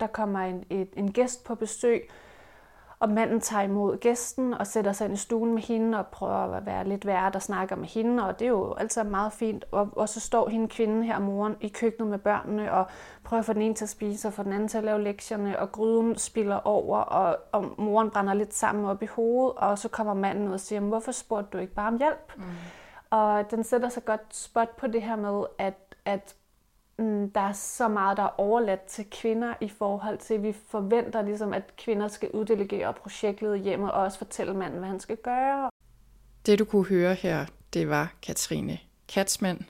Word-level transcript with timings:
der 0.00 0.06
kommer 0.06 0.40
en, 0.40 0.64
et, 0.70 0.88
en 0.96 1.12
gæst 1.12 1.44
på 1.44 1.54
besøg, 1.54 2.10
og 3.00 3.08
manden 3.10 3.40
tager 3.40 3.62
imod 3.62 3.98
gæsten 3.98 4.54
og 4.54 4.66
sætter 4.66 4.92
sig 4.92 5.04
ind 5.04 5.14
i 5.14 5.16
stuen 5.16 5.54
med 5.54 5.62
hende 5.62 5.98
og 5.98 6.06
prøver 6.06 6.54
at 6.54 6.66
være 6.66 6.88
lidt 6.88 7.06
værd 7.06 7.36
og 7.36 7.42
snakker 7.42 7.76
med 7.76 7.88
hende, 7.88 8.26
og 8.26 8.38
det 8.38 8.44
er 8.44 8.48
jo 8.48 8.74
altid 8.74 9.04
meget 9.04 9.32
fint. 9.32 9.64
Og, 9.70 9.88
og 9.96 10.08
så 10.08 10.20
står 10.20 10.48
hende 10.48 10.68
kvinden 10.68 11.02
her, 11.02 11.18
moren, 11.18 11.56
i 11.60 11.68
køkkenet 11.68 12.10
med 12.10 12.18
børnene 12.18 12.72
og 12.72 12.86
prøver 13.24 13.38
at 13.38 13.44
få 13.44 13.52
den 13.52 13.62
ene 13.62 13.74
til 13.74 13.84
at 13.84 13.88
spise 13.88 14.28
og 14.28 14.34
få 14.34 14.42
den 14.42 14.52
anden 14.52 14.68
til 14.68 14.78
at 14.78 14.84
lave 14.84 15.02
lektierne, 15.02 15.58
og 15.58 15.72
gryden 15.72 16.18
spiller 16.18 16.56
over, 16.56 16.98
og, 16.98 17.38
og 17.52 17.74
moren 17.78 18.10
brænder 18.10 18.34
lidt 18.34 18.54
sammen 18.54 18.84
op 18.84 19.02
i 19.02 19.06
hovedet, 19.06 19.56
og 19.56 19.78
så 19.78 19.88
kommer 19.88 20.14
manden 20.14 20.48
ud 20.48 20.52
og 20.52 20.60
siger, 20.60 20.80
hvorfor 20.80 21.12
spurgte 21.12 21.48
du 21.52 21.58
ikke 21.58 21.74
bare 21.74 21.88
om 21.88 21.98
hjælp? 21.98 22.32
Mm. 22.36 22.42
Og 23.10 23.50
den 23.50 23.64
sætter 23.64 23.88
sig 23.88 24.04
godt 24.04 24.36
spot 24.36 24.76
på 24.76 24.86
det 24.86 25.02
her 25.02 25.16
med, 25.16 25.44
at, 25.58 25.94
at 26.04 26.34
Mm, 27.00 27.30
der 27.30 27.40
er 27.40 27.52
så 27.52 27.88
meget, 27.88 28.16
der 28.16 28.22
er 28.22 28.40
overladt 28.40 28.80
til 28.80 29.06
kvinder 29.10 29.54
i 29.60 29.68
forhold 29.68 30.18
til, 30.18 30.34
at 30.34 30.42
vi 30.42 30.54
forventer 30.68 31.22
ligesom, 31.22 31.52
at 31.52 31.76
kvinder 31.76 32.08
skal 32.08 32.30
uddelegere 32.30 32.92
projektledet 32.92 33.60
hjemme 33.60 33.92
og 33.92 34.02
også 34.02 34.18
fortælle 34.18 34.54
manden, 34.54 34.78
hvad 34.78 34.88
han 34.88 35.00
skal 35.00 35.16
gøre. 35.16 35.70
Det 36.46 36.58
du 36.58 36.64
kunne 36.64 36.86
høre 36.86 37.14
her, 37.14 37.46
det 37.74 37.88
var 37.88 38.12
Katrine 38.22 38.78
Katzmann, 39.08 39.66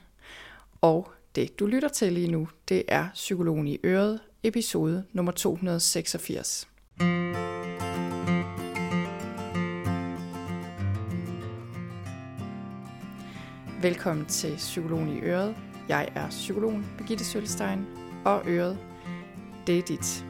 og 0.81 1.11
det 1.35 1.59
du 1.59 1.65
lytter 1.65 1.89
til 1.89 2.13
lige 2.13 2.31
nu, 2.31 2.47
det 2.69 2.83
er 2.87 3.07
Psykologen 3.13 3.67
i 3.67 3.77
Øret, 3.83 4.19
episode 4.43 5.03
nummer 5.13 5.31
286. 5.31 6.67
Velkommen 13.81 14.25
til 14.25 14.55
Psykologen 14.55 15.17
i 15.17 15.19
Øret, 15.19 15.55
jeg 15.91 16.09
er 16.15 16.29
psykologen 16.29 16.85
Birgitte 16.97 17.25
Sølstein, 17.25 17.85
og 18.25 18.41
øret, 18.45 18.77
det 19.67 19.77
er 19.77 19.81
dit. 19.81 20.25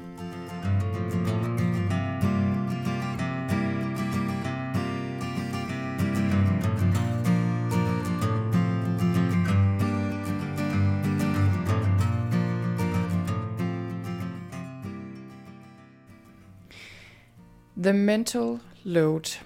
The 17.77 17.93
mental 17.93 18.59
load, 18.84 19.39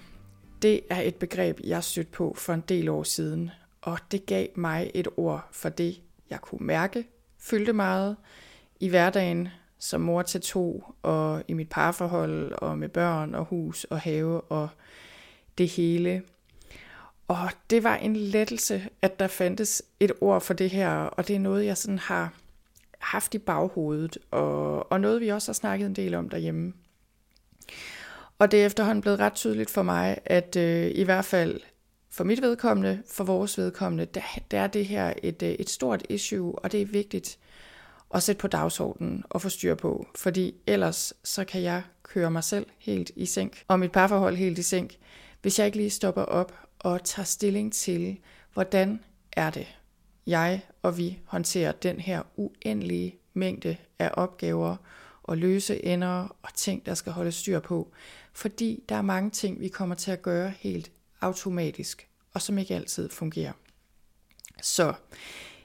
det 0.62 0.80
er 0.90 1.00
et 1.00 1.14
begreb, 1.14 1.60
jeg 1.64 1.84
stødte 1.84 2.10
på 2.10 2.34
for 2.38 2.52
en 2.52 2.64
del 2.68 2.88
år 2.88 3.02
siden, 3.02 3.50
og 3.82 3.98
det 4.10 4.26
gav 4.26 4.46
mig 4.54 4.90
et 4.94 5.08
ord 5.16 5.48
for 5.52 5.68
det, 5.68 6.00
jeg 6.30 6.40
kunne 6.40 6.66
mærke, 6.66 7.08
fyldte 7.38 7.72
meget 7.72 8.16
i 8.80 8.88
hverdagen 8.88 9.48
som 9.78 10.00
mor 10.00 10.22
til 10.22 10.40
to, 10.40 10.84
og 11.02 11.42
i 11.48 11.52
mit 11.52 11.68
parforhold, 11.68 12.52
og 12.52 12.78
med 12.78 12.88
børn 12.88 13.34
og 13.34 13.44
hus 13.44 13.84
og 13.84 14.00
have 14.00 14.40
og 14.40 14.68
det 15.58 15.68
hele. 15.68 16.22
Og 17.28 17.50
det 17.70 17.84
var 17.84 17.96
en 17.96 18.16
lettelse, 18.16 18.88
at 19.02 19.18
der 19.18 19.26
fandtes 19.26 19.82
et 20.00 20.12
ord 20.20 20.40
for 20.40 20.54
det 20.54 20.70
her, 20.70 20.90
og 20.90 21.28
det 21.28 21.36
er 21.36 21.40
noget, 21.40 21.66
jeg 21.66 21.76
sådan 21.76 21.98
har 21.98 22.32
haft 22.98 23.34
i 23.34 23.38
baghovedet, 23.38 24.18
og, 24.30 24.92
og 24.92 25.00
noget, 25.00 25.20
vi 25.20 25.28
også 25.28 25.48
har 25.48 25.54
snakket 25.54 25.86
en 25.86 25.96
del 25.96 26.14
om 26.14 26.28
derhjemme. 26.28 26.72
Og 28.38 28.50
det 28.50 28.62
er 28.62 28.66
efterhånden 28.66 29.02
blevet 29.02 29.18
ret 29.18 29.32
tydeligt 29.32 29.70
for 29.70 29.82
mig, 29.82 30.18
at 30.24 30.56
øh, 30.56 30.90
i 30.94 31.02
hvert 31.02 31.24
fald 31.24 31.60
for 32.16 32.24
mit 32.24 32.42
vedkommende, 32.42 33.02
for 33.06 33.24
vores 33.24 33.58
vedkommende, 33.58 34.04
der, 34.04 34.20
der 34.50 34.60
er 34.60 34.66
det 34.66 34.86
her 34.86 35.12
et, 35.22 35.42
øh, 35.42 35.48
et 35.48 35.70
stort 35.70 36.02
issue, 36.08 36.58
og 36.58 36.72
det 36.72 36.82
er 36.82 36.86
vigtigt 36.86 37.38
at 38.14 38.22
sætte 38.22 38.40
på 38.40 38.48
dagsordenen 38.48 39.24
og 39.30 39.42
få 39.42 39.48
styr 39.48 39.74
på, 39.74 40.06
fordi 40.14 40.54
ellers 40.66 41.14
så 41.24 41.44
kan 41.44 41.62
jeg 41.62 41.82
køre 42.02 42.30
mig 42.30 42.44
selv 42.44 42.66
helt 42.78 43.10
i 43.16 43.26
sænk, 43.26 43.64
og 43.68 43.80
mit 43.80 43.92
parforhold 43.92 44.36
helt 44.36 44.58
i 44.58 44.62
sænk, 44.62 44.96
hvis 45.42 45.58
jeg 45.58 45.66
ikke 45.66 45.78
lige 45.78 45.90
stopper 45.90 46.22
op 46.22 46.58
og 46.78 47.04
tager 47.04 47.24
stilling 47.24 47.72
til, 47.72 48.18
hvordan 48.52 49.00
er 49.32 49.50
det, 49.50 49.78
jeg 50.26 50.60
og 50.82 50.98
vi 50.98 51.18
håndterer 51.24 51.72
den 51.72 52.00
her 52.00 52.22
uendelige 52.36 53.18
mængde 53.34 53.76
af 53.98 54.10
opgaver 54.12 54.76
og 55.22 55.36
løse 55.36 55.84
ender 55.84 56.36
og 56.42 56.54
ting, 56.54 56.86
der 56.86 56.94
skal 56.94 57.12
holde 57.12 57.32
styr 57.32 57.60
på. 57.60 57.92
Fordi 58.32 58.82
der 58.88 58.96
er 58.96 59.02
mange 59.02 59.30
ting, 59.30 59.60
vi 59.60 59.68
kommer 59.68 59.94
til 59.94 60.10
at 60.10 60.22
gøre 60.22 60.52
helt 60.58 60.90
automatisk, 61.20 62.05
og 62.36 62.42
som 62.42 62.58
ikke 62.58 62.74
altid 62.74 63.08
fungerer. 63.08 63.52
Så 64.62 64.94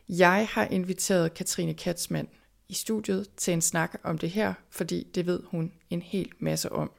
jeg 0.09 0.47
har 0.51 0.65
inviteret 0.65 1.33
Katrine 1.33 1.73
Katzmann 1.73 2.27
i 2.69 2.73
studiet 2.73 3.27
til 3.37 3.53
en 3.53 3.61
snak 3.61 3.99
om 4.03 4.17
det 4.17 4.29
her, 4.29 4.53
fordi 4.69 5.07
det 5.15 5.25
ved 5.25 5.39
hun 5.47 5.71
en 5.89 6.01
hel 6.01 6.29
masse 6.39 6.71
om. 6.71 6.91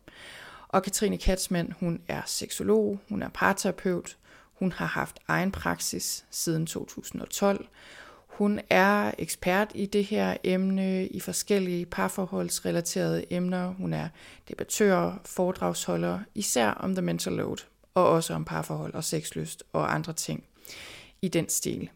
Og 0.69 0.83
Katrine 0.83 1.19
Katzmann, 1.19 1.73
hun 1.81 2.01
er 2.09 2.23
seksolog, 2.27 2.99
hun 3.09 3.23
er 3.23 3.29
parterapeut, 3.29 4.17
hun 4.53 4.73
har 4.73 4.87
haft 4.87 5.19
egen 5.29 5.53
praksis 5.53 6.25
siden 6.31 6.67
2012. 6.67 7.69
Hun 8.27 8.61
er 8.71 9.13
ekspert 9.19 9.71
i 9.75 9.87
det 9.87 10.05
her 10.05 10.37
emne, 10.45 11.07
i 11.07 11.21
forskellige 11.21 11.87
parforholdsrelaterede 11.87 13.33
emner. 13.33 13.69
Hun 13.69 13.93
er 13.93 14.09
debattør, 14.49 15.21
foredragsholder, 15.25 16.21
især 16.35 16.71
om 16.71 16.95
the 16.95 17.03
mental 17.03 17.33
load 17.33 17.72
og 17.95 18.09
også 18.09 18.35
om 18.35 18.45
parforhold 18.45 18.95
og 18.95 19.05
sexlyst 19.05 19.65
og 19.73 19.95
andre 19.95 20.13
ting 20.13 20.45
i 21.23 21.29
den 21.29 21.49
stil. 21.49 21.91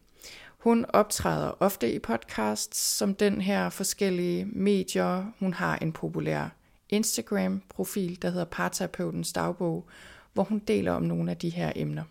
Hun 0.57 0.85
optræder 0.89 1.51
ofte 1.59 1.93
i 1.93 1.99
podcasts 1.99 2.79
som 2.79 3.15
den 3.15 3.41
her 3.41 3.69
forskellige 3.69 4.45
medier. 4.45 5.25
Hun 5.39 5.53
har 5.53 5.75
en 5.75 5.91
populær 5.91 6.49
Instagram-profil, 6.89 8.21
der 8.21 8.29
hedder 8.29 8.45
Parterapeutens 8.45 9.33
Dagbog, 9.33 9.87
hvor 10.33 10.43
hun 10.43 10.59
deler 10.59 10.91
om 10.91 11.03
nogle 11.03 11.31
af 11.31 11.37
de 11.37 11.49
her 11.49 11.71
emner. 11.75 12.03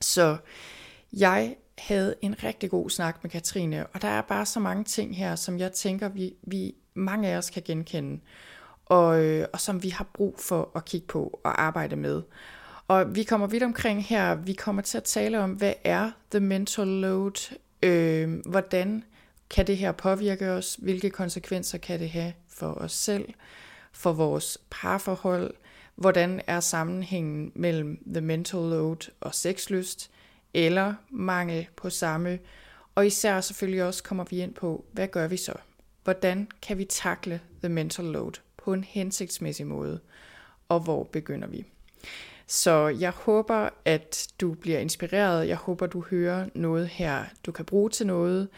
Så 0.00 0.36
jeg 1.12 1.56
havde 1.78 2.14
en 2.22 2.44
rigtig 2.44 2.70
god 2.70 2.90
snak 2.90 3.18
med 3.22 3.30
Katrine, 3.30 3.86
og 3.86 4.02
der 4.02 4.08
er 4.08 4.22
bare 4.22 4.46
så 4.46 4.60
mange 4.60 4.84
ting 4.84 5.16
her, 5.16 5.36
som 5.36 5.58
jeg 5.58 5.72
tænker, 5.72 6.08
vi, 6.08 6.34
vi 6.42 6.74
mange 6.94 7.28
af 7.28 7.36
os 7.36 7.50
kan 7.50 7.62
genkende, 7.66 8.20
og, 8.86 9.24
øh, 9.24 9.46
og 9.52 9.60
som 9.60 9.82
vi 9.82 9.88
har 9.88 10.06
brug 10.14 10.36
for 10.38 10.70
at 10.74 10.84
kigge 10.84 11.06
på 11.06 11.40
og 11.44 11.62
arbejde 11.62 11.96
med. 11.96 12.22
Og 12.88 13.14
vi 13.14 13.22
kommer 13.22 13.46
vidt 13.46 13.62
omkring 13.62 14.04
her. 14.04 14.34
Vi 14.34 14.52
kommer 14.52 14.82
til 14.82 14.98
at 14.98 15.04
tale 15.04 15.38
om, 15.40 15.50
hvad 15.50 15.74
er 15.84 16.10
the 16.30 16.40
mental 16.40 16.86
load? 16.86 17.54
Øh, 17.82 18.40
hvordan 18.46 19.04
kan 19.50 19.66
det 19.66 19.76
her 19.76 19.92
påvirke 19.92 20.50
os? 20.50 20.78
Hvilke 20.82 21.10
konsekvenser 21.10 21.78
kan 21.78 22.00
det 22.00 22.10
have 22.10 22.32
for 22.48 22.74
os 22.74 22.92
selv? 22.92 23.28
For 23.92 24.12
vores 24.12 24.58
parforhold? 24.70 25.54
Hvordan 25.94 26.40
er 26.46 26.60
sammenhængen 26.60 27.52
mellem 27.54 28.02
the 28.06 28.20
mental 28.20 28.60
load 28.60 29.10
og 29.20 29.34
sexlyst? 29.34 30.10
Eller 30.54 30.94
mangel 31.10 31.68
på 31.76 31.90
samme? 31.90 32.38
Og 32.94 33.06
især 33.06 33.40
selvfølgelig 33.40 33.84
også 33.84 34.02
kommer 34.02 34.24
vi 34.30 34.40
ind 34.40 34.54
på, 34.54 34.84
hvad 34.92 35.08
gør 35.08 35.28
vi 35.28 35.36
så? 35.36 35.54
Hvordan 36.04 36.48
kan 36.62 36.78
vi 36.78 36.84
takle 36.84 37.40
the 37.62 37.68
mental 37.68 38.04
load 38.04 38.32
på 38.56 38.72
en 38.72 38.84
hensigtsmæssig 38.84 39.66
måde? 39.66 40.00
Og 40.68 40.80
hvor 40.80 41.04
begynder 41.04 41.48
vi? 41.48 41.66
Så 42.52 42.88
jeg 42.88 43.10
håber, 43.10 43.68
at 43.84 44.28
du 44.40 44.54
bliver 44.54 44.78
inspireret. 44.78 45.48
Jeg 45.48 45.56
håber, 45.56 45.86
du 45.86 46.04
hører 46.10 46.48
noget 46.54 46.88
her, 46.88 47.24
du 47.46 47.52
kan 47.52 47.64
bruge 47.64 47.90
til 47.90 48.06
noget. 48.06 48.48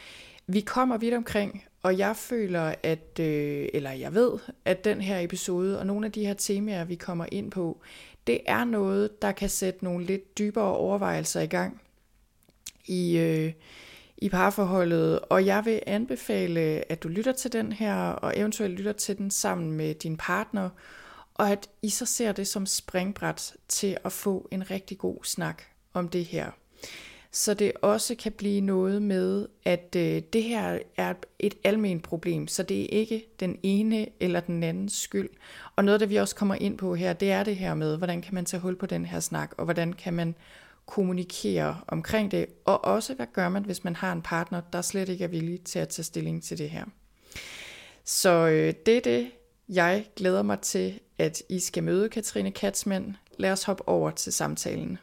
Vi 0.46 0.60
kommer 0.60 0.98
vidt 0.98 1.14
omkring, 1.14 1.64
og 1.82 1.98
jeg 1.98 2.16
føler, 2.16 2.74
at, 2.82 3.20
øh, 3.20 3.68
eller 3.74 3.90
jeg 3.90 4.14
ved, 4.14 4.32
at 4.64 4.84
den 4.84 5.00
her 5.00 5.20
episode 5.20 5.78
og 5.78 5.86
nogle 5.86 6.06
af 6.06 6.12
de 6.12 6.26
her 6.26 6.34
temaer, 6.34 6.84
vi 6.84 6.94
kommer 6.94 7.26
ind 7.32 7.50
på, 7.50 7.80
det 8.26 8.40
er 8.46 8.64
noget, 8.64 9.22
der 9.22 9.32
kan 9.32 9.48
sætte 9.48 9.84
nogle 9.84 10.04
lidt 10.04 10.38
dybere 10.38 10.76
overvejelser 10.76 11.40
i 11.40 11.46
gang 11.46 11.80
i, 12.86 13.18
øh, 13.18 13.52
i 14.18 14.28
parforholdet. 14.28 15.20
Og 15.20 15.46
jeg 15.46 15.64
vil 15.64 15.80
anbefale, 15.86 16.60
at 16.92 17.02
du 17.02 17.08
lytter 17.08 17.32
til 17.32 17.52
den 17.52 17.72
her, 17.72 17.96
og 17.96 18.38
eventuelt 18.38 18.74
lytter 18.74 18.92
til 18.92 19.18
den 19.18 19.30
sammen 19.30 19.72
med 19.72 19.94
din 19.94 20.16
partner, 20.16 20.70
og 21.34 21.50
at 21.50 21.70
I 21.82 21.88
så 21.88 22.06
ser 22.06 22.32
det 22.32 22.46
som 22.46 22.66
springbræt 22.66 23.54
til 23.68 23.96
at 24.04 24.12
få 24.12 24.48
en 24.50 24.70
rigtig 24.70 24.98
god 24.98 25.24
snak 25.24 25.62
om 25.92 26.08
det 26.08 26.24
her. 26.24 26.50
Så 27.30 27.54
det 27.54 27.72
også 27.82 28.14
kan 28.14 28.32
blive 28.32 28.60
noget 28.60 29.02
med, 29.02 29.46
at 29.64 29.96
øh, 29.96 30.22
det 30.32 30.42
her 30.42 30.78
er 30.96 31.14
et 31.38 31.54
almen 31.64 32.00
problem, 32.00 32.48
så 32.48 32.62
det 32.62 32.82
er 32.82 32.86
ikke 32.86 33.26
den 33.40 33.58
ene 33.62 34.06
eller 34.20 34.40
den 34.40 34.62
andens 34.62 34.92
skyld. 35.00 35.30
Og 35.76 35.84
noget, 35.84 36.00
der 36.00 36.06
vi 36.06 36.16
også 36.16 36.34
kommer 36.34 36.54
ind 36.54 36.78
på 36.78 36.94
her, 36.94 37.12
det 37.12 37.30
er 37.30 37.44
det 37.44 37.56
her 37.56 37.74
med, 37.74 37.96
hvordan 37.96 38.22
kan 38.22 38.34
man 38.34 38.44
tage 38.44 38.60
hul 38.60 38.76
på 38.76 38.86
den 38.86 39.04
her 39.06 39.20
snak, 39.20 39.54
og 39.58 39.64
hvordan 39.64 39.92
kan 39.92 40.14
man 40.14 40.34
kommunikere 40.86 41.80
omkring 41.88 42.30
det, 42.30 42.46
og 42.64 42.84
også 42.84 43.14
hvad 43.14 43.26
gør 43.32 43.48
man, 43.48 43.64
hvis 43.64 43.84
man 43.84 43.96
har 43.96 44.12
en 44.12 44.22
partner, 44.22 44.60
der 44.72 44.82
slet 44.82 45.08
ikke 45.08 45.24
er 45.24 45.28
villig 45.28 45.60
til 45.64 45.78
at 45.78 45.88
tage 45.88 46.04
stilling 46.04 46.42
til 46.42 46.58
det 46.58 46.70
her. 46.70 46.84
Så 48.04 48.30
øh, 48.30 48.74
det 48.86 48.96
er 48.96 49.00
det, 49.00 49.30
jeg 49.68 50.06
glæder 50.16 50.42
mig 50.42 50.60
til, 50.60 51.00
at 51.18 51.42
I 51.48 51.60
skal 51.60 51.82
møde 51.82 52.08
Katrine 52.08 52.50
Katzmann. 52.50 53.16
Lad 53.38 53.52
os 53.52 53.64
hoppe 53.64 53.88
over 53.88 54.10
til 54.10 54.32
samtalen. 54.32 54.98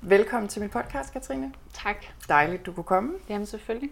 Velkommen 0.00 0.48
til 0.48 0.60
min 0.60 0.70
podcast, 0.70 1.12
Katrine. 1.12 1.52
Tak. 1.72 1.96
Dejligt, 2.28 2.66
du 2.66 2.72
kunne 2.72 2.84
komme. 2.84 3.12
Jamen 3.28 3.46
selvfølgelig. 3.46 3.90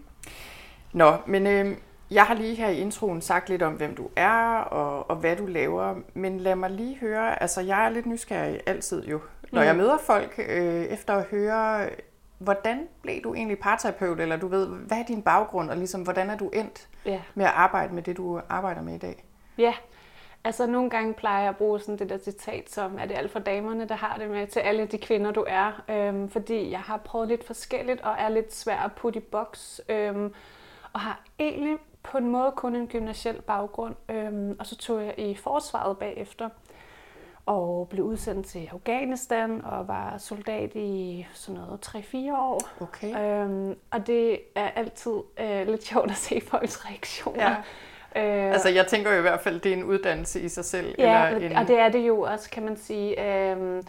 Nå, 0.93 1.17
men 1.27 1.47
øh, 1.47 1.77
Jeg 2.11 2.25
har 2.25 2.33
lige 2.33 2.55
her 2.55 2.69
i 2.69 2.79
introen 2.79 3.21
sagt 3.21 3.49
lidt 3.49 3.61
om, 3.61 3.73
hvem 3.73 3.95
du 3.95 4.09
er 4.15 4.57
og, 4.59 5.09
og 5.09 5.15
hvad 5.15 5.35
du 5.35 5.45
laver, 5.45 5.95
men 6.13 6.39
lad 6.39 6.55
mig 6.55 6.69
lige 6.69 6.97
høre, 6.97 7.41
altså 7.41 7.61
jeg 7.61 7.85
er 7.85 7.89
lidt 7.89 8.05
nysgerrig 8.05 8.59
altid 8.65 9.05
jo, 9.05 9.19
når 9.51 9.61
mm. 9.61 9.67
jeg 9.67 9.75
møder 9.75 9.97
folk, 9.97 10.39
øh, 10.47 10.83
efter 10.83 11.13
at 11.13 11.23
høre, 11.23 11.89
hvordan 12.37 12.87
blev 13.01 13.21
du 13.23 13.33
egentlig 13.33 13.59
parterapeut, 13.59 14.19
eller 14.19 14.37
du 14.37 14.47
ved, 14.47 14.67
hvad 14.67 14.97
er 14.97 15.05
din 15.05 15.21
baggrund, 15.21 15.69
og 15.69 15.77
ligesom, 15.77 16.01
hvordan 16.01 16.29
er 16.29 16.37
du 16.37 16.49
endt 16.49 16.87
ja. 17.05 17.21
med 17.35 17.45
at 17.45 17.51
arbejde 17.51 17.95
med 17.95 18.03
det, 18.03 18.17
du 18.17 18.41
arbejder 18.49 18.81
med 18.81 18.95
i 18.95 18.97
dag? 18.97 19.25
Ja, 19.57 19.73
altså 20.43 20.67
nogle 20.67 20.89
gange 20.89 21.13
plejer 21.13 21.39
jeg 21.39 21.49
at 21.49 21.57
bruge 21.57 21.79
sådan 21.79 21.99
det 21.99 22.09
der 22.09 22.17
citat 22.17 22.69
som, 22.69 22.99
er 22.99 23.05
det 23.05 23.17
alt 23.17 23.31
for 23.31 23.39
damerne, 23.39 23.87
der 23.87 23.95
har 23.95 24.17
det 24.17 24.29
med 24.29 24.47
til 24.47 24.59
alle 24.59 24.85
de 24.85 24.97
kvinder, 24.97 25.31
du 25.31 25.45
er, 25.47 25.83
øhm, 25.89 26.29
fordi 26.29 26.71
jeg 26.71 26.79
har 26.79 26.97
prøvet 26.97 27.27
lidt 27.27 27.43
forskelligt, 27.43 28.01
og 28.01 28.15
er 28.19 28.29
lidt 28.29 28.53
svær 28.53 28.77
at 28.77 28.91
putte 28.93 29.19
i 29.19 29.23
boks, 29.23 29.81
øhm, 29.89 30.33
og 30.93 30.99
har 30.99 31.23
egentlig 31.39 31.77
på 32.03 32.17
en 32.17 32.29
måde 32.29 32.51
kun 32.55 32.75
en 32.75 32.87
gymnasiel 32.87 33.41
baggrund, 33.41 33.95
øhm, 34.09 34.55
og 34.59 34.65
så 34.65 34.77
tog 34.77 35.05
jeg 35.05 35.13
i 35.17 35.35
forsvaret 35.35 35.97
bagefter 35.97 36.49
og 37.45 37.87
blev 37.89 38.05
udsendt 38.05 38.47
til 38.47 38.69
Afghanistan 38.71 39.65
og 39.65 39.87
var 39.87 40.17
soldat 40.17 40.75
i 40.75 41.27
sådan 41.33 41.61
noget 41.61 41.87
3-4 41.87 42.15
år. 42.37 42.69
Okay. 42.81 43.43
Øhm, 43.43 43.75
og 43.91 44.07
det 44.07 44.39
er 44.55 44.69
altid 44.69 45.11
øh, 45.39 45.67
lidt 45.67 45.83
sjovt 45.83 46.11
at 46.11 46.17
se 46.17 46.41
folks 46.41 46.85
reaktioner. 46.85 47.49
Ja. 47.49 47.55
Øh, 48.15 48.51
altså 48.51 48.69
jeg 48.69 48.87
tænker 48.87 49.11
jo 49.11 49.17
i 49.17 49.21
hvert 49.21 49.41
fald, 49.41 49.59
det 49.59 49.73
er 49.73 49.77
en 49.77 49.83
uddannelse 49.83 50.41
i 50.41 50.49
sig 50.49 50.65
selv. 50.65 50.95
Ja, 50.97 51.29
eller 51.29 51.49
en... 51.49 51.57
og 51.57 51.67
det 51.67 51.79
er 51.79 51.89
det 51.89 52.07
jo 52.07 52.21
også, 52.21 52.49
kan 52.49 52.63
man 52.63 52.77
sige. 52.77 53.25
Øhm, 53.51 53.83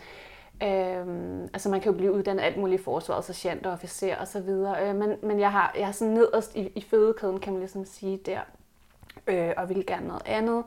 Øhm, 0.62 1.42
altså 1.42 1.68
man 1.68 1.80
kan 1.80 1.92
jo 1.92 1.98
blive 1.98 2.12
uddannet 2.12 2.42
alt 2.42 2.56
muligt 2.56 2.80
i 2.80 2.84
forsvaret, 2.84 3.24
sergeant 3.24 3.66
og 3.66 3.72
officer 3.72 4.16
og 4.16 4.28
så 4.28 4.40
videre. 4.40 4.88
Øh, 4.88 4.96
men, 4.96 5.16
men 5.22 5.40
jeg 5.40 5.52
har, 5.52 5.74
jeg 5.78 5.86
har 5.86 5.92
sådan 5.92 6.14
nederst 6.14 6.56
i, 6.56 6.72
i 6.74 6.80
fødekæden, 6.90 7.40
kan 7.40 7.52
man 7.52 7.60
ligesom 7.60 7.84
sige 7.84 8.20
der, 8.26 8.40
øh, 9.26 9.50
og 9.56 9.68
vil 9.68 9.86
gerne 9.86 10.06
noget 10.06 10.22
andet. 10.26 10.64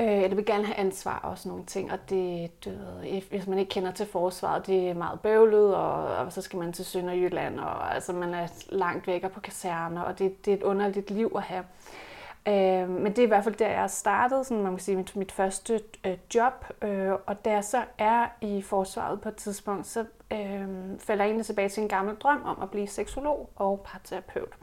Øh, 0.00 0.06
jeg 0.06 0.36
vil 0.36 0.46
gerne 0.46 0.64
have 0.64 0.76
ansvar 0.76 1.18
og 1.18 1.38
sådan 1.38 1.50
nogle 1.50 1.64
ting, 1.64 1.92
og 1.92 1.98
det, 2.10 2.50
du 2.64 2.70
ved, 2.70 3.22
hvis 3.30 3.46
man 3.46 3.58
ikke 3.58 3.70
kender 3.70 3.92
til 3.92 4.06
forsvaret, 4.06 4.66
det 4.66 4.88
er 4.88 4.94
meget 4.94 5.20
bøvlet, 5.20 5.74
og, 5.74 6.16
og 6.16 6.32
så 6.32 6.42
skal 6.42 6.58
man 6.58 6.72
til 6.72 6.84
Sønderjylland, 6.84 7.60
og 7.60 7.94
altså 7.94 8.12
man 8.12 8.34
er 8.34 8.46
langt 8.68 9.06
væk 9.06 9.30
på 9.30 9.40
kaserner, 9.40 10.02
og 10.02 10.18
det, 10.18 10.44
det 10.44 10.52
er 10.52 10.56
et 10.56 10.62
underligt 10.62 11.10
liv 11.10 11.32
at 11.36 11.42
have. 11.42 11.64
Øh, 12.48 12.88
men 12.88 13.06
det 13.06 13.18
er 13.18 13.22
i 13.22 13.26
hvert 13.26 13.44
fald 13.44 13.54
der, 13.54 13.68
jeg 13.68 13.90
startede, 13.90 14.44
sådan, 14.44 14.62
man 14.62 14.72
kan 14.72 14.80
sige, 14.80 14.96
mit, 14.96 15.16
mit 15.16 15.32
første 15.32 15.80
øh, 16.06 16.18
job. 16.34 16.66
Øh, 16.82 17.12
og 17.26 17.44
da 17.44 17.50
jeg 17.50 17.64
så 17.64 17.84
er 17.98 18.26
i 18.40 18.62
forsvaret 18.62 19.20
på 19.20 19.28
et 19.28 19.36
tidspunkt, 19.36 19.86
så 19.86 20.00
øh, 20.32 20.68
falder 20.98 21.24
jeg 21.24 21.26
egentlig 21.26 21.46
tilbage 21.46 21.68
til 21.68 21.82
en 21.82 21.88
gammel 21.88 22.16
drøm 22.16 22.42
om 22.44 22.62
at 22.62 22.70
blive 22.70 22.86
seksolog 22.86 23.50
og 23.56 23.80
parterapeut. 23.84 24.56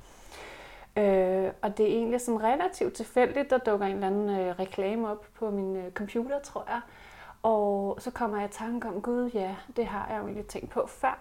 Øh, 0.97 1.51
og 1.61 1.77
det 1.77 1.85
er 1.85 1.97
egentlig 1.97 2.21
sådan 2.21 2.43
relativt 2.43 2.93
tilfældigt, 2.93 3.49
der 3.49 3.57
dukker 3.57 3.85
en 3.85 3.93
eller 3.93 4.07
anden 4.07 4.29
øh, 4.29 4.59
reklame 4.59 5.09
op 5.09 5.25
på 5.39 5.49
min 5.49 5.75
øh, 5.75 5.91
computer, 5.91 6.39
tror 6.39 6.65
jeg. 6.67 6.81
Og 7.43 7.97
så 8.01 8.11
kommer 8.11 8.37
jeg 8.37 8.49
i 8.49 8.53
tanke 8.53 8.87
om, 8.87 9.01
gud 9.01 9.29
ja, 9.33 9.55
det 9.75 9.85
har 9.85 10.07
jeg 10.09 10.17
jo 10.19 10.23
egentlig 10.23 10.45
tænkt 10.45 10.69
på 10.69 10.87
før. 10.87 11.19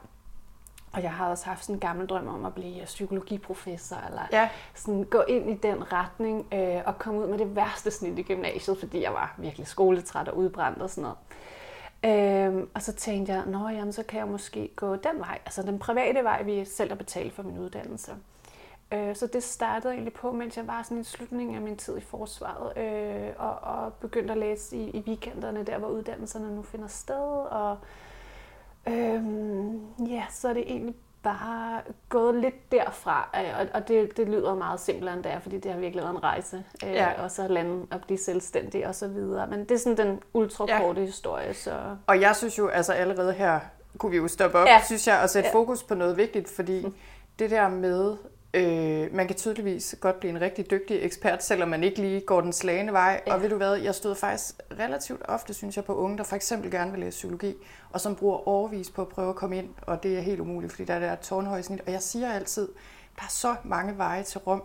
Og 0.92 1.02
jeg 1.02 1.12
har 1.12 1.28
også 1.30 1.44
haft 1.44 1.64
sådan 1.64 1.76
en 1.76 1.80
gammel 1.80 2.06
drøm 2.06 2.28
om 2.28 2.44
at 2.44 2.54
blive 2.54 2.84
psykologiprofessor, 2.84 3.96
eller 4.08 4.22
ja. 4.32 4.48
sådan 4.74 5.04
gå 5.04 5.22
ind 5.28 5.50
i 5.50 5.54
den 5.54 5.92
retning 5.92 6.46
øh, 6.54 6.82
og 6.86 6.98
komme 6.98 7.20
ud 7.20 7.26
med 7.26 7.38
det 7.38 7.56
værste 7.56 7.90
snit 7.90 8.18
i 8.18 8.22
gymnasiet, 8.22 8.78
fordi 8.78 9.02
jeg 9.02 9.12
var 9.12 9.34
virkelig 9.38 9.66
skoletræt 9.66 10.28
og 10.28 10.36
udbrændt 10.36 10.82
og 10.82 10.90
sådan 10.90 11.02
noget. 11.02 11.18
Øhm, 12.04 12.68
og 12.74 12.82
så 12.82 12.92
tænkte 12.92 13.32
jeg, 13.32 13.42
nå 13.46 13.68
jamen, 13.68 13.92
så 13.92 14.02
kan 14.02 14.18
jeg 14.18 14.28
måske 14.28 14.70
gå 14.76 14.96
den 14.96 15.18
vej, 15.18 15.38
altså 15.44 15.62
den 15.62 15.78
private 15.78 16.24
vej, 16.24 16.42
vi 16.42 16.64
selv 16.64 16.90
har 16.90 16.96
betalt 16.96 17.32
for 17.32 17.42
min 17.42 17.58
uddannelse. 17.58 18.12
Øh, 18.92 19.16
så 19.16 19.26
det 19.26 19.42
startede 19.42 19.92
egentlig 19.92 20.12
på, 20.12 20.32
mens 20.32 20.56
jeg 20.56 20.66
var 20.66 20.82
sådan 20.82 21.00
i 21.00 21.04
slutningen 21.04 21.56
af 21.56 21.62
min 21.62 21.76
tid 21.76 21.98
i 21.98 22.00
forsvaret, 22.00 22.78
øh, 22.78 23.30
og, 23.38 23.54
og 23.54 23.92
begyndte 23.92 24.32
at 24.32 24.38
læse 24.38 24.76
i, 24.76 24.90
i 24.90 25.04
weekenderne, 25.06 25.62
der 25.62 25.78
hvor 25.78 25.88
uddannelserne 25.88 26.56
nu 26.56 26.62
finder 26.62 26.88
sted, 26.88 27.46
og 27.50 27.78
Øhm, 28.90 29.80
ja, 30.06 30.24
så 30.30 30.48
er 30.48 30.52
det 30.52 30.64
egentlig 30.66 30.94
bare 31.22 31.82
gået 32.08 32.34
lidt 32.34 32.72
derfra, 32.72 33.28
øh, 33.34 33.60
og, 33.60 33.66
og 33.74 33.88
det, 33.88 34.16
det 34.16 34.28
lyder 34.28 34.54
meget 34.54 34.80
simplere 34.80 35.14
end 35.14 35.24
det 35.24 35.32
er, 35.32 35.40
fordi 35.40 35.58
det 35.58 35.72
har 35.72 35.78
virkelig 35.78 36.02
været 36.02 36.14
en 36.14 36.22
rejse, 36.22 36.64
øh, 36.84 36.92
ja. 36.92 37.22
og 37.22 37.30
så 37.30 37.48
lande 37.48 37.86
at 37.90 38.00
blive 38.00 38.18
selvstændig 38.18 38.86
og 38.86 38.94
så 38.94 39.08
videre. 39.08 39.46
Men 39.46 39.60
det 39.60 39.70
er 39.70 39.78
sådan 39.78 40.06
den 40.08 40.20
ultrakorte 40.34 41.00
ja. 41.00 41.06
historie. 41.06 41.54
Så... 41.54 41.96
Og 42.06 42.20
jeg 42.20 42.36
synes 42.36 42.58
jo, 42.58 42.68
altså 42.68 42.92
allerede 42.92 43.32
her 43.32 43.60
kunne 43.98 44.10
vi 44.10 44.16
jo 44.16 44.28
stoppe 44.28 44.58
op, 44.58 44.66
ja. 44.66 44.80
synes 44.84 45.06
jeg, 45.06 45.20
og 45.22 45.30
sætte 45.30 45.48
ja. 45.48 45.54
fokus 45.54 45.82
på 45.82 45.94
noget 45.94 46.16
vigtigt, 46.16 46.48
fordi 46.48 46.86
mm. 46.86 46.94
det 47.38 47.50
der 47.50 47.68
med, 47.68 48.16
Øh, 48.58 49.14
man 49.14 49.26
kan 49.26 49.36
tydeligvis 49.36 49.96
godt 50.00 50.20
blive 50.20 50.30
en 50.30 50.40
rigtig 50.40 50.70
dygtig 50.70 50.98
ekspert, 51.02 51.44
selvom 51.44 51.68
man 51.68 51.84
ikke 51.84 52.00
lige 52.00 52.20
går 52.20 52.40
den 52.40 52.52
slagende 52.52 52.92
vej. 52.92 53.22
Ja. 53.26 53.34
Og 53.34 53.42
ved 53.42 53.48
du 53.48 53.56
hvad, 53.56 53.74
jeg 53.74 53.94
stod 53.94 54.14
faktisk 54.14 54.54
relativt 54.78 55.22
ofte, 55.24 55.54
synes 55.54 55.76
jeg, 55.76 55.84
på 55.84 55.94
unge, 55.94 56.18
der 56.18 56.24
for 56.24 56.36
eksempel 56.36 56.70
gerne 56.70 56.90
vil 56.90 57.00
læse 57.00 57.16
psykologi, 57.16 57.54
og 57.90 58.00
som 58.00 58.16
bruger 58.16 58.48
overvis 58.48 58.90
på 58.90 59.02
at 59.02 59.08
prøve 59.08 59.28
at 59.28 59.36
komme 59.36 59.58
ind, 59.58 59.68
og 59.82 60.02
det 60.02 60.16
er 60.16 60.20
helt 60.20 60.40
umuligt, 60.40 60.72
fordi 60.72 60.84
der 60.84 60.94
er 60.94 61.00
der 61.00 61.14
tårnhøj 61.14 61.62
snit. 61.62 61.80
Og 61.86 61.92
jeg 61.92 62.02
siger 62.02 62.32
altid, 62.32 62.68
der 63.16 63.22
er 63.22 63.30
så 63.30 63.54
mange 63.64 63.98
veje 63.98 64.22
til 64.22 64.40
Rom 64.40 64.62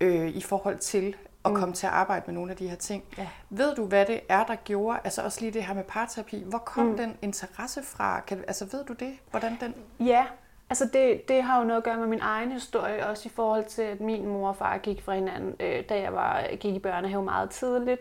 øh, 0.00 0.28
i 0.28 0.40
forhold 0.40 0.78
til 0.78 1.16
at 1.44 1.50
mm. 1.50 1.56
komme 1.56 1.74
til 1.74 1.86
at 1.86 1.92
arbejde 1.92 2.24
med 2.26 2.34
nogle 2.34 2.50
af 2.50 2.56
de 2.56 2.68
her 2.68 2.76
ting. 2.76 3.04
Ja. 3.18 3.28
Ved 3.50 3.74
du, 3.74 3.84
hvad 3.84 4.06
det 4.06 4.20
er, 4.28 4.44
der 4.44 4.54
gjorde, 4.54 4.98
altså 5.04 5.22
også 5.22 5.40
lige 5.40 5.52
det 5.52 5.64
her 5.64 5.74
med 5.74 5.84
parterapi, 5.84 6.44
hvor 6.46 6.58
kom 6.58 6.86
mm. 6.86 6.96
den 6.96 7.16
interesse 7.22 7.82
fra? 7.82 8.20
Kan, 8.20 8.44
altså 8.48 8.64
ved 8.64 8.84
du 8.84 8.92
det? 8.92 9.12
Hvordan 9.30 9.56
den... 9.60 9.74
Ja, 10.06 10.26
Altså 10.70 10.88
det, 10.92 11.28
det 11.28 11.42
har 11.42 11.58
jo 11.58 11.64
noget 11.64 11.78
at 11.78 11.84
gøre 11.84 11.96
med 11.96 12.06
min 12.06 12.20
egen 12.20 12.52
historie, 12.52 13.06
også 13.06 13.28
i 13.28 13.32
forhold 13.34 13.64
til, 13.64 13.82
at 13.82 14.00
min 14.00 14.26
mor 14.26 14.48
og 14.48 14.56
far 14.56 14.78
gik 14.78 15.02
fra 15.02 15.14
hinanden, 15.14 15.56
øh, 15.60 15.84
da 15.88 16.00
jeg 16.00 16.12
var, 16.12 16.46
gik 16.60 16.74
i 16.74 16.78
børnehave 16.78 17.22
meget 17.22 17.50
tidligt, 17.50 18.00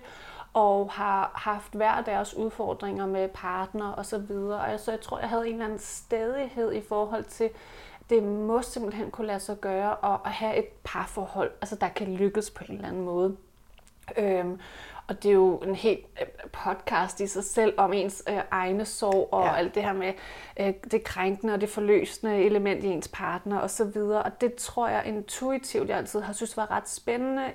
og 0.54 0.92
har 0.92 1.32
haft 1.36 1.74
hver 1.74 2.02
deres 2.02 2.34
udfordringer 2.34 3.06
med 3.06 3.30
partner 3.34 3.92
og 3.92 4.06
så 4.06 4.18
videre. 4.18 4.74
Og 4.74 4.80
så 4.80 4.92
jeg 4.92 5.02
tror, 5.02 5.20
jeg 5.20 5.30
havde 5.30 5.48
en 5.48 5.54
eller 5.54 5.66
anden 5.66 5.80
stedighed 5.80 6.74
i 6.74 6.82
forhold 6.82 7.24
til, 7.24 7.50
det 8.10 8.24
må 8.24 8.62
simpelthen 8.62 9.12
kunne 9.12 9.28
lade 9.28 9.40
sig 9.40 9.58
gøre 9.62 10.14
at, 10.14 10.20
at 10.26 10.32
have 10.32 10.56
et 10.58 10.68
parforhold, 10.84 11.52
altså 11.62 11.76
der 11.76 11.90
kan 11.90 12.08
lykkes 12.08 12.50
på 12.50 12.64
en 12.70 12.76
eller 12.76 12.88
anden 12.88 13.06
måde. 13.06 13.36
Øhm, 14.18 14.60
og 15.10 15.24
det 15.24 15.30
er 15.30 15.34
jo 15.34 15.58
en 15.58 15.76
helt 15.76 16.06
øh, 16.22 16.28
podcast 16.52 17.20
i 17.20 17.28
sig 17.28 17.44
selv 17.44 17.74
om 17.78 17.94
ens 17.94 18.24
øh, 18.30 18.40
egne 18.52 18.86
sorg 18.86 19.30
og 19.32 19.46
ja. 19.46 19.56
alt 19.56 19.76
det 19.76 19.84
her 19.84 19.94
med 19.94 20.14
øh, 20.60 20.74
det 20.92 21.04
krænkende 21.04 21.54
og 21.54 21.62
det 21.62 21.70
forløsende 21.70 22.44
element 22.44 22.84
i 22.84 22.88
ens 22.88 23.08
partner 23.08 23.60
og 23.60 23.70
så 23.70 23.86
videre. 23.86 24.24
Og 24.24 24.42
det 24.42 24.56
tror 24.56 24.88
jeg 24.88 25.04
intuitivt, 25.06 25.90
jeg 25.90 25.98
altid 25.98 26.22
har 26.22 26.34
synes 26.34 26.58
var 26.58 26.72
ret 26.72 26.90
spændende 26.90 27.52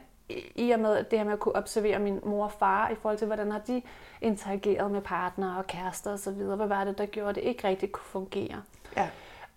i 0.55 0.71
og 0.71 0.81
med 0.81 1.05
det 1.05 1.19
her 1.19 1.25
med 1.25 1.33
at 1.33 1.41
kunne 1.41 1.57
observere 1.57 1.99
min 1.99 2.21
mor 2.25 2.45
og 2.45 2.53
far 2.53 2.91
i 2.91 2.95
forhold 2.95 3.19
til, 3.19 3.27
hvordan 3.27 3.51
har 3.51 3.59
de 3.59 3.83
interageret 4.21 4.91
med 4.91 5.01
partner 5.01 5.57
og 5.57 5.67
kærester 5.67 6.13
og 6.13 6.19
så 6.19 6.31
videre. 6.31 6.57
Hvad 6.57 6.67
var 6.67 6.85
det, 6.85 6.99
der 6.99 7.07
gjorde, 7.07 7.29
at 7.29 7.35
det 7.35 7.43
ikke 7.43 7.69
rigtig 7.69 7.93
kunne 7.93 8.05
fungere? 8.05 8.63
Ja. 8.97 9.09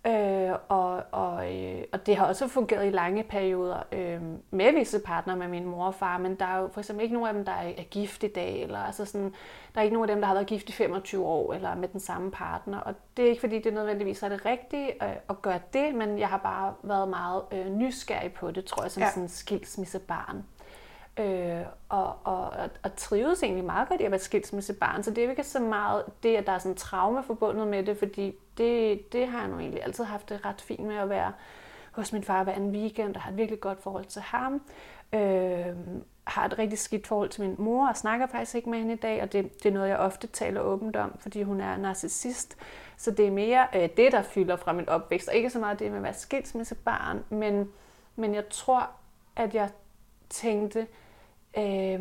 Øh, 0.08 0.56
og, 0.68 1.04
og, 1.12 1.56
øh, 1.56 1.84
og 1.92 2.06
det 2.06 2.16
har 2.16 2.26
også 2.26 2.48
fungeret 2.48 2.88
i 2.88 2.90
lange 2.90 3.24
perioder 3.24 3.84
øh, 3.92 4.22
med 4.52 4.74
visse 4.74 5.00
partnere 5.00 5.38
med 5.38 5.48
min 5.48 5.66
mor 5.66 5.86
og 5.86 5.96
far, 5.96 6.18
men 6.18 6.36
der 6.36 6.46
er 6.46 6.58
jo 6.58 6.70
for 6.74 6.80
eksempel 6.80 7.04
ikke 7.04 7.14
nogen 7.14 7.28
af 7.28 7.34
dem, 7.34 7.46
der 7.46 7.52
er, 7.52 7.72
er 7.78 7.84
gift 7.84 8.24
i 8.24 8.28
dag, 8.28 8.64
eller 8.64 8.80
altså 8.80 9.06
sådan, 9.06 9.34
der 9.74 9.80
er 9.80 9.84
ikke 9.84 9.94
nogen 9.94 10.10
af 10.10 10.16
dem, 10.16 10.22
der 10.22 10.28
har 10.28 10.34
været 10.34 10.48
gift 10.48 10.70
i 10.70 10.72
25 10.72 11.26
år, 11.26 11.54
eller 11.54 11.76
med 11.76 11.88
den 11.88 12.00
samme 12.00 12.32
partner. 12.32 12.80
Og 12.80 12.94
det 13.18 13.26
er 13.26 13.30
ikke 13.30 13.40
fordi, 13.40 13.60
det 13.60 13.74
nødvendigvis 13.74 14.24
er 14.24 14.30
det 14.30 14.46
rigtige 14.46 15.04
øh, 15.04 15.16
at 15.30 15.42
gøre 15.42 15.60
det, 15.74 15.96
men 15.96 16.20
jeg 16.20 16.28
har 16.28 16.38
bare 16.38 16.74
været 16.84 17.10
meget 17.10 17.42
øh, 17.52 17.70
nysgerrig 17.70 18.34
på 18.34 18.52
det, 18.52 18.66
tror 18.66 18.84
jeg, 18.84 18.92
som 18.92 19.04
ja. 19.04 19.10
sådan 19.10 19.24
en 19.24 19.30
skilsmissebarn. 19.30 20.44
Øh, 21.20 21.62
og, 21.90 22.16
og, 22.24 22.54
og 22.84 22.96
trives 22.96 23.44
egentlig 23.44 23.66
meget 23.66 23.90
godt 23.90 24.02
i 24.02 24.04
at 24.04 24.12
være 24.12 24.20
skilsmissebarn. 24.20 25.04
Så 25.04 25.12
det 25.12 25.24
er 25.24 25.30
ikke 25.30 25.44
så 25.44 25.60
meget 25.60 26.04
det, 26.24 26.36
at 26.36 26.48
der 26.48 26.52
er 26.52 26.58
sådan 26.58 26.76
traume 26.76 27.24
forbundet 27.24 27.68
med 27.68 27.84
det, 27.84 27.98
fordi 27.98 28.36
det, 28.58 29.14
det 29.14 29.28
har 29.28 29.40
jeg 29.40 29.50
nu 29.50 29.60
egentlig 29.60 29.84
altid 29.84 30.04
haft 30.04 30.30
det 30.30 30.46
ret 30.46 30.62
fint 30.62 30.84
med 30.84 30.96
at 30.96 31.10
være 31.10 31.34
hos 31.92 32.14
min 32.14 32.24
far 32.24 32.44
hver 32.44 32.54
anden 32.54 32.72
weekend, 32.72 33.16
og 33.16 33.22
har 33.22 33.32
et 33.32 33.38
virkelig 33.38 33.60
godt 33.60 33.84
forhold 33.84 34.06
til 34.06 34.22
ham. 34.22 34.62
Øh, 35.14 35.66
har 36.24 36.46
et 36.46 36.60
rigtig 36.60 36.80
skidt 36.80 37.08
forhold 37.08 37.30
til 37.30 37.42
min 37.44 37.56
mor, 37.58 37.88
og 37.88 37.98
snakker 37.98 38.28
faktisk 38.28 38.56
ikke 38.56 38.70
med 38.70 38.80
hende 38.80 38.94
i 38.94 38.98
dag, 38.98 39.22
og 39.22 39.34
det, 39.34 39.64
det 39.64 39.70
er 39.70 39.74
noget, 39.74 39.90
jeg 39.90 39.98
ofte 39.98 40.28
taler 40.28 40.62
åbent 40.62 40.96
om, 40.96 41.18
fordi 41.20 41.44
hun 41.44 41.62
er 41.62 41.78
narcissist. 41.78 42.58
Så 42.98 43.12
det 43.12 43.28
er 43.28 43.32
mere 43.32 43.68
øh, 43.76 43.90
det, 43.98 44.12
der 44.12 44.22
fylder 44.22 44.56
fra 44.56 44.74
min 44.74 44.90
opvækst, 44.90 45.28
og 45.28 45.36
ikke 45.36 45.50
så 45.50 45.60
meget 45.60 45.80
det 45.80 45.90
med 45.90 45.98
at 45.98 46.04
være 46.04 46.14
skilsmissebarn, 46.14 47.24
men, 47.30 47.72
men 48.16 48.36
jeg 48.36 48.50
tror, 48.50 48.90
at 49.36 49.56
jeg 49.56 49.70
tænkte, 50.30 50.88
øh, 51.58 52.00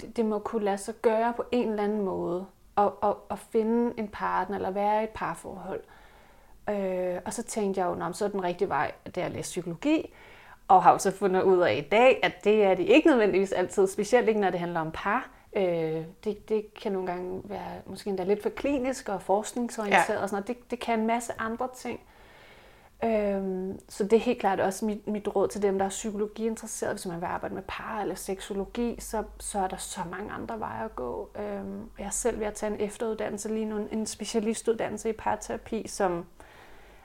det, 0.00 0.16
det 0.16 0.26
må 0.26 0.38
kunne 0.38 0.64
lade 0.64 0.78
sig 0.78 0.94
gøre 1.02 1.32
på 1.36 1.44
en 1.52 1.68
eller 1.68 1.82
anden 1.82 2.02
måde 2.02 2.46
at, 2.76 2.90
at, 3.02 3.14
at 3.30 3.38
finde 3.38 3.94
en 3.98 4.08
partner 4.08 4.56
eller 4.56 4.70
være 4.70 5.00
i 5.00 5.04
et 5.04 5.10
parforhold. 5.10 5.80
Øh, 6.70 7.16
og 7.24 7.32
så 7.32 7.42
tænkte 7.42 7.80
jeg 7.80 7.86
jo, 7.86 8.06
at 8.06 8.16
så 8.16 8.24
er 8.24 8.28
den 8.28 8.42
rigtige 8.42 8.68
vej, 8.68 8.92
det 9.06 9.18
er 9.18 9.26
at 9.26 9.32
læse 9.32 9.48
psykologi, 9.48 10.14
og 10.68 10.82
har 10.82 10.92
jo 10.92 10.98
så 10.98 11.10
fundet 11.10 11.42
ud 11.42 11.58
af 11.58 11.74
i 11.74 11.88
dag, 11.88 12.20
at 12.22 12.44
det 12.44 12.64
er 12.64 12.74
det 12.74 12.84
ikke 12.84 13.08
nødvendigvis 13.08 13.52
altid, 13.52 13.86
specielt 13.86 14.28
ikke 14.28 14.40
når 14.40 14.50
det 14.50 14.60
handler 14.60 14.80
om 14.80 14.90
par. 14.90 15.30
Øh, 15.56 16.02
det, 16.24 16.48
det 16.48 16.74
kan 16.74 16.92
nogle 16.92 17.06
gange 17.06 17.42
være 17.44 17.72
måske 17.86 18.10
endda 18.10 18.24
lidt 18.24 18.42
for 18.42 18.48
klinisk 18.48 19.08
og 19.08 19.22
forskningsorienteret, 19.22 20.16
ja. 20.16 20.22
og 20.22 20.28
sådan 20.28 20.42
noget. 20.42 20.48
Det, 20.48 20.70
det 20.70 20.80
kan 20.80 21.00
en 21.00 21.06
masse 21.06 21.32
andre 21.38 21.68
ting. 21.76 22.00
Øhm, 23.04 23.78
så 23.88 24.04
det 24.04 24.12
er 24.12 24.20
helt 24.20 24.40
klart 24.40 24.60
også 24.60 24.84
mit, 24.86 25.06
mit 25.06 25.36
råd 25.36 25.48
til 25.48 25.62
dem, 25.62 25.78
der 25.78 25.84
er 25.84 25.88
psykologiinteresserede. 25.88 26.94
Hvis 26.94 27.06
man 27.06 27.20
vil 27.20 27.26
arbejde 27.26 27.54
med 27.54 27.62
par 27.68 28.00
eller 28.00 28.14
seksologi, 28.14 28.96
så, 29.00 29.24
så 29.38 29.58
er 29.58 29.68
der 29.68 29.76
så 29.76 30.00
mange 30.10 30.32
andre 30.32 30.60
veje 30.60 30.84
at 30.84 30.96
gå. 30.96 31.30
Øhm, 31.38 31.90
jeg 31.98 32.06
er 32.06 32.10
selv 32.10 32.40
ved 32.40 32.46
at 32.46 32.54
tage 32.54 32.74
en 32.74 32.80
efteruddannelse 32.80 33.48
lige 33.48 33.64
nu, 33.64 33.88
en 33.92 34.06
specialistuddannelse 34.06 35.10
i 35.10 35.12
parterapi, 35.12 35.88
som 35.88 36.24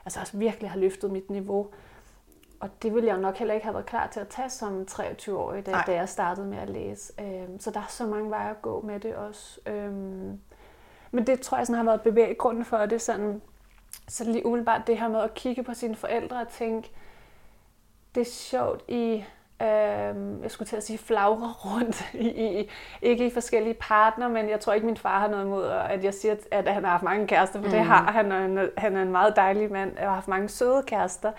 altså 0.05 0.19
også 0.19 0.37
virkelig 0.37 0.69
har 0.69 0.79
løftet 0.79 1.11
mit 1.11 1.29
niveau. 1.29 1.67
Og 2.59 2.69
det 2.81 2.95
ville 2.95 3.07
jeg 3.07 3.17
nok 3.17 3.37
heller 3.37 3.53
ikke 3.53 3.65
have 3.65 3.73
været 3.73 3.85
klar 3.85 4.07
til 4.07 4.19
at 4.19 4.27
tage 4.27 4.49
som 4.49 4.85
23-årig, 4.91 5.65
da, 5.65 5.71
da 5.87 5.93
jeg 5.93 6.09
startede 6.09 6.47
med 6.47 6.57
at 6.57 6.69
læse. 6.69 7.13
Øhm, 7.21 7.59
så 7.59 7.71
der 7.71 7.79
er 7.79 7.87
så 7.89 8.07
mange 8.07 8.29
veje 8.29 8.49
at 8.49 8.61
gå 8.61 8.81
med 8.81 8.99
det 8.99 9.15
også. 9.15 9.59
Øhm, 9.65 10.39
men 11.11 11.27
det 11.27 11.41
tror 11.41 11.57
jeg 11.57 11.67
sådan 11.67 11.77
har 11.77 11.83
været 11.83 12.01
bevæggrunden 12.01 12.65
for 12.65 12.77
det. 12.77 13.01
Sådan, 13.01 13.41
så 14.07 14.23
lige 14.23 14.45
umiddelbart 14.45 14.87
det 14.87 14.97
her 14.97 15.07
med 15.07 15.19
at 15.19 15.33
kigge 15.33 15.63
på 15.63 15.73
sine 15.73 15.95
forældre 15.95 16.41
og 16.41 16.47
tænke, 16.47 16.91
det 18.15 18.21
er 18.21 18.31
sjovt 18.31 18.83
i 18.87 19.23
øh, 19.61 20.41
jeg 20.43 20.51
skulle 20.51 20.67
til 20.67 20.75
at 20.75 20.83
sige, 20.83 20.97
flagre 20.97 21.53
rundt, 21.65 22.09
i, 22.13 22.27
i, 22.27 22.69
ikke 23.01 23.27
i 23.27 23.29
forskellige 23.29 23.73
partner, 23.73 24.27
men 24.27 24.49
jeg 24.49 24.59
tror 24.59 24.73
ikke, 24.73 24.85
min 24.85 24.97
far 24.97 25.19
har 25.19 25.27
noget 25.27 25.45
imod, 25.45 25.65
at 25.65 26.03
jeg 26.03 26.13
siger, 26.13 26.35
at 26.51 26.73
han 26.73 26.83
har 26.83 26.91
haft 26.91 27.03
mange 27.03 27.27
kærester, 27.27 27.59
for 27.59 27.65
mm. 27.67 27.71
det 27.71 27.79
har 27.79 28.11
han, 28.11 28.31
og 28.31 28.37
han, 28.37 28.69
han 28.77 28.97
er 28.97 29.01
en 29.01 29.11
meget 29.11 29.35
dejlig 29.35 29.71
mand, 29.71 29.97
og 29.97 30.03
har 30.03 30.13
haft 30.13 30.27
mange 30.27 30.49
søde 30.49 30.83
kærester, 30.87 31.31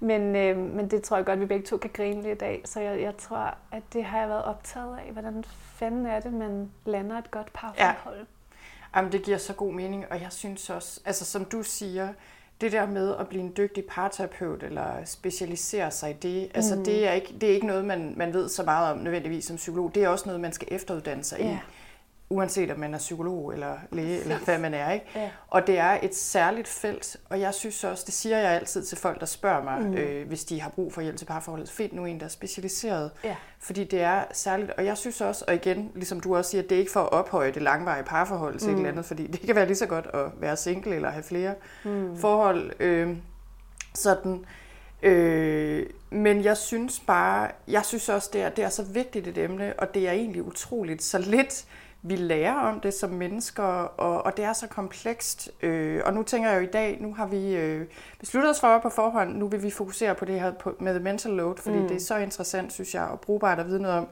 men, 0.00 0.36
øh, 0.36 0.56
men 0.56 0.90
det 0.90 1.02
tror 1.02 1.16
jeg 1.16 1.26
godt, 1.26 1.36
at 1.36 1.40
vi 1.40 1.46
begge 1.46 1.66
to 1.66 1.76
kan 1.76 1.90
grine 1.94 2.22
lidt 2.22 2.42
af, 2.42 2.60
så 2.64 2.80
jeg, 2.80 3.00
jeg 3.00 3.16
tror, 3.16 3.54
at 3.72 3.82
det 3.92 4.04
har 4.04 4.18
jeg 4.18 4.28
været 4.28 4.44
optaget 4.44 4.98
af, 5.06 5.12
hvordan 5.12 5.44
fanden 5.74 6.06
er 6.06 6.20
det, 6.20 6.32
man 6.32 6.70
lander 6.84 7.18
et 7.18 7.30
godt 7.30 7.52
parforhold. 7.52 8.16
Ja. 8.16 8.24
Jamen, 8.96 9.12
det 9.12 9.22
giver 9.22 9.38
så 9.38 9.52
god 9.52 9.72
mening, 9.72 10.04
og 10.10 10.20
jeg 10.20 10.32
synes 10.32 10.70
også, 10.70 11.00
altså 11.04 11.24
som 11.24 11.44
du 11.44 11.62
siger, 11.62 12.08
det 12.60 12.72
der 12.72 12.86
med 12.86 13.14
at 13.20 13.28
blive 13.28 13.42
en 13.42 13.52
dygtig 13.56 13.84
parterapeut 13.84 14.62
eller 14.62 15.04
specialisere 15.04 15.90
sig 15.90 16.10
i 16.10 16.12
det, 16.12 16.50
altså 16.54 16.76
mm. 16.76 16.84
det, 16.84 17.06
er 17.08 17.12
ikke, 17.12 17.34
det 17.40 17.50
er 17.50 17.54
ikke 17.54 17.66
noget, 17.66 17.84
man, 17.84 18.14
man 18.16 18.32
ved 18.32 18.48
så 18.48 18.62
meget 18.62 18.92
om 18.92 18.98
nødvendigvis 18.98 19.44
som 19.44 19.56
psykolog. 19.56 19.94
Det 19.94 20.04
er 20.04 20.08
også 20.08 20.26
noget, 20.26 20.40
man 20.40 20.52
skal 20.52 20.68
efteruddanne 20.70 21.24
sig 21.24 21.40
yeah. 21.40 21.52
i 21.52 21.58
uanset 22.30 22.70
om 22.70 22.78
man 22.78 22.94
er 22.94 22.98
psykolog 22.98 23.52
eller 23.52 23.74
læge, 23.92 24.20
eller 24.20 24.38
hvad 24.38 24.58
man 24.58 24.74
er. 24.74 24.90
Ikke? 24.90 25.06
Ja. 25.14 25.30
Og 25.48 25.66
det 25.66 25.78
er 25.78 25.98
et 26.02 26.14
særligt 26.14 26.68
felt, 26.68 27.16
og 27.28 27.40
jeg 27.40 27.54
synes 27.54 27.84
også, 27.84 28.02
det 28.06 28.14
siger 28.14 28.38
jeg 28.38 28.50
altid 28.50 28.84
til 28.84 28.98
folk, 28.98 29.20
der 29.20 29.26
spørger 29.26 29.62
mig, 29.62 29.80
mm. 29.80 29.94
øh, 29.94 30.28
hvis 30.28 30.44
de 30.44 30.60
har 30.60 30.70
brug 30.70 30.92
for 30.92 31.00
hjælp 31.00 31.16
til 31.16 31.24
parforholdet, 31.24 31.70
find 31.70 31.92
nu 31.92 32.04
en, 32.04 32.18
der 32.18 32.24
er 32.24 32.30
specialiseret. 32.30 33.10
Ja. 33.24 33.36
Fordi 33.58 33.84
det 33.84 34.00
er 34.00 34.24
særligt, 34.32 34.70
og 34.70 34.84
jeg 34.84 34.98
synes 34.98 35.20
også, 35.20 35.44
og 35.48 35.54
igen, 35.54 35.90
ligesom 35.94 36.20
du 36.20 36.36
også 36.36 36.50
siger, 36.50 36.62
det 36.62 36.72
er 36.72 36.78
ikke 36.78 36.92
for 36.92 37.00
at 37.00 37.12
ophøje 37.12 37.52
det 37.52 37.62
langvarige 37.62 38.04
parforhold 38.04 38.58
til 38.58 38.68
mm. 38.68 38.74
et 38.74 38.78
eller 38.78 38.90
andet, 38.90 39.04
fordi 39.04 39.26
det 39.26 39.40
kan 39.40 39.54
være 39.54 39.66
lige 39.66 39.76
så 39.76 39.86
godt 39.86 40.06
at 40.14 40.26
være 40.40 40.56
single 40.56 40.94
eller 40.94 41.10
have 41.10 41.22
flere 41.22 41.54
mm. 41.84 42.16
forhold. 42.16 42.72
Øh, 42.80 43.16
sådan, 43.94 44.44
Øh, 45.02 45.86
men 46.10 46.44
jeg 46.44 46.56
synes 46.56 47.00
bare, 47.06 47.50
jeg 47.68 47.84
synes 47.84 48.08
også, 48.08 48.30
det 48.32 48.42
er, 48.42 48.48
det 48.48 48.64
er 48.64 48.68
så 48.68 48.82
vigtigt 48.82 49.26
et 49.26 49.38
emne, 49.38 49.74
og 49.78 49.94
det 49.94 50.08
er 50.08 50.12
egentlig 50.12 50.42
utroligt 50.42 51.02
så 51.02 51.18
lidt 51.18 51.64
vi 52.02 52.16
lærer 52.16 52.54
om 52.54 52.80
det 52.80 52.94
som 52.94 53.10
mennesker, 53.10 53.62
og, 53.62 54.26
og 54.26 54.36
det 54.36 54.44
er 54.44 54.52
så 54.52 54.66
komplekst. 54.66 55.50
Øh, 55.62 56.02
og 56.04 56.12
nu 56.12 56.22
tænker 56.22 56.50
jeg 56.50 56.58
jo 56.58 56.62
i 56.62 56.70
dag, 56.70 56.98
nu 57.00 57.14
har 57.14 57.26
vi 57.26 57.56
øh, 57.56 57.86
besluttet 58.18 58.50
os 58.50 58.60
for 58.60 58.78
på 58.78 58.88
forhånd, 58.88 59.36
nu 59.36 59.48
vil 59.48 59.62
vi 59.62 59.70
fokusere 59.70 60.14
på 60.14 60.24
det 60.24 60.40
her 60.40 60.52
på, 60.52 60.76
med 60.80 61.00
mental 61.00 61.30
load, 61.30 61.56
fordi 61.56 61.78
mm. 61.78 61.88
det 61.88 61.96
er 61.96 62.00
så 62.00 62.16
interessant, 62.16 62.72
synes 62.72 62.94
jeg, 62.94 63.02
og 63.02 63.20
brugbart 63.20 63.58
at 63.58 63.66
vide 63.66 63.82
noget 63.82 63.98
om. 63.98 64.08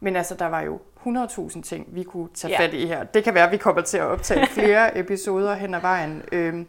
Men 0.00 0.16
altså, 0.16 0.34
der 0.34 0.46
var 0.46 0.60
jo 0.60 0.80
100.000 1.06 1.62
ting, 1.62 1.86
vi 1.88 2.02
kunne 2.02 2.28
tage 2.34 2.52
ja. 2.52 2.60
fat 2.60 2.74
i 2.74 2.86
her. 2.86 3.04
Det 3.04 3.24
kan 3.24 3.34
være, 3.34 3.46
at 3.46 3.52
vi 3.52 3.56
kommer 3.56 3.82
til 3.82 3.98
at 3.98 4.04
optage 4.04 4.46
flere 4.58 4.98
episoder 4.98 5.54
hen 5.54 5.74
ad 5.74 5.80
vejen. 5.80 6.22
Øh, 6.32 6.64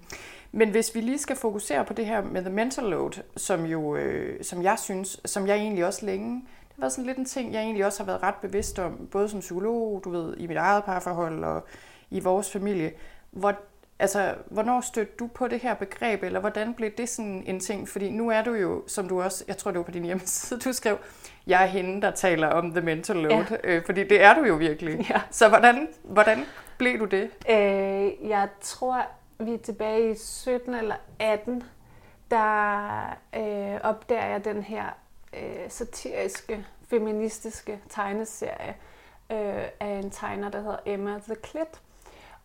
men 0.52 0.70
hvis 0.70 0.96
vi 0.96 1.02
lige 1.02 1.20
skal 1.20 1.36
fokusere 1.36 1.86
på 1.86 1.94
det 1.94 2.06
her 2.06 2.24
med 2.24 2.42
the 2.42 2.54
mental 2.54 2.84
load, 2.84 3.22
som 3.38 3.66
jo, 3.66 3.96
øh, 3.96 4.44
som 4.44 4.64
jeg 4.64 4.80
synes, 4.80 5.22
som 5.26 5.48
jeg 5.48 5.58
egentlig 5.58 5.86
også 5.86 6.06
længe 6.06 6.42
var 6.82 6.90
sådan 6.90 7.06
lidt 7.06 7.18
en 7.18 7.26
ting, 7.26 7.54
jeg 7.54 7.62
egentlig 7.62 7.86
også 7.86 8.04
har 8.04 8.06
været 8.06 8.24
ret 8.24 8.36
bevidst 8.36 8.80
om, 8.80 9.08
både 9.12 9.30
som 9.30 9.40
psykolog, 9.40 10.02
du 10.04 10.10
ved, 10.10 10.38
i 10.38 10.48
mit 10.48 10.58
eget 10.58 10.84
parforhold 10.84 11.44
og 11.44 11.66
i 12.10 12.20
vores 12.20 12.52
familie. 12.52 12.92
Hvor, 13.32 13.54
altså, 14.00 14.36
hvornår 14.48 14.82
stødte 14.82 15.12
du 15.20 15.28
på 15.28 15.48
det 15.48 15.60
her 15.60 15.74
begreb, 15.74 16.24
eller 16.24 16.40
hvordan 16.40 16.74
blev 16.74 16.92
det 16.98 17.10
sådan 17.10 17.44
en 17.46 17.60
ting? 17.60 17.90
Fordi 17.90 18.12
nu 18.12 18.30
er 18.30 18.44
du 18.44 18.54
jo, 18.54 18.84
som 18.88 19.08
du 19.08 19.22
også, 19.22 19.44
jeg 19.48 19.58
tror 19.58 19.72
det 19.72 19.78
var 19.78 19.84
på 19.84 19.92
din 19.92 20.04
hjemmeside, 20.04 20.60
du 20.60 20.74
skrev, 20.74 20.98
jeg 21.48 21.64
er 21.64 21.68
hende, 21.68 22.02
der 22.02 22.12
taler 22.12 22.48
om 22.48 22.72
the 22.72 22.82
mental 22.82 23.16
load, 23.16 23.46
ja. 23.52 23.58
øh, 23.64 23.86
fordi 23.86 24.04
det 24.04 24.24
er 24.24 24.34
du 24.34 24.44
jo 24.44 24.56
virkelig. 24.56 25.10
Ja. 25.10 25.22
Så 25.32 25.50
hvordan, 25.50 25.88
hvordan 26.04 26.46
blev 26.78 27.00
du 27.00 27.06
det? 27.06 27.30
Øh, 27.50 28.30
jeg 28.30 28.48
tror, 28.62 29.06
vi 29.40 29.54
er 29.54 29.58
tilbage 29.58 30.12
i 30.12 30.16
17 30.16 30.76
eller 30.76 30.96
18, 31.20 31.64
der 32.32 33.18
øh, 33.36 33.80
opdager 33.84 34.26
jeg 34.26 34.46
den 34.46 34.64
her 34.64 35.01
øh, 35.34 35.70
satiriske, 35.70 36.66
feministiske 36.88 37.82
tegneserie 37.90 38.76
øh, 39.32 39.66
af 39.80 40.02
en 40.04 40.12
tegner, 40.12 40.50
der 40.50 40.62
hedder 40.62 40.80
Emma 40.86 41.20
The 41.20 41.36
Clit. 41.46 41.82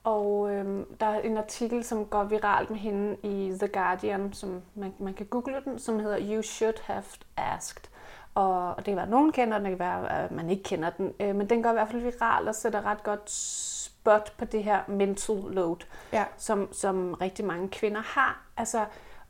Og 0.05 0.51
øh, 0.51 0.87
der 1.01 1.07
er 1.07 1.21
en 1.21 1.37
artikel, 1.37 1.85
som 1.85 2.07
går 2.07 2.25
viralt 2.25 2.71
med 2.71 2.79
hende 2.79 3.17
i 3.23 3.57
The 3.59 3.69
Guardian, 3.69 4.33
som 4.33 4.63
man, 4.75 4.95
man 4.99 5.15
kan 5.15 5.27
google 5.27 5.63
den, 5.65 5.79
som 5.79 5.99
hedder 5.99 6.19
You 6.21 6.43
Should 6.43 6.83
Have 6.83 7.05
Asked. 7.37 7.91
Og, 8.35 8.69
og 8.69 8.77
det 8.77 8.85
kan 8.85 8.97
være, 8.97 9.05
at 9.05 9.11
nogen 9.11 9.33
kender 9.33 9.59
den, 9.59 9.65
det 9.65 9.71
kan 9.71 9.79
være, 9.79 10.25
at 10.25 10.31
man 10.31 10.51
ikke 10.51 10.63
kender 10.63 10.91
den. 10.91 11.15
Øh, 11.21 11.35
men 11.35 11.49
den 11.49 11.63
går 11.63 11.71
i 11.71 11.73
hvert 11.73 11.89
fald 11.89 12.03
viralt 12.03 12.49
og 12.49 12.55
sætter 12.55 12.87
ret 12.87 13.03
godt 13.03 13.31
spot 13.31 14.33
på 14.39 14.45
det 14.45 14.65
her 14.65 14.81
mental 14.89 15.37
load, 15.37 15.77
ja. 16.13 16.25
som, 16.37 16.73
som 16.73 17.15
rigtig 17.15 17.45
mange 17.45 17.69
kvinder 17.69 18.01
har. 18.01 18.43
Altså, 18.57 18.85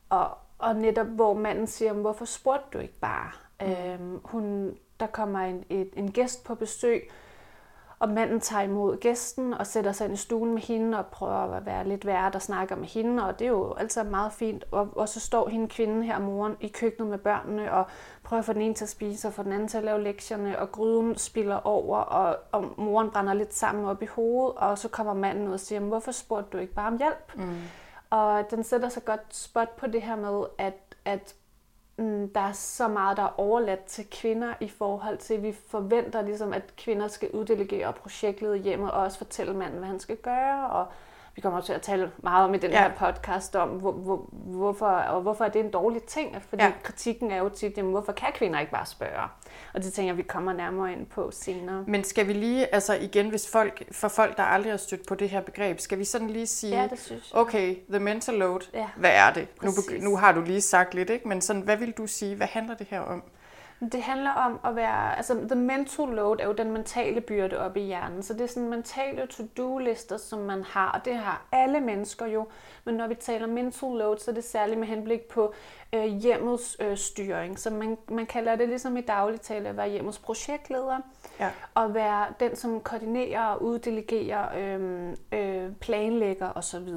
og, 0.08 0.38
og 0.58 0.76
netop 0.76 1.06
hvor 1.06 1.34
manden 1.34 1.66
siger, 1.66 1.92
hvorfor 1.92 2.24
spurgte 2.24 2.66
du 2.72 2.78
ikke 2.78 2.98
bare? 3.00 3.30
Mm. 3.60 3.66
Øhm, 3.66 4.20
hun, 4.24 4.76
der 5.00 5.06
kommer 5.06 5.38
en, 5.38 5.64
et, 5.70 5.90
en 5.96 6.10
gæst 6.10 6.44
på 6.44 6.54
besøg, 6.54 7.10
og 7.98 8.08
manden 8.08 8.40
tager 8.40 8.62
imod 8.62 8.96
gæsten 8.96 9.54
og 9.54 9.66
sætter 9.66 9.92
sig 9.92 10.04
ind 10.04 10.14
i 10.14 10.16
stuen 10.16 10.54
med 10.54 10.62
hende 10.62 10.98
og 10.98 11.06
prøver 11.06 11.54
at 11.54 11.66
være 11.66 11.88
lidt 11.88 12.06
værd 12.06 12.34
og 12.34 12.42
snakker 12.42 12.76
med 12.76 12.86
hende, 12.86 13.26
og 13.26 13.38
det 13.38 13.44
er 13.44 13.48
jo 13.48 13.72
altid 13.72 14.04
meget 14.04 14.32
fint. 14.32 14.64
Og, 14.70 14.88
og 14.96 15.08
så 15.08 15.20
står 15.20 15.48
hende 15.48 15.68
kvinden 15.68 16.02
her, 16.02 16.18
moren, 16.18 16.56
i 16.60 16.68
køkkenet 16.68 17.10
med 17.10 17.18
børnene 17.18 17.72
og 17.72 17.86
prøver 18.22 18.38
at 18.38 18.44
få 18.44 18.52
den 18.52 18.62
ene 18.62 18.74
til 18.74 18.84
at 18.84 18.88
spise 18.88 19.28
og 19.28 19.34
få 19.34 19.42
den 19.42 19.52
anden 19.52 19.68
til 19.68 19.78
at 19.78 19.84
lave 19.84 20.02
lektierne, 20.02 20.58
og 20.58 20.72
gryden 20.72 21.18
spiller 21.18 21.66
over, 21.66 21.98
og, 21.98 22.36
og 22.52 22.74
moren 22.76 23.10
brænder 23.10 23.34
lidt 23.34 23.54
sammen 23.54 23.84
op 23.84 24.02
i 24.02 24.06
hovedet, 24.06 24.56
og 24.56 24.78
så 24.78 24.88
kommer 24.88 25.14
manden 25.14 25.48
ud 25.48 25.52
og 25.52 25.60
siger, 25.60 25.80
hvorfor 25.80 26.12
spurgte 26.12 26.50
du 26.52 26.58
ikke 26.58 26.74
bare 26.74 26.88
om 26.88 26.98
hjælp? 26.98 27.36
Mm. 27.36 27.56
Og 28.10 28.50
den 28.50 28.64
sætter 28.64 28.88
så 28.88 29.00
godt 29.00 29.36
spot 29.36 29.76
på 29.76 29.86
det 29.86 30.02
her 30.02 30.16
med, 30.16 30.44
at, 30.58 30.96
at 31.04 31.34
Mm, 31.98 32.28
der 32.32 32.40
er 32.40 32.52
så 32.52 32.88
meget, 32.88 33.16
der 33.16 33.22
er 33.22 33.40
overladt 33.40 33.84
til 33.84 34.06
kvinder 34.10 34.54
i 34.60 34.68
forhold 34.68 35.18
til, 35.18 35.34
at 35.34 35.42
vi 35.42 35.52
forventer 35.52 36.22
ligesom, 36.22 36.52
at 36.52 36.76
kvinder 36.76 37.08
skal 37.08 37.30
uddelegere 37.30 37.92
projektet 37.92 38.60
hjemme 38.60 38.92
og 38.92 39.02
også 39.02 39.18
fortælle 39.18 39.54
manden, 39.54 39.78
hvad 39.78 39.88
han 39.88 40.00
skal 40.00 40.16
gøre. 40.16 40.70
Og 40.70 40.86
vi 41.36 41.42
kommer 41.42 41.60
til 41.60 41.72
at 41.72 41.82
tale 41.82 42.10
meget 42.22 42.44
om 42.44 42.54
i 42.54 42.58
den 42.58 42.70
ja. 42.70 42.82
her 42.82 43.12
podcast 43.12 43.56
om, 43.56 43.68
hvor, 43.68 43.92
hvor, 43.92 44.28
hvorfor, 44.32 44.86
og 44.86 45.22
hvorfor 45.22 45.44
er 45.44 45.48
det 45.48 45.60
en 45.60 45.70
dårlig 45.70 46.02
ting. 46.02 46.42
Fordi 46.48 46.62
ja. 46.62 46.72
kritikken 46.82 47.30
er 47.30 47.38
jo 47.38 47.48
tit, 47.48 47.76
jamen, 47.76 47.92
hvorfor 47.92 48.12
kan 48.12 48.28
kvinder 48.34 48.60
ikke 48.60 48.72
bare 48.72 48.86
spørge? 48.86 49.28
Og 49.74 49.82
det 49.82 49.92
tænker 49.92 50.08
jeg, 50.08 50.16
vi 50.16 50.22
kommer 50.22 50.52
nærmere 50.52 50.92
ind 50.92 51.06
på 51.06 51.30
senere. 51.30 51.84
Men 51.86 52.04
skal 52.04 52.26
vi 52.28 52.32
lige, 52.32 52.74
altså 52.74 52.94
igen, 52.94 53.28
hvis 53.28 53.50
folk, 53.50 53.82
for 53.92 54.08
folk, 54.08 54.36
der 54.36 54.42
aldrig 54.42 54.72
har 54.72 54.76
stødt 54.76 55.06
på 55.06 55.14
det 55.14 55.30
her 55.30 55.40
begreb, 55.40 55.80
skal 55.80 55.98
vi 55.98 56.04
sådan 56.04 56.30
lige 56.30 56.46
sige, 56.46 56.82
ja, 56.82 56.88
det 56.88 56.98
synes 56.98 57.32
jeg. 57.32 57.40
okay, 57.40 57.76
the 57.90 57.98
mental 57.98 58.34
load, 58.34 58.60
ja. 58.74 58.88
hvad 58.96 59.12
er 59.14 59.32
det? 59.32 59.48
Nu, 59.62 59.70
nu 60.00 60.16
har 60.16 60.32
du 60.32 60.40
lige 60.40 60.60
sagt 60.60 60.94
lidt, 60.94 61.10
ikke? 61.10 61.28
men 61.28 61.40
sådan, 61.40 61.62
hvad 61.62 61.76
vil 61.76 61.92
du 61.92 62.06
sige, 62.06 62.36
hvad 62.36 62.46
handler 62.46 62.74
det 62.74 62.86
her 62.90 63.00
om? 63.00 63.22
Det 63.80 64.02
handler 64.02 64.30
om 64.30 64.60
at 64.64 64.76
være, 64.76 65.16
altså 65.16 65.34
the 65.34 65.54
mental 65.54 66.08
load 66.08 66.36
er 66.40 66.46
jo 66.46 66.52
den 66.52 66.72
mentale 66.72 67.20
byrde 67.20 67.58
op 67.58 67.76
i 67.76 67.80
hjernen, 67.80 68.22
så 68.22 68.32
det 68.32 68.40
er 68.40 68.46
sådan 68.46 68.68
mentale 68.68 69.26
to-do-lister, 69.26 70.16
som 70.16 70.38
man 70.38 70.62
har, 70.62 70.90
og 70.90 71.04
det 71.04 71.16
har 71.16 71.46
alle 71.52 71.80
mennesker 71.80 72.26
jo, 72.26 72.46
men 72.84 72.94
når 72.94 73.06
vi 73.06 73.14
taler 73.14 73.46
mental 73.46 73.88
load, 73.88 74.18
så 74.18 74.30
er 74.30 74.34
det 74.34 74.44
særligt 74.44 74.78
med 74.78 74.88
henblik 74.88 75.20
på 75.20 75.54
øh, 75.92 76.04
hjemmets 76.04 76.76
øh, 76.80 76.96
styring, 76.96 77.58
så 77.58 77.70
man, 77.70 77.98
man 78.08 78.26
kalder 78.26 78.56
det 78.56 78.68
ligesom 78.68 78.96
i 78.96 79.00
daglig 79.00 79.40
tale 79.40 79.68
at 79.68 79.76
være 79.76 79.88
hjemmets 79.88 80.18
projektleder, 80.18 80.98
ja. 81.40 81.50
og 81.74 81.94
være 81.94 82.26
den, 82.40 82.56
som 82.56 82.80
koordinerer 82.80 83.44
og 83.44 83.62
uddelegerer, 83.62 84.48
øh, 84.58 85.12
øh, 85.32 85.72
planlægger 85.72 86.52
osv., 86.54 86.88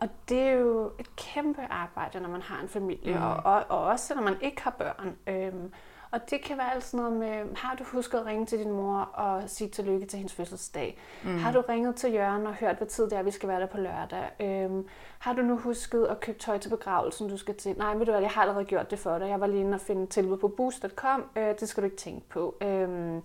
og 0.00 0.08
det 0.28 0.40
er 0.40 0.50
jo 0.50 0.92
et 0.98 1.16
kæmpe 1.16 1.62
arbejde, 1.70 2.20
når 2.20 2.28
man 2.28 2.42
har 2.42 2.62
en 2.62 2.68
familie, 2.68 3.14
mm. 3.14 3.22
og, 3.22 3.36
og, 3.44 3.64
og 3.68 3.84
også 3.84 4.14
når 4.14 4.22
man 4.22 4.36
ikke 4.40 4.62
har 4.62 4.70
børn. 4.70 5.16
Øhm, 5.26 5.72
og 6.12 6.30
det 6.30 6.44
kan 6.44 6.58
være 6.58 6.74
alt 6.74 6.84
sådan 6.84 7.04
noget 7.04 7.18
med, 7.18 7.56
har 7.56 7.74
du 7.76 7.84
husket 7.84 8.18
at 8.18 8.26
ringe 8.26 8.46
til 8.46 8.58
din 8.58 8.70
mor 8.70 8.98
og 9.00 9.42
sige 9.46 9.68
tillykke 9.70 10.06
til 10.06 10.16
hendes 10.16 10.34
fødselsdag? 10.34 10.98
Mm. 11.24 11.38
Har 11.38 11.52
du 11.52 11.62
ringet 11.68 11.96
til 11.96 12.12
Jørgen 12.12 12.46
og 12.46 12.54
hørt, 12.54 12.76
hvad 12.76 12.86
tid 12.86 13.04
det 13.04 13.12
er, 13.18 13.22
vi 13.22 13.30
skal 13.30 13.48
være 13.48 13.60
der 13.60 13.66
på 13.66 13.76
lørdag? 13.76 14.30
Øhm, 14.40 14.86
har 15.18 15.32
du 15.32 15.42
nu 15.42 15.56
husket 15.56 16.06
at 16.06 16.20
købe 16.20 16.38
tøj 16.38 16.58
til 16.58 16.68
begravelsen, 16.68 17.28
du 17.28 17.36
skal 17.36 17.54
til? 17.54 17.74
Nej, 17.78 17.94
ved 17.94 18.06
du 18.06 18.12
hvad, 18.12 18.20
jeg 18.20 18.30
har 18.30 18.42
allerede 18.42 18.64
gjort 18.64 18.90
det 18.90 18.98
for 18.98 19.18
dig. 19.18 19.28
Jeg 19.28 19.40
var 19.40 19.46
lige 19.46 19.60
inde 19.60 19.74
og 19.74 19.80
finde 19.80 20.06
tilbud 20.06 20.36
på 20.36 20.48
boost.com. 20.48 21.24
Øh, 21.36 21.54
det 21.60 21.68
skal 21.68 21.80
du 21.80 21.84
ikke 21.84 21.96
tænke 21.96 22.28
på. 22.28 22.54
Øhm, 22.62 23.22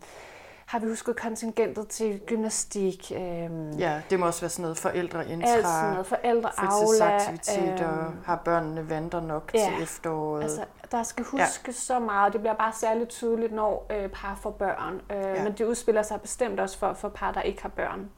har 0.66 0.80
vi 0.80 0.88
husket 0.88 1.16
kontingentet 1.16 1.88
til 1.88 2.22
gymnastik. 2.26 3.12
Øhm, 3.16 3.72
Ja, 3.72 4.02
det 4.10 4.20
må 4.20 4.26
også 4.26 4.42
være 4.42 4.50
sådan 4.50 4.62
noget 4.64 4.78
forældreintra, 4.78 5.50
alt 5.50 5.66
sådan 5.68 5.92
noget, 5.92 6.06
forældre, 6.06 6.52
fritidsaktiviteter, 6.56 8.08
øhm, 8.08 8.18
har 8.26 8.42
børnene 8.46 8.90
vanter 8.90 9.22
nok 9.22 9.52
ja, 9.54 9.60
til 9.60 9.84
efteråret. 9.84 10.44
Altså, 10.44 10.62
der 10.96 11.04
skal 11.04 11.24
huske 11.24 11.64
ja. 11.68 11.72
så 11.72 12.00
meget. 12.00 12.34
Det 12.34 12.42
bliver 12.42 12.54
bare 12.54 12.74
særligt 12.74 13.10
tydeligt, 13.10 13.54
når 13.54 13.86
øh, 13.90 14.10
par 14.10 14.36
får 14.36 14.52
børn. 14.52 15.02
Øh, 15.12 15.18
ja. 15.18 15.44
Men 15.44 15.54
det 15.54 15.66
udspiller 15.66 16.02
sig 16.02 16.22
bestemt 16.22 16.60
også 16.60 16.78
for, 16.78 16.94
for 16.94 17.10
par, 17.10 17.32
der 17.32 17.42
ikke 17.42 17.62
har 17.62 17.70
børn. 17.70 18.10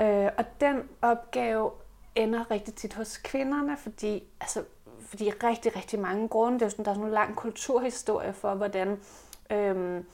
Øh, 0.00 0.30
og 0.38 0.44
den 0.60 0.82
opgave 1.02 1.70
ender 2.14 2.50
rigtig 2.50 2.74
tit 2.74 2.94
hos 2.94 3.18
kvinderne, 3.18 3.76
fordi, 3.76 4.22
altså, 4.40 4.62
fordi 5.00 5.30
rigtig, 5.30 5.76
rigtig 5.76 6.00
mange 6.00 6.28
grunde, 6.28 6.54
det 6.54 6.62
er 6.62 6.66
jo 6.66 6.70
sådan, 6.70 6.84
der 6.84 6.90
er 6.90 6.94
sådan 6.94 7.08
en 7.08 7.14
lang 7.14 7.36
kulturhistorie 7.36 8.32
for, 8.32 8.54
hvordan, 8.54 9.00
øhm, 9.50 10.04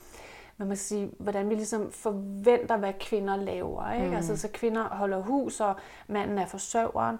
hvad 0.57 0.67
man 0.67 0.77
sige, 0.77 1.11
hvordan 1.19 1.49
vi 1.49 1.55
ligesom 1.55 1.91
forventer, 1.91 2.77
hvad 2.77 2.93
kvinder 2.99 3.35
laver. 3.35 3.91
Ikke? 3.91 4.07
Mm. 4.07 4.15
Altså, 4.15 4.37
så 4.37 4.47
kvinder 4.53 4.83
holder 4.83 5.21
hus, 5.21 5.59
og 5.59 5.75
manden 6.07 6.37
er 6.37 6.45
forsørgeren. 6.45 7.19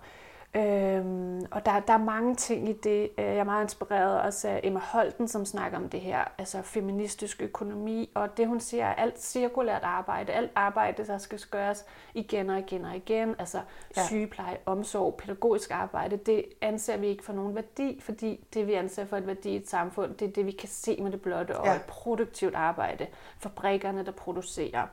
Øhm, 0.56 1.46
og 1.52 1.66
der, 1.66 1.80
der 1.80 1.94
er 1.94 1.98
mange 1.98 2.36
ting 2.36 2.70
i 2.70 2.74
det. 2.74 3.10
Øh, 3.18 3.26
jeg 3.26 3.36
er 3.36 3.44
meget 3.44 3.64
inspireret 3.64 4.22
også 4.22 4.48
af 4.48 4.60
Emma 4.64 4.80
Holten, 4.80 5.28
som 5.28 5.46
snakker 5.46 5.78
om 5.78 5.90
det 5.90 6.02
her, 6.02 6.24
altså 6.38 6.62
feministisk 6.62 7.42
økonomi, 7.42 8.10
og 8.14 8.38
det 8.38 8.48
hun 8.48 8.60
siger 8.60 8.86
er 8.86 8.94
alt 8.94 9.22
cirkulært 9.22 9.84
arbejde, 9.84 10.32
alt 10.32 10.52
arbejde, 10.56 11.06
der 11.06 11.18
skal 11.18 11.40
gøres 11.52 11.86
igen 12.14 12.50
og 12.50 12.60
igen 12.60 12.86
og 12.86 12.96
igen, 12.96 13.36
altså 13.40 13.62
ja. 13.98 14.06
sygepleje, 14.06 14.58
omsorg, 14.66 15.16
pædagogisk 15.16 15.72
arbejde, 15.72 16.18
det 16.18 16.46
anser 16.62 16.98
vi 16.98 17.08
ikke 17.08 17.24
for 17.24 17.34
nogen 17.34 17.56
værdi, 17.56 18.00
fordi 18.02 18.46
det 18.54 18.68
vi 18.68 18.74
anser 18.74 19.06
for 19.06 19.18
et 19.18 19.28
værdi 19.28 19.50
i 19.50 19.56
et 19.56 19.70
samfund, 19.70 20.14
det 20.16 20.28
er 20.28 20.32
det, 20.32 20.46
vi 20.46 20.52
kan 20.52 20.70
se 20.70 20.98
med 21.02 21.12
det 21.12 21.22
blotte 21.22 21.58
og 21.58 21.66
ja. 21.66 21.76
et 21.76 21.82
produktivt 21.82 22.56
arbejde, 22.56 23.08
fabrikkerne, 23.40 24.06
der 24.06 24.12
producerer. 24.12 24.88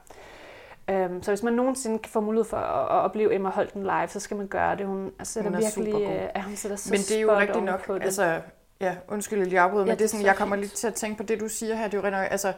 Um, 0.90 1.22
så 1.22 1.30
hvis 1.30 1.42
man 1.42 1.52
nogensinde 1.52 1.98
kan 1.98 2.10
få 2.10 2.20
mulighed 2.20 2.44
for 2.44 2.56
at, 2.56 2.96
at 2.96 3.04
opleve 3.04 3.34
Emma 3.34 3.48
Holten 3.48 3.82
live, 3.82 4.08
så 4.08 4.20
skal 4.20 4.36
man 4.36 4.46
gøre 4.46 4.76
det. 4.76 4.86
Hun 4.86 5.12
sætter 5.22 5.50
hun 5.50 5.62
er 5.62 5.62
virkelig, 5.76 6.28
uh, 6.36 6.44
hun 6.44 6.56
sætter 6.56 6.76
så 6.76 6.90
Men 6.90 7.00
det 7.00 7.16
er 7.16 7.20
jo 7.20 7.36
rigtigt 7.36 7.64
nok, 7.64 7.86
på 7.86 7.94
det. 7.94 8.02
altså, 8.02 8.40
ja, 8.80 8.94
undskyld, 9.08 9.52
jeg 9.52 9.64
afbryder, 9.64 9.84
ja, 9.84 9.90
men 9.90 9.98
det 9.98 10.04
er 10.04 10.08
sådan, 10.08 10.26
jeg 10.26 10.36
kommer 10.36 10.56
lidt 10.56 10.72
til 10.72 10.86
at 10.86 10.94
tænke 10.94 11.16
på 11.16 11.22
det, 11.22 11.40
du 11.40 11.48
siger 11.48 11.74
her. 11.74 11.84
Det 11.84 11.94
er 11.94 12.02
jo, 12.02 12.10
nok, 12.10 12.26
altså, 12.30 12.52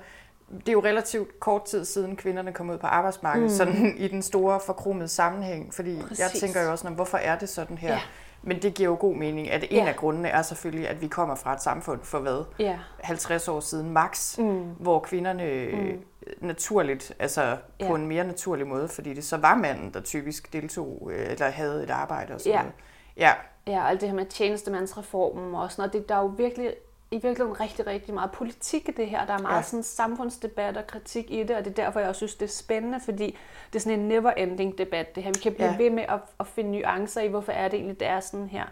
det 0.51 0.69
er 0.69 0.73
jo 0.73 0.81
relativt 0.81 1.41
kort 1.41 1.65
tid 1.65 1.85
siden 1.85 2.17
kvinderne 2.17 2.53
kom 2.53 2.71
ud 2.71 2.79
på 2.79 2.87
arbejdsmarkedet, 2.87 3.51
mm. 3.51 3.57
sådan 3.57 3.95
i 3.97 4.09
den 4.09 4.23
store 4.23 4.61
forkromede 4.67 5.09
sammenhæng, 5.09 5.75
fordi 5.75 6.01
Præcis. 6.01 6.19
jeg 6.19 6.31
tænker 6.41 6.63
jo 6.63 6.71
også, 6.71 6.89
hvorfor 6.89 7.19
er 7.19 7.39
det 7.39 7.49
sådan 7.49 7.79
her? 7.79 7.93
Ja. 7.93 8.01
Men 8.43 8.63
det 8.63 8.75
giver 8.75 8.89
jo 8.89 8.97
god 9.01 9.15
mening, 9.15 9.51
at 9.51 9.65
en 9.71 9.77
ja. 9.77 9.89
af 9.89 9.97
grundene 9.97 10.29
er 10.29 10.43
selvfølgelig, 10.43 10.89
at 10.89 11.01
vi 11.01 11.07
kommer 11.07 11.35
fra 11.35 11.55
et 11.55 11.63
samfund 11.63 12.01
for 12.03 12.19
hvad? 12.19 12.45
Ja. 12.59 12.79
50 13.01 13.49
år 13.49 13.61
siden 13.61 13.91
max, 13.91 14.39
mm. 14.39 14.63
hvor 14.79 15.01
kvinderne 15.01 15.69
mm 15.73 16.03
naturligt, 16.41 17.13
altså 17.19 17.57
ja. 17.81 17.87
på 17.87 17.95
en 17.95 18.07
mere 18.07 18.25
naturlig 18.25 18.67
måde, 18.67 18.89
fordi 18.89 19.15
det 19.15 19.25
så 19.25 19.37
var 19.37 19.55
manden, 19.55 19.95
der 19.95 20.01
typisk 20.01 20.53
deltog 20.53 21.11
øh, 21.13 21.31
eller 21.31 21.51
havde 21.51 21.83
et 21.83 21.91
arbejde 21.91 22.35
og 22.35 22.41
sådan 22.41 22.53
ja. 22.53 22.63
noget. 22.63 22.75
Ja. 23.17 23.33
Ja, 23.67 23.81
og 23.83 23.91
alt 23.91 24.01
det 24.01 24.09
her 24.09 24.17
med 24.17 24.27
tjenestemandsreformen 24.27 25.55
og 25.55 25.73
sådan 25.73 25.81
noget, 25.81 25.93
det, 25.93 26.09
der 26.09 26.15
er 26.15 26.21
jo 26.21 26.27
virkelig 26.27 26.75
i 27.11 27.15
virkeligheden 27.15 27.61
rigtig, 27.61 27.87
rigtig 27.87 28.15
meget 28.15 28.31
politik 28.31 28.89
i 28.89 28.93
det 28.93 29.07
her. 29.07 29.27
Der 29.27 29.35
er 29.35 29.43
meget 29.43 29.57
ja. 29.57 29.63
sådan 29.63 29.83
samfundsdebat 29.83 30.77
og 30.77 30.87
kritik 30.87 31.31
i 31.31 31.43
det, 31.43 31.57
og 31.57 31.65
det 31.65 31.71
er 31.71 31.85
derfor, 31.85 32.01
jeg 32.01 32.09
også 32.09 32.19
synes, 32.19 32.35
det 32.35 32.47
er 32.47 32.53
spændende, 32.53 33.01
fordi 33.05 33.39
det 33.73 33.79
er 33.79 33.81
sådan 33.81 34.01
en 34.01 34.13
never-ending 34.13 34.79
debat, 34.79 35.15
det 35.15 35.23
her. 35.23 35.31
Vi 35.35 35.41
kan 35.41 35.55
blive 35.55 35.71
ja. 35.71 35.77
ved 35.77 35.91
med 35.91 36.05
at, 36.09 36.21
at 36.41 36.47
finde 36.47 36.71
nuancer 36.71 37.21
i, 37.21 37.29
hvorfor 37.29 37.53
er 37.53 37.69
det 37.69 37.75
egentlig, 37.75 38.01
det 38.01 38.09
er 38.09 38.21
sådan 38.21 38.49
her. 38.49 38.65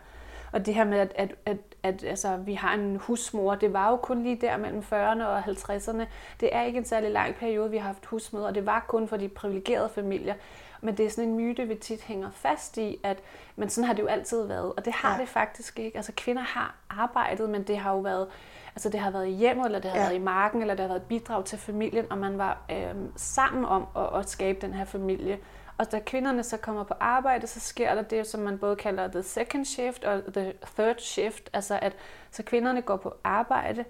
Og 0.53 0.67
det 0.67 0.75
her 0.75 0.85
med, 0.85 0.99
at, 0.99 1.13
at, 1.17 1.35
at, 1.47 1.57
at 1.83 2.05
altså, 2.05 2.37
vi 2.37 2.55
har 2.55 2.75
en 2.75 2.97
husmor, 2.97 3.55
det 3.55 3.73
var 3.73 3.91
jo 3.91 3.97
kun 3.97 4.23
lige 4.23 4.37
der 4.37 4.57
mellem 4.57 4.81
40'erne 4.81 5.25
og 5.25 5.39
50'erne. 5.39 6.05
Det 6.41 6.49
er 6.53 6.63
ikke 6.63 6.79
en 6.79 6.85
særlig 6.85 7.11
lang 7.11 7.35
periode, 7.35 7.71
vi 7.71 7.77
har 7.77 7.87
haft 7.87 8.07
husmøder, 8.07 8.47
og 8.47 8.55
det 8.55 8.67
var 8.67 8.85
kun 8.89 9.09
for 9.09 9.17
de 9.17 9.29
privilegerede 9.29 9.89
familier. 9.89 10.35
Men 10.81 10.97
det 10.97 11.07
er 11.07 11.11
sådan 11.11 11.29
en 11.29 11.37
myte, 11.37 11.69
vi 11.69 11.75
tit 11.75 12.03
hænger 12.03 12.31
fast 12.31 12.79
i, 12.79 12.97
at 13.03 13.19
men 13.57 13.69
sådan 13.69 13.87
har 13.87 13.95
det 13.95 14.03
jo 14.03 14.07
altid 14.07 14.47
været. 14.47 14.73
Og 14.73 14.85
det 14.85 14.93
har 14.93 15.13
ja. 15.15 15.21
det 15.21 15.29
faktisk 15.29 15.79
ikke. 15.79 15.97
Altså 15.97 16.13
kvinder 16.17 16.43
har 16.43 16.75
arbejdet, 16.91 17.51
men 17.51 17.63
det 17.63 17.79
har 17.79 17.93
jo 17.93 17.99
været, 17.99 18.29
altså 18.75 18.89
det 18.89 19.01
har 19.01 19.11
været 19.11 19.27
i 19.27 19.31
hjemmet, 19.31 19.67
eller 19.67 19.79
det 19.79 19.91
har 19.91 19.99
ja. 19.99 20.05
været 20.05 20.15
i 20.15 20.23
marken, 20.23 20.61
eller 20.61 20.75
det 20.75 20.81
har 20.81 20.89
været 20.89 21.01
et 21.01 21.09
bidrag 21.09 21.45
til 21.45 21.59
familien, 21.59 22.07
og 22.11 22.19
man 22.19 22.39
var 22.39 22.59
øh, 22.71 22.95
sammen 23.17 23.65
om 23.65 23.87
at, 23.97 24.19
at 24.19 24.29
skabe 24.29 24.59
den 24.67 24.75
her 24.75 24.85
familie. 24.85 25.39
Og 25.81 25.93
da 25.93 26.01
kvinderne 26.07 26.43
så 26.43 26.57
kommer 26.57 26.85
på 26.85 26.95
arbejde, 27.01 27.47
så 27.47 27.61
sker 27.61 27.95
der 27.95 28.03
det, 28.03 28.27
som 28.27 28.41
man 28.41 28.59
både 28.59 28.77
kalder 28.77 29.09
the 29.09 29.23
second 29.23 29.65
shift 29.65 30.05
og 30.05 30.23
the 30.33 30.53
third 30.77 30.99
shift. 30.99 31.51
Altså 31.53 31.79
at 31.83 31.97
så 32.31 32.43
kvinderne 32.43 32.83
går 32.83 32.97
på 32.97 33.15
arbejde, 33.25 33.85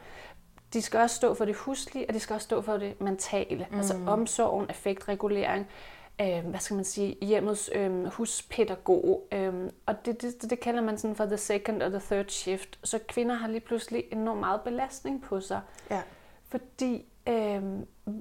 de 0.73 0.83
skal 0.83 1.01
også 1.01 1.17
stå 1.17 1.35
for 1.35 1.45
det 1.45 1.57
huslige, 1.57 2.09
og 2.09 2.15
de 2.15 2.21
skal 2.21 2.35
også 2.35 2.45
stå 2.45 2.63
for 2.63 2.77
det 2.77 3.01
mentale. 3.01 3.67
Mm. 3.71 3.77
Altså 3.77 3.95
omsorgen, 4.07 4.71
effektregulering, 4.71 5.67
øh, 6.21 6.47
hvad 6.47 6.61
skal 6.61 6.75
man 6.75 6.85
sige, 6.85 7.17
hjemmets 7.23 7.71
øh, 7.75 8.05
huspædagog. 8.05 9.29
Øh, 9.33 9.55
og 9.87 10.07
det, 10.07 10.23
det, 10.23 10.51
det 10.51 10.61
kalder 10.61 10.83
man 10.83 10.99
sådan 10.99 11.17
for 11.17 11.27
the 11.27 11.37
second 11.37 11.83
og 11.83 11.91
the 11.91 12.01
third 12.01 12.29
shift. 12.29 12.79
Så 12.85 12.99
kvinder 13.09 13.35
har 13.35 13.49
lige 13.49 13.61
pludselig 13.61 14.05
enormt 14.13 14.41
meget 14.41 14.61
belastning 14.61 15.23
på 15.23 15.41
sig. 15.41 15.61
Ja. 15.91 16.01
Fordi 16.49 17.05
øh, 17.29 17.63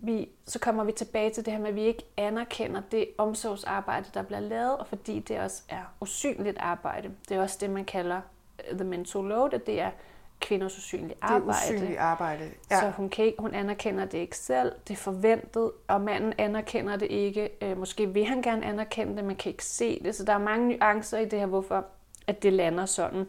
vi, 0.02 0.30
så 0.46 0.60
kommer 0.60 0.84
vi 0.84 0.92
tilbage 0.92 1.30
til 1.30 1.46
det 1.46 1.54
her 1.54 1.60
med, 1.60 1.68
at 1.68 1.76
vi 1.76 1.82
ikke 1.82 2.04
anerkender 2.18 2.82
det 2.92 3.08
omsorgsarbejde, 3.18 4.06
der 4.14 4.24
bliver 4.24 4.40
lavet, 4.40 4.78
og 4.78 4.88
fordi 4.88 5.20
det 5.20 5.40
også 5.40 5.64
er 5.70 5.82
usynligt 6.02 6.58
arbejde. 6.60 7.12
Det 7.30 7.38
er 7.38 7.42
også 7.42 7.58
det, 7.62 7.70
man 7.70 7.86
kalder 7.86 8.22
øh, 8.70 8.78
the 8.78 8.88
mental 8.88 9.22
load, 9.22 9.54
at 9.54 9.68
det 9.68 9.82
er 9.82 9.92
kvinders 10.40 10.78
usynlige 10.78 11.18
arbejde. 11.22 11.46
Det 11.46 11.72
er 11.72 11.76
usynligt 11.76 12.00
arbejde. 12.00 12.50
Ja. 12.72 12.80
Så 12.80 12.90
hun, 12.90 13.10
kan 13.10 13.26
ikke, 13.26 13.38
hun 13.42 13.54
anerkender 13.54 14.06
det 14.06 14.18
ikke 14.18 14.38
selv, 14.38 14.72
det 14.88 14.94
er 14.94 14.98
forventet, 14.98 15.72
og 15.88 16.02
manden 16.02 16.34
anerkender 16.38 16.96
det 16.96 17.12
ikke. 17.12 17.50
Øh, 17.62 17.78
måske 17.78 18.14
vil 18.14 18.26
han 18.26 18.42
gerne 18.42 18.66
anerkende 18.66 19.16
det, 19.16 19.24
men 19.24 19.36
kan 19.36 19.52
ikke 19.52 19.66
se 19.66 20.02
det. 20.04 20.16
Så 20.16 20.26
der 20.26 20.34
er 20.34 20.38
mange 20.38 20.70
nuancer 20.70 21.18
i 21.18 21.26
det 21.26 21.40
her, 21.40 21.46
hvorfor 21.46 21.86
at 22.28 22.44
det 22.44 22.54
lander 22.54 22.86
sådan. 22.86 23.28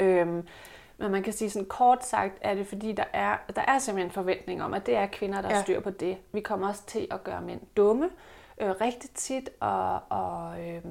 Øhm, 0.00 0.46
men 0.98 1.10
man 1.10 1.22
kan 1.22 1.32
sige 1.32 1.50
sådan 1.50 1.68
kort 1.68 2.04
sagt, 2.04 2.38
er 2.40 2.54
det 2.54 2.66
fordi, 2.66 2.92
der 2.92 3.04
er, 3.12 3.36
der 3.56 3.62
er 3.62 3.78
simpelthen 3.78 4.08
en 4.08 4.12
forventning 4.12 4.62
om, 4.62 4.74
at 4.74 4.86
det 4.86 4.96
er 4.96 5.06
kvinder, 5.06 5.42
der 5.42 5.56
ja. 5.56 5.62
styr 5.62 5.80
på 5.80 5.90
det. 5.90 6.16
Vi 6.32 6.40
kommer 6.40 6.68
også 6.68 6.82
til 6.86 7.06
at 7.10 7.24
gøre 7.24 7.40
mænd 7.42 7.60
dumme 7.76 8.10
øh, 8.60 8.70
rigtig 8.80 9.10
tit, 9.10 9.50
og, 9.60 10.00
og 10.08 10.60
øh, 10.60 10.82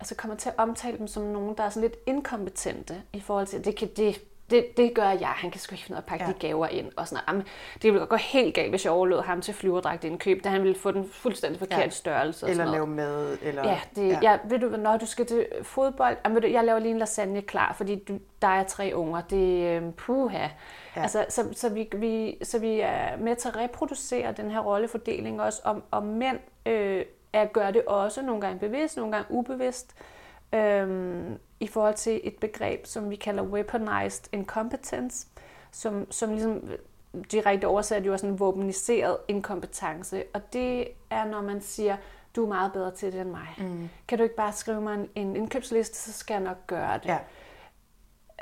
altså 0.00 0.14
kommer 0.14 0.36
til 0.36 0.48
at 0.48 0.54
omtale 0.58 0.98
dem 0.98 1.06
som 1.06 1.22
nogen, 1.22 1.56
der 1.56 1.64
er 1.64 1.68
sådan 1.68 1.88
lidt 1.88 1.96
inkompetente 2.06 3.02
i 3.12 3.20
forhold 3.20 3.46
til, 3.46 3.58
at 3.58 3.64
det 3.64 3.76
kan 3.76 3.88
det, 3.96 4.22
det, 4.50 4.76
det 4.76 4.94
gør 4.94 5.10
jeg. 5.10 5.28
Han 5.28 5.50
kan 5.50 5.60
sgu 5.60 5.74
ikke 5.74 5.84
finde 5.84 5.94
ud 5.94 5.96
af 5.96 6.00
at 6.00 6.06
pakke 6.06 6.24
ja. 6.24 6.32
de 6.32 6.38
gaver 6.38 6.66
ind. 6.66 6.92
Og 6.96 7.08
sådan, 7.08 7.24
jamen, 7.28 7.42
det 7.82 7.92
ville 7.92 8.06
gå 8.06 8.16
helt 8.16 8.54
galt, 8.54 8.70
hvis 8.70 8.84
jeg 8.84 8.92
overlod 8.92 9.22
ham 9.22 9.40
til 9.40 9.54
flyverdragt 9.54 10.04
indkøb, 10.04 10.44
da 10.44 10.48
han 10.48 10.62
ville 10.62 10.78
få 10.78 10.90
den 10.90 11.08
fuldstændig 11.12 11.58
forkerte 11.58 11.82
ja. 11.82 11.88
størrelse. 11.88 12.46
Og 12.46 12.50
eller 12.50 12.72
lave 12.72 12.86
mad. 12.86 13.38
Eller... 13.42 13.68
Ja, 13.68 13.80
det, 13.96 14.08
ja. 14.08 14.18
Ja, 14.22 14.38
ved 14.44 14.58
du, 14.58 14.68
når 14.68 14.96
du 14.96 15.06
skal 15.06 15.26
til 15.26 15.46
fodbold, 15.62 16.16
jamen, 16.24 16.42
du, 16.42 16.48
jeg 16.48 16.64
laver 16.64 16.78
lige 16.78 16.92
en 16.92 16.98
lasagne 16.98 17.42
klar, 17.42 17.72
fordi 17.76 17.94
du, 17.94 18.18
der 18.42 18.48
er 18.48 18.64
tre 18.64 18.92
unger. 18.94 19.20
Det 19.20 19.68
er 19.68 19.82
øh, 19.82 19.92
puha. 19.92 20.38
Ja. 20.96 21.02
Altså, 21.02 21.26
så, 21.28 21.48
så, 21.52 21.68
vi, 21.68 21.88
vi, 21.96 22.38
så 22.42 22.58
vi 22.58 22.80
er 22.80 23.16
med 23.18 23.36
til 23.36 23.48
at 23.48 23.56
reproducere 23.56 24.32
den 24.32 24.50
her 24.50 24.60
rollefordeling 24.60 25.42
også, 25.42 25.60
om, 25.64 25.82
om 25.90 26.02
mænd 26.02 26.38
øh, 26.66 27.04
at 27.32 27.52
gøre 27.52 27.72
det 27.72 27.84
også, 27.84 28.22
nogle 28.22 28.40
gange 28.40 28.58
bevidst, 28.58 28.96
nogle 28.96 29.12
gange 29.12 29.26
ubevidst. 29.30 29.94
Øhm, 30.52 31.38
i 31.60 31.66
forhold 31.66 31.94
til 31.94 32.20
et 32.24 32.36
begreb, 32.36 32.86
som 32.86 33.10
vi 33.10 33.16
kalder 33.16 33.42
weaponized 33.42 34.24
incompetence, 34.32 35.26
som, 35.70 36.10
som 36.10 36.30
ligesom 36.30 36.68
direkte 37.32 37.66
oversat 37.66 38.06
jo 38.06 38.12
er 38.12 38.16
sådan 38.16 38.30
en 38.30 38.40
våbeniseret 38.40 39.16
inkompetence. 39.28 40.24
Og 40.34 40.52
det 40.52 40.88
er, 41.10 41.24
når 41.24 41.42
man 41.42 41.60
siger, 41.60 41.96
du 42.36 42.44
er 42.44 42.48
meget 42.48 42.72
bedre 42.72 42.90
til 42.90 43.12
det 43.12 43.20
end 43.20 43.30
mig. 43.30 43.48
Mm. 43.58 43.88
Kan 44.08 44.18
du 44.18 44.24
ikke 44.24 44.36
bare 44.36 44.52
skrive 44.52 44.80
mig 44.80 44.94
en, 44.94 45.08
en 45.14 45.36
indkøbsliste, 45.36 45.96
så 45.96 46.12
skal 46.12 46.34
jeg 46.34 46.42
nok 46.42 46.66
gøre 46.66 46.98
det. 46.98 47.06
Ja. 47.06 47.18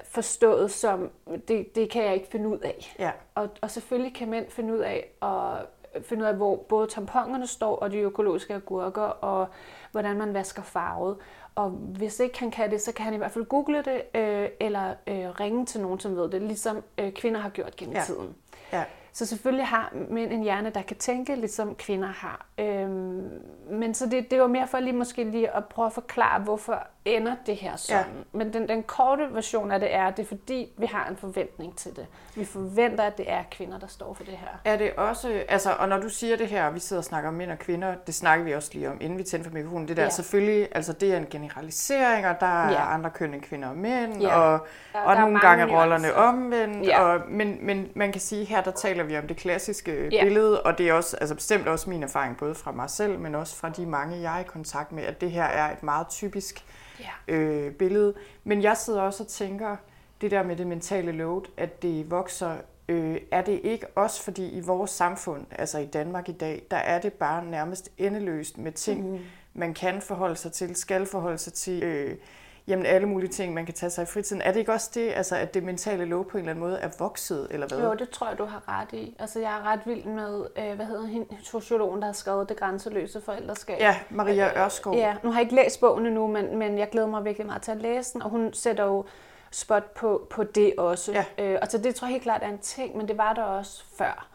Forstået 0.05 0.70
som, 0.70 1.11
det, 1.48 1.74
det 1.74 1.90
kan 1.90 2.05
jeg 2.05 2.14
ikke 2.14 2.29
finde 2.29 2.48
ud 2.48 2.59
af. 2.59 2.94
Ja. 2.98 3.11
Og, 3.35 3.48
og 3.61 3.70
selvfølgelig 3.70 4.14
kan 4.14 4.31
mænd 4.31 4.50
finde 4.50 4.74
ud 4.74 4.79
af 4.79 5.11
at 5.22 5.66
finde 6.02 6.22
ud 6.22 6.28
af, 6.28 6.35
hvor 6.35 6.57
både 6.57 6.87
tamponerne 6.87 7.46
står 7.46 7.76
og 7.76 7.92
de 7.92 7.98
økologiske 7.98 8.54
agurker, 8.54 9.02
og 9.02 9.48
hvordan 9.92 10.16
man 10.16 10.35
vasker 10.35 10.62
farvet. 10.62 11.16
Og 11.54 11.70
hvis 11.70 12.20
ikke 12.20 12.38
han 12.38 12.50
kan 12.50 12.70
det, 12.70 12.80
så 12.80 12.92
kan 12.92 13.04
han 13.04 13.14
i 13.14 13.16
hvert 13.16 13.30
fald 13.30 13.44
google 13.44 13.83
det, 13.83 14.02
øh, 14.20 14.48
eller 14.61 14.94
øh, 15.07 15.40
ringe 15.40 15.66
til 15.66 15.80
nogen, 15.80 16.00
som 16.00 16.16
ved 16.16 16.28
det, 16.28 16.42
ligesom 16.42 16.83
øh, 16.98 17.12
kvinder 17.12 17.40
har 17.40 17.50
gjort 17.50 17.76
gennem 17.76 17.96
ja. 17.96 18.02
tiden. 18.02 18.35
Ja. 18.72 18.85
Så 19.12 19.26
selvfølgelig 19.26 19.66
har 19.66 19.92
mænd 20.11 20.33
en 20.33 20.42
hjerne, 20.42 20.70
der 20.70 20.83
kan 20.83 20.96
tænke, 20.96 21.35
ligesom 21.35 21.74
kvinder 21.74 22.09
har. 22.09 22.46
Øhm, 22.59 23.30
men 23.70 23.94
så 23.94 24.07
det, 24.07 24.31
det 24.31 24.40
var 24.40 24.46
mere 24.46 24.68
for 24.68 24.79
lige 24.79 24.92
måske 24.92 25.24
lige 25.24 25.57
at 25.57 25.64
prøve 25.64 25.87
at 25.87 25.92
forklare, 25.92 26.40
hvorfor 26.40 26.87
ender 27.05 27.35
det 27.46 27.57
her 27.57 27.77
sådan. 27.77 28.07
Ja. 28.07 28.38
Men 28.38 28.53
den, 28.53 28.68
den 28.68 28.83
korte 28.83 29.35
version 29.35 29.72
af 29.72 29.81
det 29.81 29.94
er, 29.94 30.11
det 30.11 30.22
er 30.22 30.27
fordi, 30.27 30.72
vi 30.77 30.87
har 30.87 31.09
en 31.09 31.16
forventning 31.16 31.77
til 31.77 31.96
det. 31.96 32.07
Vi 32.35 32.44
forventer, 32.44 33.05
at 33.05 33.18
det 33.18 33.33
er 33.33 33.42
kvinder, 33.50 33.79
der 33.79 33.87
står 33.87 34.14
for 34.14 34.24
det 34.24 34.35
her. 34.35 34.48
Er 34.64 34.77
det 34.77 34.92
også, 34.96 35.42
altså, 35.48 35.72
og 35.79 35.88
når 35.88 35.98
du 35.98 36.09
siger 36.09 36.37
det 36.37 36.48
her, 36.48 36.66
og 36.66 36.74
vi 36.74 36.81
sidder 36.81 37.00
og 37.00 37.05
snakker 37.05 37.29
om 37.29 37.35
mænd 37.35 37.50
og 37.50 37.59
kvinder, 37.59 37.94
det 38.07 38.14
snakker 38.14 38.44
vi 38.44 38.53
også 38.53 38.70
lige 38.72 38.90
om, 38.90 38.96
inden 39.00 39.18
vi 39.18 39.22
tænder 39.22 39.44
for 39.44 39.55
mikrofonen, 39.55 39.88
det 39.88 39.96
der 39.96 40.03
ja. 40.03 40.09
selvfølgelig, 40.09 40.68
altså 40.72 40.92
det 40.92 41.12
er 41.12 41.16
en 41.16 41.27
generalisering, 41.31 42.27
og 42.27 42.40
der 42.40 42.64
er 42.64 42.70
ja. 42.70 42.94
andre 42.94 43.11
køn 43.11 43.35
end 43.35 43.42
kvinder 43.42 43.68
og 43.68 43.77
mænd, 43.77 44.22
ja. 44.22 44.37
og, 44.38 44.66
der, 44.92 45.00
og 45.00 45.16
der 45.16 45.20
nogle 45.20 45.40
gange 45.40 45.64
er 45.64 45.81
rollerne 45.81 46.14
omvendt, 46.14 46.87
ja. 46.87 47.03
og, 47.03 47.20
men, 47.29 47.59
men 47.61 47.88
man 47.94 48.12
kan 48.12 48.20
sige, 48.20 48.44
her 48.44 48.62
der 48.62 48.70
taler 48.70 49.05
vi 49.05 49.18
om 49.18 49.27
det 49.27 49.37
klassiske 49.37 50.09
ja. 50.12 50.24
billede, 50.24 50.62
og 50.62 50.79
det 50.79 50.88
er 50.88 50.92
også, 50.92 51.16
altså 51.16 51.35
bestemt 51.35 51.68
også 51.68 51.90
min 51.90 52.03
erfaring, 52.03 52.37
både 52.37 52.55
fra 52.55 52.72
mig 52.72 52.90
selv, 52.90 53.18
men 53.18 53.35
også 53.35 53.54
fra 53.55 53.69
de 53.69 53.87
mange, 53.87 54.21
jeg 54.21 54.37
er 54.37 54.40
i 54.40 54.47
kontakt 54.47 54.93
med, 54.93 55.03
at 55.03 55.21
det 55.21 55.31
her 55.31 55.45
er 55.45 55.73
et 55.73 55.83
meget 55.83 56.09
typisk 56.09 56.64
ja. 57.01 57.35
øh, 57.35 57.73
billede. 57.73 58.14
Men 58.45 58.62
jeg 58.62 58.77
sidder 58.77 59.01
også 59.01 59.23
og 59.23 59.29
tænker, 59.29 59.77
det 60.21 60.31
der 60.31 60.43
med 60.43 60.57
det 60.57 60.67
mentale 60.67 61.12
load, 61.12 61.43
at 61.57 61.83
det 61.83 62.11
vokser, 62.11 62.57
øh, 62.88 63.21
er 63.31 63.43
det 63.43 63.61
ikke 63.64 63.87
også 63.95 64.23
fordi 64.23 64.49
i 64.49 64.61
vores 64.61 64.90
samfund, 64.90 65.47
altså 65.51 65.79
i 65.79 65.87
Danmark 65.87 66.29
i 66.29 66.33
dag, 66.33 66.62
der 66.71 66.77
er 66.77 67.01
det 67.01 67.12
bare 67.12 67.45
nærmest 67.45 67.90
endeløst 67.99 68.59
med 68.59 68.73
ting, 68.73 69.11
mm. 69.11 69.19
man 69.55 69.75
kan 69.75 70.03
forholde 70.03 70.37
sig 70.37 70.53
til, 70.53 70.77
skal 70.77 71.07
forholde 71.07 71.38
sig 71.38 71.53
til. 71.53 71.83
Øh, 71.83 72.17
jamen 72.66 72.87
alle 72.87 73.09
mulige 73.09 73.31
ting, 73.31 73.55
man 73.55 73.66
kan 73.66 73.74
tage 73.74 73.90
sig 73.90 74.03
i 74.03 74.07
fritiden. 74.07 74.42
Er 74.42 74.53
det 74.53 74.61
ikke 74.61 74.72
også 74.72 74.90
det, 74.94 75.12
altså, 75.16 75.37
at 75.37 75.55
det 75.55 75.62
mentale 75.62 76.05
lov 76.05 76.29
på 76.29 76.38
en 76.38 76.38
eller 76.38 76.50
anden 76.50 76.64
måde 76.64 76.79
er 76.79 76.88
vokset, 76.98 77.46
eller 77.50 77.66
hvad? 77.66 77.79
Jo, 77.79 77.94
det 77.94 78.11
tror 78.11 78.29
jeg, 78.29 78.38
du 78.38 78.44
har 78.44 78.62
ret 78.68 78.92
i. 78.92 79.16
Altså, 79.18 79.40
jeg 79.40 79.59
er 79.59 79.66
ret 79.66 79.81
vild 79.85 80.05
med, 80.05 80.46
øh, 80.59 80.77
hvad 80.77 80.87
hedder 80.87 81.07
hende, 81.07 81.27
sociologen, 81.42 82.00
der 82.00 82.07
har 82.07 82.12
skrevet 82.12 82.48
Det 82.48 82.57
grænseløse 82.57 83.20
forældreskab. 83.20 83.81
Ja, 83.81 83.96
Maria 84.11 84.64
Ørskov. 84.64 84.94
Ja, 84.94 85.16
nu 85.22 85.31
har 85.31 85.40
jeg 85.40 85.42
ikke 85.42 85.62
læst 85.62 85.81
bogen 85.81 86.07
endnu, 86.07 86.27
men, 86.27 86.59
men 86.59 86.79
jeg 86.79 86.90
glæder 86.90 87.09
mig 87.09 87.24
virkelig 87.24 87.46
meget 87.46 87.62
til 87.62 87.70
at 87.70 87.79
læse 87.79 88.12
den, 88.12 88.22
og 88.22 88.31
hun 88.31 88.53
sætter 88.53 88.85
jo 88.85 89.05
spot 89.50 89.90
på, 89.90 90.27
på 90.31 90.44
det 90.44 90.74
også. 90.79 91.12
Ja. 91.12 91.24
Øh, 91.38 91.59
og 91.62 91.68
så 91.70 91.79
det 91.79 91.94
tror 91.94 92.07
jeg 92.07 92.12
helt 92.12 92.22
klart 92.22 92.42
er 92.42 92.48
en 92.48 92.59
ting, 92.59 92.96
men 92.96 93.09
det 93.09 93.18
var 93.18 93.33
der 93.33 93.42
også 93.42 93.85
før. 93.98 94.29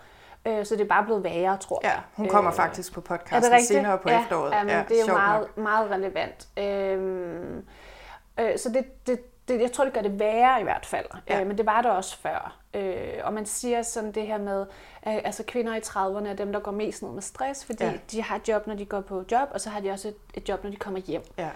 Øh, 0.45 0.65
så 0.65 0.75
det 0.75 0.81
er 0.81 0.87
bare 0.87 1.05
blevet 1.05 1.23
værre, 1.23 1.57
tror 1.57 1.79
jeg. 1.83 1.91
Ja, 1.95 2.01
hun 2.13 2.29
kommer 2.29 2.51
øh, 2.51 2.55
faktisk 2.55 2.93
på 2.93 3.01
podcasten 3.01 3.63
senere 3.63 3.97
på 3.97 4.09
ja, 4.09 4.21
efteråret. 4.21 4.51
Ja, 4.51 4.63
men 4.63 4.69
ja, 4.69 4.83
det 4.89 5.01
er 5.01 5.05
jo 5.07 5.13
meget, 5.13 5.57
meget 5.57 5.91
relevant. 5.91 6.47
Øh, 6.57 7.63
Øh, 8.39 8.57
så 8.57 8.69
det, 8.69 9.07
det, 9.07 9.19
det, 9.47 9.61
jeg 9.61 9.71
tror, 9.71 9.83
det 9.83 9.93
gør 9.93 10.01
det 10.01 10.19
værre 10.19 10.59
i 10.59 10.63
hvert 10.63 10.85
fald. 10.85 11.05
Ja. 11.29 11.41
Øh, 11.41 11.47
men 11.47 11.57
det 11.57 11.65
var 11.65 11.81
der 11.81 11.89
også 11.89 12.17
før. 12.17 12.59
Øh, 12.73 13.13
og 13.23 13.33
man 13.33 13.45
siger 13.45 13.81
sådan 13.81 14.11
det 14.11 14.27
her 14.27 14.37
med, 14.37 14.65
at 15.01 15.21
altså 15.23 15.43
kvinder 15.47 15.75
i 15.75 15.79
30'erne 15.79 16.27
er 16.27 16.33
dem, 16.33 16.53
der 16.53 16.59
går 16.59 16.71
mest 16.71 17.03
ned 17.03 17.11
med 17.11 17.21
stress, 17.21 17.65
fordi 17.65 17.83
ja. 17.83 17.93
de 18.11 18.23
har 18.23 18.35
et 18.35 18.47
job, 18.47 18.67
når 18.67 18.75
de 18.75 18.85
går 18.85 19.01
på 19.01 19.23
job, 19.31 19.49
og 19.51 19.61
så 19.61 19.69
har 19.69 19.79
de 19.79 19.91
også 19.91 20.07
et, 20.07 20.15
et 20.33 20.49
job, 20.49 20.63
når 20.63 20.71
de 20.71 20.77
kommer 20.77 20.99
hjem. 20.99 21.23
Ja. 21.37 21.49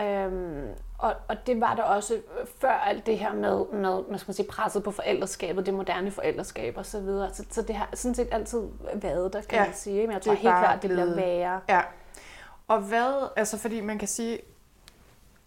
Øhm, 0.00 0.68
og, 0.98 1.14
og 1.28 1.46
det 1.46 1.60
var 1.60 1.74
der 1.74 1.82
også 1.82 2.20
før 2.60 2.70
alt 2.70 3.06
det 3.06 3.18
her 3.18 3.32
med, 3.32 3.64
med 3.72 4.02
man 4.10 4.18
skal 4.18 4.34
sige, 4.34 4.46
presset 4.46 4.82
på 4.82 4.90
forældreskabet, 4.90 5.66
det 5.66 5.74
moderne 5.74 6.10
forældreskab 6.10 6.76
og 6.76 6.86
så 6.86 7.00
videre. 7.00 7.34
Så, 7.34 7.44
så 7.50 7.62
det 7.62 7.76
har 7.76 7.88
sådan 7.94 8.14
set 8.14 8.28
altid 8.32 8.62
været 8.94 9.32
der, 9.32 9.40
kan 9.42 9.58
ja. 9.58 9.64
man 9.64 9.74
sige. 9.74 10.06
Men 10.06 10.12
jeg 10.12 10.22
tror 10.22 10.32
helt 10.32 10.42
klart, 10.42 10.82
det 10.82 10.90
bliver 10.90 11.14
værre. 11.14 11.60
Ja. 11.68 11.80
Og 12.68 12.80
hvad, 12.80 13.28
altså 13.36 13.58
fordi 13.58 13.80
man 13.80 13.98
kan 13.98 14.08
sige, 14.08 14.38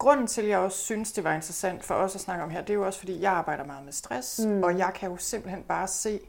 grunden 0.03 0.27
til, 0.27 0.41
at 0.41 0.47
jeg 0.47 0.59
også 0.59 0.77
synes, 0.77 1.11
det 1.11 1.23
var 1.23 1.33
interessant 1.33 1.83
for 1.83 1.95
os 1.95 2.15
at 2.15 2.21
snakke 2.21 2.43
om 2.43 2.49
her, 2.49 2.61
det 2.61 2.69
er 2.69 2.73
jo 2.73 2.85
også, 2.85 2.99
fordi 2.99 3.21
jeg 3.21 3.31
arbejder 3.31 3.65
meget 3.65 3.85
med 3.85 3.93
stress, 3.93 4.39
mm. 4.45 4.63
og 4.63 4.77
jeg 4.77 4.91
kan 4.95 5.11
jo 5.11 5.17
simpelthen 5.17 5.63
bare 5.63 5.87
se, 5.87 6.19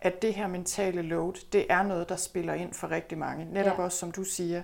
at 0.00 0.22
det 0.22 0.34
her 0.34 0.46
mentale 0.46 1.02
load, 1.02 1.32
det 1.52 1.66
er 1.68 1.82
noget, 1.82 2.08
der 2.08 2.16
spiller 2.16 2.54
ind 2.54 2.74
for 2.74 2.90
rigtig 2.90 3.18
mange. 3.18 3.44
Netop 3.52 3.78
ja. 3.78 3.82
også, 3.82 3.98
som 3.98 4.12
du 4.12 4.24
siger, 4.24 4.62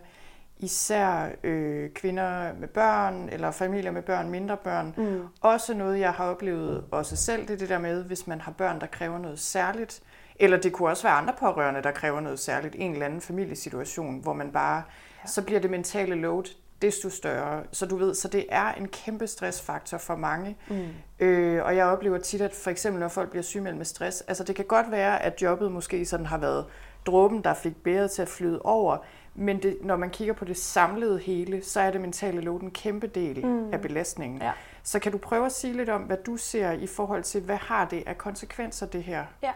især 0.59 1.29
øh, 1.43 1.91
kvinder 1.91 2.53
med 2.55 2.69
børn, 2.69 3.29
eller 3.33 3.51
familier 3.51 3.91
med 3.91 4.03
børn, 4.03 4.31
mindre 4.31 4.57
børn. 4.57 4.95
Mm. 4.97 5.23
Også 5.41 5.75
noget, 5.75 6.01
jeg 6.01 6.13
har 6.13 6.25
oplevet 6.25 6.85
også 6.91 7.17
selv, 7.17 7.43
det 7.43 7.51
er 7.51 7.59
det 7.59 7.69
der 7.69 7.79
med, 7.79 8.05
hvis 8.05 8.27
man 8.27 8.41
har 8.41 8.53
børn, 8.53 8.81
der 8.81 8.87
kræver 8.87 9.19
noget 9.19 9.39
særligt, 9.39 10.03
eller 10.37 10.57
det 10.57 10.73
kunne 10.73 10.89
også 10.89 11.03
være 11.03 11.13
andre 11.13 11.35
pårørende, 11.39 11.83
der 11.83 11.91
kræver 11.91 12.21
noget 12.21 12.39
særligt, 12.39 12.75
en 12.79 12.93
eller 12.93 13.07
anden 13.07 13.21
familiesituation, 13.21 14.19
hvor 14.19 14.33
man 14.33 14.53
bare, 14.53 14.83
ja. 15.23 15.29
så 15.29 15.43
bliver 15.43 15.61
det 15.61 15.71
mentale 15.71 16.15
load, 16.15 16.45
desto 16.83 17.11
større. 17.11 17.63
Så 17.73 17.87
du 17.87 17.97
ved, 17.97 18.15
så 18.15 18.29
det 18.29 18.47
er 18.49 18.73
en 18.73 18.89
kæmpe 18.89 19.27
stressfaktor 19.27 19.99
for 19.99 20.17
mange. 20.17 20.57
Mm. 20.69 20.89
Øh, 21.19 21.65
og 21.65 21.77
jeg 21.77 21.87
oplever 21.87 22.19
tit, 22.19 22.41
at 22.41 22.53
for 22.53 22.71
eksempel 22.71 23.01
når 23.01 23.09
folk 23.09 23.31
bliver 23.31 23.43
sygemeldt 23.43 23.77
med 23.77 23.85
stress, 23.85 24.21
altså 24.21 24.45
det 24.45 24.57
kan 24.57 24.65
godt 24.65 24.91
være, 24.91 25.23
at 25.23 25.43
jobbet 25.43 25.73
måske 25.73 26.07
sådan 26.07 26.27
har 26.27 26.39
været 26.39 26.67
dråben, 27.07 27.45
der 27.45 27.55
fik 27.55 27.77
bæret 27.77 28.11
til 28.11 28.23
at 28.23 28.29
flyde 28.29 28.63
over, 28.63 28.97
men 29.35 29.63
det, 29.63 29.79
når 29.83 29.97
man 29.97 30.11
kigger 30.11 30.35
på 30.35 30.45
det 30.45 30.57
samlede 30.57 31.19
hele, 31.19 31.65
så 31.65 31.81
er 31.81 31.91
det 31.91 32.01
mentale 32.01 32.41
load 32.41 32.61
en 32.61 32.71
kæmpe 32.71 33.07
del 33.07 33.47
mm. 33.47 33.73
af 33.73 33.81
belastningen. 33.81 34.43
Ja. 34.43 34.53
Så 34.83 34.99
kan 34.99 35.13
du 35.13 35.19
prøve 35.19 35.47
at 35.47 35.53
sige 35.53 35.73
lidt 35.73 35.89
om, 35.89 36.03
hvad 36.03 36.17
du 36.17 36.37
ser 36.37 36.73
i 36.73 36.87
forhold 36.87 37.23
til, 37.23 37.41
hvad 37.41 37.57
har 37.57 37.85
det 37.85 38.03
af 38.07 38.19
konsekvenser, 38.19 38.87
det 38.87 39.03
her? 39.03 39.25
Ja. 39.43 39.53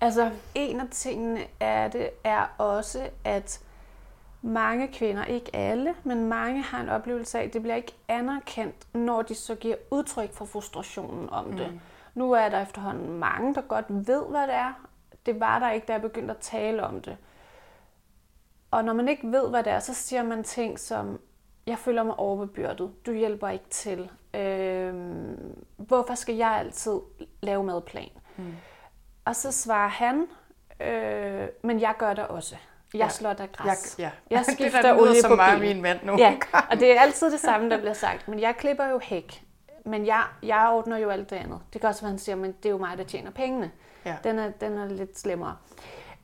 Altså, 0.00 0.30
en 0.54 0.80
af 0.80 0.86
tingene 0.90 1.40
er 1.60 1.88
det 1.88 2.10
er 2.24 2.54
også, 2.58 3.08
at 3.24 3.60
mange 4.44 4.88
kvinder, 4.88 5.24
ikke 5.24 5.56
alle, 5.56 5.94
men 6.04 6.28
mange 6.28 6.62
har 6.62 6.80
en 6.80 6.88
oplevelse 6.88 7.38
af, 7.38 7.42
at 7.44 7.52
det 7.52 7.62
bliver 7.62 7.76
ikke 7.76 7.94
anerkendt, 8.08 8.94
når 8.94 9.22
de 9.22 9.34
så 9.34 9.54
giver 9.54 9.76
udtryk 9.90 10.32
for 10.32 10.44
frustrationen 10.44 11.30
om 11.30 11.44
mm. 11.44 11.56
det. 11.56 11.80
Nu 12.14 12.32
er 12.32 12.48
der 12.48 12.62
efterhånden 12.62 13.18
mange, 13.18 13.54
der 13.54 13.60
godt 13.60 13.84
ved, 13.88 14.26
hvad 14.30 14.46
det 14.46 14.54
er. 14.54 14.86
Det 15.26 15.40
var 15.40 15.58
der 15.58 15.70
ikke, 15.70 15.86
da 15.86 15.92
jeg 15.92 16.02
begyndte 16.02 16.34
at 16.34 16.40
tale 16.40 16.82
om 16.82 17.00
det. 17.00 17.16
Og 18.70 18.84
når 18.84 18.92
man 18.92 19.08
ikke 19.08 19.32
ved, 19.32 19.50
hvad 19.50 19.62
det 19.62 19.72
er, 19.72 19.80
så 19.80 19.94
siger 19.94 20.22
man 20.22 20.44
ting 20.44 20.78
som, 20.78 21.20
jeg 21.66 21.78
føler 21.78 22.02
mig 22.02 22.14
overbebyrdet, 22.18 23.06
du 23.06 23.12
hjælper 23.12 23.48
ikke 23.48 23.68
til. 23.70 24.10
Øh, 24.34 24.94
hvorfor 25.76 26.14
skal 26.14 26.34
jeg 26.34 26.50
altid 26.50 27.00
lave 27.40 27.64
madplan? 27.64 28.10
Mm. 28.36 28.54
Og 29.24 29.36
så 29.36 29.52
svarer 29.52 29.88
han, 29.88 30.26
øh, 30.80 31.48
men 31.62 31.80
jeg 31.80 31.94
gør 31.98 32.14
det 32.14 32.26
også. 32.26 32.56
Jeg 32.98 33.12
slår 33.12 33.32
der 33.32 33.46
græs. 33.46 33.98
Jeg, 33.98 34.12
ja. 34.30 34.36
jeg 34.36 34.44
skifter 34.54 34.82
det 34.82 35.00
olie 35.00 35.20
som 35.20 35.30
på 35.30 35.36
mig 35.36 35.60
min 35.60 35.82
mand 35.82 35.98
nu. 36.02 36.16
Ja, 36.18 36.36
og 36.70 36.80
det 36.80 36.96
er 36.96 37.00
altid 37.00 37.32
det 37.32 37.40
samme, 37.40 37.70
der 37.70 37.78
bliver 37.78 37.92
sagt. 37.92 38.28
Men 38.28 38.40
jeg 38.40 38.56
klipper 38.56 38.86
jo 38.86 39.00
hæk. 39.02 39.42
Men 39.84 40.06
jeg, 40.06 40.22
jeg 40.42 40.68
ordner 40.72 40.96
jo 40.96 41.10
alt 41.10 41.30
det 41.30 41.36
andet. 41.36 41.60
Det 41.72 41.80
kan 41.80 41.88
også 41.88 42.00
være, 42.00 42.08
at 42.08 42.12
han 42.12 42.18
siger, 42.18 42.36
men 42.36 42.52
det 42.52 42.66
er 42.66 42.70
jo 42.70 42.78
mig, 42.78 42.98
der 42.98 43.04
tjener 43.04 43.30
pengene. 43.30 43.70
Ja. 44.04 44.16
Den, 44.24 44.38
er, 44.38 44.50
den 44.50 44.78
er 44.78 44.88
lidt 44.88 45.18
slemmere. 45.18 45.56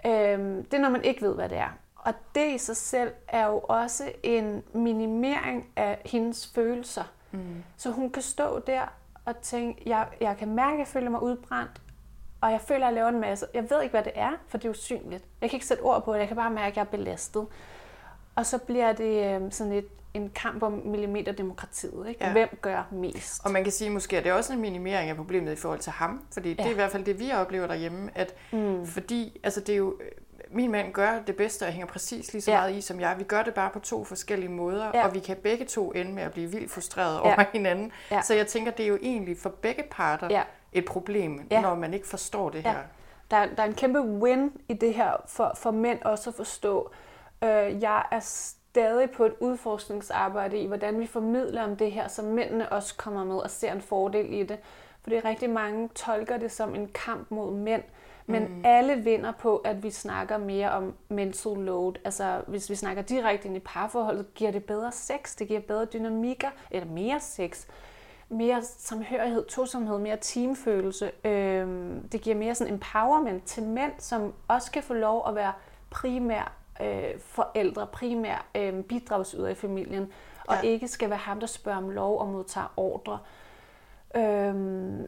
Øhm, 0.06 0.64
det 0.64 0.74
er, 0.74 0.78
når 0.78 0.88
man 0.90 1.04
ikke 1.04 1.22
ved, 1.22 1.34
hvad 1.34 1.48
det 1.48 1.58
er. 1.58 1.68
Og 1.96 2.14
det 2.34 2.54
i 2.54 2.58
sig 2.58 2.76
selv 2.76 3.12
er 3.28 3.46
jo 3.46 3.58
også 3.58 4.12
en 4.22 4.62
minimering 4.72 5.66
af 5.76 6.00
hendes 6.04 6.50
følelser. 6.54 7.04
Mm. 7.30 7.64
Så 7.76 7.90
hun 7.90 8.10
kan 8.10 8.22
stå 8.22 8.58
der 8.58 8.82
og 9.24 9.40
tænke, 9.40 9.82
jeg, 9.86 10.06
jeg 10.20 10.36
kan 10.36 10.48
mærke, 10.48 10.72
at 10.72 10.78
jeg 10.78 10.86
føler 10.86 11.10
mig 11.10 11.22
udbrændt, 11.22 11.80
og 12.40 12.52
jeg 12.52 12.60
føler, 12.60 12.86
at 12.86 12.86
jeg 12.86 12.94
laver 12.94 13.08
en 13.08 13.20
masse. 13.20 13.46
Jeg 13.54 13.70
ved 13.70 13.82
ikke, 13.82 13.92
hvad 13.92 14.02
det 14.02 14.12
er, 14.14 14.30
for 14.48 14.58
det 14.58 14.64
er 14.64 14.70
usynligt. 14.70 15.24
Jeg 15.40 15.50
kan 15.50 15.56
ikke 15.56 15.66
sætte 15.66 15.80
ord 15.80 16.04
på 16.04 16.12
det. 16.12 16.20
Jeg 16.20 16.28
kan 16.28 16.36
bare 16.36 16.50
mærke, 16.50 16.66
at 16.66 16.76
jeg 16.76 16.82
er 16.82 16.86
belastet. 16.86 17.46
Og 18.34 18.46
så 18.46 18.58
bliver 18.58 18.92
det 18.92 19.42
øh, 19.42 19.52
sådan 19.52 19.72
et, 19.72 19.88
en 20.14 20.30
kamp 20.34 20.62
om 20.62 20.82
millimeterdemokratiet. 20.84 22.08
Ikke? 22.08 22.24
Ja. 22.24 22.32
Hvem 22.32 22.58
gør 22.60 22.88
mest? 22.92 23.44
Og 23.44 23.50
man 23.50 23.62
kan 23.62 23.72
sige 23.72 23.90
måske, 23.90 24.18
at 24.18 24.24
det 24.24 24.30
er 24.30 24.34
også 24.34 24.52
en 24.52 24.60
minimering 24.60 25.10
af 25.10 25.16
problemet 25.16 25.52
i 25.52 25.56
forhold 25.56 25.80
til 25.80 25.92
ham. 25.92 26.24
Fordi 26.32 26.48
ja. 26.48 26.54
det 26.54 26.66
er 26.66 26.70
i 26.70 26.74
hvert 26.74 26.90
fald 26.90 27.04
det, 27.04 27.18
vi 27.18 27.32
oplever 27.32 27.66
derhjemme. 27.66 28.10
At 28.14 28.34
mm. 28.52 28.86
Fordi 28.86 29.40
altså 29.42 29.60
det 29.60 29.72
er 29.72 29.76
jo, 29.76 30.00
min 30.50 30.70
mand 30.70 30.92
gør 30.92 31.22
det 31.26 31.36
bedste 31.36 31.66
og 31.66 31.72
hænger 31.72 31.86
præcis 31.86 32.32
lige 32.32 32.42
så 32.42 32.50
ja. 32.50 32.56
meget 32.56 32.74
i 32.74 32.80
som 32.80 33.00
jeg. 33.00 33.14
Vi 33.18 33.24
gør 33.24 33.42
det 33.42 33.54
bare 33.54 33.70
på 33.70 33.78
to 33.78 34.04
forskellige 34.04 34.50
måder, 34.50 34.90
ja. 34.94 35.06
og 35.06 35.14
vi 35.14 35.18
kan 35.18 35.36
begge 35.36 35.64
to 35.64 35.90
ende 35.90 36.12
med 36.12 36.22
at 36.22 36.32
blive 36.32 36.50
vildt 36.50 36.70
frustreret 36.70 37.14
ja. 37.14 37.20
over 37.20 37.44
hinanden. 37.52 37.92
Ja. 38.10 38.22
Så 38.22 38.34
jeg 38.34 38.46
tænker, 38.46 38.70
det 38.70 38.84
er 38.84 38.88
jo 38.88 38.98
egentlig 39.02 39.38
for 39.38 39.50
begge 39.50 39.82
parter 39.90 40.28
ja 40.30 40.42
et 40.72 40.84
problem, 40.84 41.46
ja. 41.50 41.60
når 41.60 41.74
man 41.74 41.94
ikke 41.94 42.06
forstår 42.06 42.50
det 42.50 42.62
her. 42.62 42.72
Ja. 42.72 42.82
Der, 43.30 43.54
der 43.54 43.62
er 43.62 43.66
en 43.66 43.74
kæmpe 43.74 44.00
win 44.00 44.52
i 44.68 44.74
det 44.74 44.94
her 44.94 45.12
for, 45.26 45.52
for 45.56 45.70
mænd 45.70 46.02
også 46.02 46.30
at 46.30 46.36
forstå. 46.36 46.90
Øh, 47.44 47.82
jeg 47.82 48.04
er 48.10 48.20
stadig 48.20 49.10
på 49.10 49.24
et 49.24 49.34
udforskningsarbejde 49.40 50.58
i, 50.58 50.66
hvordan 50.66 51.00
vi 51.00 51.06
formidler 51.06 51.62
om 51.62 51.76
det 51.76 51.92
her, 51.92 52.08
så 52.08 52.22
mændene 52.22 52.72
også 52.72 52.96
kommer 52.96 53.24
med 53.24 53.36
og 53.36 53.50
ser 53.50 53.72
en 53.72 53.80
fordel 53.80 54.32
i 54.32 54.42
det. 54.42 54.58
Fordi 55.02 55.20
rigtig 55.20 55.50
mange 55.50 55.88
tolker 55.94 56.38
det 56.38 56.52
som 56.52 56.74
en 56.74 56.88
kamp 56.94 57.30
mod 57.30 57.52
mænd, 57.52 57.82
men 58.26 58.42
mm. 58.42 58.62
alle 58.64 58.96
vinder 58.96 59.32
på, 59.32 59.56
at 59.56 59.82
vi 59.82 59.90
snakker 59.90 60.38
mere 60.38 60.70
om 60.70 60.94
mental 61.08 61.56
load. 61.56 61.94
Altså, 62.04 62.40
hvis 62.46 62.70
vi 62.70 62.74
snakker 62.74 63.02
direkte 63.02 63.48
ind 63.48 63.56
i 63.56 63.60
parforholdet, 63.60 64.34
giver 64.34 64.50
det 64.50 64.64
bedre 64.64 64.92
sex, 64.92 65.36
det 65.36 65.48
giver 65.48 65.60
bedre 65.60 65.84
dynamikker, 65.84 66.48
eller 66.70 66.88
mere 66.88 67.20
sex 67.20 67.66
mere 68.30 68.62
samhørighed, 68.62 69.44
tosomhed, 69.44 69.98
mere 69.98 70.18
teamfølelse. 70.20 71.10
Øhm, 71.24 72.08
det 72.08 72.20
giver 72.20 72.36
mere 72.36 72.54
sådan 72.54 72.72
empowerment 72.72 73.44
til 73.44 73.62
mænd, 73.62 73.92
som 73.98 74.32
også 74.48 74.70
kan 74.72 74.82
få 74.82 74.94
lov 74.94 75.28
at 75.28 75.34
være 75.34 75.52
primær 75.90 76.52
øh, 76.80 77.20
forældre, 77.20 77.86
primær 77.86 78.46
øh, 78.54 78.82
bidragsyder 78.84 79.48
i 79.48 79.54
familien, 79.54 80.12
og 80.46 80.56
ja. 80.62 80.68
ikke 80.68 80.88
skal 80.88 81.10
være 81.10 81.18
ham, 81.18 81.40
der 81.40 81.46
spørger 81.46 81.78
om 81.78 81.90
lov 81.90 82.18
og 82.18 82.28
modtager 82.28 82.72
ordre. 82.76 83.18
Øhm, 84.16 85.06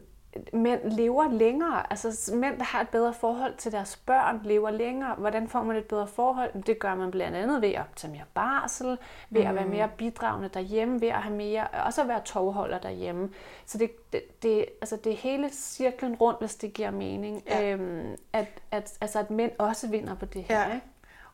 mænd 0.53 0.91
lever 0.91 1.31
længere. 1.31 1.91
Altså 1.91 2.35
mænd, 2.35 2.57
der 2.57 2.63
har 2.63 2.81
et 2.81 2.89
bedre 2.89 3.13
forhold 3.13 3.55
til 3.57 3.71
deres 3.71 3.97
børn, 3.97 4.41
lever 4.43 4.71
længere. 4.71 5.15
Hvordan 5.15 5.47
får 5.47 5.63
man 5.63 5.75
et 5.75 5.85
bedre 5.85 6.07
forhold? 6.07 6.63
Det 6.63 6.79
gør 6.79 6.95
man 6.95 7.11
blandt 7.11 7.37
andet 7.37 7.61
ved 7.61 7.69
at 7.69 7.83
tage 7.95 8.11
mere 8.11 8.25
barsel, 8.33 8.97
ved 9.29 9.41
mm. 9.41 9.47
at 9.47 9.55
være 9.55 9.65
mm. 9.65 9.71
mere 9.71 9.89
bidragende 9.97 10.49
derhjemme, 10.53 11.01
ved 11.01 11.07
at 11.07 11.21
have 11.21 11.35
mere, 11.35 11.67
også 11.85 12.01
at 12.01 12.07
være 12.07 12.21
tovholder 12.25 12.77
derhjemme. 12.77 13.29
Så 13.65 13.77
det, 13.77 14.13
det, 14.13 14.43
det, 14.43 14.65
altså 14.81 14.97
det 14.97 15.11
er 15.11 15.17
hele 15.17 15.49
cirklen 15.51 16.15
rundt, 16.15 16.39
hvis 16.39 16.55
det 16.55 16.73
giver 16.73 16.91
mening, 16.91 17.43
ja. 17.47 17.71
øhm, 17.71 18.15
at, 18.33 18.47
at, 18.71 18.97
altså 19.01 19.19
at 19.19 19.31
mænd 19.31 19.51
også 19.57 19.87
vinder 19.87 20.15
på 20.15 20.25
det 20.25 20.43
her. 20.43 20.59
Ja. 20.59 20.73
Ikke? 20.73 20.87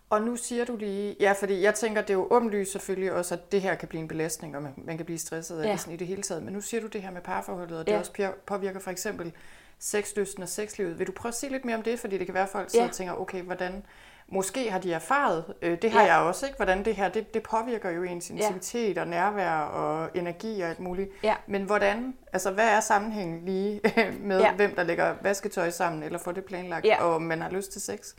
Og 0.09 0.21
nu 0.21 0.35
siger 0.35 0.65
du 0.65 0.75
lige, 0.75 1.15
ja, 1.19 1.31
fordi 1.31 1.61
jeg 1.61 1.75
tænker, 1.75 2.01
det 2.01 2.09
er 2.09 2.13
jo 2.13 2.27
åbenlyst 2.31 2.71
selvfølgelig 2.71 3.11
også, 3.11 3.33
at 3.35 3.51
det 3.51 3.61
her 3.61 3.75
kan 3.75 3.87
blive 3.87 4.01
en 4.01 4.07
belastning, 4.07 4.55
og 4.55 4.61
man, 4.61 4.73
man 4.77 4.97
kan 4.97 5.05
blive 5.05 5.19
stresset 5.19 5.63
ja. 5.65 5.77
sådan 5.77 5.93
i 5.93 5.97
det 5.97 6.07
hele 6.07 6.21
taget. 6.21 6.43
Men 6.43 6.53
nu 6.53 6.61
siger 6.61 6.81
du 6.81 6.87
det 6.87 7.01
her 7.01 7.11
med 7.11 7.21
parforholdet, 7.21 7.79
og 7.79 7.87
det 7.87 7.91
ja. 7.91 7.99
også 7.99 8.31
påvirker 8.45 8.79
for 8.79 8.91
eksempel 8.91 9.31
sexlysten 9.79 10.43
og 10.43 10.49
sexlivet. 10.49 10.99
Vil 10.99 11.07
du 11.07 11.11
prøve 11.11 11.29
at 11.29 11.35
sige 11.35 11.51
lidt 11.51 11.65
mere 11.65 11.75
om 11.75 11.83
det? 11.83 11.99
Fordi 11.99 12.17
det 12.17 12.25
kan 12.25 12.33
være, 12.33 12.43
at 12.43 12.49
folk 12.49 12.69
sidder 12.69 12.85
ja. 12.85 12.89
og 12.89 12.95
tænker, 12.95 13.13
okay, 13.13 13.41
hvordan, 13.41 13.83
måske 14.27 14.71
har 14.71 14.79
de 14.79 14.93
erfaret, 14.93 15.43
øh, 15.61 15.81
det 15.81 15.91
har 15.91 16.01
ja. 16.01 16.15
jeg 16.15 16.23
også, 16.23 16.45
ikke? 16.45 16.55
hvordan 16.55 16.85
det 16.85 16.95
her, 16.95 17.09
det, 17.09 17.33
det 17.33 17.43
påvirker 17.43 17.89
jo 17.89 18.03
ens 18.03 18.29
intimitet 18.29 18.95
ja. 18.95 19.01
og 19.01 19.07
nærvær 19.07 19.51
og 19.51 20.09
energi 20.13 20.61
og 20.61 20.69
alt 20.69 20.79
muligt. 20.79 21.09
Ja. 21.23 21.35
Men 21.47 21.63
hvordan, 21.63 22.13
altså 22.33 22.51
hvad 22.51 22.67
er 22.67 22.79
sammenhængen 22.79 23.45
lige 23.45 23.81
med, 24.19 24.39
ja. 24.39 24.53
hvem 24.53 24.75
der 24.75 24.83
lægger 24.83 25.15
vasketøj 25.21 25.69
sammen, 25.69 26.03
eller 26.03 26.19
får 26.19 26.31
det 26.31 26.45
planlagt, 26.45 26.85
ja. 26.85 27.03
og 27.03 27.21
man 27.21 27.41
har 27.41 27.49
lyst 27.49 27.71
til 27.71 27.81
sex? 27.81 28.13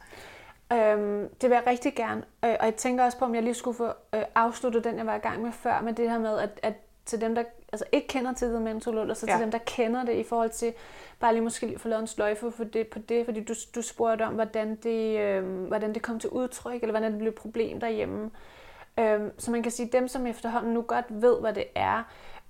Øhm, 0.72 1.28
det 1.40 1.50
vil 1.50 1.54
jeg 1.54 1.66
rigtig 1.66 1.94
gerne. 1.94 2.22
Øh, 2.44 2.56
og 2.60 2.66
jeg 2.66 2.74
tænker 2.74 3.04
også 3.04 3.18
på, 3.18 3.24
om 3.24 3.34
jeg 3.34 3.42
lige 3.42 3.54
skulle 3.54 3.76
få 3.76 3.86
øh, 3.86 4.22
afsluttet 4.34 4.84
den, 4.84 4.96
jeg 4.96 5.06
var 5.06 5.14
i 5.14 5.18
gang 5.18 5.42
med 5.42 5.52
før, 5.52 5.80
med 5.80 5.92
det 5.92 6.10
her 6.10 6.18
med, 6.18 6.38
at, 6.38 6.60
at 6.62 6.74
til 7.04 7.20
dem, 7.20 7.34
der 7.34 7.42
altså 7.72 7.84
ikke 7.92 8.08
kender 8.08 8.32
til 8.32 8.48
det 8.48 8.62
mental 8.62 8.94
load, 8.94 9.10
og 9.10 9.16
så 9.16 9.26
ja. 9.26 9.32
til 9.32 9.42
dem, 9.42 9.50
der 9.50 9.58
kender 9.58 10.04
det 10.04 10.12
i 10.12 10.22
forhold 10.22 10.50
til, 10.50 10.72
bare 11.20 11.32
lige 11.32 11.42
måske 11.42 11.78
få 11.78 11.88
lavet 11.88 12.00
en 12.00 12.06
sløjfe 12.06 12.50
for 12.50 12.64
det, 12.64 12.86
på 12.86 12.98
det, 12.98 13.24
fordi 13.24 13.44
du, 13.44 13.54
du 13.74 13.82
spurgte 13.82 14.22
om, 14.22 14.34
hvordan 14.34 14.76
det, 14.76 15.20
øh, 15.20 15.66
hvordan 15.66 15.94
det 15.94 16.02
kom 16.02 16.20
til 16.20 16.30
udtryk, 16.30 16.82
eller 16.82 16.92
hvordan 16.92 17.10
det 17.10 17.18
blev 17.18 17.28
et 17.28 17.34
problem 17.34 17.80
derhjemme. 17.80 18.30
Øhm, 18.98 19.30
så 19.38 19.50
man 19.50 19.62
kan 19.62 19.72
sige, 19.72 19.88
dem, 19.92 20.08
som 20.08 20.26
efterhånden 20.26 20.74
nu 20.74 20.82
godt 20.82 21.04
ved, 21.08 21.40
hvad 21.40 21.52
det 21.52 21.64
er, 21.74 22.02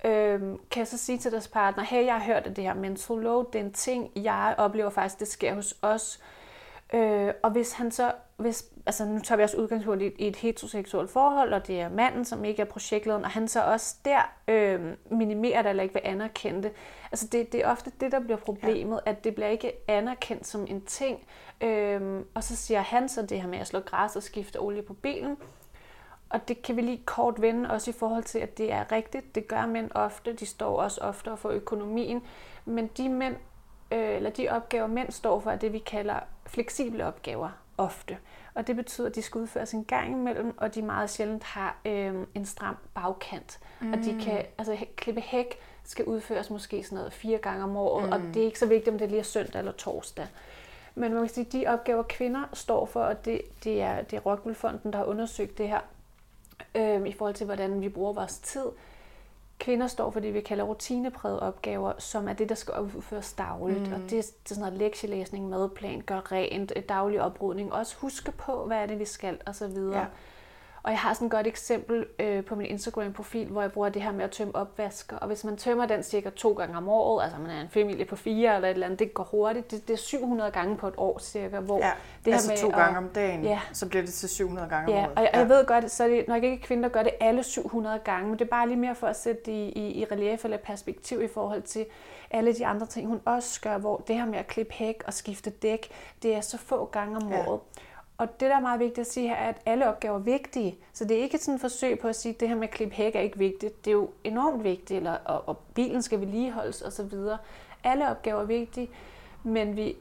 øhm, 0.05 0.57
kan 0.71 0.85
så 0.85 0.97
sige 0.97 1.17
til 1.17 1.31
deres 1.31 1.47
partner, 1.47 1.83
hey, 1.83 2.05
jeg 2.05 2.13
har 2.13 2.33
hørt, 2.33 2.47
at 2.47 2.55
det 2.55 2.63
her 2.63 2.73
mental 2.73 3.17
load, 3.17 3.45
det 3.53 3.61
er 3.61 3.65
en 3.65 3.73
ting, 3.73 4.11
jeg 4.15 4.55
oplever 4.57 4.89
faktisk, 4.89 5.19
det 5.19 5.27
sker 5.27 5.53
hos 5.53 5.75
os, 5.81 6.19
Øh, 6.21 6.40
og 7.43 7.51
hvis 7.51 7.73
han 7.73 7.91
så, 7.91 8.11
hvis, 8.37 8.65
altså 8.85 9.05
nu 9.05 9.19
tager 9.19 9.37
vi 9.37 9.43
også 9.43 9.57
udgangspunkt 9.57 10.01
i, 10.01 10.11
i 10.17 10.27
et 10.27 10.35
heteroseksuelt 10.35 11.09
forhold, 11.09 11.53
og 11.53 11.67
det 11.67 11.81
er 11.81 11.89
manden, 11.89 12.25
som 12.25 12.45
ikke 12.45 12.61
er 12.61 12.65
projektlederen, 12.65 13.23
og 13.23 13.29
han 13.29 13.47
så 13.47 13.63
også 13.63 13.95
der 14.05 14.21
øh, 14.47 14.93
minimerer 15.11 15.61
det 15.61 15.69
eller 15.69 15.83
ikke 15.83 15.93
vil 15.93 16.01
anerkende 16.03 16.63
det. 16.63 16.71
Altså 17.11 17.27
det, 17.27 17.51
det 17.51 17.61
er 17.61 17.71
ofte 17.71 17.91
det, 17.99 18.11
der 18.11 18.19
bliver 18.19 18.37
problemet, 18.37 18.99
ja. 19.05 19.11
at 19.11 19.23
det 19.23 19.35
bliver 19.35 19.49
ikke 19.49 19.71
anerkendt 19.87 20.47
som 20.47 20.65
en 20.69 20.81
ting. 20.81 21.19
Øh, 21.61 22.21
og 22.33 22.43
så 22.43 22.55
siger 22.55 22.81
han 22.81 23.09
så 23.09 23.21
det 23.21 23.41
her 23.41 23.47
med 23.47 23.59
at 23.59 23.67
slå 23.67 23.79
græs 23.79 24.15
og 24.15 24.23
skifte 24.23 24.61
olie 24.61 24.81
på 24.81 24.93
bilen. 24.93 25.37
Og 26.29 26.47
det 26.47 26.61
kan 26.61 26.75
vi 26.75 26.81
lige 26.81 27.03
kort 27.05 27.41
vende 27.41 27.69
også 27.69 27.91
i 27.91 27.93
forhold 27.93 28.23
til, 28.23 28.39
at 28.39 28.57
det 28.57 28.71
er 28.71 28.91
rigtigt. 28.91 29.35
Det 29.35 29.47
gør 29.47 29.65
mænd 29.65 29.91
ofte. 29.95 30.33
De 30.33 30.45
står 30.45 30.81
også 30.81 31.01
ofte 31.01 31.37
for 31.37 31.49
økonomien. 31.49 32.23
Men 32.65 32.87
de 32.87 33.09
mænd, 33.09 33.35
øh, 33.91 34.15
eller 34.15 34.29
de 34.29 34.49
opgaver, 34.49 34.87
mænd 34.87 35.11
står 35.11 35.39
for, 35.39 35.51
er 35.51 35.55
det, 35.55 35.73
vi 35.73 35.79
kalder 35.79 36.19
fleksible 36.45 37.05
opgaver 37.05 37.49
ofte. 37.77 38.17
Og 38.53 38.67
det 38.67 38.75
betyder, 38.75 39.09
at 39.09 39.15
de 39.15 39.21
skal 39.21 39.41
udføres 39.41 39.73
en 39.73 39.85
gang 39.85 40.11
imellem, 40.11 40.57
og 40.57 40.75
de 40.75 40.81
meget 40.81 41.09
sjældent 41.09 41.43
har 41.43 41.77
øh, 41.85 42.13
en 42.35 42.45
stram 42.45 42.77
bagkant. 42.93 43.59
Mm. 43.81 43.93
Og 43.93 43.99
de 43.99 44.19
kan, 44.21 44.45
altså 44.57 44.85
klippe 44.95 45.21
hæk 45.21 45.59
skal 45.83 46.05
udføres 46.05 46.49
måske 46.49 46.83
sådan 46.83 46.95
noget 46.95 47.13
fire 47.13 47.37
gange 47.37 47.63
om 47.63 47.77
året, 47.77 48.05
mm. 48.05 48.11
og 48.11 48.19
det 48.33 48.41
er 48.41 48.45
ikke 48.45 48.59
så 48.59 48.65
vigtigt, 48.65 48.93
om 48.93 48.99
det 48.99 49.09
lige 49.09 49.19
er 49.19 49.23
søndag 49.23 49.59
eller 49.59 49.71
torsdag. 49.71 50.27
Men 50.95 51.13
man 51.13 51.21
kan 51.21 51.29
sige, 51.29 51.45
at 51.45 51.53
de 51.53 51.67
opgaver, 51.67 52.03
kvinder 52.03 52.43
står 52.53 52.85
for, 52.85 53.03
og 53.03 53.25
det, 53.25 53.41
det 53.63 53.81
er, 53.81 54.01
det 54.01 54.17
er 54.17 54.21
Rockwool-fonden, 54.21 54.93
der 54.93 54.97
har 54.97 55.05
undersøgt 55.05 55.57
det 55.57 55.67
her, 55.67 55.79
øh, 56.75 57.07
i 57.07 57.11
forhold 57.11 57.35
til, 57.35 57.45
hvordan 57.45 57.81
vi 57.81 57.89
bruger 57.89 58.13
vores 58.13 58.39
tid, 58.39 58.65
Kvinder 59.61 59.87
står 59.87 60.11
for 60.11 60.19
det, 60.19 60.33
vi 60.33 60.41
kalder 60.41 60.63
rutineprægede 60.63 61.39
opgaver, 61.39 61.93
som 61.97 62.27
er 62.27 62.33
det, 62.33 62.49
der 62.49 62.55
skal 62.55 62.73
udføres 62.79 63.33
dagligt. 63.33 63.87
Mm. 63.87 63.93
Og 63.93 63.99
det 63.99 64.09
det 64.09 64.19
er 64.19 64.23
sådan 64.45 64.61
noget 64.61 64.79
lektielæsning, 64.79 65.49
madplan, 65.49 66.01
gør 66.01 66.31
rent, 66.31 66.73
daglig 66.89 67.21
oprydning. 67.21 67.73
Også 67.73 67.95
huske 67.97 68.31
på, 68.31 68.65
hvad 68.65 68.77
er 68.77 68.85
det, 68.85 68.99
vi 68.99 69.05
skal, 69.05 69.37
osv. 69.45 69.77
Ja. 69.91 70.05
Og 70.83 70.91
jeg 70.91 70.99
har 70.99 71.13
sådan 71.13 71.25
et 71.25 71.31
godt 71.31 71.47
eksempel 71.47 72.05
øh, 72.19 72.45
på 72.45 72.55
min 72.55 72.67
Instagram-profil, 72.67 73.47
hvor 73.47 73.61
jeg 73.61 73.71
bruger 73.71 73.89
det 73.89 74.01
her 74.01 74.11
med 74.11 74.23
at 74.23 74.31
tømme 74.31 74.55
opvasker. 74.55 75.17
Og 75.17 75.27
hvis 75.27 75.43
man 75.43 75.57
tømmer 75.57 75.85
den 75.85 76.03
cirka 76.03 76.29
to 76.29 76.53
gange 76.53 76.77
om 76.77 76.89
året, 76.89 77.23
altså 77.23 77.39
man 77.39 77.49
er 77.49 77.61
en 77.61 77.69
familie 77.69 78.05
på 78.05 78.15
fire 78.15 78.55
eller 78.55 78.67
et 78.67 78.73
eller 78.73 78.85
andet, 78.85 78.99
det 78.99 79.13
går 79.13 79.23
hurtigt. 79.23 79.71
Det, 79.71 79.87
det 79.87 79.93
er 79.93 79.97
700 79.97 80.51
gange 80.51 80.77
på 80.77 80.87
et 80.87 80.93
år 80.97 81.19
cirka. 81.19 81.59
Hvor 81.59 81.77
ja, 81.77 81.91
det 82.25 82.33
altså 82.33 82.51
her 82.51 82.65
med 82.65 82.71
to 82.71 82.77
gange 82.79 82.97
om 82.97 83.09
dagen, 83.09 83.43
ja. 83.43 83.59
så 83.73 83.89
bliver 83.89 84.03
det 84.03 84.13
til 84.13 84.29
700 84.29 84.69
gange 84.69 84.91
ja, 84.91 84.97
om 84.97 85.03
året. 85.03 85.17
Og 85.17 85.23
jeg, 85.23 85.29
ja, 85.33 85.41
og 85.41 85.49
jeg 85.49 85.57
ved 85.57 85.65
godt, 85.65 85.91
så 85.91 86.03
er 86.03 86.07
det 86.07 86.27
nok 86.27 86.43
ikke 86.43 86.63
kvinder, 86.63 86.89
der 86.89 86.93
gør 86.93 87.03
det 87.03 87.13
alle 87.19 87.43
700 87.43 87.99
gange, 87.99 88.29
men 88.29 88.39
det 88.39 88.45
er 88.45 88.49
bare 88.49 88.67
lige 88.67 88.79
mere 88.79 88.95
for 88.95 89.07
at 89.07 89.15
sætte 89.15 89.41
det 89.45 89.51
i, 89.51 89.69
i, 89.69 90.01
i 90.01 90.05
relief 90.11 90.45
eller 90.45 90.57
perspektiv 90.57 91.21
i 91.21 91.27
forhold 91.27 91.61
til 91.61 91.85
alle 92.31 92.53
de 92.53 92.65
andre 92.65 92.85
ting, 92.85 93.07
hun 93.07 93.21
også 93.25 93.61
gør, 93.61 93.77
hvor 93.77 93.97
det 94.07 94.15
her 94.15 94.25
med 94.25 94.39
at 94.39 94.47
klippe 94.47 94.73
hæk 94.73 95.03
og 95.07 95.13
skifte 95.13 95.49
dæk, 95.49 95.91
det 96.23 96.35
er 96.35 96.41
så 96.41 96.57
få 96.57 96.85
gange 96.85 97.17
om 97.17 97.31
ja. 97.31 97.47
året. 97.47 97.59
Og 98.21 98.39
det, 98.39 98.49
der 98.49 98.55
er 98.55 98.59
meget 98.59 98.79
vigtigt 98.79 98.99
at 98.99 99.13
sige 99.13 99.27
her, 99.27 99.35
er, 99.35 99.49
at 99.49 99.61
alle 99.65 99.87
opgaver 99.87 100.15
er 100.15 100.19
vigtige. 100.19 100.77
Så 100.93 101.05
det 101.05 101.17
er 101.17 101.21
ikke 101.21 101.37
sådan 101.37 101.55
et 101.55 101.61
forsøg 101.61 101.99
på 101.99 102.07
at 102.07 102.15
sige, 102.15 102.33
at 102.33 102.39
det 102.39 102.47
her 102.47 102.55
med 102.55 102.63
at 102.63 102.73
klippe 102.73 102.95
hæk 102.95 103.15
er 103.15 103.19
ikke 103.19 103.37
vigtigt. 103.37 103.85
Det 103.85 103.91
er 103.91 103.95
jo 103.95 104.09
enormt 104.23 104.63
vigtigt, 104.63 104.97
eller, 104.97 105.13
og, 105.25 105.43
og 105.47 105.57
bilen 105.57 106.01
skal 106.01 106.19
vedligeholdes 106.19 106.81
osv. 106.81 107.13
Alle 107.83 108.09
opgaver 108.09 108.41
er 108.41 108.45
vigtige, 108.45 108.89
men 109.43 109.75
vi, 109.75 109.95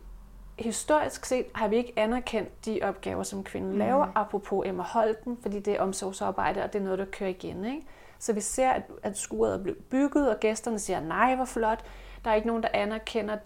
historisk 0.59 1.25
set 1.25 1.47
har 1.55 1.69
vi 1.69 1.77
ikke 1.77 1.93
anerkendt 1.97 2.65
de 2.65 2.81
opgaver, 2.83 3.23
som 3.23 3.45
kvinden 3.45 3.73
mm. 3.73 3.79
laver, 3.79 4.07
apropos 4.15 4.67
Emma 4.69 4.83
Holten, 4.83 5.39
fordi 5.43 5.61
det 5.61 5.75
er 5.75 5.81
omsorgsarbejde, 5.81 6.63
og 6.63 6.73
det 6.73 6.79
er 6.79 6.85
noget, 6.85 6.99
der 6.99 7.05
kører 7.05 7.31
igen. 7.31 7.65
Ikke? 7.65 7.83
Så 8.19 8.33
vi 8.33 8.41
ser, 8.41 8.71
at, 8.71 8.83
at 9.03 9.19
skuret 9.19 9.55
er 9.55 9.63
blevet 9.63 9.85
bygget, 9.85 10.31
og 10.31 10.41
gæsterne 10.41 10.79
siger, 10.79 11.01
nej, 11.01 11.35
hvor 11.35 11.45
flot. 11.45 11.85
Der 12.25 12.31
er 12.31 12.35
ikke 12.35 12.49
nogen, 12.49 12.63
der 12.63 12.69
anerkender 12.73 13.37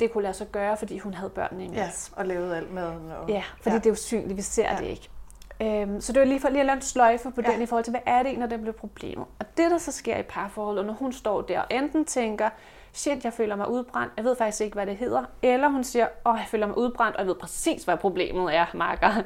det 0.00 0.12
kunne 0.12 0.22
lade 0.22 0.34
sig 0.34 0.46
gøre, 0.52 0.76
fordi 0.76 0.98
hun 0.98 1.14
havde 1.14 1.30
børnene 1.30 1.64
imens. 1.64 2.12
Ja, 2.16 2.20
og 2.20 2.26
lavede 2.26 2.56
alt 2.56 2.72
maden. 2.72 3.10
Og... 3.10 3.28
Ja, 3.28 3.42
fordi 3.62 3.74
ja. 3.74 3.78
det 3.78 3.86
er 3.86 3.92
usynligt, 3.92 4.36
vi 4.36 4.42
ser 4.42 4.72
ja. 4.72 4.76
det 4.76 4.86
ikke. 4.86 5.08
Øhm, 5.62 6.00
så 6.00 6.12
det 6.12 6.20
var 6.20 6.26
lige 6.26 6.40
for 6.40 6.48
lige 6.48 6.60
at 6.60 6.66
lave 6.66 6.76
en 6.76 6.82
sløjfe 6.82 7.30
på 7.30 7.40
ja. 7.40 7.52
den 7.52 7.62
i 7.62 7.66
forhold 7.66 7.84
til, 7.84 7.90
hvad 7.90 8.00
er 8.06 8.22
det, 8.22 8.38
når 8.38 8.46
det 8.46 8.60
bliver 8.60 8.72
problemer. 8.72 9.24
Og 9.38 9.46
det, 9.56 9.70
der 9.70 9.78
så 9.78 9.92
sker 9.92 10.16
i 10.16 10.22
parforholdet, 10.22 10.86
når 10.86 10.92
hun 10.92 11.12
står 11.12 11.42
der 11.42 11.60
og 11.60 11.66
enten 11.70 12.04
tænker, 12.04 12.50
shit, 12.92 13.24
jeg 13.24 13.32
føler 13.32 13.56
mig 13.56 13.70
udbrændt, 13.70 14.12
jeg 14.16 14.24
ved 14.24 14.36
faktisk 14.36 14.60
ikke, 14.60 14.74
hvad 14.74 14.86
det 14.86 14.96
hedder, 14.96 15.24
eller 15.42 15.68
hun 15.68 15.84
siger, 15.84 16.08
åh, 16.26 16.32
oh, 16.32 16.38
jeg 16.38 16.46
føler 16.48 16.66
mig 16.66 16.78
udbrændt, 16.78 17.16
og 17.16 17.20
jeg 17.20 17.28
ved 17.28 17.34
præcis, 17.34 17.84
hvad 17.84 17.96
problemet 17.96 18.54
er, 18.54 18.66
Marker. 18.74 19.22